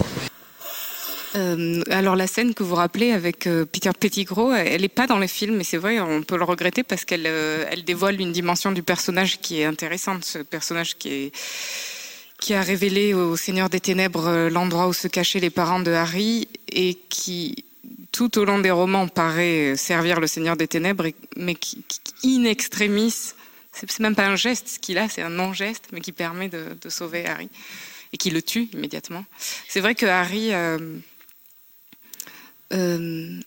euh, 1.36 1.82
alors 1.90 2.16
la 2.16 2.28
scène 2.28 2.54
que 2.54 2.64
vous 2.64 2.76
rappelez 2.76 3.12
avec 3.12 3.46
euh, 3.46 3.66
Peter 3.66 3.90
Pettigrew, 4.00 4.54
elle 4.54 4.82
n'est 4.82 4.88
pas 4.88 5.06
dans 5.06 5.18
les 5.20 5.28
films, 5.28 5.58
mais 5.58 5.66
c'est 5.66 5.76
vrai, 5.76 6.00
on 6.00 6.24
peut 6.24 6.38
le 6.38 6.46
regretter 6.46 6.82
parce 6.82 7.04
qu'elle 7.04 7.26
euh, 7.28 7.66
dévoile 7.86 8.22
une 8.22 8.32
dimension 8.32 8.72
du 8.72 8.82
personnage 8.82 9.42
qui 9.42 9.60
est 9.60 9.66
intéressante. 9.66 10.24
Ce 10.24 10.38
personnage 10.38 10.96
qui 10.98 11.34
a 12.54 12.62
révélé 12.62 13.14
au 13.14 13.36
Seigneur 13.36 13.70
des 13.70 13.82
Ténèbres 13.82 14.48
l'endroit 14.48 14.88
où 14.88 14.94
se 14.94 15.10
cachaient 15.10 15.42
les 15.42 15.50
parents 15.50 15.82
de 15.82 15.92
Harry 15.92 16.48
et 16.72 16.98
qui 17.10 17.66
tout 18.14 18.38
au 18.38 18.46
long 18.46 18.60
des 18.60 18.72
romans 18.72 19.10
paraît 19.10 19.76
servir 19.76 20.22
le 20.22 20.28
Seigneur 20.28 20.56
des 20.56 20.70
Ténèbres, 20.70 21.08
mais 21.36 21.56
qui, 21.56 21.84
in 22.24 22.46
extremis, 22.46 23.34
c'est 23.74 24.00
même 24.00 24.16
pas 24.16 24.28
un 24.28 24.38
geste 24.38 24.70
ce 24.70 24.80
qu'il 24.80 24.98
a, 24.98 25.10
c'est 25.10 25.22
un 25.22 25.30
non-geste, 25.30 25.88
mais 25.92 26.00
qui 26.00 26.14
permet 26.14 26.48
de, 26.48 26.78
sauver 26.88 27.26
Harry 27.26 27.50
et 28.14 28.18
qui 28.18 28.30
le 28.30 28.42
tue 28.42 28.70
immédiatement. 28.74 29.26
C'est 29.68 29.80
vrai 29.80 29.96
que 29.96 30.06
Harry 30.06 30.52
euh, 32.74 33.40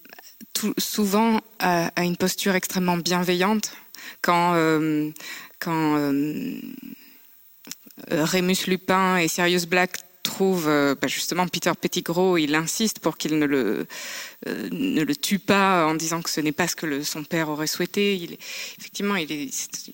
tout, 0.55 0.74
souvent 0.78 1.40
à, 1.59 1.90
une 2.02 2.16
posture 2.16 2.55
extrêmement 2.55 2.97
bienveillante 2.97 3.72
quand, 4.22 4.55
euh, 4.55 5.10
quand 5.60 5.97
euh, 5.97 6.60
Rémus 8.09 8.66
Lupin 8.66 9.18
et 9.18 9.28
Sirius 9.28 9.66
Black 9.66 9.98
trouvent 10.22 10.66
bah, 11.01 11.06
justement 11.06 11.47
Peter 11.47 11.72
Pettigrew, 11.80 12.39
il 12.39 12.55
insiste 12.55 13.01
pour 13.01 13.16
qu'il 13.18 13.39
ne 13.39 13.47
le, 13.47 13.86
ne 14.70 15.02
le 15.02 15.16
tue 15.16 15.38
pas 15.38 15.86
en 15.86 15.94
disant 15.94 16.22
que 16.22 16.30
ce 16.30 16.40
n'est 16.40 16.52
pas 16.52 16.68
ce 16.68 16.76
que 16.76 17.02
son 17.02 17.24
père 17.24 17.48
aurait 17.48 17.66
souhaité. 17.66 18.16
Il 18.16 18.36
effectivement, 18.78 19.16
il 19.16 19.30
est, 19.32 19.48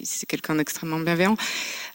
c'est 0.05 0.27
quelqu'un 0.27 0.57
d'extrêmement 0.57 0.99
bienveillant. 0.99 1.37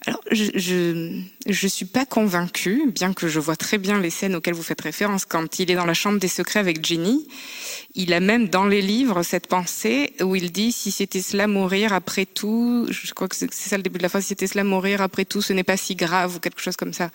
Alors, 0.06 0.22
je 0.32 1.20
je 1.48 1.68
suis 1.68 1.86
pas 1.86 2.06
convaincue, 2.06 2.92
bien 2.94 3.14
que 3.14 3.28
je 3.28 3.40
vois 3.40 3.56
très 3.56 3.78
bien 3.78 4.00
les 4.00 4.10
scènes 4.10 4.36
auxquelles 4.36 4.54
vous 4.54 4.64
faites 4.64 4.82
référence 4.82 5.26
quand 5.26 5.60
il 5.60 5.72
est 5.72 5.76
dans 5.76 5.86
la 5.86 5.94
chambre 5.94 6.20
des 6.20 6.28
secrets 6.28 6.60
avec 6.60 6.86
Ginny. 6.86 7.28
Il 7.96 8.14
a 8.14 8.20
même 8.20 8.50
dans 8.50 8.66
les 8.66 8.82
livres 8.82 9.24
cette 9.24 9.48
pensée 9.48 10.14
où 10.22 10.36
il 10.36 10.52
dit 10.52 10.72
si 10.72 10.92
c'était 10.92 11.22
cela 11.22 11.48
mourir 11.48 11.94
après 11.94 12.26
tout, 12.26 12.88
je 12.90 13.14
crois 13.14 13.28
que 13.28 13.36
c'est 13.36 13.52
ça 13.52 13.78
le 13.78 13.84
début 13.84 13.98
de 13.98 14.04
la 14.04 14.10
phrase, 14.10 14.24
si 14.24 14.30
c'était 14.30 14.48
cela 14.48 14.64
mourir 14.64 15.02
après 15.02 15.26
tout, 15.26 15.42
ce 15.42 15.54
n'est 15.54 15.64
pas 15.64 15.78
si 15.78 15.96
grave 15.96 16.36
ou 16.36 16.40
quelque 16.40 16.62
chose 16.62 16.76
comme 16.76 16.94
ça. 16.94 17.10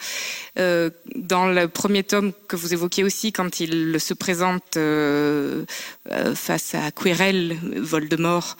Euh, 0.58 0.90
dans 1.14 1.46
le 1.46 1.68
premier 1.68 2.02
tome 2.02 2.32
que 2.48 2.56
vous 2.56 2.72
évoquiez 2.72 3.04
aussi, 3.04 3.32
quand 3.32 3.60
il 3.60 3.98
se 4.00 4.14
présente 4.14 4.76
euh, 4.76 5.33
euh, 6.10 6.34
face 6.34 6.74
à 6.74 6.90
Quirrell, 6.90 7.56
Voldemort, 7.76 8.56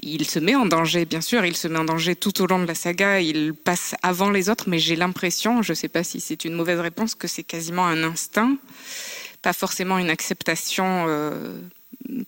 il 0.00 0.26
se 0.26 0.38
met 0.38 0.54
en 0.54 0.66
danger, 0.66 1.04
bien 1.04 1.20
sûr, 1.20 1.44
il 1.44 1.56
se 1.56 1.68
met 1.68 1.78
en 1.78 1.84
danger 1.84 2.16
tout 2.16 2.42
au 2.42 2.46
long 2.46 2.58
de 2.58 2.66
la 2.66 2.74
saga, 2.74 3.20
il 3.20 3.54
passe 3.54 3.94
avant 4.02 4.30
les 4.30 4.48
autres, 4.48 4.68
mais 4.68 4.78
j'ai 4.78 4.96
l'impression, 4.96 5.62
je 5.62 5.72
ne 5.72 5.76
sais 5.76 5.88
pas 5.88 6.04
si 6.04 6.20
c'est 6.20 6.44
une 6.44 6.54
mauvaise 6.54 6.80
réponse, 6.80 7.14
que 7.14 7.28
c'est 7.28 7.44
quasiment 7.44 7.86
un 7.86 8.02
instinct 8.02 8.56
pas 9.46 9.52
forcément 9.52 9.98
une 9.98 10.10
acceptation 10.10 11.06
euh, 11.06 11.60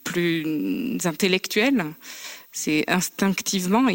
plus 0.05 0.47
intellectuelle. 1.05 1.85
C'est 2.53 2.85
instinctivement. 2.87 3.89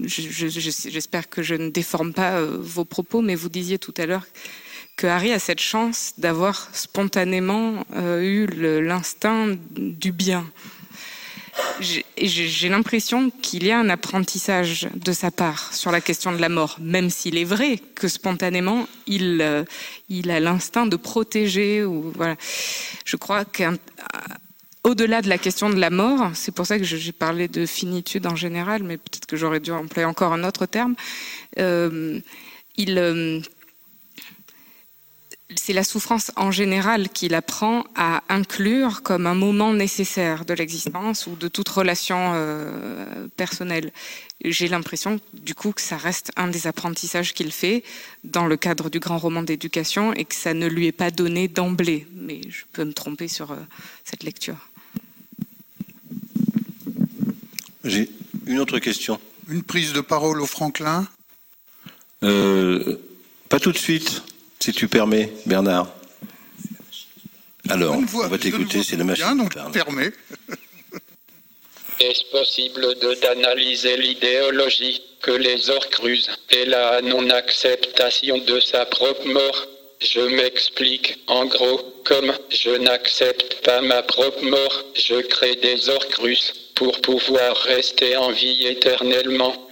J'espère 0.00 1.28
que 1.28 1.40
je 1.40 1.54
ne 1.54 1.70
déforme 1.70 2.12
pas 2.12 2.32
euh, 2.40 2.58
vos 2.60 2.84
propos, 2.84 3.22
mais 3.22 3.36
vous 3.36 3.48
disiez 3.48 3.78
tout 3.78 3.94
à 3.96 4.06
l'heure 4.06 4.26
que 4.98 5.06
Harry 5.06 5.32
a 5.32 5.38
cette 5.38 5.60
chance 5.60 6.12
d'avoir 6.18 6.68
spontanément 6.74 7.86
euh, 7.96 8.20
eu 8.20 8.46
l'instinct 8.82 9.56
du 9.76 10.12
bien 10.12 10.44
j'ai 11.80 12.68
l'impression 12.68 13.30
qu'il 13.42 13.64
y 13.64 13.70
a 13.70 13.78
un 13.78 13.88
apprentissage 13.88 14.88
de 14.94 15.12
sa 15.12 15.30
part 15.30 15.72
sur 15.74 15.90
la 15.90 16.00
question 16.00 16.32
de 16.32 16.38
la 16.38 16.48
mort, 16.48 16.76
même 16.80 17.10
s'il 17.10 17.36
est 17.36 17.44
vrai 17.44 17.80
que 17.94 18.08
spontanément, 18.08 18.86
il, 19.06 19.40
euh, 19.40 19.64
a 20.28 20.40
l'instinct 20.40 20.86
de 20.86 20.96
protéger. 20.96 21.84
Ou, 21.84 22.12
voilà. 22.14 22.36
Je 23.04 23.16
crois 23.16 23.44
qu'au-delà 23.44 25.22
de 25.22 25.28
la 25.28 25.38
question 25.38 25.70
de 25.70 25.78
la 25.78 25.90
mort, 25.90 26.30
c'est 26.34 26.52
pour 26.52 26.66
ça 26.66 26.78
que 26.78 26.84
j'ai 26.84 27.12
parlé 27.12 27.48
de 27.48 27.66
finitude 27.66 28.26
en 28.26 28.36
général, 28.36 28.82
mais 28.82 28.96
peut-être 28.96 29.26
que 29.26 29.36
j'aurais 29.36 29.60
dû 29.60 29.70
employer 29.72 30.06
encore 30.06 30.32
un 30.32 30.44
autre 30.44 30.66
terme, 30.66 30.94
euh, 31.58 32.20
il... 32.76 33.42
C'est 35.56 35.72
la 35.72 35.82
souffrance 35.82 36.30
en 36.36 36.50
général 36.50 37.08
qu'il 37.08 37.34
apprend 37.34 37.84
à 37.94 38.22
inclure 38.28 39.02
comme 39.02 39.26
un 39.26 39.34
moment 39.34 39.72
nécessaire 39.72 40.44
de 40.44 40.52
l'existence 40.52 41.26
ou 41.26 41.36
de 41.36 41.48
toute 41.48 41.70
relation 41.70 42.32
euh, 42.34 43.28
personnelle. 43.36 43.90
J'ai 44.44 44.68
l'impression, 44.68 45.18
du 45.32 45.54
coup, 45.54 45.72
que 45.72 45.80
ça 45.80 45.96
reste 45.96 46.32
un 46.36 46.48
des 46.48 46.66
apprentissages 46.66 47.32
qu'il 47.32 47.50
fait 47.50 47.82
dans 48.24 48.46
le 48.46 48.58
cadre 48.58 48.90
du 48.90 48.98
grand 48.98 49.16
roman 49.16 49.42
d'éducation 49.42 50.12
et 50.12 50.26
que 50.26 50.34
ça 50.34 50.52
ne 50.52 50.66
lui 50.66 50.86
est 50.86 50.92
pas 50.92 51.10
donné 51.10 51.48
d'emblée. 51.48 52.06
Mais 52.12 52.42
je 52.50 52.64
peux 52.72 52.84
me 52.84 52.92
tromper 52.92 53.26
sur 53.26 53.52
euh, 53.52 53.56
cette 54.04 54.24
lecture. 54.24 54.68
J'ai 57.84 58.10
une 58.46 58.58
autre 58.58 58.78
question. 58.80 59.18
Une 59.48 59.62
prise 59.62 59.94
de 59.94 60.02
parole 60.02 60.42
au 60.42 60.46
Franklin? 60.46 61.08
Euh, 62.22 62.96
Pas 63.48 63.60
tout 63.60 63.72
de 63.72 63.78
suite. 63.78 64.22
Si 64.60 64.72
tu 64.72 64.88
permets, 64.88 65.32
Bernard. 65.46 65.88
Alors, 67.68 67.96
on 67.96 68.28
va 68.28 68.38
t'écouter, 68.38 68.82
c'est 68.82 68.96
la 68.96 69.04
machine. 69.04 69.36
Donc 69.36 69.54
permets. 69.72 70.12
Est-ce 72.00 72.24
possible 72.30 72.94
d'analyser 73.20 73.96
l'idéologie 73.96 75.02
que 75.20 75.32
les 75.32 75.68
Orcruz 75.68 76.28
et 76.50 76.64
la 76.64 77.02
non-acceptation 77.02 78.38
de 78.38 78.60
sa 78.60 78.86
propre 78.86 79.26
mort? 79.26 79.66
Je 80.00 80.20
m'explique. 80.20 81.18
En 81.26 81.44
gros, 81.46 81.80
comme 82.04 82.32
je 82.50 82.70
n'accepte 82.70 83.64
pas 83.64 83.80
ma 83.80 84.02
propre 84.02 84.44
mort, 84.44 84.84
je 84.94 85.20
crée 85.22 85.56
des 85.56 85.88
Orcruz 85.88 86.52
pour 86.76 87.00
pouvoir 87.00 87.56
rester 87.56 88.16
en 88.16 88.30
vie 88.30 88.68
éternellement. 88.68 89.67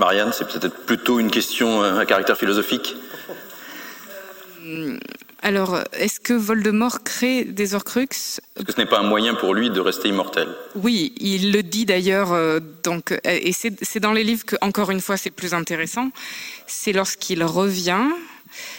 Marianne, 0.00 0.32
c'est 0.32 0.48
peut-être 0.48 0.86
plutôt 0.86 1.20
une 1.20 1.30
question 1.30 1.82
euh, 1.82 1.98
à 1.98 2.06
caractère 2.06 2.38
philosophique. 2.38 2.96
Euh, 4.64 4.98
alors, 5.42 5.78
est-ce 5.92 6.20
que 6.20 6.32
Voldemort 6.32 7.04
crée 7.04 7.44
des 7.44 7.74
Horcruxes? 7.74 8.40
Est-ce 8.56 8.64
que 8.64 8.72
ce 8.72 8.78
n'est 8.78 8.86
pas 8.86 9.00
un 9.00 9.02
moyen 9.02 9.34
pour 9.34 9.54
lui 9.54 9.68
de 9.68 9.78
rester 9.78 10.08
immortel? 10.08 10.48
Oui, 10.74 11.12
il 11.18 11.52
le 11.52 11.62
dit 11.62 11.84
d'ailleurs. 11.84 12.32
Euh, 12.32 12.60
donc, 12.82 13.14
et 13.24 13.52
c'est 13.52 14.00
dans 14.00 14.12
les 14.12 14.24
livres 14.24 14.46
que, 14.46 14.56
encore 14.62 14.90
une 14.90 15.02
fois, 15.02 15.18
c'est 15.18 15.30
plus 15.30 15.52
intéressant. 15.52 16.10
C'est 16.66 16.92
lorsqu'il 16.92 17.44
revient 17.44 18.06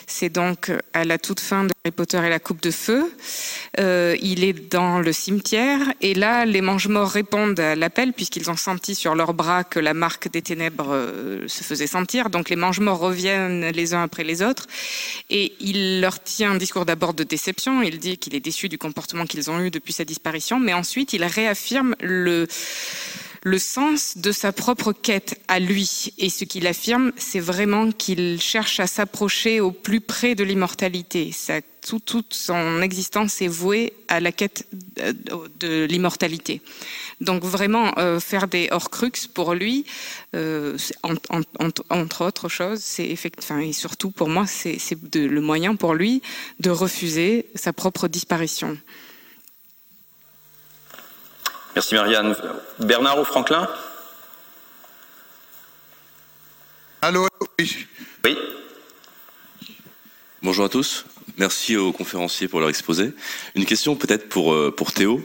c'est 0.08 0.30
donc 0.30 0.72
à 0.94 1.04
la 1.04 1.18
toute 1.18 1.40
fin 1.40 1.66
de 1.66 1.72
Harry 1.84 1.92
Potter 1.92 2.22
et 2.26 2.30
la 2.30 2.40
Coupe 2.40 2.62
de 2.62 2.72
Feu. 2.72 3.12
Euh, 3.80 4.16
il 4.22 4.44
est 4.44 4.72
dans 4.72 5.00
le 5.00 5.12
cimetière 5.14 5.80
et 6.02 6.14
là, 6.14 6.46
les 6.46 6.62
mange-morts 6.62 7.10
répondent 7.10 7.60
à 7.60 7.76
l'appel 7.76 8.14
puisqu'ils 8.14 8.50
ont 8.50 8.58
senti 8.58 8.96
sur 8.96 9.16
leurs 9.16 9.34
bras 9.34 9.64
que 9.64 9.80
la 9.80 9.94
marque 9.94 10.30
des 10.30 10.42
ténèbres 10.42 10.94
euh, 10.94 11.48
se 11.48 11.64
faisait 11.64 11.88
sentir. 11.88 12.30
Donc 12.30 12.50
les 12.50 12.56
mange-morts 12.56 13.00
reviennent 13.00 13.70
les 13.70 13.94
uns 13.94 14.04
après 14.04 14.24
les 14.24 14.42
autres 14.42 14.68
et 15.30 15.54
il 15.60 16.02
leur 16.02 16.22
tient 16.22 16.52
un 16.52 16.58
discours 16.58 16.86
d'abord 16.86 17.14
de 17.14 17.24
déception. 17.24 17.82
Il 17.82 18.00
dit 18.00 18.18
qu'il 18.18 18.36
est 18.36 18.40
déçu 18.40 18.70
du 18.70 18.78
comportement 18.78 19.26
qu'ils 19.26 19.50
ont 19.50 19.60
eu 19.62 19.72
depuis 19.72 19.94
sa 19.94 20.06
disparition, 20.06 20.60
mais 20.60 20.74
ensuite 20.74 21.14
il 21.14 21.24
réaffirme 21.24 21.96
le 22.00 22.48
le 23.44 23.58
sens 23.58 24.18
de 24.18 24.32
sa 24.32 24.52
propre 24.52 24.94
quête 24.94 25.40
à 25.48 25.60
lui. 25.60 26.14
Et 26.18 26.30
ce 26.30 26.46
qu'il 26.46 26.68
affirme, 26.68 27.12
c'est 27.18 27.40
vraiment 27.40 27.92
qu'il 27.92 28.40
cherche 28.40 28.80
à 28.80 28.88
s'approcher 28.88 29.60
au 29.60 29.72
plus 29.72 30.02
près 30.02 30.36
de 30.36 30.44
l'immortalité. 30.44 31.32
toute 32.06 32.34
son 32.34 32.82
existence 32.84 33.42
est 33.42 33.48
vouée 33.48 33.94
à 34.08 34.20
la 34.20 34.32
quête 34.32 34.68
de 35.60 35.86
l'immortalité. 35.86 36.62
Donc 37.20 37.44
vraiment, 37.44 37.98
euh, 37.98 38.20
faire 38.20 38.48
des 38.48 38.68
Horcruxes 38.72 39.28
pour 39.28 39.54
lui, 39.56 39.86
euh, 40.36 40.78
entre 41.04 42.26
autres 42.26 42.50
choses, 42.50 42.82
c'est 42.84 43.16
enfin, 43.40 43.60
et 43.60 43.74
surtout 43.74 44.12
pour 44.12 44.30
moi, 44.30 44.46
c'est 44.46 44.78
le 45.16 45.42
moyen 45.42 45.76
pour 45.76 45.96
lui 45.96 46.22
de 46.60 46.70
refuser 46.70 47.48
sa 47.56 47.74
propre 47.74 48.08
disparition. 48.08 48.78
Merci 51.74 51.96
Marianne. 51.96 52.36
Bernard 52.80 53.20
ou 53.20 53.24
Franklin 53.24 53.68
Allô 57.02 57.28
Oui. 57.58 57.88
Oui. 58.26 58.38
Bonjour 60.42 60.66
à 60.66 60.70
tous. 60.70 61.06
Merci 61.38 61.78
aux 61.78 61.94
conférenciers 61.94 62.50
pour 62.50 62.60
leur 62.60 62.68
exposé. 62.68 63.14
Une 63.56 63.66
question 63.66 63.96
peut-être 63.96 64.28
pour, 64.28 64.54
euh, 64.54 64.70
pour 64.70 64.92
Théo, 64.92 65.22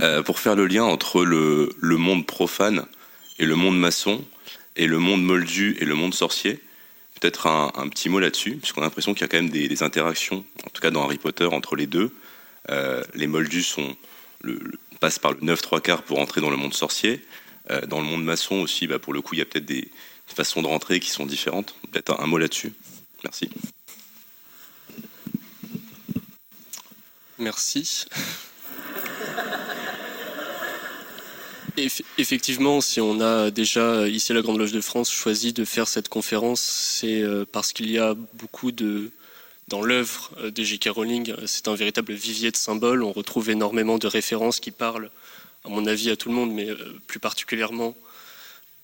euh, 0.00 0.22
pour 0.22 0.38
faire 0.38 0.56
le 0.56 0.66
lien 0.66 0.84
entre 0.84 1.22
le, 1.22 1.68
le, 1.78 1.96
monde 1.98 2.26
profane 2.26 2.86
et 3.38 3.44
le 3.44 3.54
monde 3.54 3.78
maçon, 3.78 4.24
et 4.76 4.86
le 4.86 4.98
monde 4.98 5.22
moldu 5.22 5.76
et 5.80 5.84
le 5.84 5.94
monde 5.94 6.14
sorcier. 6.14 6.60
Peut-être 7.20 7.46
un, 7.46 7.72
un, 7.74 7.88
petit 7.88 8.08
mot 8.08 8.20
là-dessus, 8.20 8.56
puisqu'on 8.56 8.80
a 8.80 8.84
l'impression 8.84 9.12
qu'il 9.12 9.20
y 9.20 9.24
a 9.24 9.28
quand 9.28 9.36
même 9.36 9.50
des, 9.50 9.68
des, 9.68 9.82
interactions, 9.82 10.46
en 10.64 10.70
tout 10.70 10.80
cas 10.80 10.90
dans 10.90 11.04
Harry 11.04 11.18
Potter, 11.18 11.44
entre 11.44 11.76
les 11.76 11.86
deux. 11.86 12.10
Euh, 12.70 13.04
les 13.14 13.26
moldus 13.26 13.62
sont 13.64 13.96
le, 14.40 14.58
passe 15.00 15.18
par 15.18 15.32
le 15.32 15.38
9 15.40 15.60
3 15.60 15.80
quarts 15.80 16.02
pour 16.02 16.18
entrer 16.20 16.40
dans 16.40 16.50
le 16.50 16.56
monde 16.56 16.74
sorcier. 16.74 17.24
Euh, 17.70 17.86
dans 17.86 18.00
le 18.00 18.06
monde 18.06 18.24
maçon 18.24 18.56
aussi, 18.56 18.86
bah, 18.86 18.98
pour 18.98 19.12
le 19.12 19.22
coup, 19.22 19.34
il 19.34 19.38
y 19.38 19.42
a 19.42 19.44
peut-être 19.44 19.64
des 19.64 19.90
façons 20.26 20.62
de 20.62 20.66
rentrer 20.66 21.00
qui 21.00 21.10
sont 21.10 21.26
différentes. 21.26 21.74
Peut-être 21.90 22.20
un, 22.20 22.26
mot 22.26 22.38
là-dessus. 22.38 22.72
Merci. 23.24 23.50
Merci. 27.38 28.06
Effectivement, 32.18 32.80
si 32.80 33.00
on 33.00 33.20
a 33.20 33.50
déjà 33.50 34.06
ici 34.06 34.32
à 34.32 34.34
la 34.34 34.42
Grande 34.42 34.58
Loge 34.58 34.72
de 34.72 34.82
France 34.82 35.10
choisi 35.10 35.52
de 35.54 35.64
faire 35.64 35.88
cette 35.88 36.08
conférence, 36.08 36.60
c'est 36.60 37.22
euh, 37.22 37.46
parce 37.50 37.72
qu'il 37.72 37.90
y 37.90 37.98
a 37.98 38.14
beaucoup 38.34 38.70
de 38.70 39.10
dans 39.70 39.82
l'œuvre 39.82 40.30
euh, 40.38 40.50
de 40.50 40.62
J.K. 40.62 40.88
Rowling, 40.88 41.30
euh, 41.30 41.46
c'est 41.46 41.68
un 41.68 41.74
véritable 41.74 42.12
vivier 42.12 42.50
de 42.50 42.56
symboles. 42.56 43.02
On 43.02 43.12
retrouve 43.12 43.48
énormément 43.48 43.96
de 43.96 44.06
références 44.06 44.60
qui 44.60 44.72
parlent, 44.72 45.10
à 45.64 45.68
mon 45.70 45.86
avis, 45.86 46.10
à 46.10 46.16
tout 46.16 46.28
le 46.28 46.34
monde, 46.34 46.52
mais 46.52 46.68
euh, 46.68 47.00
plus 47.06 47.20
particulièrement 47.20 47.94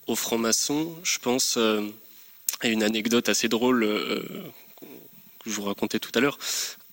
aux 0.07 0.15
francs-maçons. 0.15 0.95
Je 1.03 1.19
pense 1.19 1.57
à 1.57 2.67
une 2.67 2.81
anecdote 2.81 3.27
assez 3.27 3.49
drôle 3.49 3.81
que 3.81 5.49
je 5.49 5.51
vous 5.51 5.63
racontais 5.63 5.99
tout 5.99 6.11
à 6.15 6.21
l'heure. 6.21 6.39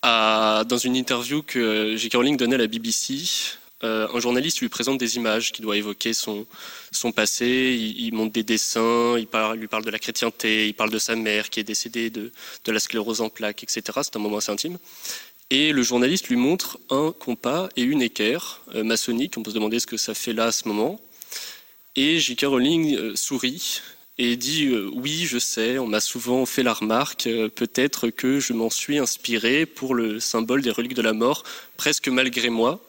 Dans 0.03 0.77
une 0.77 0.97
interview 0.97 1.41
que 1.41 1.95
J.K. 1.95 2.15
Rowling 2.15 2.35
donnait 2.35 2.55
à 2.55 2.57
la 2.57 2.67
BBC, 2.67 3.55
euh, 3.85 4.07
un 4.11 4.19
journaliste 4.19 4.59
lui 4.61 4.69
présente 4.69 4.97
des 4.97 5.15
images 5.15 5.51
qui 5.51 5.61
doit 5.61 5.77
évoquer 5.77 6.13
son, 6.13 6.45
passé, 7.15 7.77
il, 7.97 8.13
montre 8.13 8.33
des 8.33 8.43
dessins, 8.43 9.15
il, 9.17 9.27
parle, 9.27 9.59
lui 9.59 9.67
parle 9.67 9.85
de 9.85 9.91
la 9.91 9.99
chrétienté, 9.99 10.67
il 10.67 10.73
parle 10.73 10.89
de 10.89 10.97
sa 10.97 11.15
mère 11.15 11.49
qui 11.49 11.59
est 11.59 11.63
décédée 11.63 12.09
de, 12.09 12.31
de 12.63 12.71
la 12.71 12.79
sclérose 12.79 13.21
en 13.21 13.29
plaques, 13.29 13.61
etc. 13.63 13.83
C'est 14.01 14.15
un 14.15 14.19
moment 14.19 14.37
assez 14.37 14.51
intime. 14.51 14.79
Et 15.51 15.71
le 15.71 15.83
journaliste 15.83 16.29
lui 16.29 16.35
montre 16.35 16.79
un 16.89 17.13
compas 17.17 17.69
et 17.75 17.83
une 17.83 18.01
équerre 18.01 18.61
euh, 18.73 18.83
maçonnique. 18.83 19.37
On 19.37 19.43
peut 19.43 19.51
se 19.51 19.55
demander 19.55 19.79
ce 19.79 19.85
que 19.85 19.97
ça 19.97 20.15
fait 20.15 20.33
là 20.33 20.45
à 20.45 20.51
ce 20.51 20.67
moment. 20.67 20.99
Et 21.95 22.19
J.K. 22.19 22.45
Rowling 22.45 22.95
euh, 22.97 23.15
sourit 23.15 23.81
et 24.17 24.35
dit 24.35 24.73
Oui, 24.93 25.25
je 25.27 25.37
sais, 25.37 25.77
on 25.77 25.87
m'a 25.87 25.99
souvent 25.99 26.45
fait 26.47 26.63
la 26.63 26.73
remarque, 26.73 27.29
peut-être 27.53 28.09
que 28.09 28.39
je 28.39 28.53
m'en 28.53 28.69
suis 28.69 28.97
inspiré 28.97 29.65
pour 29.65 29.93
le 29.93 30.19
symbole 30.19 30.61
des 30.61 30.71
reliques 30.71 30.93
de 30.93 31.01
la 31.01 31.13
mort, 31.13 31.43
presque 31.77 32.07
malgré 32.07 32.49
moi. 32.49 32.81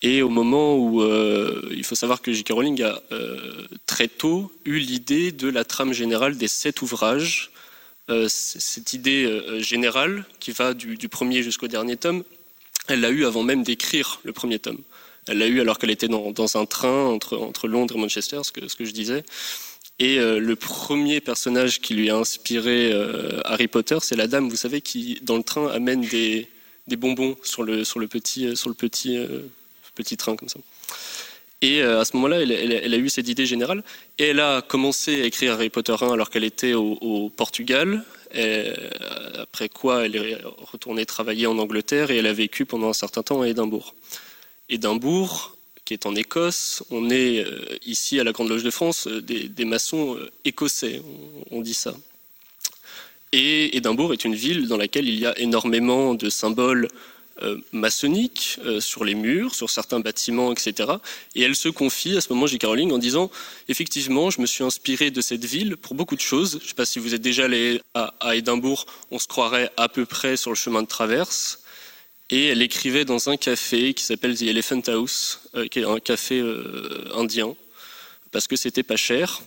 Et 0.00 0.22
au 0.22 0.28
moment 0.28 0.76
où 0.76 1.02
euh, 1.02 1.68
il 1.72 1.84
faut 1.84 1.96
savoir 1.96 2.22
que 2.22 2.32
J.K. 2.32 2.50
Rowling 2.52 2.82
a 2.82 3.02
euh, 3.10 3.66
très 3.86 4.06
tôt 4.06 4.52
eu 4.64 4.78
l'idée 4.78 5.32
de 5.32 5.48
la 5.48 5.64
trame 5.64 5.92
générale 5.92 6.36
des 6.36 6.48
sept 6.48 6.82
ouvrages. 6.82 7.50
Euh, 8.08 8.26
cette 8.28 8.92
idée 8.92 9.60
générale 9.60 10.24
qui 10.40 10.52
va 10.52 10.72
du, 10.72 10.96
premier 11.08 11.42
jusqu'au 11.42 11.68
dernier 11.68 11.96
tome, 11.96 12.22
elle 12.86 13.00
l'a 13.00 13.10
eu 13.10 13.26
avant 13.26 13.42
même 13.42 13.64
d'écrire 13.64 14.20
le 14.22 14.32
premier 14.32 14.58
tome. 14.58 14.78
Elle 15.26 15.38
l'a 15.38 15.48
eu 15.48 15.60
alors 15.60 15.78
qu'elle 15.78 15.90
était 15.90 16.08
dans, 16.08 16.56
un 16.56 16.64
train 16.64 17.04
entre, 17.04 17.68
Londres 17.68 17.96
et 17.96 17.98
Manchester, 17.98 18.40
ce 18.44 18.52
que, 18.52 18.84
je 18.84 18.92
disais. 18.92 19.24
Et 19.98 20.16
le 20.16 20.56
premier 20.56 21.20
personnage 21.20 21.82
qui 21.82 21.92
lui 21.92 22.08
a 22.08 22.16
inspiré 22.16 22.94
Harry 23.44 23.68
Potter, 23.68 23.98
c'est 24.00 24.16
la 24.16 24.26
dame, 24.26 24.48
vous 24.48 24.56
savez, 24.56 24.80
qui 24.80 25.18
dans 25.20 25.36
le 25.36 25.42
train 25.42 25.66
amène 25.66 26.00
des, 26.00 26.48
bonbons 26.96 27.36
sur 27.42 27.62
le 27.62 28.06
petit, 28.06 28.56
sur 28.56 28.70
le 28.70 28.74
petit 28.74 29.18
petit 29.98 30.16
train 30.16 30.36
comme 30.36 30.48
ça. 30.48 30.60
Et 31.60 31.82
euh, 31.82 32.00
à 32.00 32.04
ce 32.04 32.14
moment-là, 32.16 32.40
elle, 32.40 32.94
a 32.94 32.96
eu 32.96 33.08
cette 33.08 33.28
idée 33.28 33.46
générale. 33.46 33.82
Et 34.18 34.28
elle 34.28 34.40
a 34.40 34.62
commencé 34.62 35.22
à 35.22 35.26
écrire 35.26 35.54
Harry 35.54 35.70
Potter 35.70 35.94
1 36.00 36.12
alors 36.12 36.30
qu'elle 36.30 36.44
était 36.44 36.74
au, 36.74 37.32
Portugal. 37.36 38.04
Euh, 38.34 38.74
après 39.40 39.68
quoi, 39.68 40.04
elle 40.04 40.16
est 40.16 40.38
retournée 40.70 41.06
travailler 41.06 41.46
en 41.46 41.58
Angleterre 41.58 42.10
et 42.10 42.18
elle 42.18 42.26
a 42.26 42.32
vécu 42.32 42.66
pendant 42.66 42.88
un 42.88 42.94
certain 42.94 43.22
temps 43.22 43.42
à 43.42 43.48
Édimbourg. 43.48 43.94
Édimbourg, 44.68 45.56
qui 45.84 45.94
est 45.94 46.06
en 46.06 46.14
Écosse, 46.14 46.84
on 46.90 47.10
est 47.10 47.44
euh, 47.44 47.64
ici 47.84 48.20
à 48.20 48.24
la 48.24 48.32
Grande 48.32 48.50
Loge 48.50 48.62
de 48.62 48.70
France 48.70 49.08
des, 49.08 49.64
maçons 49.64 50.18
écossais, 50.44 51.00
on, 51.50 51.62
dit 51.62 51.74
ça. 51.74 51.94
Et 53.32 53.76
Édimbourg 53.76 54.12
est 54.12 54.24
une 54.24 54.34
ville 54.34 54.68
dans 54.68 54.76
laquelle 54.76 55.08
il 55.08 55.18
y 55.18 55.26
a 55.26 55.36
énormément 55.38 56.14
de 56.14 56.28
symboles 56.30 56.88
maçonniques 57.72 58.58
euh, 58.64 58.80
sur 58.80 59.04
les 59.04 59.14
murs, 59.14 59.54
sur 59.54 59.70
certains 59.70 60.00
bâtiments, 60.00 60.52
etc. 60.52 60.92
Et 61.34 61.42
elle 61.42 61.54
se 61.54 61.68
confie 61.68 62.16
à 62.16 62.20
ce 62.20 62.32
moment, 62.32 62.46
J. 62.46 62.58
Caroline, 62.58 62.92
en 62.92 62.98
disant 62.98 63.30
Effectivement, 63.68 64.30
je 64.30 64.40
me 64.40 64.46
suis 64.46 64.64
inspiré 64.64 65.10
de 65.10 65.20
cette 65.20 65.44
ville 65.44 65.76
pour 65.76 65.94
beaucoup 65.94 66.16
de 66.16 66.20
choses. 66.20 66.58
Je 66.58 66.64
ne 66.64 66.68
sais 66.68 66.74
pas 66.74 66.86
si 66.86 66.98
vous 66.98 67.14
êtes 67.14 67.22
déjà 67.22 67.44
allé 67.44 67.80
à, 67.94 68.14
à 68.20 68.36
Édimbourg, 68.36 68.86
on 69.10 69.18
se 69.18 69.26
croirait 69.26 69.70
à 69.76 69.88
peu 69.88 70.04
près 70.04 70.36
sur 70.36 70.50
le 70.50 70.56
chemin 70.56 70.82
de 70.82 70.88
traverse. 70.88 71.60
Et 72.30 72.46
elle 72.48 72.60
écrivait 72.60 73.04
dans 73.04 73.30
un 73.30 73.36
café 73.36 73.94
qui 73.94 74.04
s'appelle 74.04 74.36
The 74.36 74.42
Elephant 74.42 74.82
House, 74.88 75.40
euh, 75.54 75.66
qui 75.66 75.78
est 75.78 75.84
un 75.84 75.98
café 75.98 76.42
indien, 77.14 77.54
parce 78.32 78.46
que 78.46 78.56
c'était 78.56 78.82
pas 78.82 78.96
cher. 78.96 79.40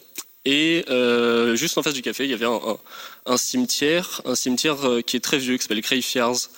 Et 0.45 0.83
euh, 0.89 1.55
juste 1.55 1.77
en 1.77 1.83
face 1.83 1.93
du 1.93 2.01
café, 2.01 2.23
il 2.23 2.31
y 2.31 2.33
avait 2.33 2.47
un, 2.47 3.37
cimetière, 3.37 4.21
un 4.25 4.33
cimetière 4.33 4.77
qui 5.05 5.17
est 5.17 5.19
très 5.19 5.37
vieux, 5.37 5.57
qui 5.57 5.63
s'appelle 5.63 5.81
Greyfriars, 5.81 6.49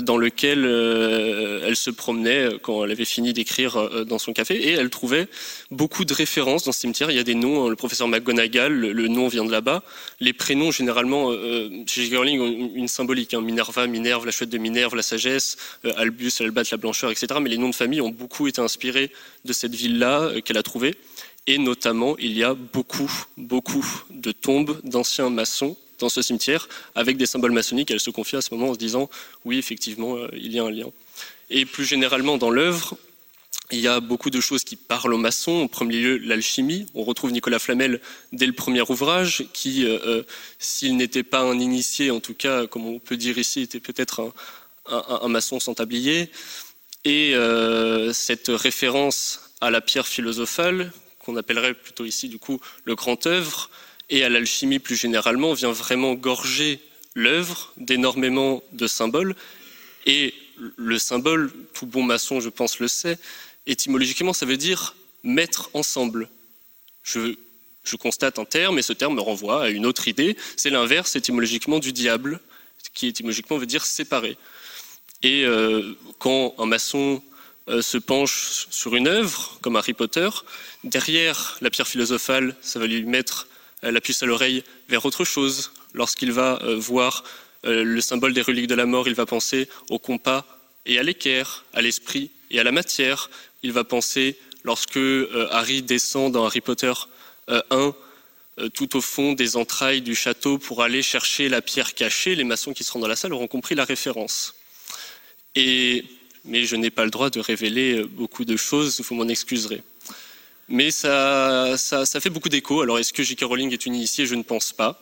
dans 0.00 0.16
lequel 0.16 0.64
euh, 0.64 1.64
elle 1.66 1.76
se 1.76 1.90
promenait 1.90 2.50
quand 2.62 2.84
elle 2.84 2.90
avait 2.90 3.04
fini 3.04 3.32
d'écrire 3.32 3.76
euh, 3.76 4.04
dans 4.04 4.18
son 4.18 4.32
café 4.32 4.54
et 4.54 4.72
elle 4.72 4.90
trouvait 4.90 5.28
beaucoup 5.70 6.04
de 6.04 6.14
références 6.14 6.64
dans 6.64 6.72
ce 6.72 6.80
cimetière. 6.80 7.10
Il 7.10 7.16
y 7.16 7.20
a 7.20 7.24
des 7.24 7.34
noms, 7.34 7.68
le 7.68 7.76
professeur 7.76 8.08
McGonagall, 8.08 8.72
le, 8.72 9.08
nom 9.08 9.28
vient 9.28 9.44
de 9.44 9.50
là-bas. 9.50 9.82
Les 10.20 10.32
prénoms, 10.32 10.70
généralement, 10.70 11.30
euh, 11.30 11.68
chez 11.86 12.02
J.K. 12.04 12.16
Rowling, 12.16 12.40
ont 12.40 12.70
une 12.74 12.88
symbolique. 12.88 13.34
Hein. 13.34 13.40
Minerva, 13.40 13.86
Minerve, 13.86 14.26
la 14.26 14.32
chouette 14.32 14.50
de 14.50 14.58
Minerve, 14.58 14.96
la 14.96 15.02
sagesse, 15.02 15.56
Albus, 15.96 16.40
Albat, 16.40 16.62
la 16.70 16.76
blancheur, 16.76 17.10
etc. 17.10 17.26
Mais 17.40 17.50
les 17.50 17.58
noms 17.58 17.70
de 17.70 17.74
famille 17.74 18.00
ont 18.00 18.10
beaucoup 18.10 18.48
été 18.48 18.60
inspirés 18.60 19.10
de 19.44 19.52
cette 19.52 19.74
ville-là 19.74 20.40
qu'elle 20.44 20.58
a 20.58 20.62
trouvée. 20.62 20.94
Et 21.46 21.58
notamment, 21.58 22.16
il 22.18 22.32
y 22.32 22.42
a 22.42 22.54
beaucoup, 22.54 23.10
beaucoup 23.36 23.84
de 24.10 24.32
tombes 24.32 24.80
d'anciens 24.82 25.28
maçons 25.28 25.76
dans 25.98 26.08
ce 26.08 26.22
cimetière 26.22 26.68
avec 26.94 27.16
des 27.16 27.26
symboles 27.26 27.52
maçonniques. 27.52 27.90
Elle 27.90 28.00
se 28.00 28.10
confie 28.10 28.36
à 28.36 28.42
ce 28.42 28.52
moment 28.54 28.70
en 28.70 28.74
se 28.74 28.78
disant 28.78 29.08
oui, 29.44 29.58
effectivement, 29.58 30.16
euh, 30.16 30.28
il 30.34 30.52
y 30.52 30.58
a 30.58 30.64
un 30.64 30.70
lien. 30.70 30.86
Et 31.50 31.64
plus 31.64 31.84
généralement 31.84 32.38
dans 32.38 32.50
l'œuvre, 32.50 32.96
il 33.70 33.80
y 33.80 33.88
a 33.88 34.00
beaucoup 34.00 34.30
de 34.30 34.40
choses 34.40 34.64
qui 34.64 34.76
parlent 34.76 35.14
aux 35.14 35.18
maçons. 35.18 35.52
En 35.52 35.68
premier 35.68 35.96
lieu, 35.96 36.18
l'alchimie. 36.18 36.86
On 36.94 37.04
retrouve 37.04 37.32
Nicolas 37.32 37.58
Flamel 37.58 38.00
dès 38.32 38.46
le 38.46 38.52
premier 38.52 38.82
ouvrage, 38.82 39.46
qui, 39.52 39.84
euh, 39.84 39.98
euh, 40.06 40.22
s'il 40.58 40.96
n'était 40.96 41.22
pas 41.22 41.40
un 41.40 41.58
initié, 41.58 42.10
en 42.10 42.20
tout 42.20 42.34
cas, 42.34 42.66
comme 42.66 42.86
on 42.86 42.98
peut 42.98 43.16
dire 43.16 43.38
ici, 43.38 43.62
était 43.62 43.80
peut-être 43.80 44.32
un, 44.90 45.28
maçon 45.28 45.60
sans 45.60 45.74
tablier. 45.74 46.30
Et 47.06 47.34
cette 48.12 48.48
référence 48.48 49.40
à 49.60 49.70
la 49.70 49.80
pierre 49.80 50.06
philosophale, 50.06 50.92
qu'on 51.24 51.36
appellerait 51.36 51.74
plutôt 51.74 52.04
ici, 52.04 52.28
du 52.28 52.38
coup, 52.38 52.60
le 52.84 52.94
grand 52.94 53.26
œuvre, 53.26 53.70
et 54.10 54.24
à 54.24 54.28
l'alchimie 54.28 54.78
plus 54.78 54.96
généralement 54.96 55.52
vient 55.54 55.72
vraiment 55.72 56.14
gorger 56.14 56.80
l'œuvre 57.14 57.72
d'énormément 57.76 58.62
de 58.72 58.86
symboles. 58.86 59.34
Et 60.06 60.34
le 60.76 60.98
symbole, 60.98 61.52
tout 61.72 61.86
bon 61.86 62.02
maçon, 62.02 62.40
je 62.40 62.48
pense, 62.48 62.78
le 62.78 62.88
sait, 62.88 63.18
étymologiquement, 63.66 64.32
ça 64.32 64.46
veut 64.46 64.56
dire 64.56 64.94
mettre 65.22 65.70
ensemble. 65.72 66.28
Je, 67.02 67.34
je 67.82 67.96
constate 67.96 68.38
un 68.38 68.44
terme 68.44 68.78
et 68.78 68.82
ce 68.82 68.92
terme 68.92 69.14
me 69.14 69.20
renvoie 69.20 69.64
à 69.64 69.68
une 69.70 69.86
autre 69.86 70.08
idée. 70.08 70.36
C'est 70.56 70.70
l'inverse 70.70 71.16
étymologiquement 71.16 71.78
du 71.78 71.92
diable, 71.92 72.40
qui 72.92 73.08
étymologiquement 73.08 73.58
veut 73.58 73.66
dire 73.66 73.84
séparer. 73.84 74.36
Et 75.22 75.44
euh, 75.44 75.96
quand 76.18 76.54
un 76.58 76.66
maçon 76.66 77.22
euh, 77.68 77.80
se 77.80 77.96
penche 77.96 78.66
sur 78.70 78.94
une 78.94 79.08
œuvre, 79.08 79.58
comme 79.62 79.76
Harry 79.76 79.94
Potter, 79.94 80.28
derrière 80.84 81.56
la 81.62 81.70
pierre 81.70 81.88
philosophale, 81.88 82.54
ça 82.60 82.78
va 82.78 82.86
lui 82.86 83.04
mettre 83.04 83.48
la 83.90 84.00
puce 84.00 84.22
à 84.22 84.26
l'oreille 84.26 84.64
vers 84.88 85.04
autre 85.04 85.24
chose. 85.24 85.72
Lorsqu'il 85.92 86.32
va 86.32 86.58
euh, 86.62 86.76
voir 86.76 87.24
euh, 87.64 87.84
le 87.84 88.00
symbole 88.00 88.32
des 88.32 88.42
reliques 88.42 88.66
de 88.66 88.74
la 88.74 88.86
mort, 88.86 89.08
il 89.08 89.14
va 89.14 89.26
penser 89.26 89.68
au 89.90 89.98
compas 89.98 90.44
et 90.86 90.98
à 90.98 91.02
l'équerre, 91.02 91.64
à 91.72 91.82
l'esprit 91.82 92.30
et 92.50 92.60
à 92.60 92.64
la 92.64 92.72
matière. 92.72 93.30
Il 93.62 93.72
va 93.72 93.84
penser, 93.84 94.36
lorsque 94.64 94.98
Harry 95.50 95.82
descend 95.82 96.32
dans 96.32 96.44
Harry 96.44 96.60
Potter 96.60 96.92
1, 97.48 97.94
tout 98.74 98.96
au 98.96 99.00
fond 99.00 99.32
des 99.32 99.56
entrailles 99.56 100.02
du 100.02 100.14
château 100.14 100.58
pour 100.58 100.82
aller 100.82 101.02
chercher 101.02 101.48
la 101.48 101.62
pierre 101.62 101.94
cachée, 101.94 102.34
les 102.34 102.44
maçons 102.44 102.74
qui 102.74 102.84
seront 102.84 102.98
dans 102.98 103.08
la 103.08 103.16
salle 103.16 103.32
auront 103.32 103.46
compris 103.46 103.74
la 103.74 103.84
référence. 103.84 104.54
Mais 105.56 106.64
je 106.64 106.76
n'ai 106.76 106.90
pas 106.90 107.04
le 107.04 107.10
droit 107.10 107.30
de 107.30 107.40
révéler 107.40 108.04
beaucoup 108.04 108.44
de 108.44 108.56
choses, 108.56 109.00
vous 109.00 109.14
m'en 109.14 109.28
excuserez. 109.28 109.82
Mais 110.68 110.90
ça, 110.90 111.76
ça, 111.76 112.06
ça 112.06 112.20
fait 112.20 112.30
beaucoup 112.30 112.48
d'écho. 112.48 112.80
Alors, 112.80 112.98
est-ce 112.98 113.12
que 113.12 113.22
J.K. 113.22 113.42
Rowling 113.44 113.72
est 113.72 113.86
une 113.86 113.94
initiée? 113.94 114.26
Je 114.26 114.34
ne 114.34 114.42
pense 114.42 114.72
pas. 114.72 115.00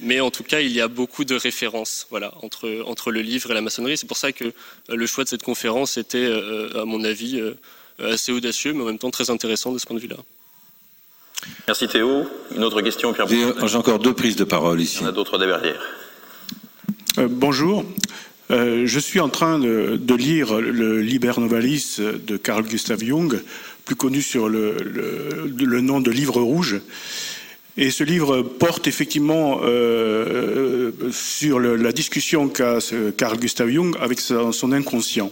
Mais 0.00 0.20
en 0.20 0.30
tout 0.30 0.42
cas, 0.42 0.60
il 0.60 0.72
y 0.72 0.80
a 0.80 0.88
beaucoup 0.88 1.24
de 1.24 1.36
références 1.36 2.08
voilà, 2.10 2.34
entre, 2.42 2.82
entre 2.86 3.12
le 3.12 3.20
livre 3.20 3.50
et 3.50 3.54
la 3.54 3.60
maçonnerie. 3.60 3.96
C'est 3.96 4.08
pour 4.08 4.16
ça 4.16 4.32
que 4.32 4.44
euh, 4.44 4.52
le 4.88 5.06
choix 5.06 5.22
de 5.22 5.28
cette 5.28 5.44
conférence 5.44 5.96
était, 5.98 6.18
euh, 6.18 6.82
à 6.82 6.84
mon 6.84 7.04
avis, 7.04 7.38
euh, 7.38 7.54
assez 8.00 8.32
audacieux, 8.32 8.72
mais 8.72 8.82
en 8.82 8.86
même 8.86 8.98
temps 8.98 9.12
très 9.12 9.30
intéressant 9.30 9.72
de 9.72 9.78
ce 9.78 9.86
point 9.86 9.96
de 9.96 10.00
vue-là. 10.00 10.16
Merci 11.66 11.88
Théo. 11.88 12.28
Une 12.54 12.64
autre 12.64 12.80
question, 12.82 13.12
Pierre 13.12 13.28
J'ai 13.28 13.76
encore 13.76 13.98
deux 13.98 14.14
prises 14.14 14.36
de 14.36 14.44
parole 14.44 14.80
ici. 14.80 14.98
Il 15.00 15.02
y 15.02 15.06
en 15.06 15.08
a 15.08 15.12
d'autres 15.12 15.38
derrière. 15.38 15.80
Euh, 17.18 17.28
bonjour. 17.30 17.84
Euh, 18.50 18.86
je 18.86 18.98
suis 18.98 19.20
en 19.20 19.28
train 19.28 19.58
de, 19.58 19.98
de, 20.00 20.14
lire 20.14 20.60
le 20.60 21.00
Liber 21.00 21.32
Novalis 21.38 21.96
de 21.98 22.36
Carl 22.36 22.64
Gustav 22.64 23.02
Jung 23.02 23.40
plus 23.84 23.96
connu 23.96 24.22
sur 24.22 24.48
le, 24.48 25.80
nom 25.80 26.00
de 26.00 26.10
Livre 26.10 26.40
rouge. 26.40 26.80
Et 27.76 27.90
ce 27.90 28.04
livre 28.04 28.42
porte 28.42 28.86
effectivement 28.86 29.60
euh, 29.64 30.92
sur 31.10 31.58
le, 31.58 31.74
la 31.74 31.90
discussion 31.90 32.48
qu'a 32.48 32.78
Carl 33.16 33.36
Gustav 33.38 33.68
Jung 33.68 33.96
avec 34.00 34.20
son, 34.20 34.72
inconscient. 34.72 35.30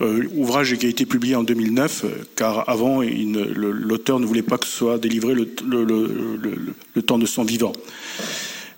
Euh, 0.00 0.28
ouvrage 0.36 0.76
qui 0.76 0.86
a 0.86 0.88
été 0.90 1.06
publié 1.06 1.34
en 1.34 1.42
2009, 1.42 2.04
car 2.36 2.68
avant, 2.68 3.00
l'auteur 3.02 4.20
ne 4.20 4.26
voulait 4.26 4.42
pas 4.42 4.58
que 4.58 4.66
ce 4.66 4.72
soit 4.72 4.98
délivré 4.98 5.34
le, 5.34 7.02
temps 7.02 7.18
de 7.18 7.26
son 7.26 7.44
vivant. 7.44 7.72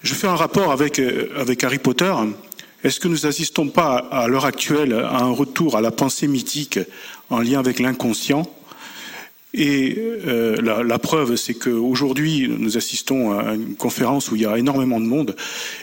Je 0.03 0.15
fais 0.15 0.29
un 0.29 0.37
rapport 0.37 0.71
avec, 0.71 1.01
avec 1.37 1.63
Harry 1.65 1.79
Potter. 1.79 2.15
Est-ce 2.83 3.01
que 3.01 3.09
nous 3.09 3.19
n'assistons 3.25 3.69
pas 3.69 3.97
à 3.97 4.29
l'heure 4.29 4.47
actuelle 4.47 4.95
à 4.95 5.19
un 5.19 5.31
retour 5.31 5.77
à 5.77 5.83
la 5.83 5.91
pensée 5.91 6.29
mythique 6.29 6.79
en 7.29 7.41
lien 7.41 7.59
avec 7.59 7.81
l'inconscient? 7.81 8.51
Et 9.53 9.97
euh, 9.99 10.83
la, 10.83 10.99
preuve, 10.99 11.37
c'est 11.37 11.55
qu'aujourd'hui, 11.55 12.49
nous 12.49 12.77
assistons 12.77 13.39
à 13.39 13.55
une 13.55 13.75
conférence 13.75 14.31
où 14.31 14.37
il 14.37 14.43
y 14.43 14.47
a 14.47 14.57
énormément 14.57 15.01
de 15.01 15.07
monde. 15.07 15.35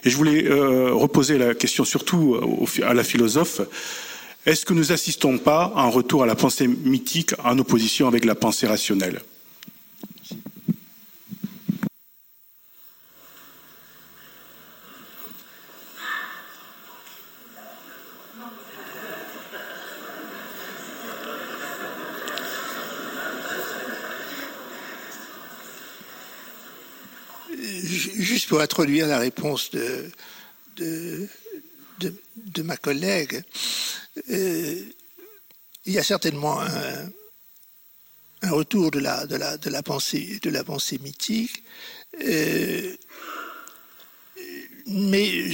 Et 0.03 0.09
je 0.09 0.15
voulais 0.15 0.45
euh, 0.45 0.93
reposer 0.93 1.37
la 1.37 1.53
question 1.53 1.83
surtout 1.83 2.37
à 2.83 2.93
la 2.93 3.03
philosophe. 3.03 3.61
Est-ce 4.45 4.65
que 4.65 4.73
nous 4.73 4.93
assistons 4.93 5.37
pas 5.37 5.73
à 5.75 5.81
un 5.81 5.89
retour 5.89 6.23
à 6.23 6.25
la 6.25 6.35
pensée 6.35 6.67
mythique 6.67 7.33
en 7.43 7.59
opposition 7.59 8.07
avec 8.07 8.23
la 8.23 8.35
pensée 8.35 8.67
rationnelle? 8.67 9.19
Juste 28.17 28.47
pour 28.47 28.61
introduire 28.61 29.07
la 29.07 29.19
réponse 29.19 29.71
de, 29.71 30.09
de, 30.77 31.27
de, 31.99 32.61
ma 32.61 32.77
collègue, 32.77 33.41
euh, 34.29 34.81
il 35.85 35.93
y 35.93 35.99
a 35.99 36.03
certainement 36.03 36.59
un, 36.59 37.09
retour 38.49 38.91
de 38.91 38.99
la, 38.99 39.25
de 39.25 39.35
la, 39.35 39.57
de 39.57 39.69
la, 39.69 39.83
pensée, 39.83 40.39
de 40.41 40.49
la 40.49 40.63
pensée 40.63 40.99
mythique, 40.99 41.63
euh, 42.21 42.95
mais 44.87 45.49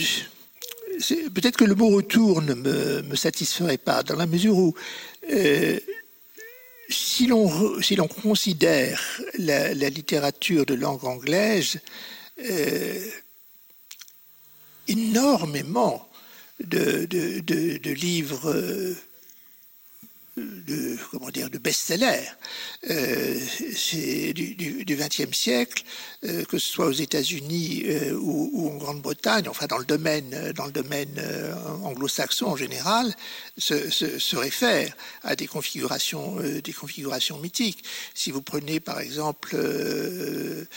peut-être 1.33 1.57
que 1.57 1.63
le 1.63 1.75
mot 1.75 1.89
retour 1.89 2.41
ne 2.41 2.53
me, 2.53 3.01
me, 3.01 3.15
satisferait 3.15 3.77
pas, 3.77 4.03
dans 4.03 4.15
la 4.15 4.27
mesure 4.27 4.57
où 4.57 4.75
euh, 5.31 5.79
si 6.89 7.27
l'on 7.27 7.81
si 7.81 7.95
considère 7.95 9.01
la, 9.39 9.73
littérature 9.73 10.65
de 10.65 10.73
langue 10.73 11.05
anglaise, 11.05 11.79
euh, 12.39 13.09
énormément 14.87 16.09
de, 16.59 17.05
de, 17.05 17.39
de, 17.39 17.91
livres 17.91 18.49
euh, 18.49 18.95
de 20.37 20.97
comment 21.11 21.29
dire 21.29 21.49
de 21.49 21.57
best-sellers 21.57 22.27
euh, 22.89 23.39
du 24.33 24.95
XXe 24.95 25.31
siècle, 25.35 25.83
euh, 26.25 26.43
que 26.45 26.57
ce 26.57 26.71
soit 26.71 26.87
aux 26.87 26.91
États-Unis 26.91 27.83
euh, 27.85 28.13
ou, 28.13 28.69
en 28.69 28.77
Grande-Bretagne, 28.77 29.47
enfin 29.47 29.67
dans 29.67 29.77
le 29.77 29.85
domaine 29.85 30.51
dans 30.55 30.65
le 30.65 30.73
euh, 31.17 31.53
anglo-saxon 31.83 32.47
en 32.47 32.55
général, 32.55 33.13
se, 33.57 34.35
réfèrent 34.35 34.95
à 35.23 35.35
des 35.35 35.47
configurations 35.47 36.39
euh, 36.39 36.61
des 36.61 36.73
configurations 36.73 37.37
mythiques. 37.37 37.83
Si 38.15 38.31
vous 38.31 38.41
prenez 38.41 38.79
par 38.79 38.99
exemple 38.99 39.55
le 39.55 40.67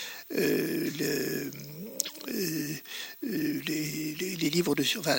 les, 3.23 4.51
livres 4.51 4.74
de 4.74 4.85
enfin, 4.99 5.19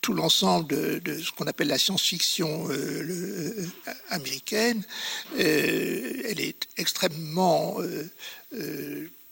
tout, 0.00 0.12
l'ensemble 0.12 0.66
de, 1.02 1.20
ce 1.20 1.30
qu'on 1.32 1.46
appelle 1.46 1.68
la 1.68 1.78
science-fiction 1.78 2.68
américaine, 4.10 4.82
elle 5.38 6.40
est 6.40 6.68
extrêmement 6.76 7.78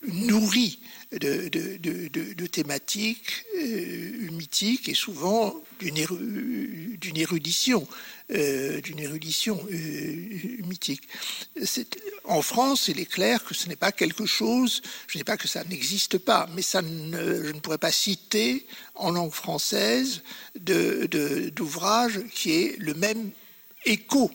nourrie 0.07 0.79
de, 1.13 1.49
de, 1.49 2.47
thématiques 2.47 3.45
euh, 3.57 4.31
mythiques 4.33 4.89
et 4.89 4.95
souvent 4.95 5.55
d'une 5.81 7.17
érudition, 7.17 7.87
euh, 8.31 8.81
d'une 8.81 8.99
érudition 8.99 9.59
euh, 9.71 10.67
mythique. 10.67 11.09
En 12.25 12.43
France, 12.43 12.89
il 12.89 13.01
est 13.01 13.11
clair 13.11 13.45
que 13.45 13.55
ce 13.55 13.69
n'est 13.69 13.77
pas 13.77 13.93
quelque 13.93 14.27
chose, 14.27 14.83
je 15.07 15.17
ne 15.17 15.21
dis 15.21 15.25
pas 15.25 15.37
que 15.37 15.49
ça 15.49 15.65
n'existe 15.65 16.19
pas, 16.19 16.49
mais 16.55 16.63
ça 16.63 16.81
je 16.83 17.53
ne 17.53 17.61
pourrais 17.61 17.79
pas 17.79 17.93
citer 17.93 18.67
en 18.95 19.11
langue 19.11 19.33
française 19.33 20.23
d'ouvrage 20.55 22.21
qui 22.35 22.53
ait 22.53 22.77
le 22.79 22.95
même 22.95 23.31
écho 23.85 24.31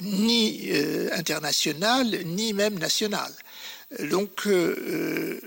ni 0.00 0.70
international, 1.12 2.06
ni 2.26 2.52
même 2.52 2.78
national. 2.78 3.32
Donc, 4.00 4.46
euh, 4.46 4.76
euh, 4.88 5.40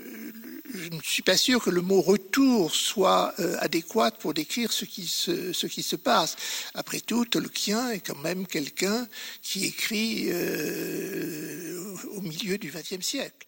je 0.74 0.88
ne 0.90 1.00
suis 1.02 1.22
pas 1.22 1.36
sûr 1.36 1.62
que 1.62 1.70
le 1.70 1.80
mot 1.80 2.00
retour 2.00 2.74
soit 2.74 3.34
euh, 3.40 3.56
adéquat 3.60 4.10
pour 4.10 4.34
décrire 4.34 4.72
ce 4.72 4.84
qui, 4.84 5.06
se, 5.06 5.52
ce 5.52 5.66
qui 5.66 5.82
se 5.82 5.96
passe. 5.96 6.36
Après 6.74 7.00
tout, 7.00 7.24
Tolkien 7.24 7.90
est 7.90 8.00
quand 8.00 8.18
même 8.22 8.46
quelqu'un 8.46 9.06
qui 9.42 9.66
écrit 9.66 10.28
au 12.16 12.20
milieu 12.20 12.58
du 12.58 12.70
XXe 12.70 13.04
siècle. 13.04 13.46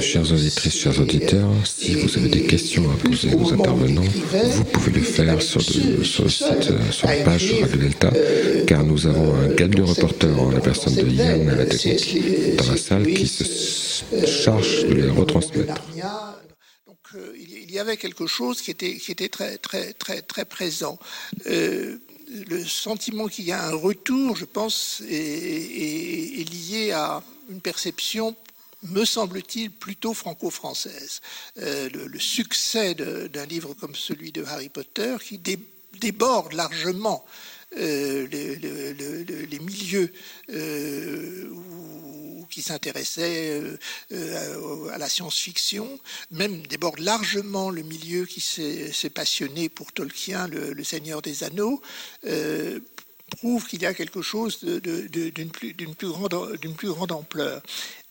chers 0.00 0.30
auditrices, 0.32 0.76
chers 0.76 1.00
auditeurs, 1.00 1.50
si 1.64 1.94
vous 1.94 2.18
avez 2.18 2.28
des 2.28 2.46
questions 2.46 2.90
à 2.90 2.96
poser 2.96 3.34
aux 3.34 3.52
intervenants, 3.52 4.02
vous 4.02 4.64
pouvez 4.64 4.92
le 4.92 5.02
faire 5.02 5.40
sur, 5.40 5.60
le, 5.60 6.04
sur 6.04 6.30
site, 6.30 6.72
sur 6.90 7.06
la 7.06 7.16
page 7.24 7.52
Radio 7.60 7.76
Delta, 7.76 8.10
car 8.66 8.84
nous 8.84 9.06
avons 9.06 9.34
un 9.34 9.48
guide 9.48 9.74
de 9.74 9.82
reporter 9.82 10.38
en 10.38 10.50
la 10.50 10.60
personne 10.60 10.94
de 10.94 11.08
Yann 11.08 11.48
à 11.48 11.54
la 11.54 11.66
technique 11.66 12.56
dans 12.56 12.70
la 12.70 12.76
salle 12.76 13.06
qui 13.06 13.26
se 13.26 13.44
charge 14.26 14.86
de 14.86 14.94
les 14.94 15.08
retransmettre. 15.08 15.74
Euh, 17.14 17.34
il 17.36 17.70
y 17.70 17.78
avait 17.78 17.96
quelque 17.96 18.26
chose 18.26 18.60
qui 18.62 18.70
était, 18.70 19.28
très, 19.28 20.44
présent. 20.44 20.98
Euh, 21.46 21.98
le 22.48 22.64
sentiment 22.64 23.28
qu'il 23.28 23.44
y 23.44 23.52
a 23.52 23.64
un 23.64 23.74
retour, 23.74 24.36
je 24.36 24.44
pense, 24.44 25.02
est, 25.08 26.48
lié 26.50 26.92
à 26.92 27.22
une 27.50 27.60
perception 27.60 28.34
me 28.84 29.04
semble-t-il, 29.04 29.70
plutôt 29.70 30.12
franco-française. 30.12 31.20
Euh, 31.58 31.88
le, 31.90 32.18
succès 32.18 32.94
d'un 32.94 33.46
livre 33.46 33.74
comme 33.74 33.94
celui 33.94 34.32
de 34.32 34.42
Harry 34.44 34.68
Potter, 34.68 35.16
qui 35.22 35.38
déborde 35.38 36.52
largement 36.52 37.24
les, 37.76 38.26
les, 38.26 39.58
milieux 39.60 40.12
où 41.52 42.21
qui 42.52 42.62
s'intéressait 42.62 43.50
euh, 43.50 43.78
euh, 44.12 44.88
à 44.90 44.98
la 44.98 45.08
science-fiction, 45.08 45.98
même 46.30 46.64
déborde 46.66 46.98
largement 46.98 47.70
le 47.70 47.82
milieu 47.82 48.26
qui 48.26 48.40
s'est 48.40 49.10
passionné 49.10 49.68
pour 49.70 49.92
Tolkien, 49.92 50.46
le, 50.48 50.84
Seigneur 50.84 51.22
des 51.22 51.44
Anneaux, 51.44 51.80
euh, 52.26 52.78
prouve 53.38 53.66
qu'il 53.66 53.80
y 53.80 53.86
a 53.86 53.94
quelque 53.94 54.20
chose 54.20 54.62
d'une 54.62 55.50
plus, 55.50 55.72
plus, 55.72 56.08
grande, 56.08 56.58
plus 56.76 56.88
grande 56.88 57.12
ampleur. 57.12 57.62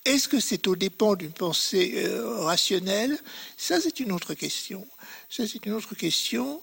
Est-ce 0.04 0.28
que 0.28 0.40
c'est 0.40 0.68
au 0.68 0.76
dépend 0.76 1.14
d'une 1.14 1.32
pensée 1.32 2.04
rationnelle? 2.40 3.20
Ça, 3.56 3.80
c'est 3.80 4.00
une 4.00 4.12
autre 4.12 4.34
question. 4.34 4.88
Ça, 5.30 5.44
c'est 5.48 5.64
une 5.68 5.74
autre 5.74 5.94
question. 5.94 6.60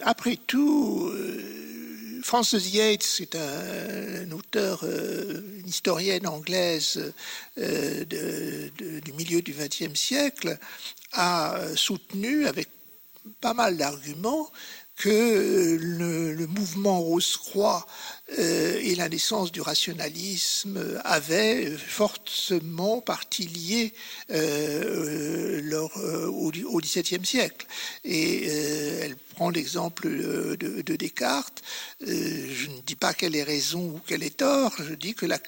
après 0.00 0.36
tout, 0.36 1.12
Frances 2.28 2.74
Yates 2.74 3.20
est 3.20 3.36
un, 3.36 4.30
auteur, 4.32 4.80
euh, 4.82 5.40
une 5.60 5.66
historienne 5.66 6.26
anglaise 6.26 7.14
euh, 7.56 8.04
du 8.04 9.12
milieu 9.14 9.40
du 9.40 9.54
XXe 9.54 9.98
siècle, 9.98 10.58
a 11.12 11.58
soutenu 11.74 12.46
avec 12.46 12.68
pas 13.40 13.54
mal 13.54 13.78
d'arguments 13.78 14.50
que 14.98 15.78
le, 15.80 16.46
mouvement 16.48 17.00
Rose-Croix 17.00 17.86
euh, 18.38 18.80
et 18.82 18.96
la 18.96 19.08
naissance 19.08 19.52
du 19.52 19.60
rationalisme 19.60 21.00
avaient 21.04 21.70
fortement 21.70 23.00
partie 23.00 23.46
liée 23.46 23.94
euh, 24.32 25.60
euh, 25.62 26.26
au, 26.26 26.80
XVIIe 26.80 27.24
siècle. 27.24 27.66
Et 28.04 28.46
elle 28.46 29.16
prend 29.16 29.50
l'exemple 29.50 30.08
de, 30.08 30.96
Descartes. 30.96 31.62
je 32.00 32.66
ne 32.66 32.80
dis 32.84 32.96
pas 32.96 33.14
qu'elle 33.14 33.36
ait 33.36 33.44
raison 33.44 33.94
ou 33.94 34.00
qu'elle 34.00 34.24
ait 34.24 34.30
tort, 34.30 34.74
je 34.78 34.94
dis 34.94 35.14
que 35.14 35.26
la, 35.26 35.38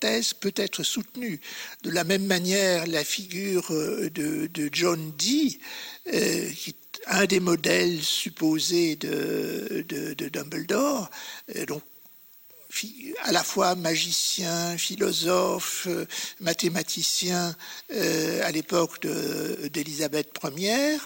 thèse 0.00 0.32
peut 0.32 0.54
être 0.56 0.82
soutenue. 0.82 1.40
De 1.82 1.90
la 1.90 2.04
même 2.04 2.24
manière, 2.24 2.86
la 2.86 3.04
figure 3.04 3.70
de, 3.70 4.46
de 4.46 4.70
John 4.72 5.12
Dee, 5.18 5.58
qui 6.06 6.74
un 7.06 7.26
des 7.26 7.40
modèles 7.40 8.02
supposés 8.02 8.96
de, 8.96 9.84
Dumbledore, 10.28 11.10
donc 11.66 11.82
à 13.22 13.32
la 13.32 13.44
fois 13.44 13.74
magicien, 13.74 14.76
philosophe, 14.76 15.88
mathématicien 16.40 17.54
euh, 17.92 18.40
à 18.42 18.50
l'époque 18.50 19.06
d'Élisabeth 19.72 20.32
Ier, 20.56 20.96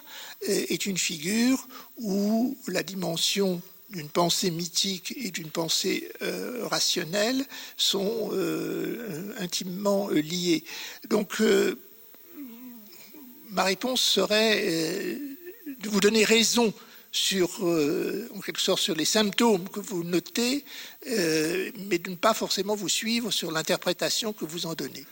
est 0.46 0.86
une 0.86 0.98
figure 0.98 1.66
où 1.96 2.56
la 2.68 2.82
dimension 2.82 3.60
d'une 3.90 4.08
pensée 4.08 4.50
mythique 4.50 5.14
et 5.16 5.30
d'une 5.30 5.50
pensée 5.50 6.10
euh, 6.22 6.66
rationnelle 6.66 7.44
sont 7.76 8.30
euh, 8.32 9.34
intimement 9.38 10.08
liées. 10.10 10.64
Donc, 11.08 11.42
ma 13.50 13.64
réponse 13.64 14.02
serait 14.02 15.18
vous 15.84 16.00
donner 16.00 16.24
raison 16.24 16.72
sur, 17.12 17.48
euh, 17.62 18.28
en 18.34 18.40
quelque 18.40 18.60
sorte, 18.60 18.80
sur 18.80 18.94
les 18.94 19.04
symptômes 19.04 19.68
que 19.68 19.80
vous 19.80 20.04
notez, 20.04 20.64
euh, 21.08 21.70
mais 21.88 21.98
de 21.98 22.10
ne 22.10 22.16
pas 22.16 22.34
forcément 22.34 22.74
vous 22.74 22.88
suivre 22.88 23.30
sur 23.30 23.50
l'interprétation 23.50 24.32
que 24.32 24.44
vous 24.44 24.66
en 24.66 24.74
donnez. 24.74 25.06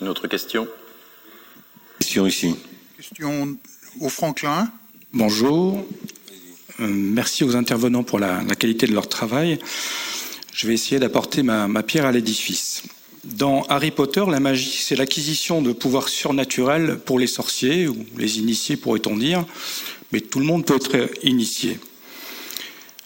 Une 0.00 0.08
autre 0.08 0.26
question 0.28 0.68
Question 1.98 2.26
ici. 2.26 2.54
Question 2.96 3.56
au 4.00 4.08
Franklin. 4.10 4.70
Bonjour. 5.12 5.86
Euh, 6.80 6.86
merci 6.86 7.44
aux 7.44 7.56
intervenants 7.56 8.04
pour 8.04 8.18
la, 8.18 8.44
qualité 8.58 8.86
de 8.86 8.92
leur 8.92 9.08
travail. 9.08 9.58
Je 10.52 10.66
vais 10.66 10.74
essayer 10.74 10.98
d'apporter 10.98 11.42
ma 11.42 11.82
pierre 11.82 12.04
à 12.04 12.12
l'édifice. 12.12 12.82
Dans 13.34 13.64
Harry 13.64 13.90
Potter, 13.90 14.24
la 14.28 14.38
magie, 14.38 14.78
c'est 14.80 14.94
l'acquisition 14.94 15.60
de 15.60 15.72
pouvoirs 15.72 16.08
surnaturels 16.08 17.00
pour 17.04 17.18
les 17.18 17.26
sorciers, 17.26 17.88
ou 17.88 18.06
les 18.16 18.38
initiés 18.38 18.76
pourrait-on 18.76 19.16
dire, 19.16 19.44
mais 20.12 20.20
tout 20.20 20.38
le 20.38 20.44
monde 20.44 20.64
peut 20.64 20.76
être 20.76 21.10
initié. 21.24 21.80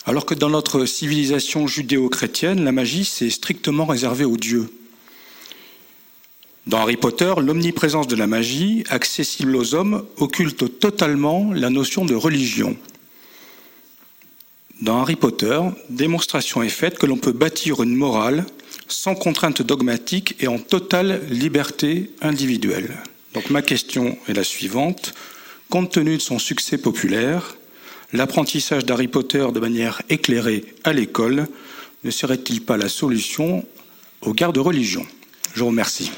Alors 0.04 0.26
que 0.26 0.34
dans 0.34 0.50
notre 0.50 0.84
civilisation 0.84 1.66
judéo-chrétienne, 1.66 2.62
la 2.62 2.70
magie, 2.70 3.06
c'est 3.06 3.30
strictement 3.30 3.86
réservé 3.86 4.26
aux 4.26 4.36
dieux. 4.36 4.68
Dans 6.66 6.80
Harry 6.80 6.98
Potter, 6.98 7.32
l'omniprésence 7.38 8.06
de 8.06 8.16
la 8.16 8.26
magie, 8.26 8.84
accessible 8.90 9.56
aux 9.56 9.74
hommes, 9.74 10.04
occulte 10.18 10.78
totalement 10.78 11.50
la 11.54 11.70
notion 11.70 12.04
de 12.04 12.14
religion. 12.14 12.76
Dans 14.82 15.00
Harry 15.00 15.16
Potter, 15.16 15.60
démonstration 15.88 16.62
est 16.62 16.68
faite 16.68 16.98
que 16.98 17.06
l'on 17.06 17.16
peut 17.16 17.32
bâtir 17.32 17.82
une 17.82 17.96
morale 17.96 18.44
sans 18.90 19.14
contrainte 19.14 19.62
dogmatique 19.62 20.36
et 20.40 20.48
en 20.48 20.58
totale 20.58 21.22
liberté 21.30 22.10
individuelle. 22.20 22.96
Donc 23.34 23.48
ma 23.50 23.62
question 23.62 24.18
est 24.28 24.32
la 24.34 24.44
suivante. 24.44 25.14
Compte 25.70 25.92
tenu 25.92 26.16
de 26.16 26.22
son 26.22 26.38
succès 26.38 26.78
populaire, 26.78 27.56
l'apprentissage 28.12 28.84
d'Harry 28.84 29.08
Potter 29.08 29.46
de 29.54 29.60
manière 29.60 30.02
éclairée 30.08 30.64
à 30.84 30.92
l'école 30.92 31.46
ne 32.02 32.10
serait-il 32.10 32.64
pas 32.64 32.76
la 32.76 32.88
solution 32.88 33.64
aux 34.22 34.32
guerres 34.32 34.52
de 34.52 34.60
religion? 34.60 35.06
Je 35.54 35.60
vous 35.60 35.68
remercie. 35.68 36.10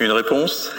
Une 0.00 0.12
réponse? 0.12 0.70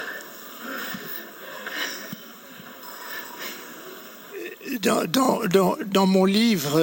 Dans, 4.82 6.06
mon 6.06 6.26
livre, 6.26 6.80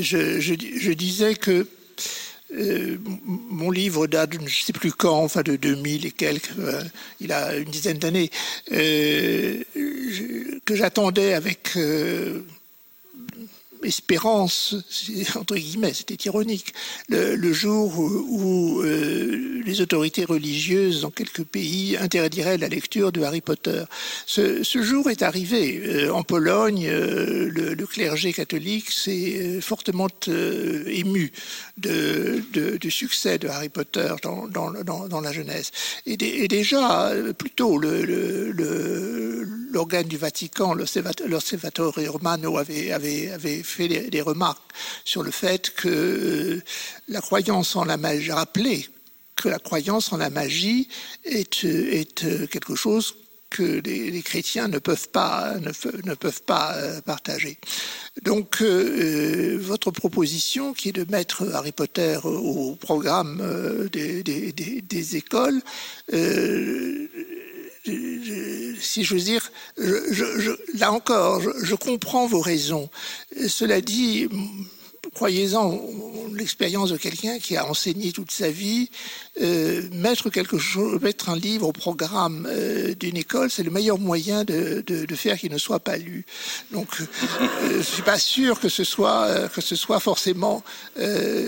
je, 0.00 0.40
je, 0.40 0.92
disais 0.92 1.34
que 1.34 1.66
mon 2.54 3.70
livre 3.70 4.06
date, 4.06 4.34
je 4.34 4.38
ne 4.38 4.48
sais 4.48 4.72
plus 4.72 4.92
quand, 4.92 5.18
enfin 5.22 5.42
de 5.42 5.56
2000 5.56 6.06
et 6.06 6.10
quelques, 6.10 6.50
il 7.20 7.32
a 7.32 7.56
une 7.56 7.70
dizaine 7.70 7.98
d'années, 7.98 8.30
que 8.70 9.64
j'attendais 10.74 11.34
avec 11.34 11.76
espérance, 13.84 14.74
entre 15.36 15.56
guillemets, 15.56 15.94
c'était 15.94 16.28
ironique, 16.28 16.72
le, 17.08 17.52
jour 17.52 17.98
où, 17.98 18.82
euh, 18.82 19.62
les 19.64 19.80
autorités 19.80 20.24
religieuses 20.24 21.02
dans 21.02 21.10
quelques 21.10 21.44
pays 21.44 21.96
interdiraient 21.96 22.58
la 22.58 22.68
lecture 22.68 23.12
de 23.12 23.22
Harry 23.22 23.40
Potter. 23.40 23.84
Ce, 24.26 24.62
jour 24.82 25.10
est 25.10 25.22
arrivé. 25.22 25.82
Euh, 25.84 26.10
en 26.12 26.22
Pologne, 26.22 26.86
euh, 26.88 27.50
le, 27.50 27.86
clergé 27.86 28.32
catholique 28.32 28.90
s'est 28.90 29.60
fortement 29.60 30.08
ému 30.26 31.32
de, 31.78 32.42
du 32.80 32.90
succès 32.90 33.38
de 33.38 33.48
Harry 33.48 33.68
Potter 33.68 34.14
dans, 34.22 35.20
la 35.20 35.32
jeunesse. 35.32 35.72
Et, 36.06 36.16
déjà, 36.16 37.12
plutôt, 37.36 37.78
l'organe 39.72 40.06
du 40.06 40.16
Vatican, 40.16 40.74
l'Osservatore 40.74 41.94
Romano, 42.08 42.58
avait, 42.58 42.92
avait, 42.92 43.30
avait 43.30 43.62
fait 43.70 43.88
des, 43.88 44.20
remarques 44.20 44.72
sur 45.04 45.22
le 45.22 45.30
fait 45.30 45.70
que 45.74 45.88
euh, 45.88 46.62
la 47.08 47.20
croyance 47.20 47.76
en 47.76 47.84
la 47.84 47.96
magie, 47.96 48.32
rappelé 48.32 48.88
que 49.36 49.48
la 49.48 49.58
croyance 49.58 50.12
en 50.12 50.18
la 50.18 50.28
magie 50.28 50.88
est, 51.24 51.64
est 51.64 52.24
euh, 52.24 52.46
quelque 52.46 52.74
chose 52.74 53.14
que 53.48 53.80
les, 53.84 54.22
chrétiens 54.22 54.68
ne 54.68 54.78
peuvent 54.78 55.08
pas, 55.08 55.54
ne, 55.58 56.14
peuvent 56.14 56.42
pas 56.42 56.74
euh, 56.76 57.00
partager. 57.00 57.58
Donc, 58.22 58.62
votre 58.62 59.90
proposition, 59.90 60.72
qui 60.72 60.90
est 60.90 60.92
de 60.92 61.10
mettre 61.10 61.50
Harry 61.54 61.72
Potter 61.72 62.18
au 62.22 62.76
programme 62.76 63.42
des, 63.92 64.22
des, 64.22 64.52
des, 64.52 65.16
écoles, 65.16 65.60
si 68.80 69.04
je 69.04 69.14
veux 69.14 69.20
dire, 69.20 69.50
là 69.76 70.92
encore, 70.92 71.40
je, 71.40 71.74
comprends 71.74 72.26
vos 72.26 72.40
raisons. 72.40 72.88
Cela 73.48 73.80
dit, 73.80 74.28
croyez-en, 75.14 75.80
l'expérience 76.34 76.90
de 76.90 76.96
quelqu'un 76.96 77.38
qui 77.38 77.56
a 77.56 77.66
enseigné 77.66 78.12
toute 78.12 78.30
sa 78.30 78.50
vie, 78.50 78.90
euh, 79.40 79.82
mettre 79.92 80.30
quelque 80.30 80.58
chose, 80.58 81.00
mettre 81.00 81.28
un 81.28 81.36
livre 81.36 81.68
au 81.68 81.72
programme 81.72 82.46
euh, 82.50 82.94
d'une 82.94 83.16
école, 83.16 83.50
c'est 83.50 83.62
le 83.62 83.70
meilleur 83.70 83.98
moyen 83.98 84.44
de, 84.44 84.82
faire 85.14 85.38
qu'il 85.38 85.52
ne 85.52 85.58
soit 85.58 85.80
pas 85.80 85.96
lu. 85.96 86.24
Donc, 86.70 86.88
euh, 87.00 87.04
je 87.72 87.76
ne 87.78 87.82
suis 87.82 88.02
pas 88.02 88.18
sûr 88.18 88.60
que 88.60 88.68
ce 88.68 88.84
soit, 88.84 89.48
que 89.48 89.60
ce 89.60 89.76
soit 89.76 90.00
forcément 90.00 90.62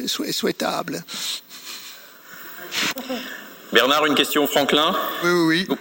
souhaitable. 0.07 1.05
Bernard, 3.73 4.07
une 4.07 4.15
question, 4.15 4.47
Franklin? 4.47 4.95
Oui, 5.25 5.31
oui, 5.31 5.67
oui. 5.69 5.77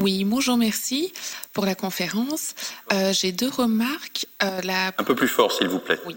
Oui, 0.00 0.22
bonjour, 0.22 0.56
merci 0.56 1.12
pour 1.52 1.66
la 1.66 1.74
conférence. 1.74 2.54
Euh, 2.92 3.12
j'ai 3.12 3.32
deux 3.32 3.48
remarques. 3.48 4.26
Euh, 4.44 4.60
Un 4.96 5.02
peu 5.02 5.16
plus 5.16 5.26
fort, 5.26 5.50
s'il 5.50 5.66
vous 5.66 5.80
plaît. 5.80 5.98
Oui. 6.06 6.14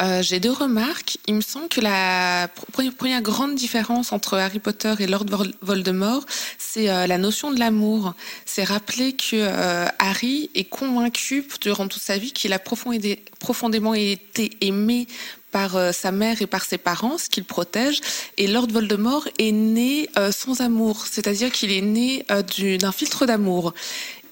Euh, 0.00 0.22
j'ai 0.22 0.38
deux 0.38 0.52
remarques. 0.52 1.18
Il 1.26 1.34
me 1.34 1.40
semble 1.40 1.66
que 1.66 1.80
la 1.80 2.48
première 2.96 3.20
grande 3.20 3.56
différence 3.56 4.12
entre 4.12 4.38
Harry 4.38 4.60
Potter 4.60 4.94
et 5.00 5.08
Lord 5.08 5.26
Voldemort, 5.62 6.24
c'est 6.58 6.86
la 6.86 7.18
notion 7.18 7.50
de 7.50 7.58
l'amour. 7.58 8.14
C'est 8.46 8.62
rappeler 8.62 9.14
que 9.14 9.48
Harry 9.98 10.50
est 10.54 10.68
convaincu 10.68 11.44
durant 11.60 11.88
toute 11.88 12.02
sa 12.02 12.16
vie 12.16 12.30
qu'il 12.30 12.52
a 12.52 12.60
profondément 12.60 13.94
été 13.94 14.56
aimé 14.60 15.08
par 15.50 15.76
euh, 15.76 15.92
sa 15.92 16.12
mère 16.12 16.42
et 16.42 16.46
par 16.46 16.64
ses 16.64 16.78
parents, 16.78 17.18
ce 17.18 17.28
qu'il 17.28 17.44
protège. 17.44 18.00
Et 18.36 18.46
Lord 18.46 18.68
Voldemort 18.68 19.28
est 19.38 19.52
né 19.52 20.08
euh, 20.18 20.32
sans 20.32 20.60
amour, 20.60 21.06
c'est-à-dire 21.06 21.50
qu'il 21.50 21.72
est 21.72 21.80
né 21.80 22.24
euh, 22.30 22.42
d'un 22.78 22.92
filtre 22.92 23.26
d'amour. 23.26 23.74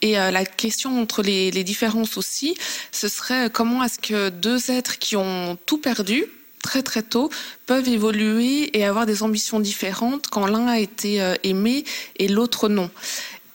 Et 0.02 0.12
la 0.12 0.44
question 0.44 1.00
entre 1.00 1.22
les, 1.22 1.50
les, 1.50 1.64
différences 1.64 2.18
aussi, 2.18 2.54
ce 2.92 3.08
serait 3.08 3.48
comment 3.48 3.82
est-ce 3.82 3.98
que 3.98 4.28
deux 4.28 4.70
êtres 4.70 4.98
qui 4.98 5.16
ont 5.16 5.56
tout 5.64 5.78
perdu 5.78 6.26
très 6.62 6.82
très 6.82 7.02
tôt 7.02 7.30
peuvent 7.64 7.88
évoluer 7.88 8.76
et 8.78 8.84
avoir 8.84 9.06
des 9.06 9.22
ambitions 9.22 9.58
différentes 9.58 10.26
quand 10.26 10.46
l'un 10.46 10.66
a 10.66 10.78
été 10.78 11.34
aimé 11.44 11.84
et 12.18 12.28
l'autre 12.28 12.68
non. 12.68 12.90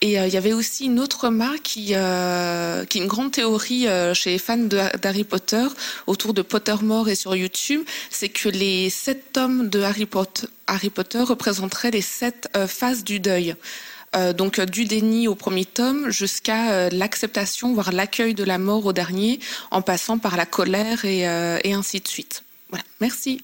Et 0.03 0.19
euh, 0.19 0.28
il 0.28 0.34
y 0.34 0.38
avait 0.38 0.53
aussi 0.53 0.86
une 0.86 0.99
autre 0.99 1.26
remarque 1.26 1.61
qui, 1.61 1.90
euh, 1.94 2.86
qui 2.86 2.98
est 2.98 3.02
une 3.02 3.07
grande 3.07 3.32
théorie 3.32 3.88
euh, 3.88 4.15
chez 4.15 4.32
les 4.32 4.40
fans 4.40 4.57
d'Harry 4.57 5.23
Potter 5.23 5.65
autour 6.07 6.34
de 6.34 6.41
Pottermore 6.41 7.07
et 7.07 7.15
sur 7.15 7.36
YouTube, 7.36 7.82
c'est 8.10 8.30
que 8.30 8.49
les 8.49 8.90
sept 8.90 9.32
tomes 9.34 9.69
de 9.69 9.82
Harry 9.82 10.07
Potter, 10.07 10.48
Harry 10.65 10.90
Potter 10.90 11.19
représenteraient 11.19 11.91
les 11.91 12.02
sept 12.02 12.49
phases 12.68 13.03
du 13.03 13.19
deuil. 13.19 13.56
donc 14.36 14.60
du 14.60 14.86
déni 14.86 15.28
au 15.28 15.36
premier 15.36 15.65
tome 15.65 16.10
jusqu'à 16.10 16.90
l'acceptation, 16.90 17.73
voire 17.73 17.91
l'accueil 17.91 18.34
de 18.34 18.44
la 18.44 18.57
mort 18.57 18.86
au 18.86 18.94
dernier, 18.94 19.40
en 19.69 19.82
passant 19.82 20.18
par 20.18 20.36
la 20.38 20.45
colère 20.45 21.06
et, 21.06 21.22
et 21.64 21.73
ainsi 21.73 21.99
de 21.99 22.07
suite. 22.07 22.44
Voilà, 22.69 22.84
merci. 22.99 23.41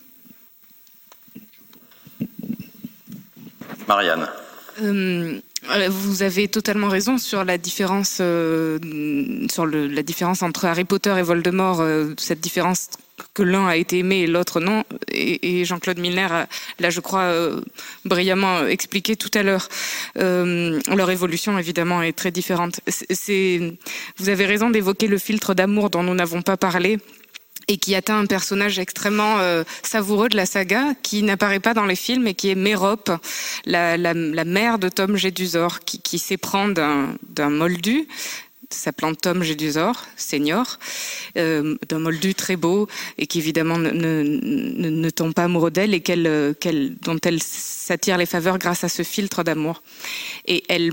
Marianne. 3.87 4.27
Euh, 4.81 5.39
vous 5.89 6.23
avez 6.23 6.47
totalement 6.47 6.87
raison 6.87 7.17
sur 7.17 7.43
la 7.43 7.57
différence, 7.57 8.19
euh, 8.21 8.79
sur 9.49 9.65
la 9.65 10.03
différence 10.03 10.41
entre 10.41 10.65
Harry 10.65 10.85
Potter 10.85 11.13
et 11.17 11.21
Voldemort, 11.21 11.81
euh, 11.81 12.13
cette 12.17 12.39
différence 12.39 12.89
que 13.33 13.43
l'un 13.43 13.67
a 13.67 13.75
été 13.75 13.99
aimé 13.99 14.21
et 14.21 14.27
l'autre 14.27 14.59
non. 14.59 14.83
Et, 15.11 15.65
Jean-Claude 15.65 15.99
Milner 15.99 16.27
l'a, 16.79 16.89
je 16.89 16.99
crois, 16.99 17.33
brillamment 18.05 18.67
expliqué 18.67 19.15
tout 19.15 19.31
à 19.33 19.43
l'heure. 19.43 19.69
leur 20.15 21.09
évolution, 21.09 21.57
évidemment, 21.57 22.01
est 22.03 22.13
très 22.13 22.31
différente. 22.31 22.79
Vous 22.87 24.29
avez 24.29 24.45
raison 24.45 24.69
d'évoquer 24.69 25.07
le 25.07 25.17
filtre 25.17 25.55
d'amour 25.55 25.89
dont 25.89 26.03
nous 26.03 26.13
n'avons 26.13 26.43
pas 26.43 26.57
parlé 26.57 26.99
et 27.67 27.77
qui 27.77 27.95
atteint 27.95 28.19
un 28.19 28.25
personnage 28.25 28.79
extrêmement 28.79 29.39
euh, 29.39 29.63
savoureux 29.83 30.29
de 30.29 30.37
la 30.37 30.45
saga, 30.45 30.93
qui 31.03 31.23
n'apparaît 31.23 31.59
pas 31.59 31.73
dans 31.73 31.85
les 31.85 31.95
films, 31.95 32.27
et 32.27 32.33
qui 32.33 32.49
est 32.49 32.55
Mérope, 32.55 33.11
la, 33.65 33.97
mère 34.13 34.79
de 34.79 34.89
Tom 34.89 35.17
Jedusor, 35.17 35.79
qui, 35.81 36.19
s'éprend 36.19 36.69
d'un 36.69 37.49
moldu, 37.49 38.07
s'appelant 38.69 39.13
Tom 39.13 39.43
Jedusor, 39.43 40.05
senior, 40.15 40.79
euh, 41.37 41.77
d'un 41.87 41.99
moldu 41.99 42.35
très 42.35 42.55
beau, 42.55 42.87
et 43.17 43.27
qui 43.27 43.39
évidemment 43.39 43.77
ne, 43.77 45.09
tombe 45.09 45.33
pas 45.33 45.45
amoureux 45.45 45.71
d'elle, 45.71 45.93
et 45.93 46.01
qu'elle, 46.01 46.95
dont 47.01 47.19
elle 47.23 47.41
s'attire 47.43 48.17
les 48.17 48.25
faveurs 48.25 48.57
grâce 48.57 48.83
à 48.83 48.89
ce 48.89 49.03
filtre 49.03 49.43
d'amour. 49.43 49.81
Et 50.45 50.63
elle 50.69 50.91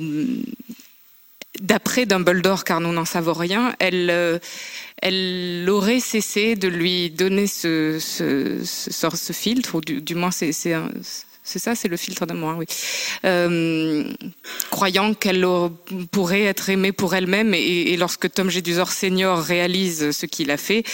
d'après 1.60 2.06
Dumbledore, 2.06 2.64
car 2.64 2.81
nous 2.81 2.93
n'en 2.93 3.05
savons 3.05 3.32
rien, 3.32 3.74
elle, 3.78 4.10
euh, 4.10 4.39
elle 5.02 5.68
aurait 5.68 6.01
cessé 6.01 6.56
de 6.56 6.68
lui 6.68 7.10
donner 7.10 7.47
ce, 7.47 7.98
ce, 8.01 8.60
ce, 8.64 9.32
filtre, 9.32 9.76
ou 9.76 9.81
du, 9.81 10.14
moins 10.14 10.31
c'est 10.31 10.52
c'est 10.52 10.74
ça, 11.44 11.74
c'est 11.74 11.88
le 11.88 11.98
filtre 11.98 12.24
d'amour, 12.24 12.48
hein, 12.48 12.56
oui. 12.58 12.66
Euh, 13.26 14.04
croyant 14.70 15.12
qu'elle 15.12 15.46
pourrait 16.10 16.44
être 16.44 16.70
aimée 16.70 16.92
pour 16.92 17.14
elle-même, 17.14 17.52
et, 17.52 17.96
lorsque 17.98 18.32
Tom 18.32 18.48
Jedusor 18.48 18.90
senior 18.90 19.38
réalise 19.38 20.10
ce 20.12 20.24
qu'il 20.24 20.50
a 20.50 20.56
fait, 20.56 20.84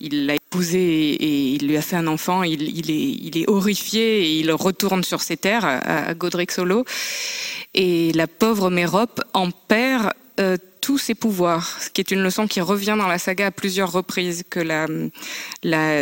il 0.00 0.26
l'a 0.26 0.34
épousée 0.34 1.12
et, 1.12 1.54
il 1.54 1.68
lui 1.68 1.76
a 1.76 1.82
fait 1.82 1.96
un 1.96 2.08
enfant. 2.08 2.42
Il, 2.42 2.62
il, 2.62 2.90
est, 2.90 2.94
il 2.94 3.38
est 3.38 3.48
horrifié 3.48 4.22
et 4.22 4.38
il 4.40 4.50
retourne 4.52 5.04
sur 5.04 5.20
ses 5.20 5.36
terres 5.36 5.64
à, 5.64 6.12
Godric 6.14 6.50
Solo. 6.50 6.84
Et 7.74 8.12
la 8.12 8.26
pauvre 8.26 8.68
Mérope 8.68 9.20
en 9.32 9.52
perd 9.52 10.10
euh, 10.40 10.56
tous 10.80 10.98
ses 10.98 11.14
pouvoirs, 11.14 11.78
ce 11.80 11.90
qui 11.90 12.00
est 12.00 12.10
une 12.10 12.22
leçon 12.22 12.46
qui 12.46 12.60
revient 12.60 12.96
dans 12.98 13.06
la 13.06 13.18
saga 13.18 13.46
à 13.46 13.50
plusieurs 13.50 13.92
reprises. 13.92 14.44
Que 14.48 14.60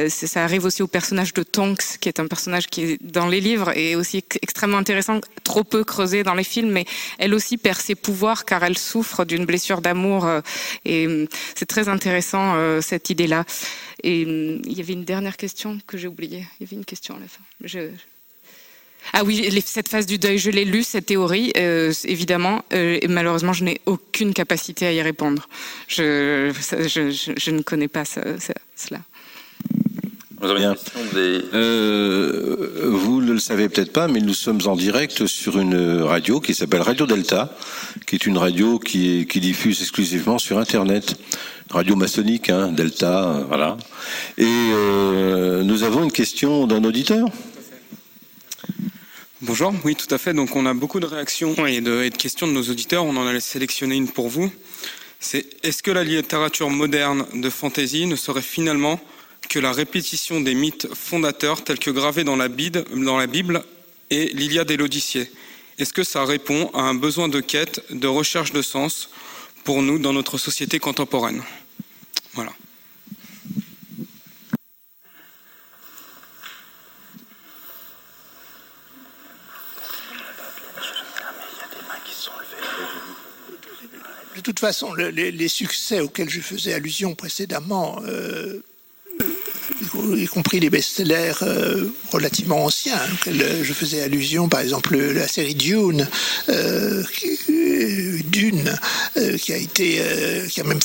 ça 0.09 0.45
arrive 0.45 0.65
aussi 0.65 0.83
au 0.83 0.87
personnage 0.87 1.35
de 1.35 1.43
Tonks, 1.43 1.99
qui 2.01 2.09
est 2.09 2.21
un 2.21 2.27
personnage 2.27 2.67
qui 2.69 2.99
dans 3.01 3.27
les 3.27 3.41
livres 3.41 3.77
et 3.77 3.97
aussi 3.97 4.25
extrêmement 4.43 4.79
intéressant, 4.79 5.21
trop 5.45 5.65
peu 5.65 5.85
creusé 5.85 6.23
dans 6.23 6.35
les 6.35 6.45
films, 6.45 6.71
mais 6.71 6.85
elle 7.19 7.35
aussi 7.35 7.57
perd 7.57 7.79
ses 7.79 7.95
pouvoirs 7.95 8.45
car 8.45 8.63
elle 8.65 8.79
souffre 8.79 9.25
d'une 9.25 9.45
blessure 9.45 9.81
d'amour. 9.81 10.27
Euh, 10.27 10.41
et 10.85 11.07
euh, 11.07 11.27
c'est 11.55 11.67
très 11.67 11.89
intéressant 11.89 12.55
euh, 12.57 12.81
cette 12.81 13.11
idée-là. 13.11 13.45
Et 14.03 14.23
il 14.23 14.73
y 14.73 14.81
avait 14.81 14.93
une 14.93 15.05
dernière 15.05 15.37
question 15.37 15.79
que 15.87 15.99
j'ai 15.99 16.09
oubliée. 16.09 16.47
Il 16.61 16.65
y 16.65 16.67
avait 16.69 16.77
une 16.77 16.85
question 16.85 17.17
à 17.17 17.21
la 17.21 17.27
fin. 17.27 17.43
Je, 17.65 17.91
ah 19.13 19.25
oui, 19.25 19.49
cette 19.65 19.89
phase 19.89 20.07
du 20.07 20.19
deuil, 20.19 20.39
je 20.39 20.51
l'ai 20.51 20.65
lu, 20.65 20.83
cette 20.83 21.07
théorie, 21.07 21.53
euh, 21.57 21.93
évidemment, 22.05 22.65
euh, 22.73 22.99
et 23.01 23.09
malheureusement, 23.09 23.53
je 23.53 23.65
n'ai 23.65 23.81
aucune 23.87 24.35
capacité 24.35 24.87
à 24.87 24.93
y 24.93 25.03
répondre. 25.03 25.49
Je, 25.87 26.53
je, 26.53 27.51
ne 27.51 27.63
connais 27.63 27.89
pas 27.89 28.05
cela. 28.05 29.01
Euh, 30.45 32.71
vous 32.85 33.21
ne 33.21 33.33
le 33.33 33.39
savez 33.39 33.69
peut-être 33.69 33.93
pas, 33.93 34.07
mais 34.07 34.21
nous 34.21 34.35
sommes 34.35 34.61
en 34.67 34.77
direct 34.77 35.27
sur 35.27 35.59
une 35.59 36.03
radio 36.03 36.41
qui 36.41 36.55
s'appelle 36.55 36.83
Radio 36.83 37.07
Delta, 37.07 37.57
qui 38.07 38.15
est 38.15 38.27
une 38.27 38.39
radio 38.39 38.79
qui, 38.79 39.27
qui 39.27 39.41
diffuse 39.41 39.81
exclusivement 39.81 40.39
sur 40.39 40.59
Internet. 40.59 41.17
Radio 41.71 41.97
maçonnique, 41.97 42.49
hein, 42.49 42.73
Delta, 42.73 43.45
voilà. 43.47 43.77
Et 44.39 44.47
euh, 44.47 45.63
nous 45.65 45.83
avons 45.83 46.03
une 46.03 46.13
question 46.13 46.67
d'un 46.67 46.83
auditeur. 46.83 47.29
Bonjour, 49.41 49.73
oui 49.85 49.95
tout 49.95 50.13
à 50.13 50.19
fait. 50.19 50.35
Donc 50.35 50.57
on 50.57 50.67
a 50.67 50.75
beaucoup 50.75 50.99
de 50.99 51.07
réactions 51.07 51.65
et 51.65 51.81
de, 51.81 52.09
questions 52.09 52.49
de 52.49 52.53
nos 52.53 52.65
auditeurs. 52.65 53.05
On 53.05 53.17
en 53.17 53.25
a 53.25 53.39
sélectionné 53.39 53.95
une 53.95 54.09
pour 54.09 54.29
vous. 54.29 54.51
C'est 55.21 55.47
est-ce 55.63 55.81
que 55.81 55.93
la 55.93 56.03
littérature 56.03 56.71
moderne 56.71 57.25
de 57.35 57.49
fantasy 57.49 58.07
ne 58.07 58.17
serait 58.17 58.43
finalement 58.43 59.01
que 59.49 59.61
la 59.61 59.71
répétition 59.71 60.41
des 60.41 60.55
mythes 60.55 60.93
fondateurs 60.93 61.63
tels 61.63 61.79
que 61.79 61.93
gravés 61.93 62.25
dans 62.25 62.35
la, 62.35 62.49
Bible, 62.49 62.85
dans 62.97 63.17
la 63.17 63.29
Bible 63.29 63.63
et 64.11 64.27
l'Iliade 64.31 64.73
et 64.73 64.77
l'Odyssée? 64.77 65.31
Est-ce 65.79 65.93
que 65.93 66.03
ça 66.03 66.25
répond 66.25 66.73
à 66.75 66.81
un 66.81 66.95
besoin 66.95 67.29
de 67.29 67.39
quête, 67.39 67.81
de 67.91 68.09
recherche 68.09 68.51
de 68.51 68.61
sens 68.61 69.09
pour 69.63 69.83
nous 69.83 70.01
dans 70.01 70.13
notre 70.13 70.37
société 70.37 70.81
contemporaine? 70.81 71.45
Toute 84.49 84.61
façon, 84.61 84.95
les, 84.95 85.49
succès 85.49 86.01
auxquels 86.01 86.31
je 86.31 86.41
faisais 86.41 86.73
allusion 86.73 87.15
précédemment 87.15 88.01
euh, 88.07 88.63
y 90.17 90.27
compris 90.27 90.59
les 90.59 90.71
best-sellers 90.71 91.35
euh, 91.43 91.89
relativement 92.11 92.65
anciens, 92.65 92.97
hein, 92.97 93.33
je 93.63 93.73
faisais 93.75 94.01
allusion, 94.01 94.49
par 94.49 94.61
exemple 94.61 94.97
la 94.97 95.29
série 95.29 95.55
Dune, 95.55 96.09
euh, 96.49 97.05
Dune, 98.25 98.75
qui 99.39 99.53
a 99.53 99.59
été, 99.59 100.01
qui 100.49 100.61
a 100.63 100.65
même 100.65 100.81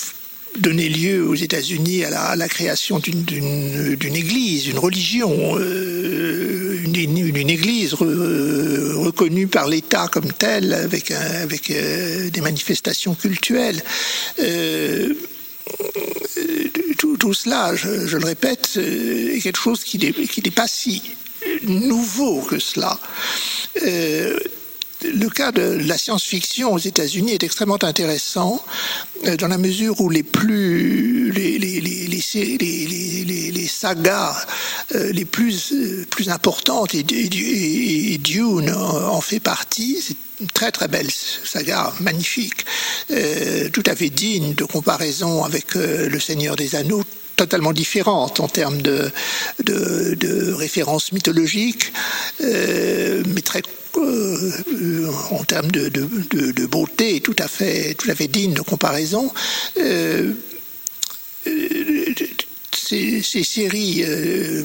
donné 0.58 0.90
lieu 0.90 1.28
aux 1.28 1.36
États-Unis 1.36 2.04
à 2.06 2.36
la, 2.36 2.48
création 2.48 3.00
d'une 3.00 4.16
église, 4.16 4.68
une 4.68 4.80
religion, 4.80 5.58
une, 5.58 6.96
une, 6.96 7.50
église 7.50 7.94
reconnue 7.94 9.48
par 9.48 9.68
l'État 9.68 10.08
comme 10.12 10.32
telle, 10.32 10.74
avec, 10.74 11.12
avec 11.12 11.72
des 11.72 12.42
manifestations 12.42 13.16
cultuelles 13.16 13.82
tout, 17.18 17.34
cela, 17.34 17.76
je, 17.76 18.18
le 18.18 18.26
répète, 18.26 18.78
est 18.78 19.42
quelque 19.42 19.60
chose 19.60 19.84
qui 19.84 19.98
n'est 19.98 20.52
pas 20.52 20.68
si 20.68 21.02
nouveau 21.64 22.42
que 22.42 22.60
cela. 22.60 23.00
Euh, 25.04 25.12
le 25.14 25.30
cas 25.30 25.52
de 25.52 25.62
la 25.62 25.98
science-fiction 25.98 26.74
aux 26.74 26.80
États-Unis 26.80 27.34
est 27.34 27.44
extrêmement 27.44 27.84
intéressant 27.84 28.64
euh, 29.26 29.38
dans 29.38 29.48
la 29.48 29.58
mesure 29.58 30.00
où 30.02 30.10
les 30.10 30.24
plus 30.24 31.32
les, 31.32 31.58
les, 31.58 31.82
les, 31.82 33.52
les 33.52 33.68
sagas 33.68 34.46
euh, 34.96 35.12
les 35.12 35.26
plus 35.26 35.74
plus 36.10 36.30
importantes 36.30 36.96
et, 36.96 37.04
Dune 37.04 38.72
en 38.72 39.22
fait 39.22 39.40
partie. 39.40 40.00
C'est 40.02 40.18
une 40.42 40.48
très 40.48 40.72
très 40.72 40.88
belle 40.88 41.10
saga, 41.12 41.94
magnifique, 42.00 42.66
euh, 43.12 43.70
tout 43.70 43.84
à 43.86 43.96
fait 43.96 44.10
digne 44.10 44.54
de 44.54 44.66
comparaison 44.66 45.44
avec 45.44 45.76
Le 45.76 46.20
Seigneur 46.20 46.56
des 46.56 46.76
Anneaux, 46.76 47.04
totalement 47.36 47.74
différente 47.74 48.40
en 48.40 48.48
termes 48.48 48.82
de, 48.82 49.12
références 50.54 51.12
mythologiques, 51.12 51.92
mais 52.40 53.42
très 53.44 53.62
euh, 53.98 55.08
en 55.32 55.44
termes 55.44 55.72
de, 55.72 56.66
beauté 56.66 57.22
tout 57.22 57.36
à 57.38 57.48
fait, 57.48 57.94
tout 57.94 58.10
à 58.10 58.16
fait 58.16 58.28
digne 58.28 58.54
de 58.54 58.62
comparaison. 58.62 59.32
Euh, 59.78 60.34
ces, 62.72 63.22
séries, 63.22 64.04
euh, 64.04 64.64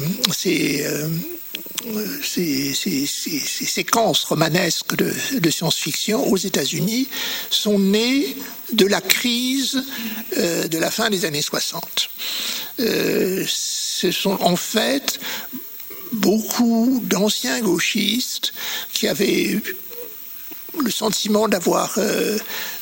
ces, 2.23 2.75
ces, 2.75 3.07
séquences 3.07 4.25
romanesques 4.25 4.97
de, 4.97 5.51
science-fiction 5.51 6.27
aux 6.31 6.37
États-Unis 6.37 7.09
sont 7.51 7.79
nées 7.79 8.37
de 8.73 8.87
la 8.87 9.01
crise 9.01 9.83
de 10.37 10.79
la 10.79 10.91
fin 10.91 11.11
des 11.11 11.25
années 11.25 11.43
60. 11.43 12.11
ce 12.79 14.11
sont 14.11 14.39
en 14.43 14.57
fait 14.57 15.19
beaucoup 16.13 17.01
d'anciens 17.05 17.61
gauchistes 17.61 18.53
qui 18.93 19.09
avaient 19.09 19.61
le 20.81 20.91
sentiment 20.91 21.49
d'avoir 21.49 21.95
euh, 21.99 22.39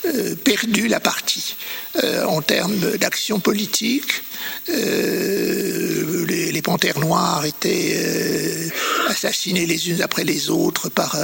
euh, 0.06 0.34
perdu 0.36 0.88
la 0.88 1.00
partie 1.00 1.56
euh, 2.02 2.24
en 2.24 2.42
termes 2.42 2.96
d'action 2.98 3.40
politique. 3.40 4.22
Les, 4.68 6.62
panthères 6.62 6.98
noires 6.98 7.44
étaient 7.44 8.72
assassinés 9.08 9.66
les 9.66 9.90
unes 9.90 10.02
après 10.02 10.24
les 10.24 10.50
autres 10.50 10.88
par, 10.88 11.16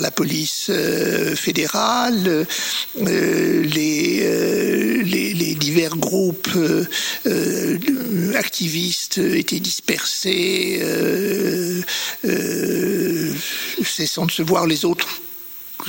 la 0.00 0.10
police 0.10 0.70
fédérale. 1.34 2.46
Les, 2.94 3.72
divers 5.58 5.96
groupes 5.96 6.50
activistes 8.34 9.18
étaient 9.18 9.60
dispersés, 9.60 10.82
cessant 13.84 14.26
de 14.26 14.30
se 14.30 14.42
voir 14.42 14.66
les 14.66 14.84
autres 14.84 15.21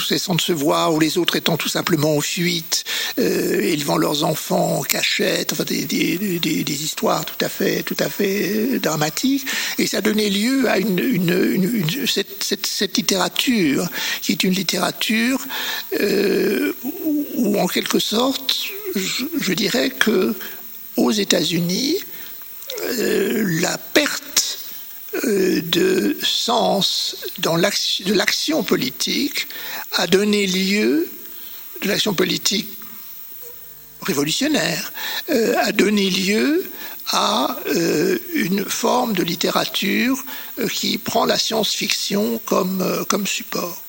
cessant 0.01 0.35
de 0.35 0.41
se 0.41 0.53
voir, 0.53 0.93
ou 0.93 0.99
les 0.99 1.17
autres 1.17 1.35
étant 1.35 1.57
tout 1.57 1.69
simplement 1.69 2.17
en 2.17 2.21
fuite, 2.21 2.83
euh, 3.19 3.61
élevant 3.61 3.97
leurs 3.97 4.23
enfants 4.23 4.79
en 4.79 4.81
cachette, 4.81 5.53
enfin 5.53 5.63
des, 5.63 6.83
histoires 6.83 7.25
tout 7.25 7.45
à 7.45 7.49
fait, 7.49 7.83
tout 7.83 7.97
à 7.99 8.09
fait 8.09 8.79
dramatiques. 8.79 9.45
Et 9.77 9.87
ça 9.87 10.01
donnait 10.01 10.29
lieu 10.29 10.69
à 10.69 10.77
une, 10.77 11.95
cette, 12.07 12.97
littérature, 12.97 13.89
qui 14.21 14.31
est 14.31 14.43
une 14.43 14.53
littérature 14.53 15.39
euh, 15.99 16.73
où, 17.35 17.59
en 17.59 17.67
quelque 17.67 17.99
sorte, 17.99 18.55
je, 18.95 19.53
dirais 19.53 19.89
que 19.89 20.35
aux 20.97 21.11
États-Unis, 21.11 21.97
euh, 22.81 23.59
la 23.61 23.77
perte 23.77 24.23
euh, 24.33 24.52
de 25.23 26.17
sens 26.23 27.15
dans 27.39 27.55
de 27.55 28.13
l'action 28.13 28.63
politique 28.63 29.47
a 29.93 30.07
donné 30.07 30.47
lieu, 30.47 31.07
de 31.81 31.87
l'action 31.87 32.13
politique 32.13 32.67
révolutionnaire, 34.01 34.91
euh, 35.29 35.55
a 35.59 35.71
donné 35.71 36.09
lieu 36.09 36.69
à 37.11 37.57
euh, 37.67 38.17
une 38.33 38.65
forme 38.65 39.13
de 39.13 39.23
littérature 39.23 40.23
qui 40.71 40.97
prend 40.97 41.25
la 41.25 41.37
science-fiction 41.37 42.39
comme, 42.45 43.05
comme 43.07 43.27
support. 43.27 43.81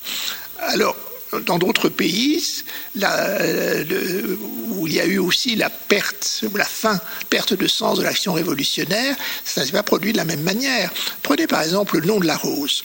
Alors, 0.59 0.95
dans 1.41 1.57
d'autres 1.57 1.89
pays, 1.89 2.63
où 2.95 4.87
il 4.87 4.93
y 4.93 4.99
a 4.99 5.05
eu 5.05 5.17
aussi 5.17 5.55
la 5.55 5.69
perte, 5.69 6.43
ou 6.51 6.57
la 6.57 6.65
fin, 6.65 6.99
perte 7.29 7.53
de 7.53 7.67
sens 7.67 7.97
de 7.99 8.03
l'action 8.03 8.33
révolutionnaire, 8.33 9.15
ça 9.43 9.61
ne 9.61 9.65
s'est 9.65 9.71
pas 9.71 9.83
produit 9.83 10.11
de 10.11 10.17
la 10.17 10.25
même 10.25 10.43
manière. 10.43 10.91
Prenez 11.23 11.47
par 11.47 11.61
exemple 11.61 11.99
Le 11.99 12.07
nom 12.07 12.19
de 12.19 12.27
la 12.27 12.37
rose, 12.37 12.83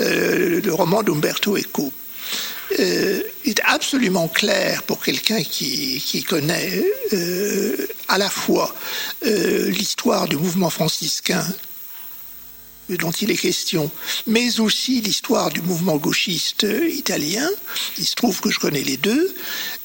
euh, 0.00 0.60
le 0.62 0.74
roman 0.74 1.02
d'Umberto 1.02 1.56
Eco. 1.56 1.92
Euh, 2.80 3.22
est 3.44 3.60
absolument 3.64 4.26
clair 4.26 4.82
pour 4.84 5.00
quelqu'un 5.00 5.42
qui, 5.42 6.24
connaît 6.26 6.82
euh, 7.12 7.86
à 8.08 8.16
la 8.18 8.30
fois 8.30 8.74
l'histoire 9.22 10.26
du 10.26 10.36
mouvement 10.36 10.70
franciscain 10.70 11.44
dont 12.88 13.10
il 13.10 13.30
est 13.30 13.36
question, 13.36 13.90
mais 14.26 14.60
aussi 14.60 15.00
l'histoire 15.00 15.50
du 15.50 15.62
mouvement 15.62 15.96
gauchiste 15.96 16.66
italien. 16.90 17.48
Il 17.98 18.04
se 18.04 18.14
trouve 18.14 18.40
que 18.40 18.50
je 18.50 18.58
connais 18.58 18.82
les 18.82 18.96
deux. 18.96 19.34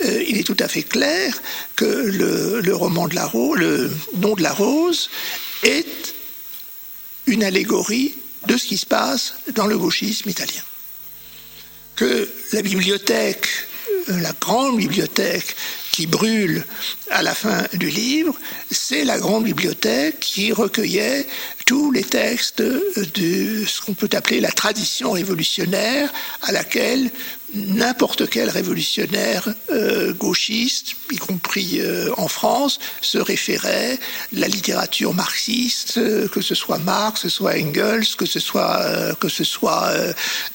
Euh, 0.04 0.24
il 0.28 0.38
est 0.38 0.44
tout 0.44 0.58
à 0.60 0.68
fait 0.68 0.84
clair 0.84 1.42
que 1.76 1.86
le, 1.86 2.76
roman 2.76 3.08
de 3.08 3.16
la 3.16 3.26
rose, 3.26 3.58
le 3.58 3.92
nom 4.18 4.36
de 4.36 4.44
la 4.44 4.54
rose, 4.54 5.10
est 5.64 6.14
une 7.26 7.44
allégorie 7.44 8.16
de 8.48 8.58
ce 8.58 8.66
qui 8.66 8.78
se 8.78 8.86
passe 8.86 9.36
dans 9.54 9.68
le 9.68 9.78
gauchisme 9.78 10.30
italien. 10.30 10.64
Que 11.96 12.30
la 12.54 12.62
bibliothèque, 12.62 13.48
la 14.08 14.32
grande 14.40 14.78
bibliothèque 14.78 15.56
qui 15.92 16.08
brûle 16.08 16.66
à 17.10 17.22
la 17.22 17.36
fin 17.36 17.64
du 17.74 17.90
livre, 17.90 18.34
c'est 18.72 19.04
la 19.04 19.20
grande 19.20 19.44
bibliothèque 19.44 20.20
qui 20.20 20.52
recueillait 20.54 21.28
tous 21.66 21.92
les 21.92 22.04
textes 22.04 22.62
de 22.62 23.66
ce 23.66 23.82
qu'on 23.82 23.94
peut 23.94 24.10
appeler 24.14 24.40
la 24.40 24.52
tradition 24.52 25.12
révolutionnaire 25.12 26.12
à 26.42 26.52
laquelle 26.52 27.12
n'importe 27.54 28.30
quel 28.30 28.50
révolutionnaire 28.50 29.48
euh, 29.72 30.14
gauchiste, 30.14 30.96
y 31.12 31.18
compris 31.18 31.80
euh, 31.82 32.12
en 32.18 32.28
France, 32.28 32.80
se 33.02 33.18
référait. 33.18 34.00
La 34.32 34.48
littérature 34.48 35.14
marxiste, 35.14 35.98
euh, 35.98 36.28
que 36.28 36.42
ce 36.42 36.56
soit 36.56 36.78
Marx, 36.78 37.22
que 37.22 37.30
ce 37.30 37.36
soit 37.36 37.56
Engels, 37.56 38.06
que 38.18 38.26
ce 38.26 38.40
soit 38.40 39.16
que 39.20 39.30
ce 39.30 39.44
soit 39.44 39.92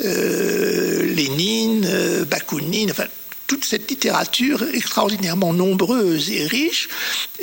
Lénine, 0.01 1.87
Bakounine, 2.31 2.91
enfin 2.91 3.07
toute 3.47 3.65
cette 3.65 3.91
littérature 3.91 4.63
extraordinairement 4.73 5.53
nombreuse 5.53 6.31
et 6.31 6.47
riche, 6.47 6.89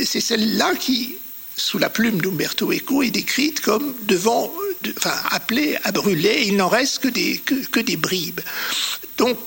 c'est 0.04 0.22
celle-là 0.22 0.76
qui, 0.76 1.16
sous 1.56 1.78
la 1.78 1.90
plume 1.90 2.22
d'Umberto 2.22 2.72
Eco, 2.72 3.04
est 3.04 3.12
décrite 3.12 3.62
comme 3.62 3.94
devant, 4.04 4.52
enfin 4.98 5.16
appelée 5.30 5.78
à 5.84 5.92
brûler. 5.92 6.44
Il 6.48 6.58
n'en 6.58 6.70
reste 6.70 7.00
que 7.00 7.08
des 7.08 7.38
que 7.38 7.80
des 7.80 7.98
bribes. 7.98 8.42
Donc, 9.18 9.38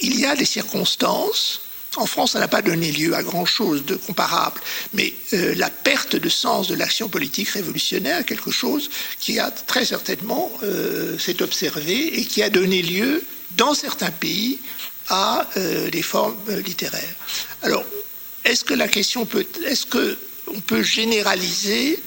il 0.00 0.18
y 0.18 0.26
a 0.26 0.34
des 0.34 0.44
circonstances. 0.44 1.62
En 1.96 2.06
France, 2.06 2.32
ça 2.32 2.38
n'a 2.38 2.48
pas 2.48 2.62
donné 2.62 2.90
lieu 2.90 3.14
à 3.14 3.22
grand-chose 3.22 3.84
de 3.84 3.96
comparable, 3.96 4.58
mais 4.94 5.12
euh, 5.34 5.54
la 5.56 5.68
perte 5.68 6.16
de 6.16 6.28
sens 6.30 6.66
de 6.68 6.74
l'action 6.74 7.10
politique 7.10 7.50
révolutionnaire, 7.50 8.24
quelque 8.24 8.50
chose 8.50 8.88
qui 9.20 9.38
a 9.38 9.50
très 9.50 9.84
certainement 9.84 10.50
euh, 10.62 11.18
s'est 11.18 11.42
observé 11.42 12.18
et 12.18 12.24
qui 12.24 12.42
a 12.42 12.48
donné 12.48 12.80
lieu, 12.80 13.22
dans 13.58 13.74
certains 13.74 14.10
pays, 14.10 14.58
à 15.08 15.46
euh, 15.56 15.90
des 15.90 16.02
formes 16.02 16.36
littéraires. 16.64 17.14
Alors, 17.62 17.84
est-ce 18.44 18.64
que 18.64 18.74
la 18.74 18.88
question 18.88 19.26
peut, 19.26 19.46
est-ce 19.66 19.86
que 19.86 20.18
on 20.48 20.60
peut 20.60 20.82
généraliser? 20.82 22.02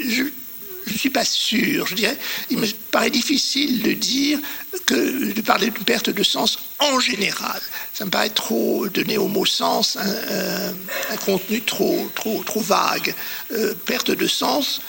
Je 0.00 0.22
ne 0.22 0.98
suis 0.98 1.10
pas 1.10 1.24
sûr. 1.24 1.86
Je 1.86 1.94
dirais, 1.94 2.18
il 2.50 2.58
me 2.58 2.66
paraît 2.90 3.10
difficile 3.10 3.82
de 3.82 3.92
dire 3.92 4.38
que 4.86 5.32
de 5.32 5.40
parler 5.40 5.70
d'une 5.70 5.84
perte 5.84 6.10
de 6.10 6.22
sens 6.22 6.58
en 6.78 7.00
général. 7.00 7.60
Ça 7.92 8.04
me 8.04 8.10
paraît 8.10 8.30
trop 8.30 8.88
donner 8.88 9.18
au 9.18 9.28
mot 9.28 9.44
sens 9.44 9.96
un, 9.96 11.16
contenu 11.24 11.62
trop, 11.62 12.10
trop, 12.14 12.42
trop 12.44 12.60
vague. 12.60 13.14
Euh, 13.52 13.74
perte 13.86 14.10
de 14.10 14.26
sens 14.26 14.80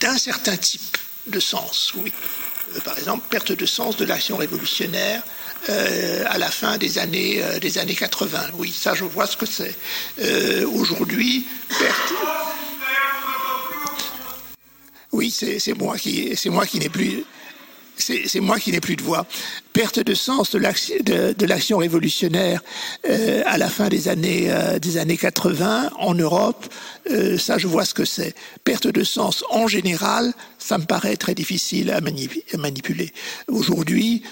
d'un 0.00 0.16
certain 0.16 0.56
type 0.56 0.96
de 1.26 1.40
sens, 1.40 1.92
oui. 1.96 2.12
Euh, 2.74 2.80
par 2.80 2.98
exemple, 2.98 3.26
perte 3.28 3.52
de 3.52 3.66
sens 3.66 3.96
de 3.96 4.04
l'action 4.04 4.36
révolutionnaire 4.36 5.22
euh, 5.68 6.24
à 6.28 6.38
la 6.38 6.50
fin 6.50 6.78
des 6.78 6.98
années, 6.98 7.42
des 7.60 7.78
années 7.78 7.94
80. 7.94 8.38
Oui, 8.58 8.74
ça, 8.76 8.94
je 8.94 9.04
vois 9.04 9.26
ce 9.26 9.36
que 9.36 9.46
c'est. 9.46 9.74
Aujourd'hui, 10.66 11.46
perte 11.78 12.12
oui, 15.14 15.30
c'est 15.30 15.78
moi 15.78 15.96
qui, 15.96 16.34
c'est 16.34 16.50
moi 16.50 16.66
qui 16.66 16.80
n'ai 16.80 16.88
plus. 16.88 17.24
C'est 17.96 18.40
moi 18.40 18.58
qui 18.58 18.72
n'ai 18.72 18.80
plus 18.80 18.96
de 18.96 19.02
voix. 19.02 19.24
Perte 19.72 20.00
de 20.00 20.14
sens 20.14 20.50
de 20.50 21.46
l'action 21.46 21.78
révolutionnaire 21.78 22.60
euh, 23.08 23.42
à 23.46 23.56
la 23.56 23.68
fin 23.68 23.88
des 23.88 24.08
années, 24.08 24.50
euh, 24.50 24.80
des 24.80 24.98
années 24.98 25.16
80 25.16 25.92
en 26.00 26.14
Europe, 26.14 26.66
euh, 27.08 27.38
ça 27.38 27.56
je 27.56 27.68
vois 27.68 27.84
ce 27.84 27.94
que 27.94 28.04
c'est. 28.04 28.34
Perte 28.64 28.88
de 28.88 29.04
sens 29.04 29.44
en 29.48 29.68
général, 29.68 30.32
ça 30.58 30.76
me 30.76 30.84
paraît 30.84 31.16
très 31.16 31.36
difficile 31.36 31.92
à, 31.92 32.00
manipuler. 32.00 33.12
Aujourd'hui, 33.46 34.24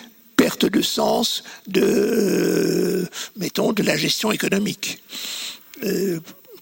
perte 0.43 0.67
de 0.67 0.83
sens 0.83 1.45
de, 1.69 3.09
mettons, 3.37 3.73
de 3.73 3.83
la 3.83 3.97
gestion 3.97 4.33
économique 4.33 5.01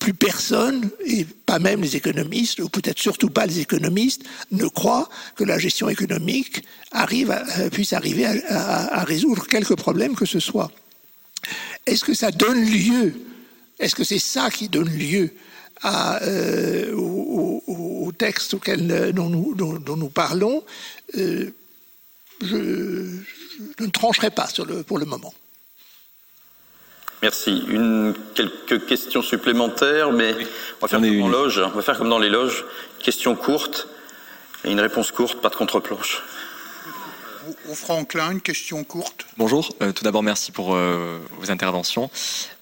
plus 0.00 0.14
personne, 0.14 0.90
et 1.04 1.24
pas 1.24 1.58
même 1.58 1.82
les 1.82 1.94
économistes, 1.94 2.58
ou 2.58 2.68
peut-être 2.68 2.98
surtout 2.98 3.28
pas 3.28 3.46
les 3.46 3.60
économistes, 3.60 4.22
ne 4.50 4.66
croient 4.66 5.08
que 5.36 5.44
la 5.44 5.58
gestion 5.58 5.88
économique 5.88 6.64
arrive 6.90 7.30
euh, 7.30 7.68
puisse 7.68 7.92
arriver 7.92 8.24
à, 8.48 9.04
résoudre 9.04 9.46
quelques 9.46 9.76
problèmes 9.76 10.16
que 10.16 10.24
ce 10.24 10.40
soit. 10.40 10.72
Est-ce 11.86 12.04
que 12.04 12.14
ça 12.14 12.30
donne 12.30 12.64
lieu 12.64 13.14
Est-ce 13.78 13.94
que 13.94 14.04
c'est 14.04 14.18
ça 14.18 14.50
qui 14.50 14.68
donne 14.68 14.88
lieu 14.88 15.34
à, 15.82 16.22
euh, 16.22 16.94
au, 16.96 18.12
texte 18.18 18.56
dont, 19.14 19.30
nous, 19.30 19.54
dont, 19.54 19.96
nous 19.96 20.08
parlons 20.10 20.62
euh, 21.16 21.50
je, 22.42 23.06
je, 23.78 23.84
ne 23.84 23.90
trancherai 23.90 24.30
pas 24.30 24.46
sur 24.46 24.64
le, 24.64 24.82
pour 24.82 24.98
le 24.98 25.06
moment. 25.06 25.32
Merci. 27.22 27.64
Une, 27.68 28.14
quelques 28.34 28.86
questions 28.86 29.22
supplémentaires, 29.22 30.12
mais 30.12 30.34
on 30.80 30.86
va 30.86 30.88
faire 30.88 31.00
comme 31.00 31.22
en 31.22 31.28
loge. 31.28 31.58
On 31.58 31.76
va 31.76 31.82
faire 31.82 31.98
comme 31.98 32.08
dans 32.08 32.18
les 32.18 32.30
loges. 32.30 32.64
Question 33.02 33.36
courte 33.36 33.88
et 34.64 34.70
une 34.70 34.80
réponse 34.80 35.12
courte, 35.12 35.40
pas 35.40 35.48
de 35.48 35.56
contre-planche. 35.56 36.22
Au 37.68 37.74
Franklin, 37.74 38.32
une 38.32 38.40
question 38.40 38.84
courte. 38.84 39.26
Bonjour. 39.36 39.74
Euh, 39.82 39.92
tout 39.92 40.04
d'abord, 40.04 40.22
merci 40.22 40.52
pour 40.52 40.74
euh, 40.74 41.18
vos 41.38 41.50
interventions. 41.50 42.10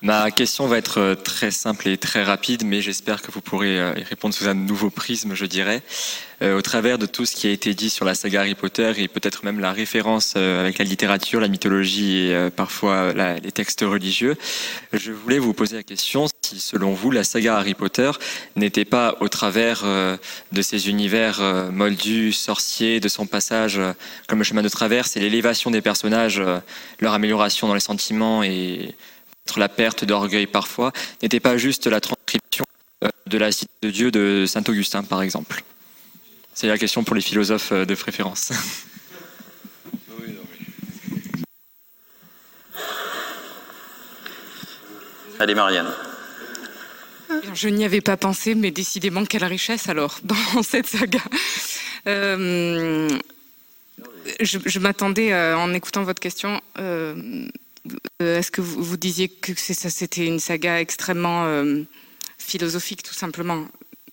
Ma 0.02 0.30
question 0.30 0.66
va 0.66 0.78
être 0.78 0.98
euh, 0.98 1.14
très 1.14 1.50
simple 1.50 1.88
et 1.88 1.98
très 1.98 2.22
rapide, 2.22 2.64
mais 2.64 2.80
j'espère 2.80 3.20
que 3.20 3.30
vous 3.30 3.40
pourrez 3.40 3.76
y 3.76 4.02
répondre 4.02 4.34
sous 4.34 4.48
un 4.48 4.54
nouveau 4.54 4.90
prisme, 4.90 5.34
je 5.34 5.46
dirais. 5.46 5.82
Au 6.40 6.62
travers 6.62 6.98
de 6.98 7.06
tout 7.06 7.26
ce 7.26 7.34
qui 7.34 7.46
a 7.48 7.50
été 7.50 7.74
dit 7.74 7.90
sur 7.90 8.04
la 8.04 8.14
saga 8.14 8.40
Harry 8.40 8.54
Potter 8.54 8.92
et 8.96 9.08
peut-être 9.08 9.44
même 9.44 9.58
la 9.58 9.72
référence 9.72 10.36
avec 10.36 10.78
la 10.78 10.84
littérature, 10.84 11.40
la 11.40 11.48
mythologie 11.48 12.30
et 12.30 12.50
parfois 12.54 13.12
les 13.12 13.52
textes 13.52 13.80
religieux, 13.80 14.36
je 14.92 15.12
voulais 15.12 15.38
vous 15.38 15.52
poser 15.52 15.76
la 15.76 15.82
question 15.82 16.26
si, 16.42 16.60
selon 16.60 16.92
vous, 16.92 17.10
la 17.10 17.24
saga 17.24 17.56
Harry 17.56 17.74
Potter 17.74 18.10
n'était 18.56 18.84
pas 18.84 19.16
au 19.20 19.28
travers 19.28 19.84
de 20.52 20.62
ces 20.62 20.88
univers 20.88 21.40
moldus, 21.72 22.32
sorciers, 22.32 23.00
de 23.00 23.08
son 23.08 23.26
passage 23.26 23.80
comme 24.28 24.38
le 24.38 24.44
chemin 24.44 24.62
de 24.62 24.68
traverse 24.68 25.16
et 25.16 25.20
l'élévation 25.20 25.70
des 25.70 25.80
personnages, 25.80 26.42
leur 27.00 27.14
amélioration 27.14 27.66
dans 27.66 27.74
les 27.74 27.80
sentiments 27.80 28.42
et 28.42 28.94
la 29.56 29.68
perte 29.68 30.04
d'orgueil 30.04 30.46
parfois, 30.46 30.92
n'était 31.22 31.40
pas 31.40 31.56
juste 31.56 31.86
la 31.86 32.00
transcription 32.00 32.64
euh, 33.04 33.08
de 33.26 33.38
la 33.38 33.52
cité 33.52 33.70
de 33.82 33.90
Dieu 33.90 34.10
de 34.10 34.44
Saint 34.46 34.62
Augustin, 34.68 35.02
par 35.02 35.22
exemple? 35.22 35.62
C'est 36.60 36.66
la 36.66 36.76
question 36.76 37.04
pour 37.04 37.14
les 37.14 37.22
philosophes 37.22 37.70
euh, 37.70 37.84
de 37.84 37.94
préférence. 37.94 38.50
Allez, 45.38 45.54
Marianne. 45.54 45.86
Je 47.54 47.68
n'y 47.68 47.84
avais 47.84 48.00
pas 48.00 48.16
pensé, 48.16 48.56
mais 48.56 48.72
décidément, 48.72 49.24
quelle 49.24 49.44
richesse 49.44 49.88
alors 49.88 50.18
dans 50.24 50.64
cette 50.64 50.88
saga. 50.88 51.20
Euh, 52.08 53.08
je, 54.40 54.78
m'attendais, 54.80 55.32
en 55.54 55.72
écoutant 55.72 56.02
votre 56.02 56.18
question, 56.18 56.60
euh, 56.80 57.46
est-ce 58.18 58.50
que 58.50 58.62
vous, 58.62 58.96
disiez 58.96 59.28
que 59.28 59.52
ça, 59.54 59.90
c'était 59.90 60.26
une 60.26 60.40
saga 60.40 60.80
extrêmement 60.80 61.46
euh, 61.46 61.82
philosophique, 62.36 63.04
tout 63.04 63.14
simplement 63.14 63.68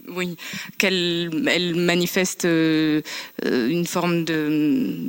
oui, 0.10 0.38
qu'elle 0.77 1.48
elle 1.48 1.76
manifeste 1.76 2.45
euh, 2.45 3.02
une 3.44 3.86
forme 3.86 4.26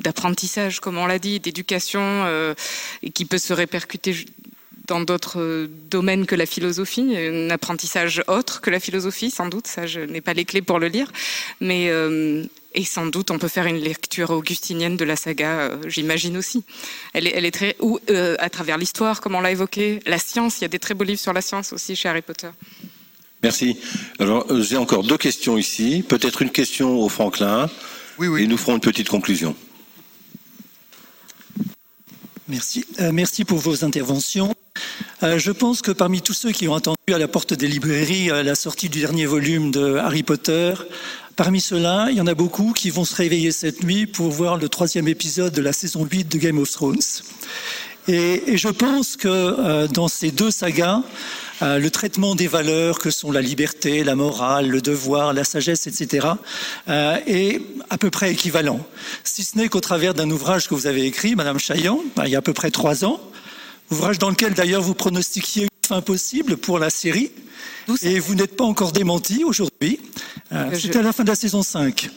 d'apprentissage, 0.01 0.81
comme 0.81 0.99
on 0.99 1.07
l'a 1.07 1.19
dit, 1.19 1.41
d'éducation, 1.41 2.55
et 3.03 3.11
qui 3.11 3.25
peut 3.25 3.39
se 3.39 3.53
répercuter 3.53 4.27
dans 4.87 5.01
d'autres 5.01 5.69
domaines 5.91 6.27
que 6.27 6.35
la 6.35 6.47
philosophie, 6.47 7.17
un 7.17 7.51
apprentissage 7.51 8.23
autre 8.29 8.61
que 8.61 8.71
la 8.71 8.81
philosophie, 8.81 9.31
sans 9.31 9.49
doute. 9.49 9.67
Ça, 9.67 9.87
je 9.87 10.01
n'ai 10.01 10.21
pas 10.21 10.33
les 10.33 10.45
clés 10.45 10.63
pour 10.63 10.79
le 10.79 10.89
lire, 10.89 11.11
mais 11.61 11.91
et 12.77 12.85
sans 12.85 13.07
doute, 13.07 13.31
on 13.31 13.39
peut 13.39 13.49
faire 13.49 13.65
une 13.65 13.79
lecture 13.79 14.31
augustinienne 14.31 14.99
de 14.99 15.05
la 15.07 15.17
saga, 15.17 15.61
euh, 15.61 15.77
j'imagine 15.89 16.37
aussi. 16.37 16.63
Elle 17.15 17.27
est, 17.27 17.51
très. 17.51 17.75
Ou 17.81 17.99
euh, 18.11 18.37
à 18.39 18.51
travers 18.51 18.77
l'histoire, 18.77 19.23
comme 19.23 19.35
on 19.35 19.41
l'a 19.41 19.51
évoqué, 19.51 20.01
la 20.05 20.19
science. 20.19 20.59
Il 20.59 20.63
y 20.63 20.65
a 20.67 20.69
des 20.69 20.79
très 20.79 20.93
beaux 20.93 21.05
livres 21.05 21.19
sur 21.19 21.33
la 21.33 21.41
science 21.41 21.73
aussi 21.73 21.97
chez 21.97 22.11
Harry 22.11 22.21
Potter. 22.21 22.51
Merci. 23.43 23.77
Alors, 24.19 24.47
euh, 24.51 24.63
j'ai 24.63 24.77
encore 24.77 25.03
deux 25.03 25.19
questions 25.19 25.59
ici. 25.59 26.05
Peut-être 26.07 26.43
une 26.43 26.51
question 26.51 26.99
au 26.99 27.09
Franklin. 27.09 27.69
Oui, 28.19 28.29
oui. 28.29 28.43
Et 28.43 28.47
nous 28.47 28.57
ferons 28.57 28.75
une 28.75 28.81
petite 28.81 29.09
conclusion. 29.09 29.55
Merci. 32.49 32.85
merci 33.13 33.45
pour 33.45 33.59
vos 33.59 33.85
interventions. 33.85 34.55
je 35.21 35.51
pense 35.51 35.83
que 35.83 35.91
parmi 35.91 36.23
tous 36.23 36.33
ceux 36.33 36.53
qui 36.53 36.69
ont 36.69 36.77
attendu 36.77 36.97
à 37.13 37.19
la 37.19 37.27
porte 37.27 37.55
des 37.55 37.67
librairies 37.67 38.29
la 38.29 38.55
sortie 38.55 38.89
du 38.89 39.01
dernier 39.01 39.27
volume 39.27 39.73
de 39.73 39.97
Harry 39.97 40.23
Potter, 40.23 40.75
Parmi 41.37 41.61
ceux-là, 41.61 42.09
il 42.11 42.17
y 42.17 42.21
en 42.23 42.27
a 42.27 42.35
beaucoup 42.35 42.73
qui 42.73 42.89
vont 42.89 43.05
se 43.05 43.15
réveiller 43.15 43.53
cette 43.53 43.85
nuit 43.85 44.07
pour 44.07 44.31
voir 44.31 44.57
le 44.57 44.71
troisième 44.71 45.07
épisode 45.07 45.53
de 45.53 45.61
la 45.61 45.75
saison 45.75 46.07
8 46.11 46.33
de 46.33 46.39
Game 46.39 46.59
of 46.59 46.71
Thrones. 46.71 46.97
Et, 48.09 48.57
je 48.57 48.69
pense 48.69 49.17
que 49.19 49.29
euh, 49.29 49.87
dans 49.87 50.09
ces 50.09 50.31
deux 50.31 50.51
sagas, 50.51 51.03
euh, 51.63 51.79
le 51.79 51.91
traitement 51.91 52.35
des 52.35 52.49
valeurs 52.49 52.99
que 52.99 53.11
sont 53.11 53.31
la 53.31 53.41
liberté, 53.41 54.05
la 54.05 54.15
morale, 54.15 54.69
le 54.69 54.81
devoir, 54.81 55.33
la 55.33 55.45
sagesse, 55.45 55.87
etc., 55.87 56.27
euh, 56.89 57.19
est 57.27 57.63
à 57.91 57.99
peu 57.99 58.11
près 58.11 58.33
équivalent. 58.33 58.85
Si 59.25 59.45
ce 59.45 59.57
n'est 59.57 59.69
qu'au 59.69 59.81
travers 59.81 60.15
d'un 60.15 60.31
ouvrage 60.31 60.69
que 60.69 60.75
vous 60.75 60.87
avez 60.87 61.05
écrit, 61.05 61.35
Madame 61.35 61.59
Chaillan, 61.59 62.01
ben, 62.15 62.25
il 62.27 62.31
y 62.31 62.35
a 62.35 62.39
à 62.39 62.43
peu 62.43 62.53
près 62.53 62.71
trois 62.71 63.05
ans, 63.05 63.21
ouvrage 63.91 64.19
dans 64.19 64.31
lequel 64.31 64.55
d'ailleurs 64.55 64.83
vous 64.83 64.95
pronostiquiez 64.95 65.65
une 65.65 65.89
fin 65.89 66.03
possible 66.03 66.57
pour 66.57 66.79
la 66.79 66.91
série, 66.91 67.31
et 68.03 68.19
vous 68.19 68.35
n'êtes 68.35 68.57
pas 68.57 68.65
encore 68.65 68.93
démenti 68.93 69.45
aujourd'hui. 69.45 70.01
Euh, 70.53 70.71
c'était 70.75 70.99
à 70.99 71.03
la 71.03 71.13
fin 71.13 71.23
de 71.23 71.29
la 71.29 71.37
saison 71.37 71.63
5. 71.63 72.11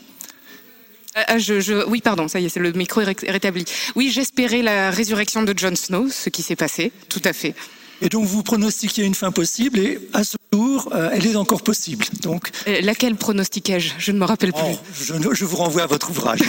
Ah, 1.16 1.38
je, 1.38 1.86
oui, 1.88 2.02
pardon, 2.02 2.28
ça 2.28 2.40
y 2.40 2.46
est, 2.46 2.50
c'est 2.50 2.60
le 2.60 2.72
micro 2.72 3.02
est 3.02 3.30
rétabli. 3.30 3.66
Oui, 3.96 4.12
j'espérais 4.12 4.62
la 4.62 4.92
résurrection 4.92 5.44
de 5.44 5.58
Jon 5.58 5.76
Snow, 5.76 6.08
ce 6.10 6.30
qui 6.30 6.44
s'est 6.44 6.56
passé, 6.56 6.92
tout 7.10 7.22
à 7.26 7.34
fait. 7.34 7.56
Et 8.02 8.10
donc 8.10 8.26
vous 8.26 8.44
pronostiquez 8.44 9.04
une 9.04 9.16
fin 9.16 9.32
possible 9.32 9.80
et 9.80 10.00
à 10.14 10.24
ce 10.24 10.38
jour, 10.54 10.90
euh, 10.94 11.10
elle 11.14 11.28
est 11.28 11.36
encore 11.36 11.62
possible. 11.62 12.06
Donc 12.22 12.50
laquelle 12.82 13.16
pronostiquai-je 13.16 13.94
Je 13.98 14.12
ne 14.12 14.20
me 14.20 14.26
rappelle 14.26 14.54
plus. 14.54 14.62
Oh, 14.64 15.34
je, 15.34 15.46
vous 15.46 15.58
renvoie 15.58 15.84
à 15.84 15.88
votre 15.88 16.10
ouvrage. 16.10 16.40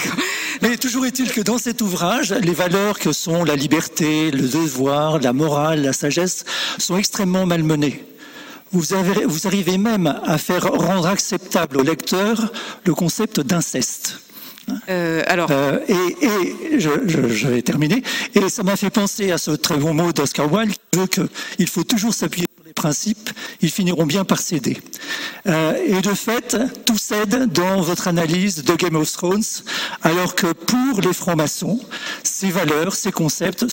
Mais 0.63 0.77
toujours 0.77 1.07
est-il 1.07 1.33
que 1.33 1.41
dans 1.41 1.59
cet 1.59 1.83
ouvrage, 1.83 2.33
les 2.33 2.53
valeurs 2.53 2.99
que 2.99 3.13
sont 3.13 3.45
la 3.45 3.57
liberté, 3.57 4.31
le 4.31 4.47
devoir, 4.47 5.19
la 5.19 5.33
morale, 5.33 5.83
la 5.83 5.93
sagesse 5.93 6.45
sont 6.79 6.97
extrêmement 6.97 7.47
malmenées. 7.47 8.05
Vous, 8.73 8.95
avez, 8.95 9.25
vous 9.25 9.49
arrivez 9.49 9.79
même 9.79 10.21
à 10.25 10.39
faire 10.39 10.71
rendre 10.73 11.07
acceptable 11.07 11.79
au 11.79 11.83
lecteur 11.83 12.53
le 12.85 12.95
concept 12.95 13.41
d'inceste. 13.41 14.21
Euh, 14.89 15.23
alors, 15.27 15.51
euh, 15.51 15.79
et, 15.89 16.79
je, 16.79 17.49
vais 17.49 17.63
terminer. 17.63 18.03
Et 18.35 18.49
ça 18.49 18.63
m'a 18.63 18.77
fait 18.77 18.91
penser 18.91 19.31
à 19.33 19.39
ce 19.39 19.51
très 19.51 19.77
bon 19.77 19.95
mot 19.95 20.13
d'Oscar 20.13 20.53
Wilde 20.53 20.75
qui 20.91 20.99
veut 20.99 21.07
qu'il 21.07 21.69
faut 21.69 21.85
toujours 21.85 22.15
s'appuyer 22.15 22.47
sur 22.57 22.65
les 22.65 22.73
principes. 22.73 23.31
Ils 23.61 23.71
finiront 23.71 24.07
bien 24.07 24.25
par 24.25 24.41
céder. 24.41 24.79
Euh, 25.47 25.75
et 25.87 26.01
de 26.01 26.15
fait, 26.15 26.57
tout 26.85 26.99
cède 26.99 27.51
dans 27.53 27.81
votre 27.81 28.09
analyse 28.09 28.65
de 28.65 28.75
Game 28.75 28.97
of 28.97 29.11
Thrones, 29.13 29.43
alors 30.03 30.35
que 30.35 30.53
pour 30.53 31.01
les 31.01 31.13
francs-maçons, 31.13 31.81
ces 32.23 32.51
valeurs, 32.51 32.95
ces 32.95 33.13
concepts 33.13 33.67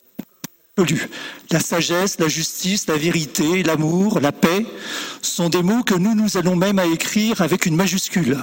la 1.52 1.60
sagesse, 1.60 2.20
la 2.20 2.28
justice, 2.28 2.88
la 2.88 2.98
vérité, 2.98 3.64
l'amour, 3.64 4.20
la 4.20 4.32
paix 4.32 4.66
sont 5.22 5.50
des 5.50 5.64
mots 5.64 5.84
que 5.84 5.96
nous, 5.96 6.14
nous 6.14 6.38
allons 6.38 6.56
même 6.56 6.78
à 6.78 6.86
écrire 6.86 7.42
avec 7.42 7.66
une 7.66 7.76
majuscule. 7.76 8.38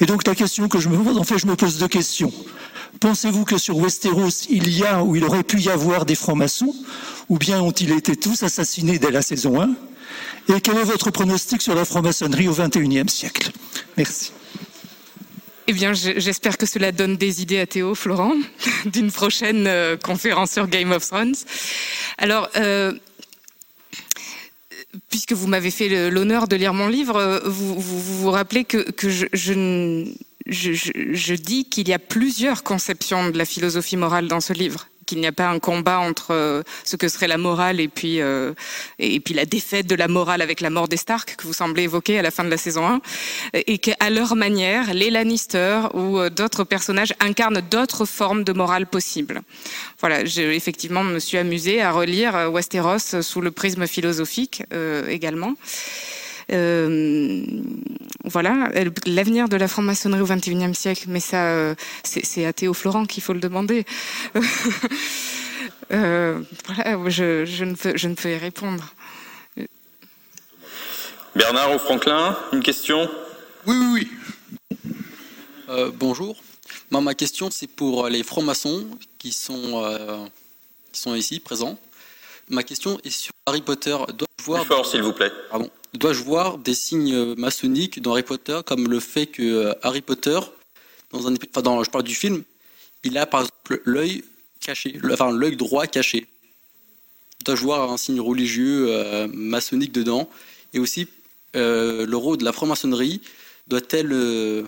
Et 0.00 0.06
donc 0.06 0.26
la 0.26 0.34
question 0.34 0.68
que 0.68 0.78
je 0.78 0.88
me 0.88 0.96
pose, 0.96 1.18
en 1.18 1.24
fait 1.24 1.38
je 1.38 1.46
me 1.46 1.56
pose 1.56 1.78
deux 1.78 1.88
questions. 1.88 2.32
Pensez-vous 3.00 3.44
que 3.44 3.58
sur 3.58 3.76
Westeros, 3.76 4.46
il 4.48 4.68
y 4.76 4.84
a 4.84 5.02
ou 5.02 5.16
il 5.16 5.24
aurait 5.24 5.42
pu 5.42 5.60
y 5.60 5.68
avoir 5.68 6.04
des 6.04 6.14
francs-maçons 6.14 6.74
Ou 7.28 7.38
bien 7.38 7.60
ont-ils 7.60 7.90
été 7.92 8.16
tous 8.16 8.42
assassinés 8.42 8.98
dès 8.98 9.10
la 9.10 9.22
saison 9.22 9.60
1 9.60 9.70
Et 10.54 10.60
quel 10.60 10.76
est 10.76 10.84
votre 10.84 11.10
pronostic 11.10 11.60
sur 11.60 11.74
la 11.74 11.84
franc-maçonnerie 11.84 12.48
au 12.48 12.54
XXIe 12.54 13.08
siècle? 13.08 13.50
Merci. 13.96 14.32
Eh 15.66 15.72
bien, 15.72 15.94
j'espère 15.94 16.58
que 16.58 16.66
cela 16.66 16.92
donne 16.92 17.16
des 17.16 17.40
idées 17.40 17.58
à 17.58 17.66
Théo, 17.66 17.94
Florent, 17.94 18.34
d'une 18.84 19.10
prochaine 19.10 19.66
euh, 19.66 19.96
conférence 19.96 20.50
sur 20.52 20.68
Game 20.68 20.92
of 20.92 21.06
Thrones. 21.06 21.34
Alors, 22.18 22.50
euh, 22.56 22.92
puisque 25.10 25.32
vous 25.32 25.46
m'avez 25.46 25.70
fait 25.70 26.10
l'honneur 26.10 26.48
de 26.48 26.56
lire 26.56 26.74
mon 26.74 26.88
livre, 26.88 27.16
euh, 27.16 27.40
vous 27.44 27.78
vous, 27.78 28.30
rappelez 28.30 28.64
que, 28.64 28.84
je, 29.08 29.26
je 30.46 31.34
dis 31.34 31.64
qu'il 31.66 31.88
y 31.88 31.92
a 31.92 31.98
plusieurs 31.98 32.62
conceptions 32.62 33.30
de 33.30 33.38
la 33.38 33.44
philosophie 33.44 33.96
morale 33.96 34.28
dans 34.28 34.40
ce 34.40 34.52
livre 34.52 34.88
qu'il 35.06 35.20
n'y 35.20 35.26
a 35.26 35.32
pas 35.32 35.48
un 35.48 35.58
combat 35.58 35.98
entre 36.00 36.32
euh, 36.32 36.62
ce 36.84 36.96
que 36.96 37.08
serait 37.08 37.28
la 37.28 37.38
morale 37.38 37.80
et 37.80 37.88
puis 37.88 38.20
euh, 38.20 38.52
et 38.98 39.20
puis 39.20 39.34
la 39.34 39.44
défaite 39.46 39.86
de 39.86 39.94
la 39.94 40.08
morale 40.08 40.42
avec 40.42 40.60
la 40.60 40.70
mort 40.70 40.88
des 40.88 40.96
Stark 40.96 41.36
que 41.36 41.46
vous 41.46 41.52
semblez 41.52 41.84
évoquer 41.84 42.18
à 42.18 42.22
la 42.22 42.30
fin 42.30 42.44
de 42.44 42.50
la 42.50 42.56
saison 42.56 42.86
1 42.86 43.00
et 43.54 43.78
qu'à 43.78 44.10
leur 44.10 44.36
manière 44.36 44.92
les 44.94 45.10
Lannister 45.10 45.80
ou 45.94 46.18
d'autres 46.30 46.64
personnages 46.64 47.14
incarnent 47.20 47.62
d'autres 47.70 48.04
formes 48.04 48.44
de 48.44 48.52
morale 48.52 48.86
possibles. 48.86 49.42
Voilà, 50.00 50.24
j'ai 50.24 50.54
effectivement 50.54 51.04
me 51.04 51.18
suis 51.18 51.38
amusée 51.38 51.80
à 51.80 51.92
relire 51.92 52.50
Westeros 52.52 53.22
sous 53.22 53.40
le 53.40 53.50
prisme 53.50 53.86
philosophique 53.86 54.62
euh, 54.72 55.08
également. 55.08 55.54
Euh, 56.52 57.44
voilà, 58.24 58.70
l'avenir 59.06 59.48
de 59.48 59.56
la 59.56 59.68
franc-maçonnerie 59.68 60.22
au 60.22 60.26
XXIe 60.26 60.74
siècle, 60.74 61.04
mais 61.08 61.20
ça, 61.20 61.48
euh, 61.48 61.74
c'est 62.02 62.46
à 62.46 62.52
Théo 62.52 62.74
Florent 62.74 63.04
qu'il 63.04 63.22
faut 63.22 63.34
le 63.34 63.40
demander. 63.40 63.84
euh, 65.92 66.40
voilà, 66.66 66.98
je, 67.10 67.44
je, 67.44 67.64
ne 67.64 67.74
peux, 67.74 67.96
je 67.96 68.08
ne 68.08 68.14
peux 68.14 68.30
y 68.30 68.36
répondre. 68.36 68.94
Bernard 71.34 71.74
ou 71.74 71.78
Franklin, 71.78 72.38
une 72.52 72.62
question? 72.62 73.10
Oui, 73.66 73.76
oui, 73.76 74.08
oui. 74.72 74.78
Euh, 75.68 75.90
bonjour. 75.92 76.36
Ma 76.90 77.14
question, 77.14 77.50
c'est 77.50 77.66
pour 77.66 78.08
les 78.08 78.22
francs-maçons 78.22 78.86
qui 79.18 79.32
sont, 79.32 79.82
euh, 79.84 80.24
qui 80.92 81.00
sont 81.00 81.14
ici, 81.14 81.40
présents. 81.40 81.76
Ma 82.48 82.62
question 82.62 83.00
est 83.02 83.10
sur 83.10 83.32
Harry 83.46 83.62
Potter. 83.62 83.96
Dois-je 84.16 84.44
voir... 84.44 84.64
fort, 84.64 84.86
s'il 84.86 85.02
vous 85.02 85.12
plaît. 85.12 85.32
Pardon. 85.50 85.68
Dois-je 85.94 86.22
voir 86.22 86.58
des 86.58 86.74
signes 86.74 87.34
maçonniques 87.34 88.02
dans 88.02 88.12
Harry 88.12 88.24
Potter, 88.24 88.60
comme 88.66 88.88
le 88.88 89.00
fait 89.00 89.26
que 89.26 89.42
euh, 89.42 89.72
Harry 89.82 90.02
Potter, 90.02 90.38
dans 91.10 91.28
un, 91.28 91.34
je 91.34 91.90
parle 91.90 92.04
du 92.04 92.14
film, 92.14 92.42
il 93.04 93.16
a 93.16 93.26
par 93.26 93.42
exemple 93.42 93.80
l'œil 93.84 94.24
caché, 94.60 94.98
enfin 95.12 95.30
l'œil 95.30 95.56
droit 95.56 95.86
caché. 95.86 96.26
Dois-je 97.44 97.62
voir 97.62 97.92
un 97.92 97.96
signe 97.96 98.20
religieux 98.20 98.86
euh, 98.88 99.28
maçonnique 99.28 99.92
dedans? 99.92 100.28
Et 100.72 100.78
aussi, 100.78 101.06
euh, 101.54 102.06
le 102.06 102.16
rôle 102.16 102.38
de 102.38 102.44
la 102.44 102.52
franc-maçonnerie 102.52 103.20
doit-elle 103.68 104.12
euh, 104.12 104.62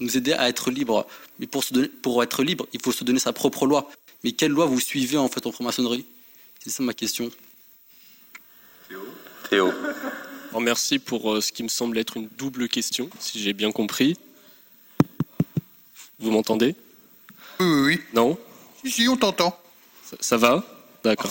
nous 0.00 0.16
aider 0.16 0.32
à 0.32 0.48
être 0.48 0.70
libre? 0.70 1.06
Mais 1.38 1.46
pour 1.46 2.22
être 2.22 2.42
libre, 2.42 2.66
il 2.72 2.80
faut 2.80 2.92
se 2.92 3.04
donner 3.04 3.20
sa 3.20 3.32
propre 3.32 3.66
loi. 3.66 3.90
Mais 4.24 4.32
quelle 4.32 4.50
loi 4.50 4.66
vous 4.66 4.80
suivez 4.80 5.16
en 5.16 5.28
fait 5.28 5.46
en 5.46 5.52
franc-maçonnerie? 5.52 6.04
C'est 6.62 6.70
ça 6.70 6.82
ma 6.82 6.94
question. 6.94 7.30
Théo. 8.88 9.00
Théo. 9.48 9.72
Alors 10.56 10.64
merci 10.64 10.98
pour 10.98 11.34
euh, 11.34 11.42
ce 11.42 11.52
qui 11.52 11.62
me 11.62 11.68
semble 11.68 11.98
être 11.98 12.16
une 12.16 12.30
double 12.38 12.66
question, 12.66 13.10
si 13.18 13.42
j'ai 13.42 13.52
bien 13.52 13.72
compris. 13.72 14.16
Vous 16.18 16.30
m'entendez? 16.30 16.74
Oui, 17.60 17.66
oui, 17.66 17.80
oui. 17.82 18.00
Non? 18.14 18.38
Si, 18.82 18.90
si, 18.90 19.06
on 19.06 19.18
t'entend. 19.18 19.54
Ça, 20.02 20.16
ça 20.18 20.36
va? 20.38 20.64
D'accord. 21.04 21.30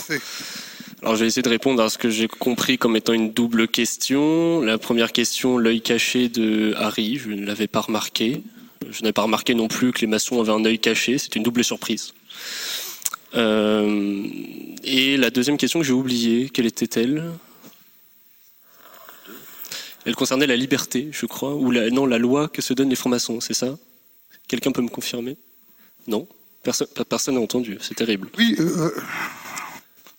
Alors 1.02 1.16
je 1.16 1.22
vais 1.22 1.26
essayer 1.26 1.42
de 1.42 1.50
répondre 1.50 1.82
à 1.82 1.90
ce 1.90 1.98
que 1.98 2.08
j'ai 2.08 2.28
compris 2.28 2.78
comme 2.78 2.96
étant 2.96 3.14
une 3.14 3.32
double 3.32 3.68
question. 3.68 4.62
La 4.62 4.78
première 4.78 5.12
question, 5.12 5.58
l'œil 5.58 5.82
caché 5.82 6.30
de 6.30 6.76
Harry, 6.78 7.18
je 7.18 7.30
ne 7.30 7.48
l'avais 7.48 7.66
pas 7.66 7.82
remarqué. 7.82 8.44
Je 8.88 9.02
n'avais 9.02 9.12
pas 9.12 9.24
remarqué 9.24 9.56
non 9.56 9.68
plus 9.68 9.92
que 9.92 10.02
les 10.02 10.08
maçons 10.08 10.40
avaient 10.40 10.52
un 10.52 10.64
œil 10.66 10.78
caché, 10.78 11.18
c'est 11.18 11.36
une 11.36 11.42
double 11.42 11.64
surprise. 11.64 12.14
Euh, 13.34 14.24
et 14.84 15.18
la 15.18 15.32
deuxième 15.32 15.58
question 15.58 15.80
que 15.80 15.86
j'ai 15.88 15.94
oubliée, 15.94 16.52
quelle 16.54 16.68
était-elle? 16.68 17.24
Elle 20.06 20.16
concernait 20.16 20.48
la 20.48 20.56
liberté, 20.56 21.10
je 21.12 21.26
crois, 21.26 21.56
ou 21.56 21.72
la, 21.72 21.90
non, 21.90 22.06
la 22.06 22.18
loi 22.18 22.48
que 22.48 22.62
se 22.62 22.74
donnent 22.74 22.90
les 22.90 22.96
francs-maçons, 22.96 23.42
c'est 23.42 23.54
ça? 23.54 23.78
Quelqu'un 24.48 24.72
peut 24.72 24.82
me 24.82 24.90
confirmer? 24.90 25.36
Non? 26.08 26.28
Personne 26.64 26.88
personne 27.10 27.36
n'a 27.36 27.42
entendu, 27.42 27.78
c'est 27.82 27.96
terrible. 27.96 28.30
Oui, 28.38 28.56
euh... 28.60 28.92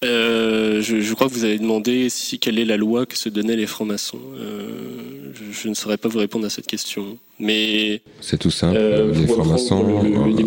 Euh, 0.04 0.82
je, 0.82 1.00
je, 1.00 1.14
crois 1.14 1.28
que 1.28 1.32
vous 1.32 1.44
avez 1.44 1.58
demandé 1.58 2.10
si 2.10 2.38
quelle 2.38 2.58
est 2.58 2.64
la 2.64 2.76
loi 2.76 3.06
que 3.06 3.16
se 3.16 3.28
donnaient 3.30 3.56
les 3.56 3.66
francs-maçons. 3.66 4.20
Euh, 4.34 5.32
je, 5.34 5.52
je, 5.52 5.68
ne 5.68 5.74
saurais 5.74 5.96
pas 5.96 6.08
vous 6.08 6.18
répondre 6.18 6.44
à 6.44 6.50
cette 6.50 6.66
question. 6.66 7.18
Mais 7.38 8.00
c'est 8.20 8.38
tout 8.38 8.50
simple. 8.50 8.78
Euh, 8.78 9.12
les 9.12 9.26
francs-maçons 9.26 9.84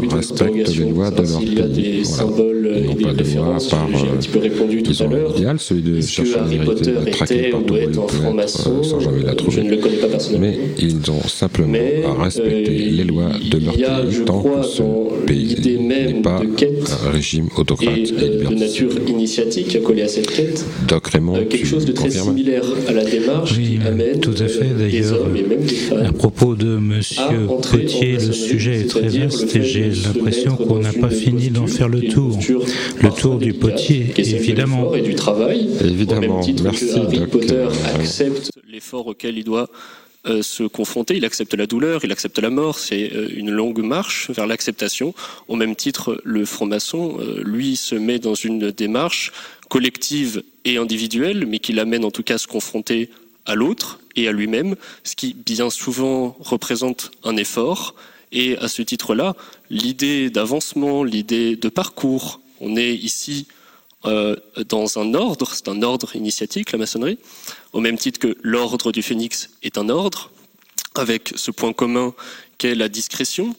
respectent 0.09 0.75
les 0.75 0.89
lois 0.89 1.11
de 1.11 1.21
leur 1.21 1.39
pays. 1.39 2.03
Voilà. 2.03 2.49
Ils 2.77 2.85
n'ont 2.85 2.95
pas 2.95 3.13
de 3.13 3.35
loi 3.35 3.55
à 3.55 3.69
part. 3.69 3.87
Euh, 3.93 4.81
ils 4.89 5.03
ont 5.03 5.11
un 5.11 5.35
idéal, 5.35 5.59
celui 5.59 5.81
de 5.81 6.01
chercher 6.01 6.35
la 6.35 6.43
vérité, 6.43 6.91
de 6.91 7.11
traquer 7.11 7.49
partout 7.49 7.73
où 7.73 7.77
il 7.77 7.85
peut 7.85 7.91
être, 7.91 8.67
euh, 8.69 8.83
sans 8.83 8.99
jamais 8.99 9.23
la 9.23 9.35
trouver. 9.35 9.63
Mais 10.39 10.57
ils 10.79 11.11
ont 11.11 11.21
simplement 11.27 11.69
Mais, 11.69 12.03
à 12.05 12.23
respecter 12.23 12.71
les 12.71 13.03
lois 13.03 13.31
de 13.51 13.65
leur 13.65 13.75
pays 13.75 14.25
tant 14.25 14.41
que 14.41 14.63
ce 14.63 15.25
pays 15.25 15.77
n'est 15.79 16.21
pas 16.21 16.41
un 16.41 17.11
régime 17.11 17.49
autocrate 17.57 17.97
et, 17.97 18.01
et 18.01 18.29
de 18.29 18.55
nature 18.55 18.91
initiatique 19.07 19.81
collé 19.83 20.03
à 20.03 20.07
cette 20.07 20.31
quête. 20.31 20.65
Doc 20.87 21.07
Raymond, 21.07 21.37
euh, 21.37 21.45
quelque 21.45 21.67
chose 21.67 21.85
de 21.85 21.91
très 21.91 22.09
similaire 22.09 22.63
à 22.87 22.91
la 22.93 23.03
démarche 23.03 23.53
qui 23.53 23.79
amène 23.85 24.19
tout 24.19 24.35
à 24.39 24.47
fait 24.47 24.69
d'ailleurs 24.77 25.27
à 26.03 26.11
propos 26.13 26.55
de 26.55 26.78
monsieur 26.79 27.47
Potier 27.47 28.13
le 28.13 28.31
sujet 28.31 28.81
est 28.81 28.87
très 28.87 29.07
vaste 29.07 29.55
et 29.55 29.63
j'ai 29.63 29.89
l'impression 29.89 30.55
qu'on 30.55 30.79
n'a 30.79 30.93
pas 30.93 31.09
fini 31.09 31.49
d'en 31.49 31.67
faire 31.67 31.87
le 31.89 32.01
tour. 32.01 32.37
le 33.01 33.09
tour 33.09 33.37
du 33.37 33.53
potier 33.53 34.13
évidemment. 34.17 34.93
et 34.93 35.01
du 35.01 35.15
travail 35.15 35.69
évidemment. 35.83 36.41
merci 36.63 36.87
que 36.87 36.99
Harry 36.99 37.27
Potter 37.27 37.67
accepte 37.95 38.51
l'effort 38.67 39.07
auquel 39.07 39.37
il 39.37 39.43
doit 39.43 39.69
euh, 40.27 40.41
se 40.41 40.63
confronter, 40.63 41.15
il 41.15 41.23
accepte 41.23 41.53
la 41.53 41.65
douleur, 41.65 42.03
il 42.03 42.11
accepte 42.11 42.39
la 42.39 42.49
mort, 42.49 42.77
c'est 42.77 43.13
euh, 43.13 43.29
une 43.33 43.51
longue 43.51 43.81
marche 43.81 44.29
vers 44.31 44.47
l'acceptation. 44.47 45.13
Au 45.47 45.55
même 45.55 45.77
titre, 45.77 46.21
le 46.25 46.43
franc-maçon, 46.43 47.17
euh, 47.21 47.41
lui, 47.45 47.77
se 47.77 47.95
met 47.95 48.19
dans 48.19 48.33
une 48.33 48.71
démarche 48.71 49.31
collective 49.69 50.43
et 50.65 50.75
individuelle, 50.75 51.45
mais 51.45 51.59
qui 51.59 51.71
l'amène 51.71 52.03
en 52.03 52.11
tout 52.11 52.23
cas 52.23 52.35
à 52.35 52.37
se 52.37 52.47
confronter 52.47 53.09
à 53.45 53.55
l'autre 53.55 54.01
et 54.19 54.27
à 54.27 54.31
lui-même, 54.31 54.75
ce 55.03 55.15
qui 55.15 55.33
bien 55.33 55.69
souvent 55.69 56.35
représente 56.39 57.11
un 57.23 57.37
effort. 57.37 57.95
Et 58.31 58.57
à 58.57 58.67
ce 58.67 58.81
titre-là, 58.81 59.35
l'idée 59.69 60.29
d'avancement, 60.29 61.03
l'idée 61.03 61.55
de 61.55 61.69
parcours, 61.69 62.41
on 62.59 62.75
est 62.75 62.93
ici 62.95 63.47
euh, 64.05 64.35
dans 64.69 64.97
un 64.97 65.13
ordre, 65.13 65.51
c'est 65.53 65.67
un 65.67 65.81
ordre 65.81 66.15
initiatique, 66.15 66.71
la 66.71 66.77
maçonnerie, 66.77 67.19
au 67.73 67.79
même 67.79 67.97
titre 67.97 68.19
que 68.19 68.37
l'ordre 68.41 68.91
du 68.91 69.01
phénix 69.01 69.49
est 69.63 69.77
un 69.77 69.89
ordre, 69.89 70.31
avec 70.95 71.33
ce 71.35 71.51
point 71.51 71.73
commun 71.73 72.13
qu'est 72.57 72.75
la 72.75 72.87
discrétion. 72.87 73.55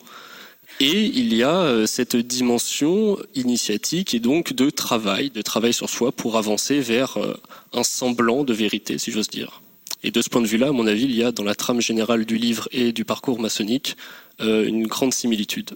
Et 0.78 1.05
il 1.05 1.35
y 1.35 1.43
a 1.43 1.57
euh, 1.57 1.87
cette 1.87 2.16
dimension 2.16 3.19
initiatique 3.35 4.15
et 4.15 4.20
donc 4.20 4.55
de 4.55 4.70
travail, 4.70 5.28
de 5.28 5.43
travail 5.43 5.74
sur 5.74 5.91
soi 5.91 6.11
pour 6.11 6.39
avancer 6.39 6.81
vers 6.81 7.19
euh, 7.19 7.35
un 7.74 7.82
semblant 7.82 8.45
de 8.45 8.55
vérité, 8.55 8.97
si 8.97 9.12
j'ose 9.12 9.28
dire. 9.28 9.61
Et 10.02 10.10
de 10.10 10.22
ce 10.22 10.28
point 10.28 10.40
de 10.40 10.47
vue-là, 10.47 10.68
à 10.68 10.72
mon 10.72 10.86
avis, 10.86 11.05
il 11.05 11.14
y 11.14 11.22
a 11.22 11.32
dans 11.32 11.44
la 11.44 11.55
trame 11.55 11.81
générale 11.81 12.24
du 12.24 12.36
livre 12.36 12.68
et 12.72 12.93
du 12.93 13.05
parcours 13.05 13.40
maçonnique 13.40 13.97
une 14.40 14.86
grande 14.86 15.12
similitude. 15.12 15.72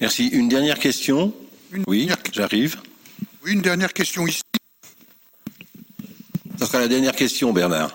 Merci. 0.00 0.28
Une 0.28 0.48
dernière 0.48 0.78
question 0.78 1.32
Oui, 1.86 2.08
j'arrive. 2.32 2.76
Oui, 3.44 3.52
une 3.52 3.62
dernière 3.62 3.92
question 3.92 4.26
ici. 4.26 4.42
Ça 6.58 6.66
sera 6.66 6.80
la 6.80 6.88
dernière 6.88 7.14
question, 7.14 7.52
Bernard. 7.52 7.94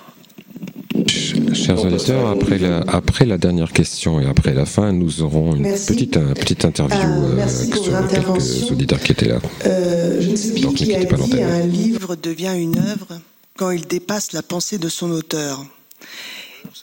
Chers 1.53 1.83
auditeurs, 1.83 2.27
après 2.27 2.57
la, 2.57 2.79
après 2.87 3.25
la 3.25 3.37
dernière 3.37 3.71
question 3.71 4.19
et 4.19 4.25
après 4.25 4.53
la 4.53 4.65
fin, 4.65 4.91
nous 4.91 5.21
aurons 5.21 5.55
une 5.55 5.63
petite, 5.63 6.19
petite 6.33 6.65
interview 6.65 6.97
euh, 6.97 7.39
euh 7.39 7.47
sur 7.47 8.07
quelques 8.07 8.71
auditeurs 8.71 8.99
qui 8.99 9.11
étaient 9.11 9.27
là. 9.27 9.39
Euh, 9.65 10.21
je 10.21 10.29
ne 10.29 10.35
sais 10.35 10.53
plus 10.53 10.73
qui 10.73 10.93
a 10.93 11.03
dit 11.03 11.41
un 11.41 11.65
livre 11.65 12.15
devient 12.15 12.53
une 12.57 12.77
œuvre 12.77 13.19
quand 13.57 13.69
il 13.69 13.85
dépasse 13.85 14.31
la 14.31 14.41
pensée 14.41 14.77
de 14.77 14.89
son 14.89 15.11
auteur. 15.11 15.65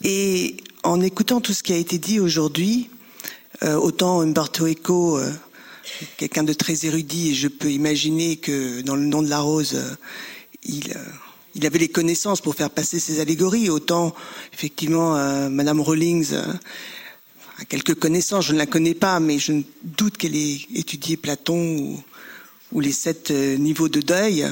Et 0.04 0.56
en 0.82 1.00
écoutant 1.00 1.40
tout 1.40 1.52
ce 1.52 1.62
qui 1.62 1.72
a 1.72 1.76
été 1.76 1.98
dit 1.98 2.20
aujourd'hui, 2.20 2.90
euh, 3.62 3.74
autant 3.74 4.20
Umberto 4.20 4.66
Eco, 4.66 5.18
euh, 5.18 5.32
quelqu'un 6.16 6.44
de 6.44 6.52
très 6.52 6.86
érudit, 6.86 7.30
et 7.30 7.34
je 7.34 7.48
peux 7.48 7.70
imaginer 7.70 8.36
que 8.36 8.82
dans 8.82 8.96
le 8.96 9.04
nom 9.04 9.22
de 9.22 9.28
la 9.28 9.40
rose, 9.40 9.74
euh, 9.74 9.94
il, 10.64 11.66
avait 11.66 11.78
les 11.78 11.88
connaissances 11.88 12.40
pour 12.40 12.54
faire 12.54 12.70
passer 12.70 13.00
ses 13.00 13.20
allégories, 13.20 13.68
autant 13.68 14.14
effectivement 14.52 15.14
Madame 15.50 15.80
Rawlings 15.80 16.34
a 16.34 17.64
quelques 17.68 17.94
connaissances, 17.94 18.46
je 18.46 18.52
ne 18.52 18.58
la 18.58 18.66
connais 18.66 18.94
pas, 18.94 19.20
mais 19.20 19.38
je 19.38 19.52
doute 19.82 20.16
qu'elle 20.16 20.36
ait 20.36 20.60
étudié 20.74 21.16
Platon 21.16 22.02
ou 22.72 22.80
les 22.80 22.92
sept 22.92 23.30
niveaux 23.30 23.88
de 23.88 24.00
deuil. 24.00 24.46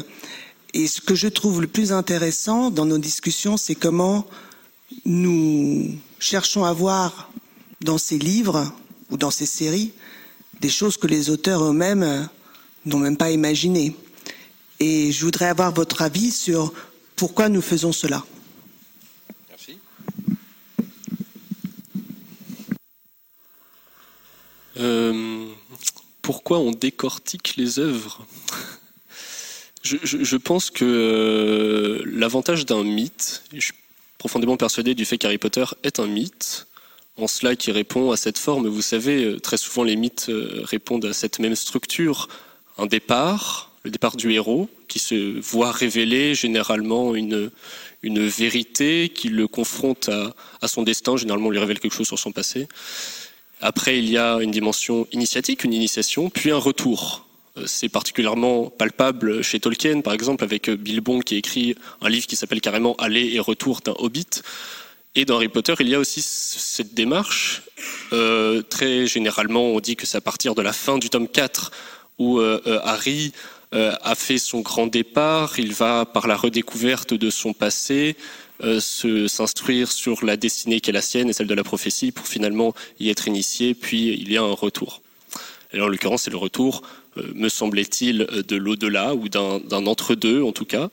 Et 0.79 0.87
ce 0.87 1.01
que 1.01 1.17
je 1.17 1.27
trouve 1.27 1.61
le 1.61 1.67
plus 1.67 1.91
intéressant 1.91 2.71
dans 2.71 2.87
nos 2.87 2.99
discussions, 2.99 3.57
c'est 3.57 3.75
comment 3.75 4.29
nous 5.05 5.99
cherchons 6.21 6.65
à 6.65 6.73
voir 6.73 7.33
dans 7.81 7.99
ces 7.99 8.17
livres 8.17 8.73
ou 9.11 9.17
dans 9.17 9.33
ces 9.33 9.45
séries 9.45 9.91
des 10.61 10.69
choses 10.69 10.97
que 10.97 11.09
les 11.09 11.31
auteurs 11.31 11.65
eux-mêmes 11.65 12.29
n'ont 12.87 13.01
même 13.01 13.17
pas 13.17 13.33
imaginées. 13.33 13.97
Et 14.79 15.11
je 15.11 15.25
voudrais 15.25 15.47
avoir 15.47 15.75
votre 15.75 16.01
avis 16.01 16.31
sur 16.31 16.73
pourquoi 17.17 17.49
nous 17.49 17.61
faisons 17.61 17.91
cela. 17.91 18.25
Merci. 19.49 19.79
Euh, 24.77 25.49
pourquoi 26.23 26.61
on 26.61 26.71
décortique 26.71 27.57
les 27.57 27.81
œuvres? 27.81 28.25
Je, 29.83 30.37
pense 30.37 30.71
que 30.71 30.85
euh, 30.85 32.03
l'avantage 32.07 32.67
d'un 32.67 32.83
mythe, 32.83 33.43
je 33.53 33.61
suis 33.61 33.75
profondément 34.19 34.57
persuadé 34.57 34.95
du 34.95 35.05
fait 35.05 35.19
qu'Harry 35.19 35.39
Potter 35.39 35.65
est 35.83 36.01
un 36.01 36.07
mythe, 36.07 36.67
en 37.17 37.27
cela 37.27 37.57
qui 37.57 37.71
répond 37.71 38.11
à 38.11 38.17
cette 38.17 38.39
forme. 38.39 38.69
Vous 38.69 38.83
savez, 38.83 39.25
euh, 39.25 39.39
très 39.39 39.57
souvent 39.57 39.85
les 39.85 39.97
mythes 39.97 40.27
euh, 40.29 40.63
répondent 40.65 41.05
à 41.05 41.13
cette 41.13 41.39
même 41.39 41.55
structure. 41.57 42.29
Un 42.77 42.87
départ, 42.87 43.73
le 43.83 43.91
départ 43.91 44.17
du 44.17 44.33
héros, 44.33 44.69
qui 44.89 44.99
se 44.99 45.39
voit 45.41 45.73
révéler 45.73 46.35
généralement 46.35 47.15
une, 47.15 47.51
une 48.03 48.27
vérité 48.27 49.09
qui 49.09 49.29
le 49.29 49.47
confronte 49.47 50.09
à, 50.09 50.35
à 50.61 50.69
son 50.69 50.83
destin, 50.83 51.17
généralement 51.17 51.49
on 51.49 51.51
lui 51.51 51.59
révèle 51.59 51.81
quelque 51.81 51.95
chose 51.95 52.07
sur 52.07 52.19
son 52.19 52.33
passé. 52.33 52.69
Après, 53.61 53.99
il 53.99 54.09
y 54.09 54.17
a 54.17 54.39
une 54.41 54.53
dimension 54.53 55.07
initiatique, 55.13 55.65
une 55.65 55.73
initiation, 55.73 56.31
puis 56.31 56.51
un 56.53 56.59
retour. 56.59 57.28
Euh, 57.59 57.65
c'est 57.67 57.89
particulièrement 57.89 58.71
palpable 58.71 59.43
chez 59.43 59.61
Tolkien, 59.61 60.01
par 60.01 60.13
exemple, 60.13 60.45
avec 60.45 60.71
Bilbon 60.71 61.21
qui 61.21 61.37
écrit 61.37 61.75
un 62.01 62.09
livre 62.09 62.27
qui 62.27 62.37
s'appelle 62.37 62.61
carrément 62.61 62.95
Aller 62.97 63.35
et 63.35 63.41
retour 63.41 63.81
d'un 63.81 63.95
hobbit. 63.99 64.43
Et 65.15 65.25
dans 65.25 65.37
Harry 65.37 65.49
Potter, 65.49 65.75
il 65.81 65.89
y 65.89 65.95
a 65.95 65.99
aussi 65.99 66.23
cette 66.23 66.95
démarche. 66.95 67.63
Euh, 68.13 68.63
très 68.63 69.07
généralement, 69.07 69.65
on 69.65 69.81
dit 69.81 69.97
que 69.97 70.07
c'est 70.07 70.19
à 70.19 70.21
partir 70.21 70.55
de 70.55 70.63
la 70.63 70.73
fin 70.73 70.99
du 70.99 71.11
tome 71.11 71.29
4 71.29 71.73
où 72.19 72.41
euh, 72.41 72.61
Harry 72.85 73.33
a 73.73 74.15
fait 74.15 74.39
son 74.39 74.61
grand 74.61 74.87
départ. 74.87 75.59
Il 75.59 75.75
va, 75.75 76.07
par 76.07 76.27
la 76.27 76.37
redécouverte 76.37 77.13
de 77.13 77.29
son 77.31 77.53
passé, 77.53 78.17
s'instruire 78.81 79.93
sur 79.93 80.25
la 80.25 80.39
destinée 80.39 80.81
qui 80.81 80.89
est 80.89 80.93
la 80.93 81.03
sienne 81.03 81.29
et 81.29 81.33
celle 81.35 81.47
de 81.47 81.55
la 81.55 81.65
prophétie 81.65 82.11
pour 82.11 82.27
finalement 82.27 82.75
y 82.99 83.11
être 83.11 83.29
initié, 83.29 83.75
puis 83.75 84.15
il 84.15 84.33
y 84.33 84.39
a 84.39 84.43
un 84.43 84.55
retour. 84.55 85.03
Alors, 85.73 85.87
en 85.87 85.91
l'occurrence, 85.91 86.23
c'est 86.23 86.31
le 86.31 86.39
retour, 86.39 86.83
me 87.35 87.49
semblait-il, 87.49 88.27
de 88.47 88.57
l'au-delà 88.57 89.15
ou 89.15 89.28
d'un 89.28 89.86
entre-deux 89.86 90.43
en 90.43 90.53
tout 90.53 90.65
cas. 90.65 90.90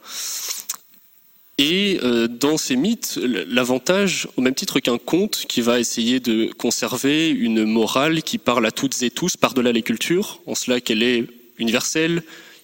Et 1.57 1.99
euh, 2.03 2.27
dans 2.27 2.57
ces 2.57 2.75
mythes, 2.75 3.17
l'avantage, 3.47 4.27
au 4.35 4.41
même 4.41 4.55
titre 4.55 4.81
qu'un 4.81 4.97
conte 4.97 5.45
qui 5.47 5.61
va 5.61 5.79
essayer 5.79 6.19
de 6.19 6.51
conserver 6.51 7.29
une 7.29 7.63
morale 7.63 8.23
qui 8.23 8.37
parle 8.37 8.65
à 8.65 8.71
toutes 8.71 9.01
et 9.03 9.09
tous 9.09 9.37
par-delà 9.37 9.71
les 9.71 9.81
cultures, 9.81 10.41
en 10.47 10.55
cela 10.55 10.81
qu'elle 10.81 11.01
est 11.01 11.27
universelle, 11.57 12.23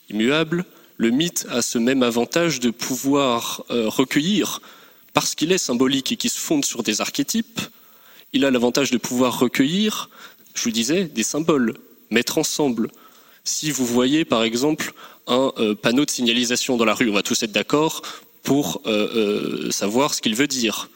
immuable, 0.09 0.65
le 0.97 1.09
mythe 1.09 1.47
a 1.49 1.61
ce 1.61 1.77
même 1.77 2.03
avantage 2.03 2.59
de 2.59 2.69
pouvoir 2.69 3.63
euh, 3.71 3.88
recueillir, 3.88 4.61
parce 5.13 5.35
qu'il 5.35 5.53
est 5.53 5.57
symbolique 5.57 6.11
et 6.11 6.17
qui 6.17 6.27
se 6.27 6.39
fonde 6.39 6.65
sur 6.65 6.83
des 6.83 6.99
archétypes, 6.99 7.61
il 8.33 8.43
a 8.43 8.51
l'avantage 8.51 8.91
de 8.91 8.97
pouvoir 8.97 9.39
recueillir, 9.39 10.09
je 10.53 10.63
vous 10.63 10.71
disais, 10.71 11.05
des 11.05 11.23
symboles, 11.23 11.75
mettre 12.09 12.38
ensemble. 12.38 12.89
Si 13.43 13.72
vous 13.72 13.85
voyez 13.85 14.26
par 14.26 14.43
exemple 14.43 14.93
un 15.27 15.51
euh, 15.57 15.76
panneau 15.76 16.05
de 16.05 16.11
signalisation 16.11 16.77
dans 16.77 16.85
la 16.85 16.93
rue, 16.93 17.09
on 17.09 17.13
va 17.13 17.23
tous 17.23 17.41
être 17.43 17.51
d'accord, 17.51 18.01
pour 18.43 18.81
euh, 18.85 19.68
euh, 19.68 19.72
savoir 19.72 20.13
ce 20.13 20.22
qu'il 20.22 20.35
veut 20.35 20.47
dire. 20.47 20.89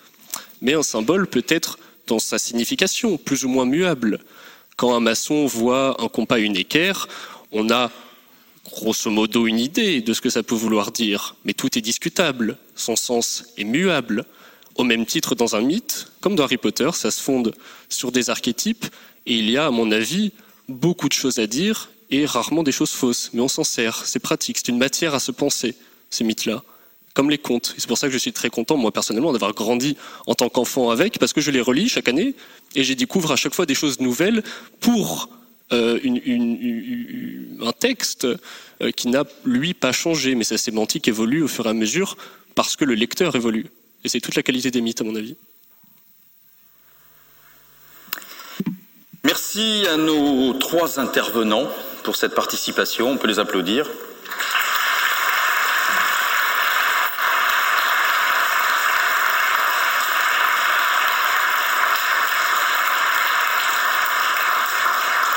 Mais 0.62 0.74
un 0.74 0.84
symbole 0.84 1.28
peut 1.28 1.46
être 1.48 1.78
dans 2.08 2.20
sa 2.20 2.38
signification, 2.38 3.18
plus 3.18 3.46
ou 3.46 3.50
moins 3.50 3.66
muable. 3.66 4.20
Quand 4.78 4.96
un 4.96 5.00
maçon 5.00 5.46
voit 5.46 6.02
un 6.02 6.08
compas, 6.08 6.40
une 6.40 6.56
équerre, 6.56 7.08
on 7.52 7.70
a 7.70 7.92
grosso 8.66 9.10
modo 9.10 9.48
une 9.48 9.60
idée 9.60 10.02
de 10.02 10.14
ce 10.14 10.22
que 10.22 10.30
ça 10.30 10.44
peut 10.44 10.56
vouloir 10.56 10.92
dire, 10.92 11.36
mais 11.46 11.54
tout 11.54 11.78
est 11.78 11.82
discutable, 11.82 12.58
son 12.76 12.96
sens 12.96 13.46
est 13.58 13.64
muable. 13.64 14.26
Au 14.76 14.84
même 14.84 15.06
titre, 15.06 15.36
dans 15.36 15.56
un 15.56 15.62
mythe, 15.62 16.08
comme 16.20 16.36
dans 16.36 16.44
Harry 16.44 16.58
Potter, 16.58 16.90
ça 16.94 17.12
se 17.12 17.22
fonde 17.22 17.56
sur 17.90 18.12
des 18.12 18.30
archétypes, 18.30 18.86
et 19.26 19.36
il 19.36 19.50
y 19.50 19.58
a, 19.58 19.68
à 19.68 19.72
mon 19.72 19.92
avis, 19.92 20.32
beaucoup 20.68 21.08
de 21.08 21.14
choses 21.14 21.40
à 21.40 21.48
dire, 21.48 21.90
et 22.12 22.26
rarement 22.26 22.64
des 22.64 22.72
choses 22.72 22.92
fausses, 22.92 23.32
mais 23.34 23.42
on 23.42 23.48
s'en 23.48 23.64
sert, 23.64 24.06
c'est 24.06 24.20
pratique, 24.20 24.58
c'est 24.58 24.70
une 24.70 24.78
matière 24.78 25.16
à 25.16 25.20
se 25.20 25.32
penser, 25.32 25.76
ces 26.10 26.24
mythes-là 26.24 26.64
comme 27.16 27.30
les 27.30 27.38
contes. 27.38 27.74
C'est 27.78 27.88
pour 27.88 27.98
ça 27.98 28.08
que 28.08 28.14
je 28.14 28.18
suis 28.20 28.34
très 28.34 28.50
content, 28.50 28.78
moi 28.78 28.92
personnellement, 28.92 29.32
d'avoir 29.32 29.54
grandi 29.54 29.98
en 30.28 30.36
tant 30.36 30.50
qu'enfant 30.50 30.92
avec, 30.92 31.18
parce 31.18 31.34
que 31.34 31.42
je 31.42 31.50
les 31.50 31.62
relis 31.62 31.90
chaque 31.90 32.10
année 32.10 32.36
et 32.76 32.84
j'y 32.84 32.96
découvre 32.96 33.32
à 33.32 33.38
chaque 33.38 33.56
fois 33.56 33.66
des 33.66 33.74
choses 33.74 34.00
nouvelles 34.02 34.44
pour 34.82 35.30
euh, 35.72 35.98
un 37.62 37.72
texte 37.72 38.26
euh, 38.26 38.92
qui 38.92 39.08
n'a, 39.08 39.24
lui, 39.46 39.74
pas 39.74 39.94
changé, 39.94 40.36
mais 40.36 40.44
sa 40.44 40.58
sémantique 40.58 41.08
évolue 41.08 41.42
au 41.42 41.48
fur 41.48 41.66
et 41.66 41.70
à 41.70 41.74
mesure 41.74 42.18
parce 42.54 42.76
que 42.76 42.86
le 42.86 42.94
lecteur 42.94 43.36
évolue. 43.36 43.68
Et 44.04 44.10
c'est 44.10 44.20
toute 44.20 44.36
la 44.36 44.44
qualité 44.44 44.70
des 44.70 44.82
mythes, 44.82 45.02
à 45.02 45.06
mon 45.06 45.16
avis. 45.16 45.38
Merci 49.26 49.88
à 49.92 49.98
nos 49.98 50.54
trois 50.54 51.00
intervenants 51.00 51.68
pour 52.04 52.16
cette 52.16 52.36
participation. 52.36 53.10
On 53.10 53.18
peut 53.18 53.28
les 53.28 53.40
applaudir. 53.40 53.90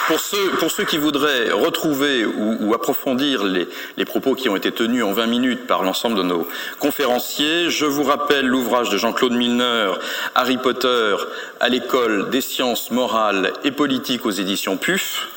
Pour 0.08 0.20
ceux, 0.20 0.52
pour 0.52 0.70
ceux 0.70 0.84
qui 0.84 0.96
voudraient 0.96 1.50
retrouver 1.50 2.24
ou, 2.24 2.72
approfondir 2.72 3.44
les, 3.44 3.68
les, 3.98 4.04
propos 4.06 4.34
qui 4.34 4.48
ont 4.48 4.56
été 4.56 4.72
tenus 4.72 5.04
en 5.04 5.12
20 5.12 5.26
minutes 5.26 5.66
par 5.66 5.82
l'ensemble 5.82 6.16
de 6.16 6.22
nos 6.22 6.48
conférenciers, 6.78 7.68
je 7.68 7.84
vous 7.84 8.04
rappelle 8.04 8.46
l'ouvrage 8.46 8.88
de 8.88 8.96
Jean-Claude 8.96 9.34
Milner, 9.34 9.92
Harry 10.34 10.56
Potter 10.56 11.14
à 11.60 11.68
l'école 11.68 12.30
des 12.30 12.40
sciences 12.40 12.90
morales 12.90 13.52
et 13.64 13.70
politiques 13.70 14.24
aux 14.24 14.30
éditions 14.30 14.78
PUF, 14.78 15.28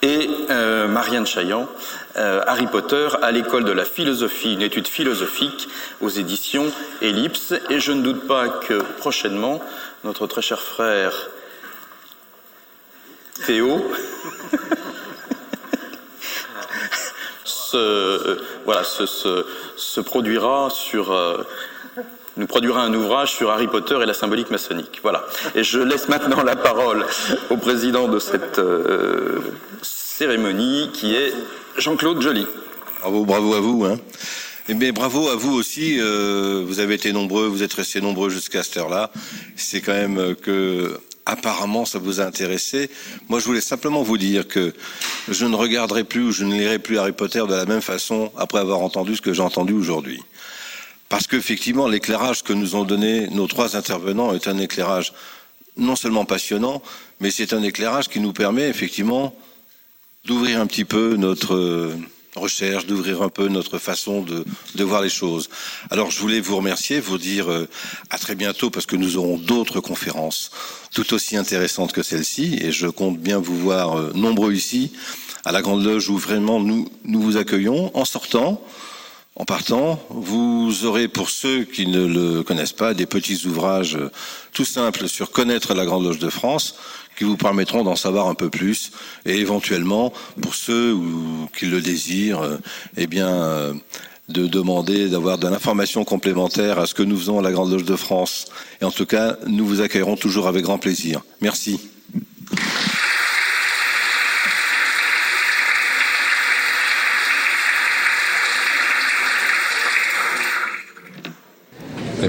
et 0.00 0.30
euh, 0.48 0.88
Marianne 0.88 1.26
Chaillant, 1.26 1.68
euh, 2.16 2.40
Harry 2.46 2.66
Potter 2.66 3.08
à 3.20 3.30
l'école 3.30 3.64
de 3.64 3.72
la 3.72 3.84
philosophie, 3.84 4.54
une 4.54 4.62
étude 4.62 4.88
philosophique 4.88 5.68
aux 6.00 6.08
éditions 6.08 6.72
Ellipse. 7.02 7.52
Et 7.68 7.78
je 7.78 7.92
ne 7.92 8.02
doute 8.02 8.26
pas 8.26 8.48
que 8.48 8.82
prochainement, 8.98 9.62
notre 10.02 10.26
très 10.26 10.42
cher 10.42 10.60
frère 10.60 11.28
Théo 13.46 13.82
se, 17.74 18.38
voilà, 18.64 18.84
se, 18.84 20.00
produira 20.00 20.68
sur, 20.70 21.12
euh, 21.12 21.38
nous 22.36 22.46
produira 22.46 22.82
un 22.82 22.94
ouvrage 22.94 23.32
sur 23.32 23.50
Harry 23.50 23.66
Potter 23.66 23.98
et 24.02 24.06
la 24.06 24.14
symbolique 24.14 24.50
maçonnique. 24.50 25.00
Voilà. 25.02 25.26
Et 25.54 25.64
je 25.64 25.80
laisse 25.80 26.08
maintenant 26.08 26.42
la 26.42 26.56
parole 26.56 27.06
au 27.50 27.56
président 27.56 28.08
de 28.08 28.18
cette 28.18 28.58
euh, 28.58 29.40
cérémonie, 29.82 30.90
qui 30.92 31.14
est 31.14 31.32
Jean-Claude 31.78 32.20
Joly. 32.22 32.46
Bravo, 33.00 33.24
bravo 33.24 33.54
à 33.54 33.60
vous. 33.60 33.84
Hein. 33.84 33.98
Eh 34.68 34.92
bravo 34.92 35.28
à 35.28 35.36
vous 35.36 35.52
aussi. 35.52 35.98
Euh, 36.00 36.62
vous 36.66 36.80
avez 36.80 36.94
été 36.94 37.12
nombreux, 37.12 37.46
vous 37.46 37.62
êtes 37.62 37.74
restés 37.74 38.00
nombreux 38.00 38.30
jusqu'à 38.30 38.62
cette 38.62 38.78
heure-là. 38.78 39.10
C'est 39.56 39.80
quand 39.80 39.92
même 39.92 40.34
que 40.36 40.98
apparemment 41.26 41.84
ça 41.84 41.98
vous 41.98 42.20
a 42.20 42.24
intéressé. 42.24 42.90
Moi, 43.28 43.40
je 43.40 43.44
voulais 43.44 43.60
simplement 43.60 44.02
vous 44.02 44.18
dire 44.18 44.46
que 44.46 44.72
je 45.28 45.46
ne 45.46 45.56
regarderai 45.56 46.04
plus 46.04 46.22
ou 46.22 46.32
je 46.32 46.44
ne 46.44 46.54
lirai 46.54 46.78
plus 46.78 46.98
Harry 46.98 47.12
Potter 47.12 47.42
de 47.48 47.54
la 47.54 47.66
même 47.66 47.80
façon 47.80 48.30
après 48.36 48.58
avoir 48.58 48.80
entendu 48.80 49.16
ce 49.16 49.22
que 49.22 49.32
j'ai 49.32 49.42
entendu 49.42 49.72
aujourd'hui. 49.72 50.20
Parce 51.08 51.26
qu'effectivement, 51.26 51.86
l'éclairage 51.86 52.42
que 52.42 52.52
nous 52.52 52.76
ont 52.76 52.84
donné 52.84 53.28
nos 53.28 53.46
trois 53.46 53.76
intervenants 53.76 54.34
est 54.34 54.48
un 54.48 54.58
éclairage 54.58 55.12
non 55.76 55.96
seulement 55.96 56.24
passionnant, 56.24 56.82
mais 57.20 57.30
c'est 57.30 57.52
un 57.52 57.62
éclairage 57.62 58.08
qui 58.08 58.20
nous 58.20 58.32
permet 58.32 58.68
effectivement 58.68 59.34
d'ouvrir 60.24 60.60
un 60.60 60.66
petit 60.66 60.84
peu 60.84 61.16
notre 61.16 61.92
recherche, 62.36 62.86
d'ouvrir 62.86 63.22
un 63.22 63.28
peu 63.28 63.48
notre 63.48 63.78
façon 63.78 64.22
de, 64.22 64.44
voir 64.84 65.02
les 65.02 65.08
choses. 65.08 65.48
Alors 65.90 66.10
je 66.10 66.18
voulais 66.18 66.40
vous 66.40 66.56
remercier, 66.56 67.00
vous 67.00 67.18
dire 67.18 67.50
euh, 67.50 67.68
à 68.10 68.18
très 68.18 68.34
bientôt 68.34 68.70
parce 68.70 68.86
que 68.86 68.96
nous 68.96 69.16
aurons 69.16 69.38
d'autres 69.38 69.80
conférences 69.80 70.50
tout 70.92 71.14
aussi 71.14 71.36
intéressantes 71.36 71.92
que 71.92 72.02
celle-ci 72.02 72.58
et 72.60 72.72
je 72.72 72.86
compte 72.86 73.18
bien 73.18 73.38
vous 73.38 73.58
voir 73.58 73.98
euh, 73.98 74.12
nombreux 74.14 74.52
ici 74.52 74.92
à 75.44 75.52
la 75.52 75.62
Grande 75.62 75.84
Loge 75.84 76.08
où 76.08 76.16
vraiment 76.16 76.60
nous, 76.60 76.88
nous 77.04 77.20
vous 77.20 77.36
accueillons 77.36 77.90
en 77.96 78.04
sortant. 78.04 78.62
En 79.36 79.44
partant, 79.44 80.00
vous 80.10 80.84
aurez, 80.84 81.08
pour 81.08 81.28
ceux 81.28 81.64
qui 81.64 81.88
ne 81.88 82.06
le 82.06 82.44
connaissent 82.44 82.72
pas, 82.72 82.94
des 82.94 83.06
petits 83.06 83.46
ouvrages 83.46 83.98
tout 84.52 84.64
simples 84.64 85.08
sur 85.08 85.32
connaître 85.32 85.74
la 85.74 85.84
Grande 85.84 86.04
Loge 86.04 86.20
de 86.20 86.28
France, 86.28 86.76
qui 87.18 87.24
vous 87.24 87.36
permettront 87.36 87.82
d'en 87.82 87.96
savoir 87.96 88.28
un 88.28 88.34
peu 88.34 88.48
plus, 88.48 88.92
et 89.26 89.38
éventuellement, 89.38 90.12
pour 90.40 90.54
ceux 90.54 90.96
qui 91.58 91.66
le 91.66 91.80
désirent, 91.80 92.42
euh, 92.42 92.58
eh 92.96 93.08
bien, 93.08 93.28
euh, 93.28 93.74
de 94.28 94.46
demander 94.46 95.08
d'avoir 95.08 95.36
de 95.36 95.48
l'information 95.48 96.04
complémentaire 96.04 96.78
à 96.78 96.86
ce 96.86 96.94
que 96.94 97.02
nous 97.02 97.16
faisons 97.16 97.40
à 97.40 97.42
la 97.42 97.50
Grande 97.50 97.72
Loge 97.72 97.84
de 97.84 97.96
France. 97.96 98.46
Et 98.80 98.84
en 98.84 98.92
tout 98.92 99.06
cas, 99.06 99.36
nous 99.48 99.66
vous 99.66 99.80
accueillerons 99.80 100.16
toujours 100.16 100.46
avec 100.46 100.62
grand 100.62 100.78
plaisir. 100.78 101.22
Merci. 101.40 101.80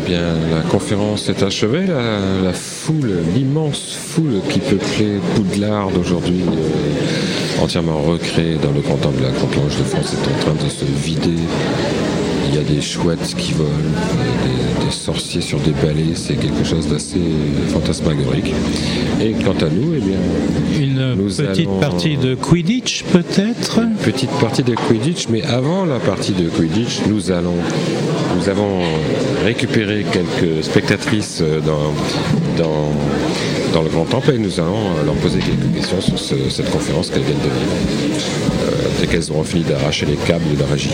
La 0.10 0.62
conférence 0.70 1.30
est 1.30 1.44
achevée. 1.44 1.86
La, 1.86 2.54
foule, 2.54 3.20
l'immense 3.34 3.96
foule 3.96 4.42
qui 4.50 4.60
peuplait 4.60 5.20
Poudlard 5.36 5.90
aujourd'hui, 6.00 6.42
euh, 6.42 7.64
entièrement 7.64 8.02
recréée 8.02 8.56
dans 8.56 8.72
le 8.72 8.82
temple 8.82 9.18
de 9.18 9.24
la 9.24 9.32
Grande 9.32 9.52
de 9.52 9.84
France, 9.84 10.14
est 10.14 10.28
en 10.28 10.54
train 10.54 10.64
de 10.66 10.70
se 10.70 10.86
vider 10.86 11.42
il 12.56 12.62
y 12.62 12.66
a 12.66 12.76
des 12.76 12.82
chouettes 12.82 13.36
qui 13.38 13.52
volent, 13.52 13.70
des, 13.70 14.92
sorciers 14.92 15.42
sur 15.42 15.60
des 15.60 15.72
balais, 15.72 16.14
c'est 16.16 16.36
quelque 16.36 16.64
chose 16.64 16.88
d'assez 16.88 17.20
fantasmagorique. 17.68 18.54
Et 19.20 19.34
quant 19.44 19.66
à 19.66 19.70
nous, 19.70 19.94
eh 19.94 20.00
bien, 20.00 20.18
une 20.80 21.18
petite 21.28 21.80
partie 21.82 22.16
de 22.16 22.36
Quidditch 22.36 23.04
peut-être? 23.12 23.80
Une 23.80 23.96
petite 23.96 24.30
partie 24.40 24.64
de 24.64 24.74
Quidditch, 24.74 25.28
mais 25.30 25.44
avant 25.44 25.84
la 25.86 26.00
partie 26.00 26.32
de 26.32 26.48
Quidditch, 26.48 27.02
nous 27.10 27.32
allons, 27.32 27.58
nous 28.38 28.48
avons 28.48 28.80
récupéré 29.44 30.06
quelques 30.10 30.64
spectatrices 30.64 31.44
dans, 31.66 31.94
dans 32.64 32.92
dans 33.74 33.82
le 33.82 33.90
Grand 33.90 34.06
Temple 34.06 34.36
et 34.36 34.38
nous 34.38 34.62
allons 34.62 35.04
leur 35.06 35.16
poser 35.16 35.40
quelques 35.40 35.76
questions 35.76 36.00
sur 36.00 36.18
cette 36.18 36.72
conférence 36.72 37.10
qu'elles 37.10 37.24
viennent 37.24 37.36
de 37.40 37.44
vivre, 37.44 38.24
euh, 38.64 38.88
dès 39.02 39.08
qu'elles 39.08 39.30
auront 39.32 39.44
fini 39.44 39.64
d'arracher 39.64 40.06
les 40.06 40.16
câbles 40.16 40.56
de 40.56 40.62
la 40.62 40.66
régie 40.68 40.94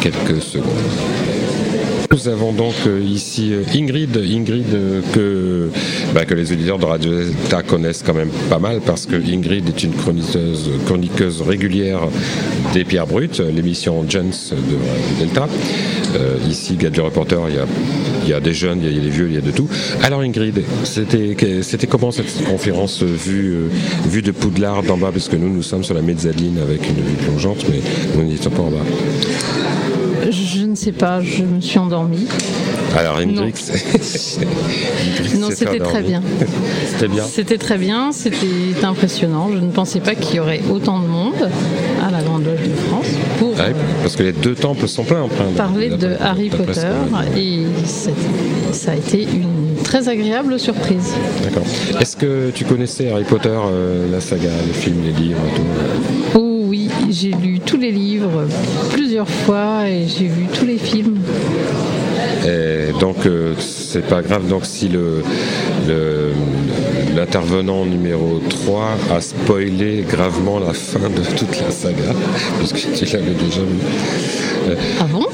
quelques 0.00 0.42
secondes. 0.42 0.66
Nous 2.16 2.28
avons 2.28 2.52
donc 2.52 2.74
euh, 2.86 3.00
ici 3.02 3.52
euh, 3.52 3.62
Ingrid, 3.74 4.16
Ingrid 4.16 4.72
euh, 4.72 5.00
que, 5.12 5.70
bah, 6.14 6.24
que 6.24 6.34
les 6.34 6.52
auditeurs 6.52 6.78
de 6.78 6.84
Radio 6.84 7.10
Delta 7.10 7.62
connaissent 7.62 8.02
quand 8.02 8.14
même 8.14 8.30
pas 8.48 8.58
mal 8.58 8.80
parce 8.80 9.06
que 9.06 9.16
Ingrid 9.16 9.68
est 9.68 9.82
une 9.82 9.92
chroniqueuse, 9.92 11.42
régulière 11.42 12.00
des 12.72 12.84
Pierres 12.84 13.06
Brutes, 13.06 13.40
l'émission 13.40 14.08
Gens 14.08 14.22
de 14.52 15.18
Delta. 15.18 15.48
ici, 16.48 16.76
Gadget 16.76 17.04
Reporter, 17.04 17.40
il 17.48 17.56
y, 17.56 17.58
a, 17.58 17.66
il 18.26 18.30
y 18.30 18.34
a 18.34 18.40
des 18.40 18.54
jeunes, 18.54 18.80
il 18.82 18.94
y 18.94 18.98
a 18.98 19.02
des 19.02 19.10
vieux, 19.10 19.28
il 19.28 19.34
y 19.34 19.38
a 19.38 19.40
de 19.40 19.50
tout. 19.50 19.68
Alors 20.02 20.20
Ingrid, 20.20 20.62
c'était 20.84 21.86
comment 21.86 22.10
cette 22.10 22.44
conférence 22.44 23.02
vue, 23.02 23.68
vue 24.08 24.22
de 24.22 24.32
Poudlard 24.32 24.82
d'en 24.82 24.96
bas? 24.96 25.10
Parce 25.12 25.28
que 25.28 25.36
nous, 25.36 25.52
nous 25.52 25.62
sommes 25.62 25.84
sur 25.84 25.94
la 25.94 26.02
mezzanine 26.02 26.58
avec 26.58 26.88
une 26.88 26.96
vue 26.96 27.16
plongeante, 27.24 27.64
mais 27.70 27.80
nous 28.16 28.28
n'étions 28.28 28.50
pas 28.50 28.62
en 28.62 28.70
bas. 28.70 28.84
Je 30.28 30.64
ne 30.64 30.74
sais 30.74 30.92
pas, 30.92 31.20
je 31.22 31.44
me 31.44 31.60
suis 31.60 31.78
endormie. 31.78 32.26
Alors 32.96 33.18
Hendrix 33.18 33.52
Non, 35.38 35.48
c'était 35.50 35.78
très 35.78 36.02
bien. 36.02 36.22
C'était 36.86 37.08
bien 37.08 37.24
C'était 37.24 37.58
très 37.58 37.78
bien, 37.78 38.10
c'était 38.12 38.84
impressionnant. 38.84 39.50
Je 39.52 39.58
ne 39.58 39.70
pensais 39.70 40.00
pas 40.00 40.14
qu'il 40.14 40.36
y 40.36 40.40
aurait 40.40 40.62
autant 40.70 40.98
de 40.98 41.06
monde 41.06 41.50
à 42.04 42.10
la 42.10 42.22
Grande 42.22 42.44
Loge 42.44 42.62
de 42.62 42.74
France 42.74 42.85
pour 43.38 43.54
ah 43.58 43.64
parce 44.02 44.16
que 44.16 44.22
les 44.22 44.32
deux 44.32 44.54
temples 44.54 44.88
sont 44.88 45.04
pleins 45.04 45.22
en 45.22 45.28
de 45.28 45.56
parler 45.56 45.90
de 45.90 46.16
Harry 46.20 46.48
Potter 46.48 46.86
et 47.36 47.64
ça 48.72 48.92
a 48.92 48.96
été 48.96 49.22
une 49.22 49.76
très 49.82 50.08
agréable 50.08 50.58
surprise. 50.58 51.12
D'accord. 51.42 51.64
Est-ce 52.00 52.16
que 52.16 52.50
tu 52.50 52.64
connaissais 52.64 53.10
Harry 53.10 53.24
Potter, 53.24 53.48
euh, 53.50 54.10
la 54.10 54.20
saga, 54.20 54.50
les 54.66 54.72
films, 54.72 55.02
les 55.04 55.12
livres 55.12 55.40
tout 55.54 56.46
j'ai 57.10 57.30
lu 57.30 57.60
tous 57.60 57.76
les 57.76 57.90
livres 57.90 58.44
plusieurs 58.92 59.28
fois 59.28 59.88
et 59.88 60.06
j'ai 60.06 60.26
vu 60.26 60.46
tous 60.52 60.66
les 60.66 60.78
films. 60.78 61.18
Et 62.46 62.92
donc 63.00 63.26
euh, 63.26 63.54
c'est 63.58 64.06
pas 64.06 64.22
grave 64.22 64.48
donc 64.48 64.66
si 64.66 64.88
le, 64.88 65.22
l'intervenant 67.16 67.86
numéro 67.86 68.40
3 68.48 68.90
a 69.10 69.20
spoilé 69.20 70.04
gravement 70.06 70.58
la 70.58 70.74
fin 70.74 71.08
de 71.08 71.22
toute 71.36 71.60
la 71.60 71.70
saga, 71.70 72.12
l'avais 73.12 73.32
déjà 73.32 73.60
vu. 73.60 73.78
Euh, 74.68 74.74
ah 75.00 75.04
bon? 75.10 75.26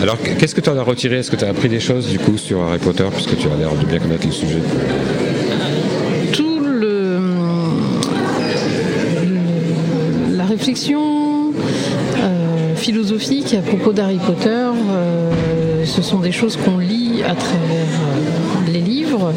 Alors 0.00 0.16
qu'est-ce 0.18 0.54
que 0.54 0.60
tu 0.60 0.70
en 0.70 0.78
as 0.78 0.82
retiré? 0.82 1.18
Est-ce 1.18 1.30
que 1.30 1.36
tu 1.36 1.44
as 1.44 1.48
appris 1.48 1.68
des 1.68 1.80
choses 1.80 2.08
du 2.08 2.18
coup 2.18 2.38
sur 2.38 2.62
Harry 2.62 2.78
Potter, 2.78 3.06
puisque 3.12 3.36
tu 3.36 3.48
as 3.48 3.56
l'air 3.56 3.74
de 3.74 3.84
bien 3.84 3.98
connaître 3.98 4.26
le 4.26 4.32
sujet? 4.32 4.60
Réflexion 10.60 11.52
euh, 12.18 12.74
philosophique 12.74 13.54
à 13.54 13.62
propos 13.62 13.92
d'Harry 13.92 14.18
Potter. 14.18 14.48
Euh, 14.48 15.84
ce 15.84 16.02
sont 16.02 16.18
des 16.18 16.32
choses 16.32 16.56
qu'on 16.56 16.78
lit 16.78 17.22
à 17.22 17.34
travers 17.34 17.86
euh, 17.86 18.70
les 18.70 18.80
livres 18.80 19.32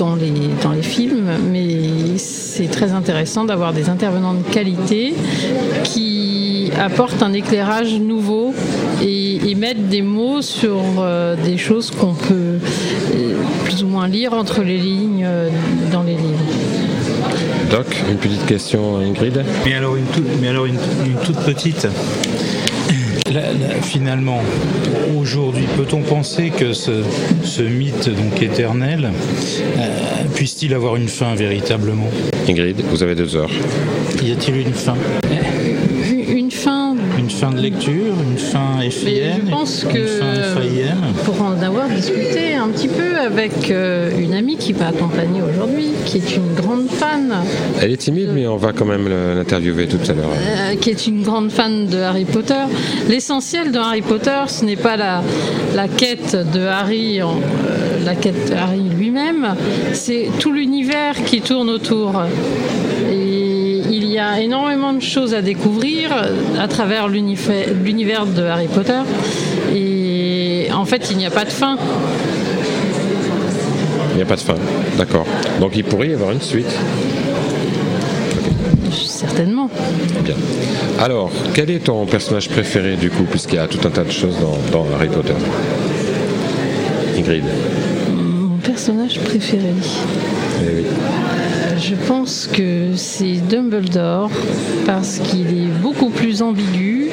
dans 0.00 0.14
les, 0.14 0.32
dans 0.62 0.72
les 0.72 0.82
films, 0.82 1.28
mais 1.52 2.16
c'est 2.16 2.70
très 2.70 2.92
intéressant 2.92 3.44
d'avoir 3.44 3.74
des 3.74 3.90
intervenants 3.90 4.32
de 4.32 4.42
qualité 4.42 5.12
qui 5.84 6.70
apportent 6.80 7.22
un 7.22 7.34
éclairage 7.34 7.92
nouveau 8.00 8.54
et, 9.02 9.50
et 9.50 9.54
mettent 9.54 9.90
des 9.90 10.00
mots 10.00 10.40
sur 10.40 10.80
des 11.44 11.58
choses 11.58 11.90
qu'on 11.90 12.14
peut 12.14 12.56
plus 13.64 13.84
ou 13.84 13.88
moins 13.88 14.08
lire 14.08 14.32
entre 14.32 14.62
les 14.62 14.78
lignes 14.78 15.28
dans 15.92 16.02
les 16.02 16.14
livres. 16.14 16.46
Doc, 17.70 17.86
une 18.10 18.16
petite 18.16 18.46
question 18.46 18.96
Ingrid? 18.96 19.44
Mais 19.66 19.74
alors 19.74 19.96
une 19.96 20.06
toute, 20.06 20.24
mais 20.40 20.48
alors 20.48 20.64
une, 20.64 20.78
toute 21.24 21.38
petite. 21.40 21.86
Finalement, 23.82 24.40
aujourd'hui, 25.18 25.64
peut-on 25.76 26.00
penser 26.00 26.50
que 26.50 26.72
ce, 26.72 27.62
mythe 27.62 28.08
donc 28.08 28.42
éternel 28.42 29.10
euh, 29.78 29.88
puisse-t-il 30.34 30.74
avoir 30.74 30.96
une 30.96 31.08
fin 31.08 31.34
véritablement? 31.34 32.08
Ingrid, 32.48 32.80
vous 32.90 33.02
avez 33.02 33.14
deux 33.14 33.36
heures. 33.36 33.50
Y 34.22 34.32
a-t-il 34.32 34.56
une 34.56 34.74
fin? 34.74 34.96
Fin 37.40 37.52
de 37.52 37.60
lecture, 37.62 38.12
une 38.30 38.36
fin 38.36 38.80
FIM, 38.90 39.46
je 39.46 39.50
pense 39.50 39.84
que 39.84 41.24
pour 41.24 41.40
en 41.40 41.58
avoir 41.62 41.88
discuté 41.88 42.52
un 42.52 42.68
petit 42.68 42.88
peu 42.88 43.16
avec 43.16 43.70
euh, 43.70 44.10
une 44.18 44.34
amie 44.34 44.58
qui 44.58 44.74
m'a 44.74 44.88
accompagnée 44.88 45.40
aujourd'hui, 45.40 45.86
qui 46.04 46.18
est 46.18 46.36
une 46.36 46.52
grande 46.54 46.90
fan. 46.90 47.32
Elle 47.80 47.92
est 47.92 47.96
timide, 47.96 48.28
mais 48.34 48.46
on 48.46 48.58
va 48.58 48.74
quand 48.74 48.84
même 48.84 49.08
l'interviewer 49.08 49.86
tout 49.86 50.10
à 50.10 50.12
l'heure. 50.12 50.28
Euh, 50.28 50.74
qui 50.74 50.90
est 50.90 51.06
une 51.06 51.22
grande 51.22 51.50
fan 51.50 51.86
de 51.86 51.96
Harry 51.96 52.26
Potter. 52.26 52.62
L'essentiel 53.08 53.72
de 53.72 53.78
Harry 53.78 54.02
Potter, 54.02 54.42
ce 54.46 54.66
n'est 54.66 54.76
pas 54.76 54.98
la, 54.98 55.22
la 55.74 55.88
quête 55.88 56.36
de 56.52 56.60
Harry, 56.60 57.22
euh, 57.22 57.24
la 58.04 58.16
quête 58.16 58.50
de 58.50 58.54
Harry 58.54 58.82
lui-même, 58.82 59.54
c'est 59.94 60.28
tout 60.40 60.52
l'univers 60.52 61.14
qui 61.24 61.40
tourne 61.40 61.70
autour. 61.70 62.20
Il 64.10 64.14
y 64.14 64.18
a 64.18 64.40
énormément 64.40 64.92
de 64.92 65.00
choses 65.00 65.34
à 65.34 65.40
découvrir 65.40 66.10
à 66.58 66.66
travers 66.66 67.06
l'univers 67.06 68.26
de 68.26 68.42
Harry 68.42 68.66
Potter. 68.66 68.98
Et 69.72 70.66
en 70.74 70.84
fait, 70.84 71.12
il 71.12 71.16
n'y 71.16 71.26
a 71.26 71.30
pas 71.30 71.44
de 71.44 71.50
fin. 71.50 71.78
Il 74.10 74.16
n'y 74.16 74.22
a 74.22 74.24
pas 74.24 74.34
de 74.34 74.40
fin, 74.40 74.56
d'accord. 74.98 75.24
Donc 75.60 75.76
il 75.76 75.84
pourrait 75.84 76.08
y 76.08 76.14
avoir 76.14 76.32
une 76.32 76.40
suite. 76.40 76.66
Certainement. 78.90 79.70
Bien. 80.24 80.34
Alors, 80.98 81.30
quel 81.54 81.70
est 81.70 81.84
ton 81.84 82.04
personnage 82.06 82.48
préféré 82.48 82.96
du 82.96 83.10
coup, 83.10 83.22
puisqu'il 83.30 83.56
y 83.56 83.58
a 83.58 83.68
tout 83.68 83.86
un 83.86 83.90
tas 83.90 84.02
de 84.02 84.10
choses 84.10 84.34
dans, 84.72 84.86
Harry 84.92 85.06
Potter? 85.06 85.34
Ingrid 87.16 87.44
Mon 88.12 88.56
personnage 88.56 89.20
préféré. 89.20 89.72
Je 91.90 91.96
pense 92.06 92.46
que 92.46 92.94
c'est 92.94 93.40
Dumbledore 93.48 94.30
parce 94.86 95.18
qu'il 95.18 95.48
est 95.48 95.72
beaucoup 95.82 96.10
plus 96.10 96.40
ambigu, 96.40 97.10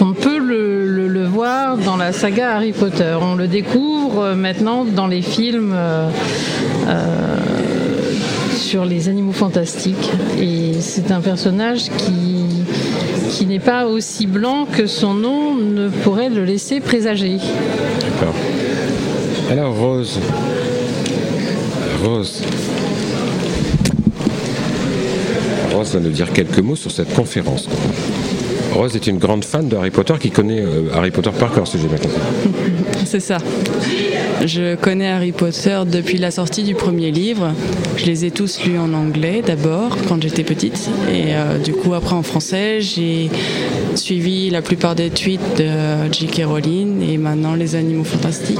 qu'on 0.00 0.12
peut 0.14 0.38
le, 0.38 1.24
voir 1.26 1.78
dans 1.78 1.96
la 1.96 2.12
saga 2.12 2.56
Harry 2.56 2.72
Potter. 2.72 3.16
On 3.20 3.36
le 3.36 3.46
découvre 3.46 4.34
maintenant 4.34 4.84
dans 4.84 5.06
les 5.06 5.22
films. 5.22 5.72
Euh, 5.76 6.08
euh, 6.88 7.36
sur 8.56 8.84
les 8.84 9.08
animaux 9.08 9.32
fantastiques. 9.32 10.10
Et 10.40 10.80
c'est 10.80 11.12
un 11.12 11.20
personnage 11.20 11.84
qui, 11.98 12.64
qui 13.30 13.46
n'est 13.46 13.60
pas 13.60 13.86
aussi 13.86 14.26
blanc 14.26 14.66
que 14.66 14.86
son 14.88 15.14
nom 15.14 15.54
ne 15.54 15.88
pourrait 15.88 16.30
le 16.30 16.44
laisser 16.44 16.80
présager. 16.80 17.36
D'accord. 18.00 18.34
Alors 19.52 19.76
Rose. 19.76 20.18
Rose. 22.02 22.42
Rose 25.72 25.92
va 25.92 26.00
nous 26.00 26.10
dire 26.10 26.32
quelques 26.32 26.58
mots 26.58 26.76
sur 26.76 26.90
cette 26.90 27.12
conférence. 27.14 27.68
Rose 28.72 28.94
est 28.96 29.06
une 29.06 29.18
grande 29.18 29.44
fan 29.44 29.68
de 29.68 29.76
Harry 29.76 29.90
Potter 29.90 30.14
qui 30.20 30.30
connaît 30.30 30.60
euh, 30.60 30.94
Harry 30.94 31.10
Potter 31.10 31.30
par 31.38 31.54
cœur, 31.54 31.66
si 31.66 31.78
j'ai 31.78 31.88
bien 31.88 31.96
compris. 31.96 32.20
C'est 33.04 33.20
ça. 33.20 33.38
Je 34.44 34.74
connais 34.74 35.08
Harry 35.08 35.32
Potter 35.32 35.80
depuis 35.86 36.18
la 36.18 36.30
sortie 36.30 36.62
du 36.62 36.74
premier 36.74 37.10
livre. 37.10 37.52
Je 37.96 38.04
les 38.04 38.26
ai 38.26 38.30
tous 38.30 38.62
lus 38.64 38.78
en 38.78 38.92
anglais 38.92 39.42
d'abord 39.46 39.96
quand 40.08 40.22
j'étais 40.22 40.44
petite 40.44 40.90
et 41.10 41.34
euh, 41.34 41.58
du 41.58 41.72
coup 41.72 41.94
après 41.94 42.14
en 42.14 42.22
français 42.22 42.80
j'ai 42.80 43.30
suivi 43.94 44.50
la 44.50 44.60
plupart 44.60 44.94
des 44.94 45.08
tweets 45.08 45.58
de 45.58 46.12
J.K. 46.12 46.42
Rowling 46.44 47.08
et 47.08 47.16
maintenant 47.16 47.54
les 47.54 47.74
animaux 47.74 48.04
fantastiques. 48.04 48.58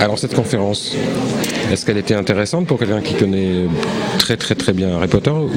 Alors 0.00 0.18
cette 0.18 0.34
conférence, 0.34 0.96
est-ce 1.72 1.84
qu'elle 1.84 1.98
était 1.98 2.14
intéressante 2.14 2.66
pour 2.66 2.78
quelqu'un 2.78 3.00
qui 3.00 3.14
connaît 3.14 3.64
très 4.18 4.36
très 4.36 4.54
très 4.54 4.72
bien 4.72 4.96
Harry 4.96 5.08
Potter 5.08 5.30
ou 5.30 5.50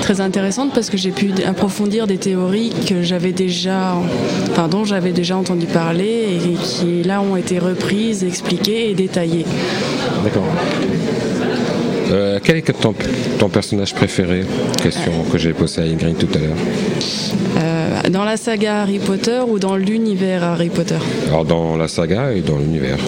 très 0.00 0.20
intéressante 0.20 0.72
parce 0.72 0.90
que 0.90 0.96
j'ai 0.96 1.10
pu 1.10 1.32
approfondir 1.46 2.06
des 2.06 2.16
théories 2.16 2.72
que 2.88 3.02
j'avais 3.02 3.32
déjà, 3.32 3.94
pardon, 4.54 4.84
j'avais 4.84 5.12
déjà 5.12 5.36
entendu 5.36 5.66
parler 5.66 6.40
et 6.44 6.54
qui 6.54 7.02
là 7.02 7.20
ont 7.20 7.36
été 7.36 7.58
reprises, 7.58 8.24
expliquées 8.24 8.90
et 8.90 8.94
détaillées. 8.94 9.44
D'accord. 10.24 10.46
Euh, 12.10 12.40
quel 12.42 12.56
est 12.56 12.72
ton, 12.72 12.94
ton, 13.38 13.48
personnage 13.50 13.94
préféré? 13.94 14.44
Question 14.82 15.12
que 15.30 15.36
j'ai 15.36 15.52
posée 15.52 15.82
à 15.82 15.84
Ingrid 15.84 16.16
tout 16.16 16.28
à 16.34 16.38
l'heure. 16.38 16.56
Dans 18.10 18.24
la 18.24 18.36
saga 18.36 18.82
Harry 18.82 18.98
Potter 18.98 19.40
ou 19.46 19.58
dans 19.58 19.76
l'univers 19.76 20.42
Harry 20.42 20.70
Potter 20.70 20.98
Alors 21.28 21.44
dans 21.44 21.76
la 21.76 21.88
saga 21.88 22.32
et 22.32 22.40
dans 22.40 22.58
l'univers. 22.58 22.98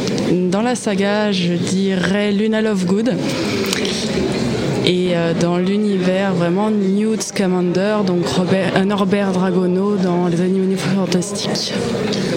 Dans 0.50 0.62
la 0.62 0.74
saga, 0.74 1.32
je 1.32 1.54
dirais 1.54 2.32
Luna 2.32 2.60
Lovegood. 2.60 3.14
Et 4.86 5.10
euh, 5.14 5.34
dans 5.38 5.58
l'univers, 5.58 6.32
vraiment, 6.34 6.70
Newt 6.70 7.22
Scamander, 7.22 7.98
donc 8.06 8.26
Robert, 8.26 8.72
euh, 8.76 8.84
Norbert 8.84 9.32
Dragono 9.32 9.96
dans 9.96 10.28
Les 10.28 10.40
Animaux 10.40 10.76
Fantastiques. 10.76 11.72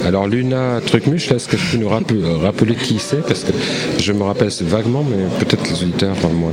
Alors 0.05 0.27
Luna 0.27 0.79
Trucmuche, 0.85 1.31
est-ce 1.31 1.47
que 1.47 1.55
tu 1.55 1.65
peux 1.65 1.77
nous 1.77 1.89
euh, 1.89 2.37
rappeler, 2.37 2.75
qui 2.75 2.99
c'est? 2.99 3.25
Parce 3.25 3.43
que 3.43 3.53
je 3.97 4.11
me 4.11 4.23
rappelle 4.23 4.49
vaguement, 4.61 5.03
mais 5.09 5.23
peut-être 5.39 5.63
les 5.69 5.83
auditeurs 5.83 6.15
parlent 6.15 6.33
moins. 6.33 6.51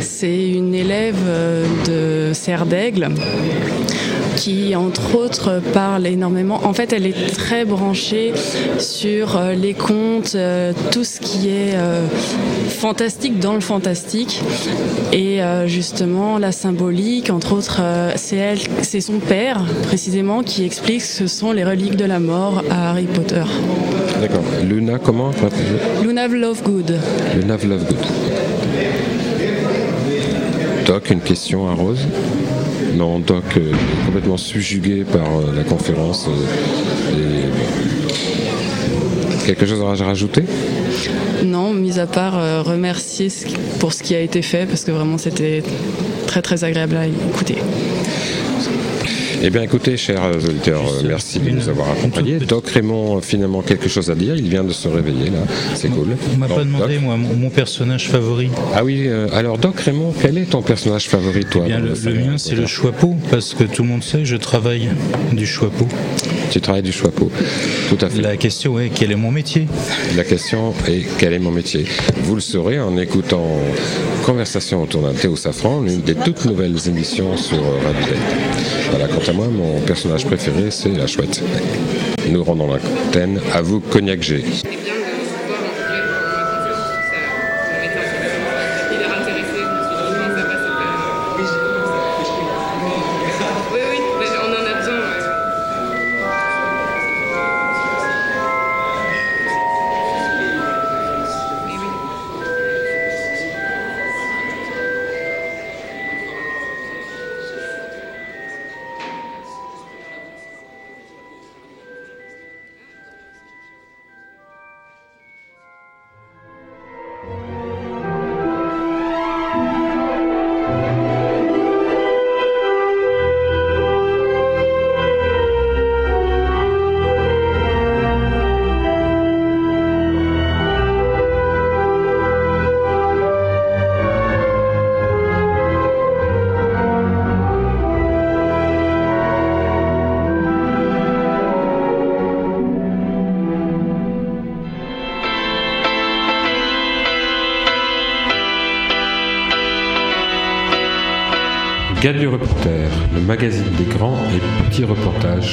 C'est 0.00 0.50
une 0.50 0.74
élève 0.74 1.16
de 1.88 2.32
Serre 2.34 2.66
d'Aigle 2.66 3.08
qui, 4.38 4.76
entre 4.76 5.16
autres, 5.16 5.60
parle 5.74 6.06
énormément. 6.06 6.60
En 6.64 6.72
fait, 6.72 6.92
elle 6.92 7.06
est 7.06 7.34
très 7.34 7.64
branchée 7.64 8.32
sur 8.78 9.36
euh, 9.36 9.52
les 9.54 9.74
contes, 9.74 10.34
euh, 10.36 10.72
tout 10.92 11.02
ce 11.02 11.18
qui 11.18 11.48
est 11.48 11.74
euh, 11.74 12.06
fantastique 12.68 13.40
dans 13.40 13.54
le 13.54 13.60
fantastique. 13.60 14.40
Et 15.12 15.40
justement, 15.66 16.38
la 16.38 16.52
symbolique, 16.52 17.30
entre 17.30 17.54
autres, 17.54 17.80
c'est 18.16 18.36
elle, 18.36 18.58
c'est 18.82 19.00
son 19.00 19.18
père, 19.18 19.64
précisément, 19.84 20.42
qui 20.42 20.64
explique 20.64 21.02
ce 21.02 21.26
sont 21.26 21.52
les 21.52 21.64
reliques 21.64 21.96
de 21.96 22.04
la 22.04 22.20
mort 22.20 22.62
à 22.70 22.90
Harry 22.90 23.06
Potter. 23.06 23.44
D'accord. 24.20 24.44
Luna, 24.68 24.98
comment 24.98 25.30
Luna 26.02 26.28
Lovegood. 26.28 26.98
Luna 27.34 27.56
Lovegood. 27.56 27.96
Doc, 30.86 31.10
une 31.10 31.20
question 31.20 31.68
à 31.68 31.74
Rose? 31.74 32.06
Non, 32.94 33.18
Doc 33.18 33.44
est 33.56 34.06
complètement 34.06 34.36
subjugué 34.36 35.04
par 35.04 35.26
euh, 35.26 35.54
la 35.54 35.64
conférence. 35.64 36.28
Euh, 36.28 37.50
quelque 39.46 39.66
chose 39.66 39.82
à 39.82 40.04
rajouter? 40.04 40.44
Non, 41.44 41.72
mis 41.72 41.98
à 41.98 42.06
part 42.06 42.38
euh, 42.38 42.62
remercier 42.62 43.28
pour 43.78 43.92
ce 43.92 44.02
qui 44.02 44.14
a 44.14 44.20
été 44.20 44.42
fait, 44.42 44.66
parce 44.66 44.84
que 44.84 44.90
vraiment 44.90 45.18
c'était 45.18 45.62
très 46.26 46.42
très 46.42 46.64
agréable 46.64 46.96
à 46.96 47.06
écouter. 47.06 47.56
Eh 49.40 49.50
bien, 49.50 49.62
écoutez, 49.62 49.96
chers 49.96 50.34
auditeurs, 50.34 50.82
euh, 50.82 51.02
merci 51.06 51.38
de 51.38 51.50
nous 51.50 51.68
avoir 51.68 51.90
accompagnés. 51.92 52.38
Doc 52.38 52.68
Raymond, 52.68 53.20
finalement, 53.20 53.62
quelque 53.62 53.88
chose 53.88 54.10
à 54.10 54.16
dire. 54.16 54.34
Il 54.34 54.48
vient 54.48 54.64
de 54.64 54.72
se 54.72 54.88
réveiller, 54.88 55.30
là. 55.30 55.38
C'est 55.74 55.88
cool. 55.88 56.16
On 56.34 56.38
m'a 56.38 56.48
pas 56.48 56.64
demandé, 56.64 56.98
moi, 56.98 57.16
mon, 57.16 57.48
personnage 57.48 58.08
favori. 58.08 58.50
Ah 58.74 58.84
oui, 58.84 59.04
euh, 59.06 59.28
alors, 59.32 59.56
Doc 59.58 59.78
Raymond, 59.80 60.12
quel 60.20 60.38
est 60.38 60.46
ton 60.46 60.62
personnage 60.62 61.08
favori, 61.08 61.44
toi 61.44 61.64
eh 61.66 61.70
Le, 61.70 62.14
mien, 62.14 62.36
c'est 62.36 62.56
le 62.56 62.66
Choixpeau, 62.66 63.14
parce 63.30 63.54
que 63.54 63.64
tout 63.64 63.82
le 63.82 63.88
monde 63.88 64.02
sait, 64.02 64.24
je 64.24 64.36
travaille 64.36 64.88
du 65.32 65.46
Choixpeau. 65.46 65.86
Tu 66.50 66.60
travailles 66.60 66.82
du 66.82 66.92
Choixpeau, 66.92 67.30
tout 67.88 68.04
à 68.04 68.08
fait. 68.08 68.20
La 68.20 68.36
question 68.36 68.80
est, 68.80 68.88
quel 68.88 69.12
est 69.12 69.16
mon 69.16 69.30
métier? 69.30 69.68
La 70.16 70.24
question 70.24 70.74
est, 70.88 71.06
quel 71.18 71.32
est 71.32 71.38
mon 71.38 71.52
métier? 71.52 71.84
Vous 72.24 72.34
le 72.34 72.40
saurez 72.40 72.80
en 72.80 72.96
écoutant 72.96 73.46
Conversation 74.24 74.82
autour 74.82 75.02
d'un 75.02 75.14
thé 75.14 75.26
au 75.26 75.36
safran, 75.36 75.80
l'une 75.80 76.02
des 76.02 76.14
toutes 76.14 76.44
nouvelles 76.44 76.76
émissions 76.86 77.36
sur 77.36 77.56
Radio 77.56 78.14
Voilà, 78.90 79.06
quant 79.08 79.30
à 79.30 79.32
moi, 79.32 79.46
mon 79.48 79.80
personnage 79.80 80.24
préféré, 80.26 80.70
c'est 80.70 80.96
la 80.96 81.06
chouette. 81.06 81.42
Nous 82.30 82.42
rendons 82.42 82.66
l'antenne 82.66 83.40
à 83.52 83.62
vous, 83.62 83.80
Cognac. 83.80 84.20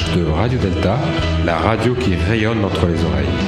De 0.04 0.24
Radio 0.30 0.58
Delta, 0.58 0.98
la 1.44 1.56
radio 1.56 1.94
qui 1.94 2.16
rayonne 2.16 2.64
entre 2.64 2.86
les 2.86 3.02
oreilles. 3.04 3.45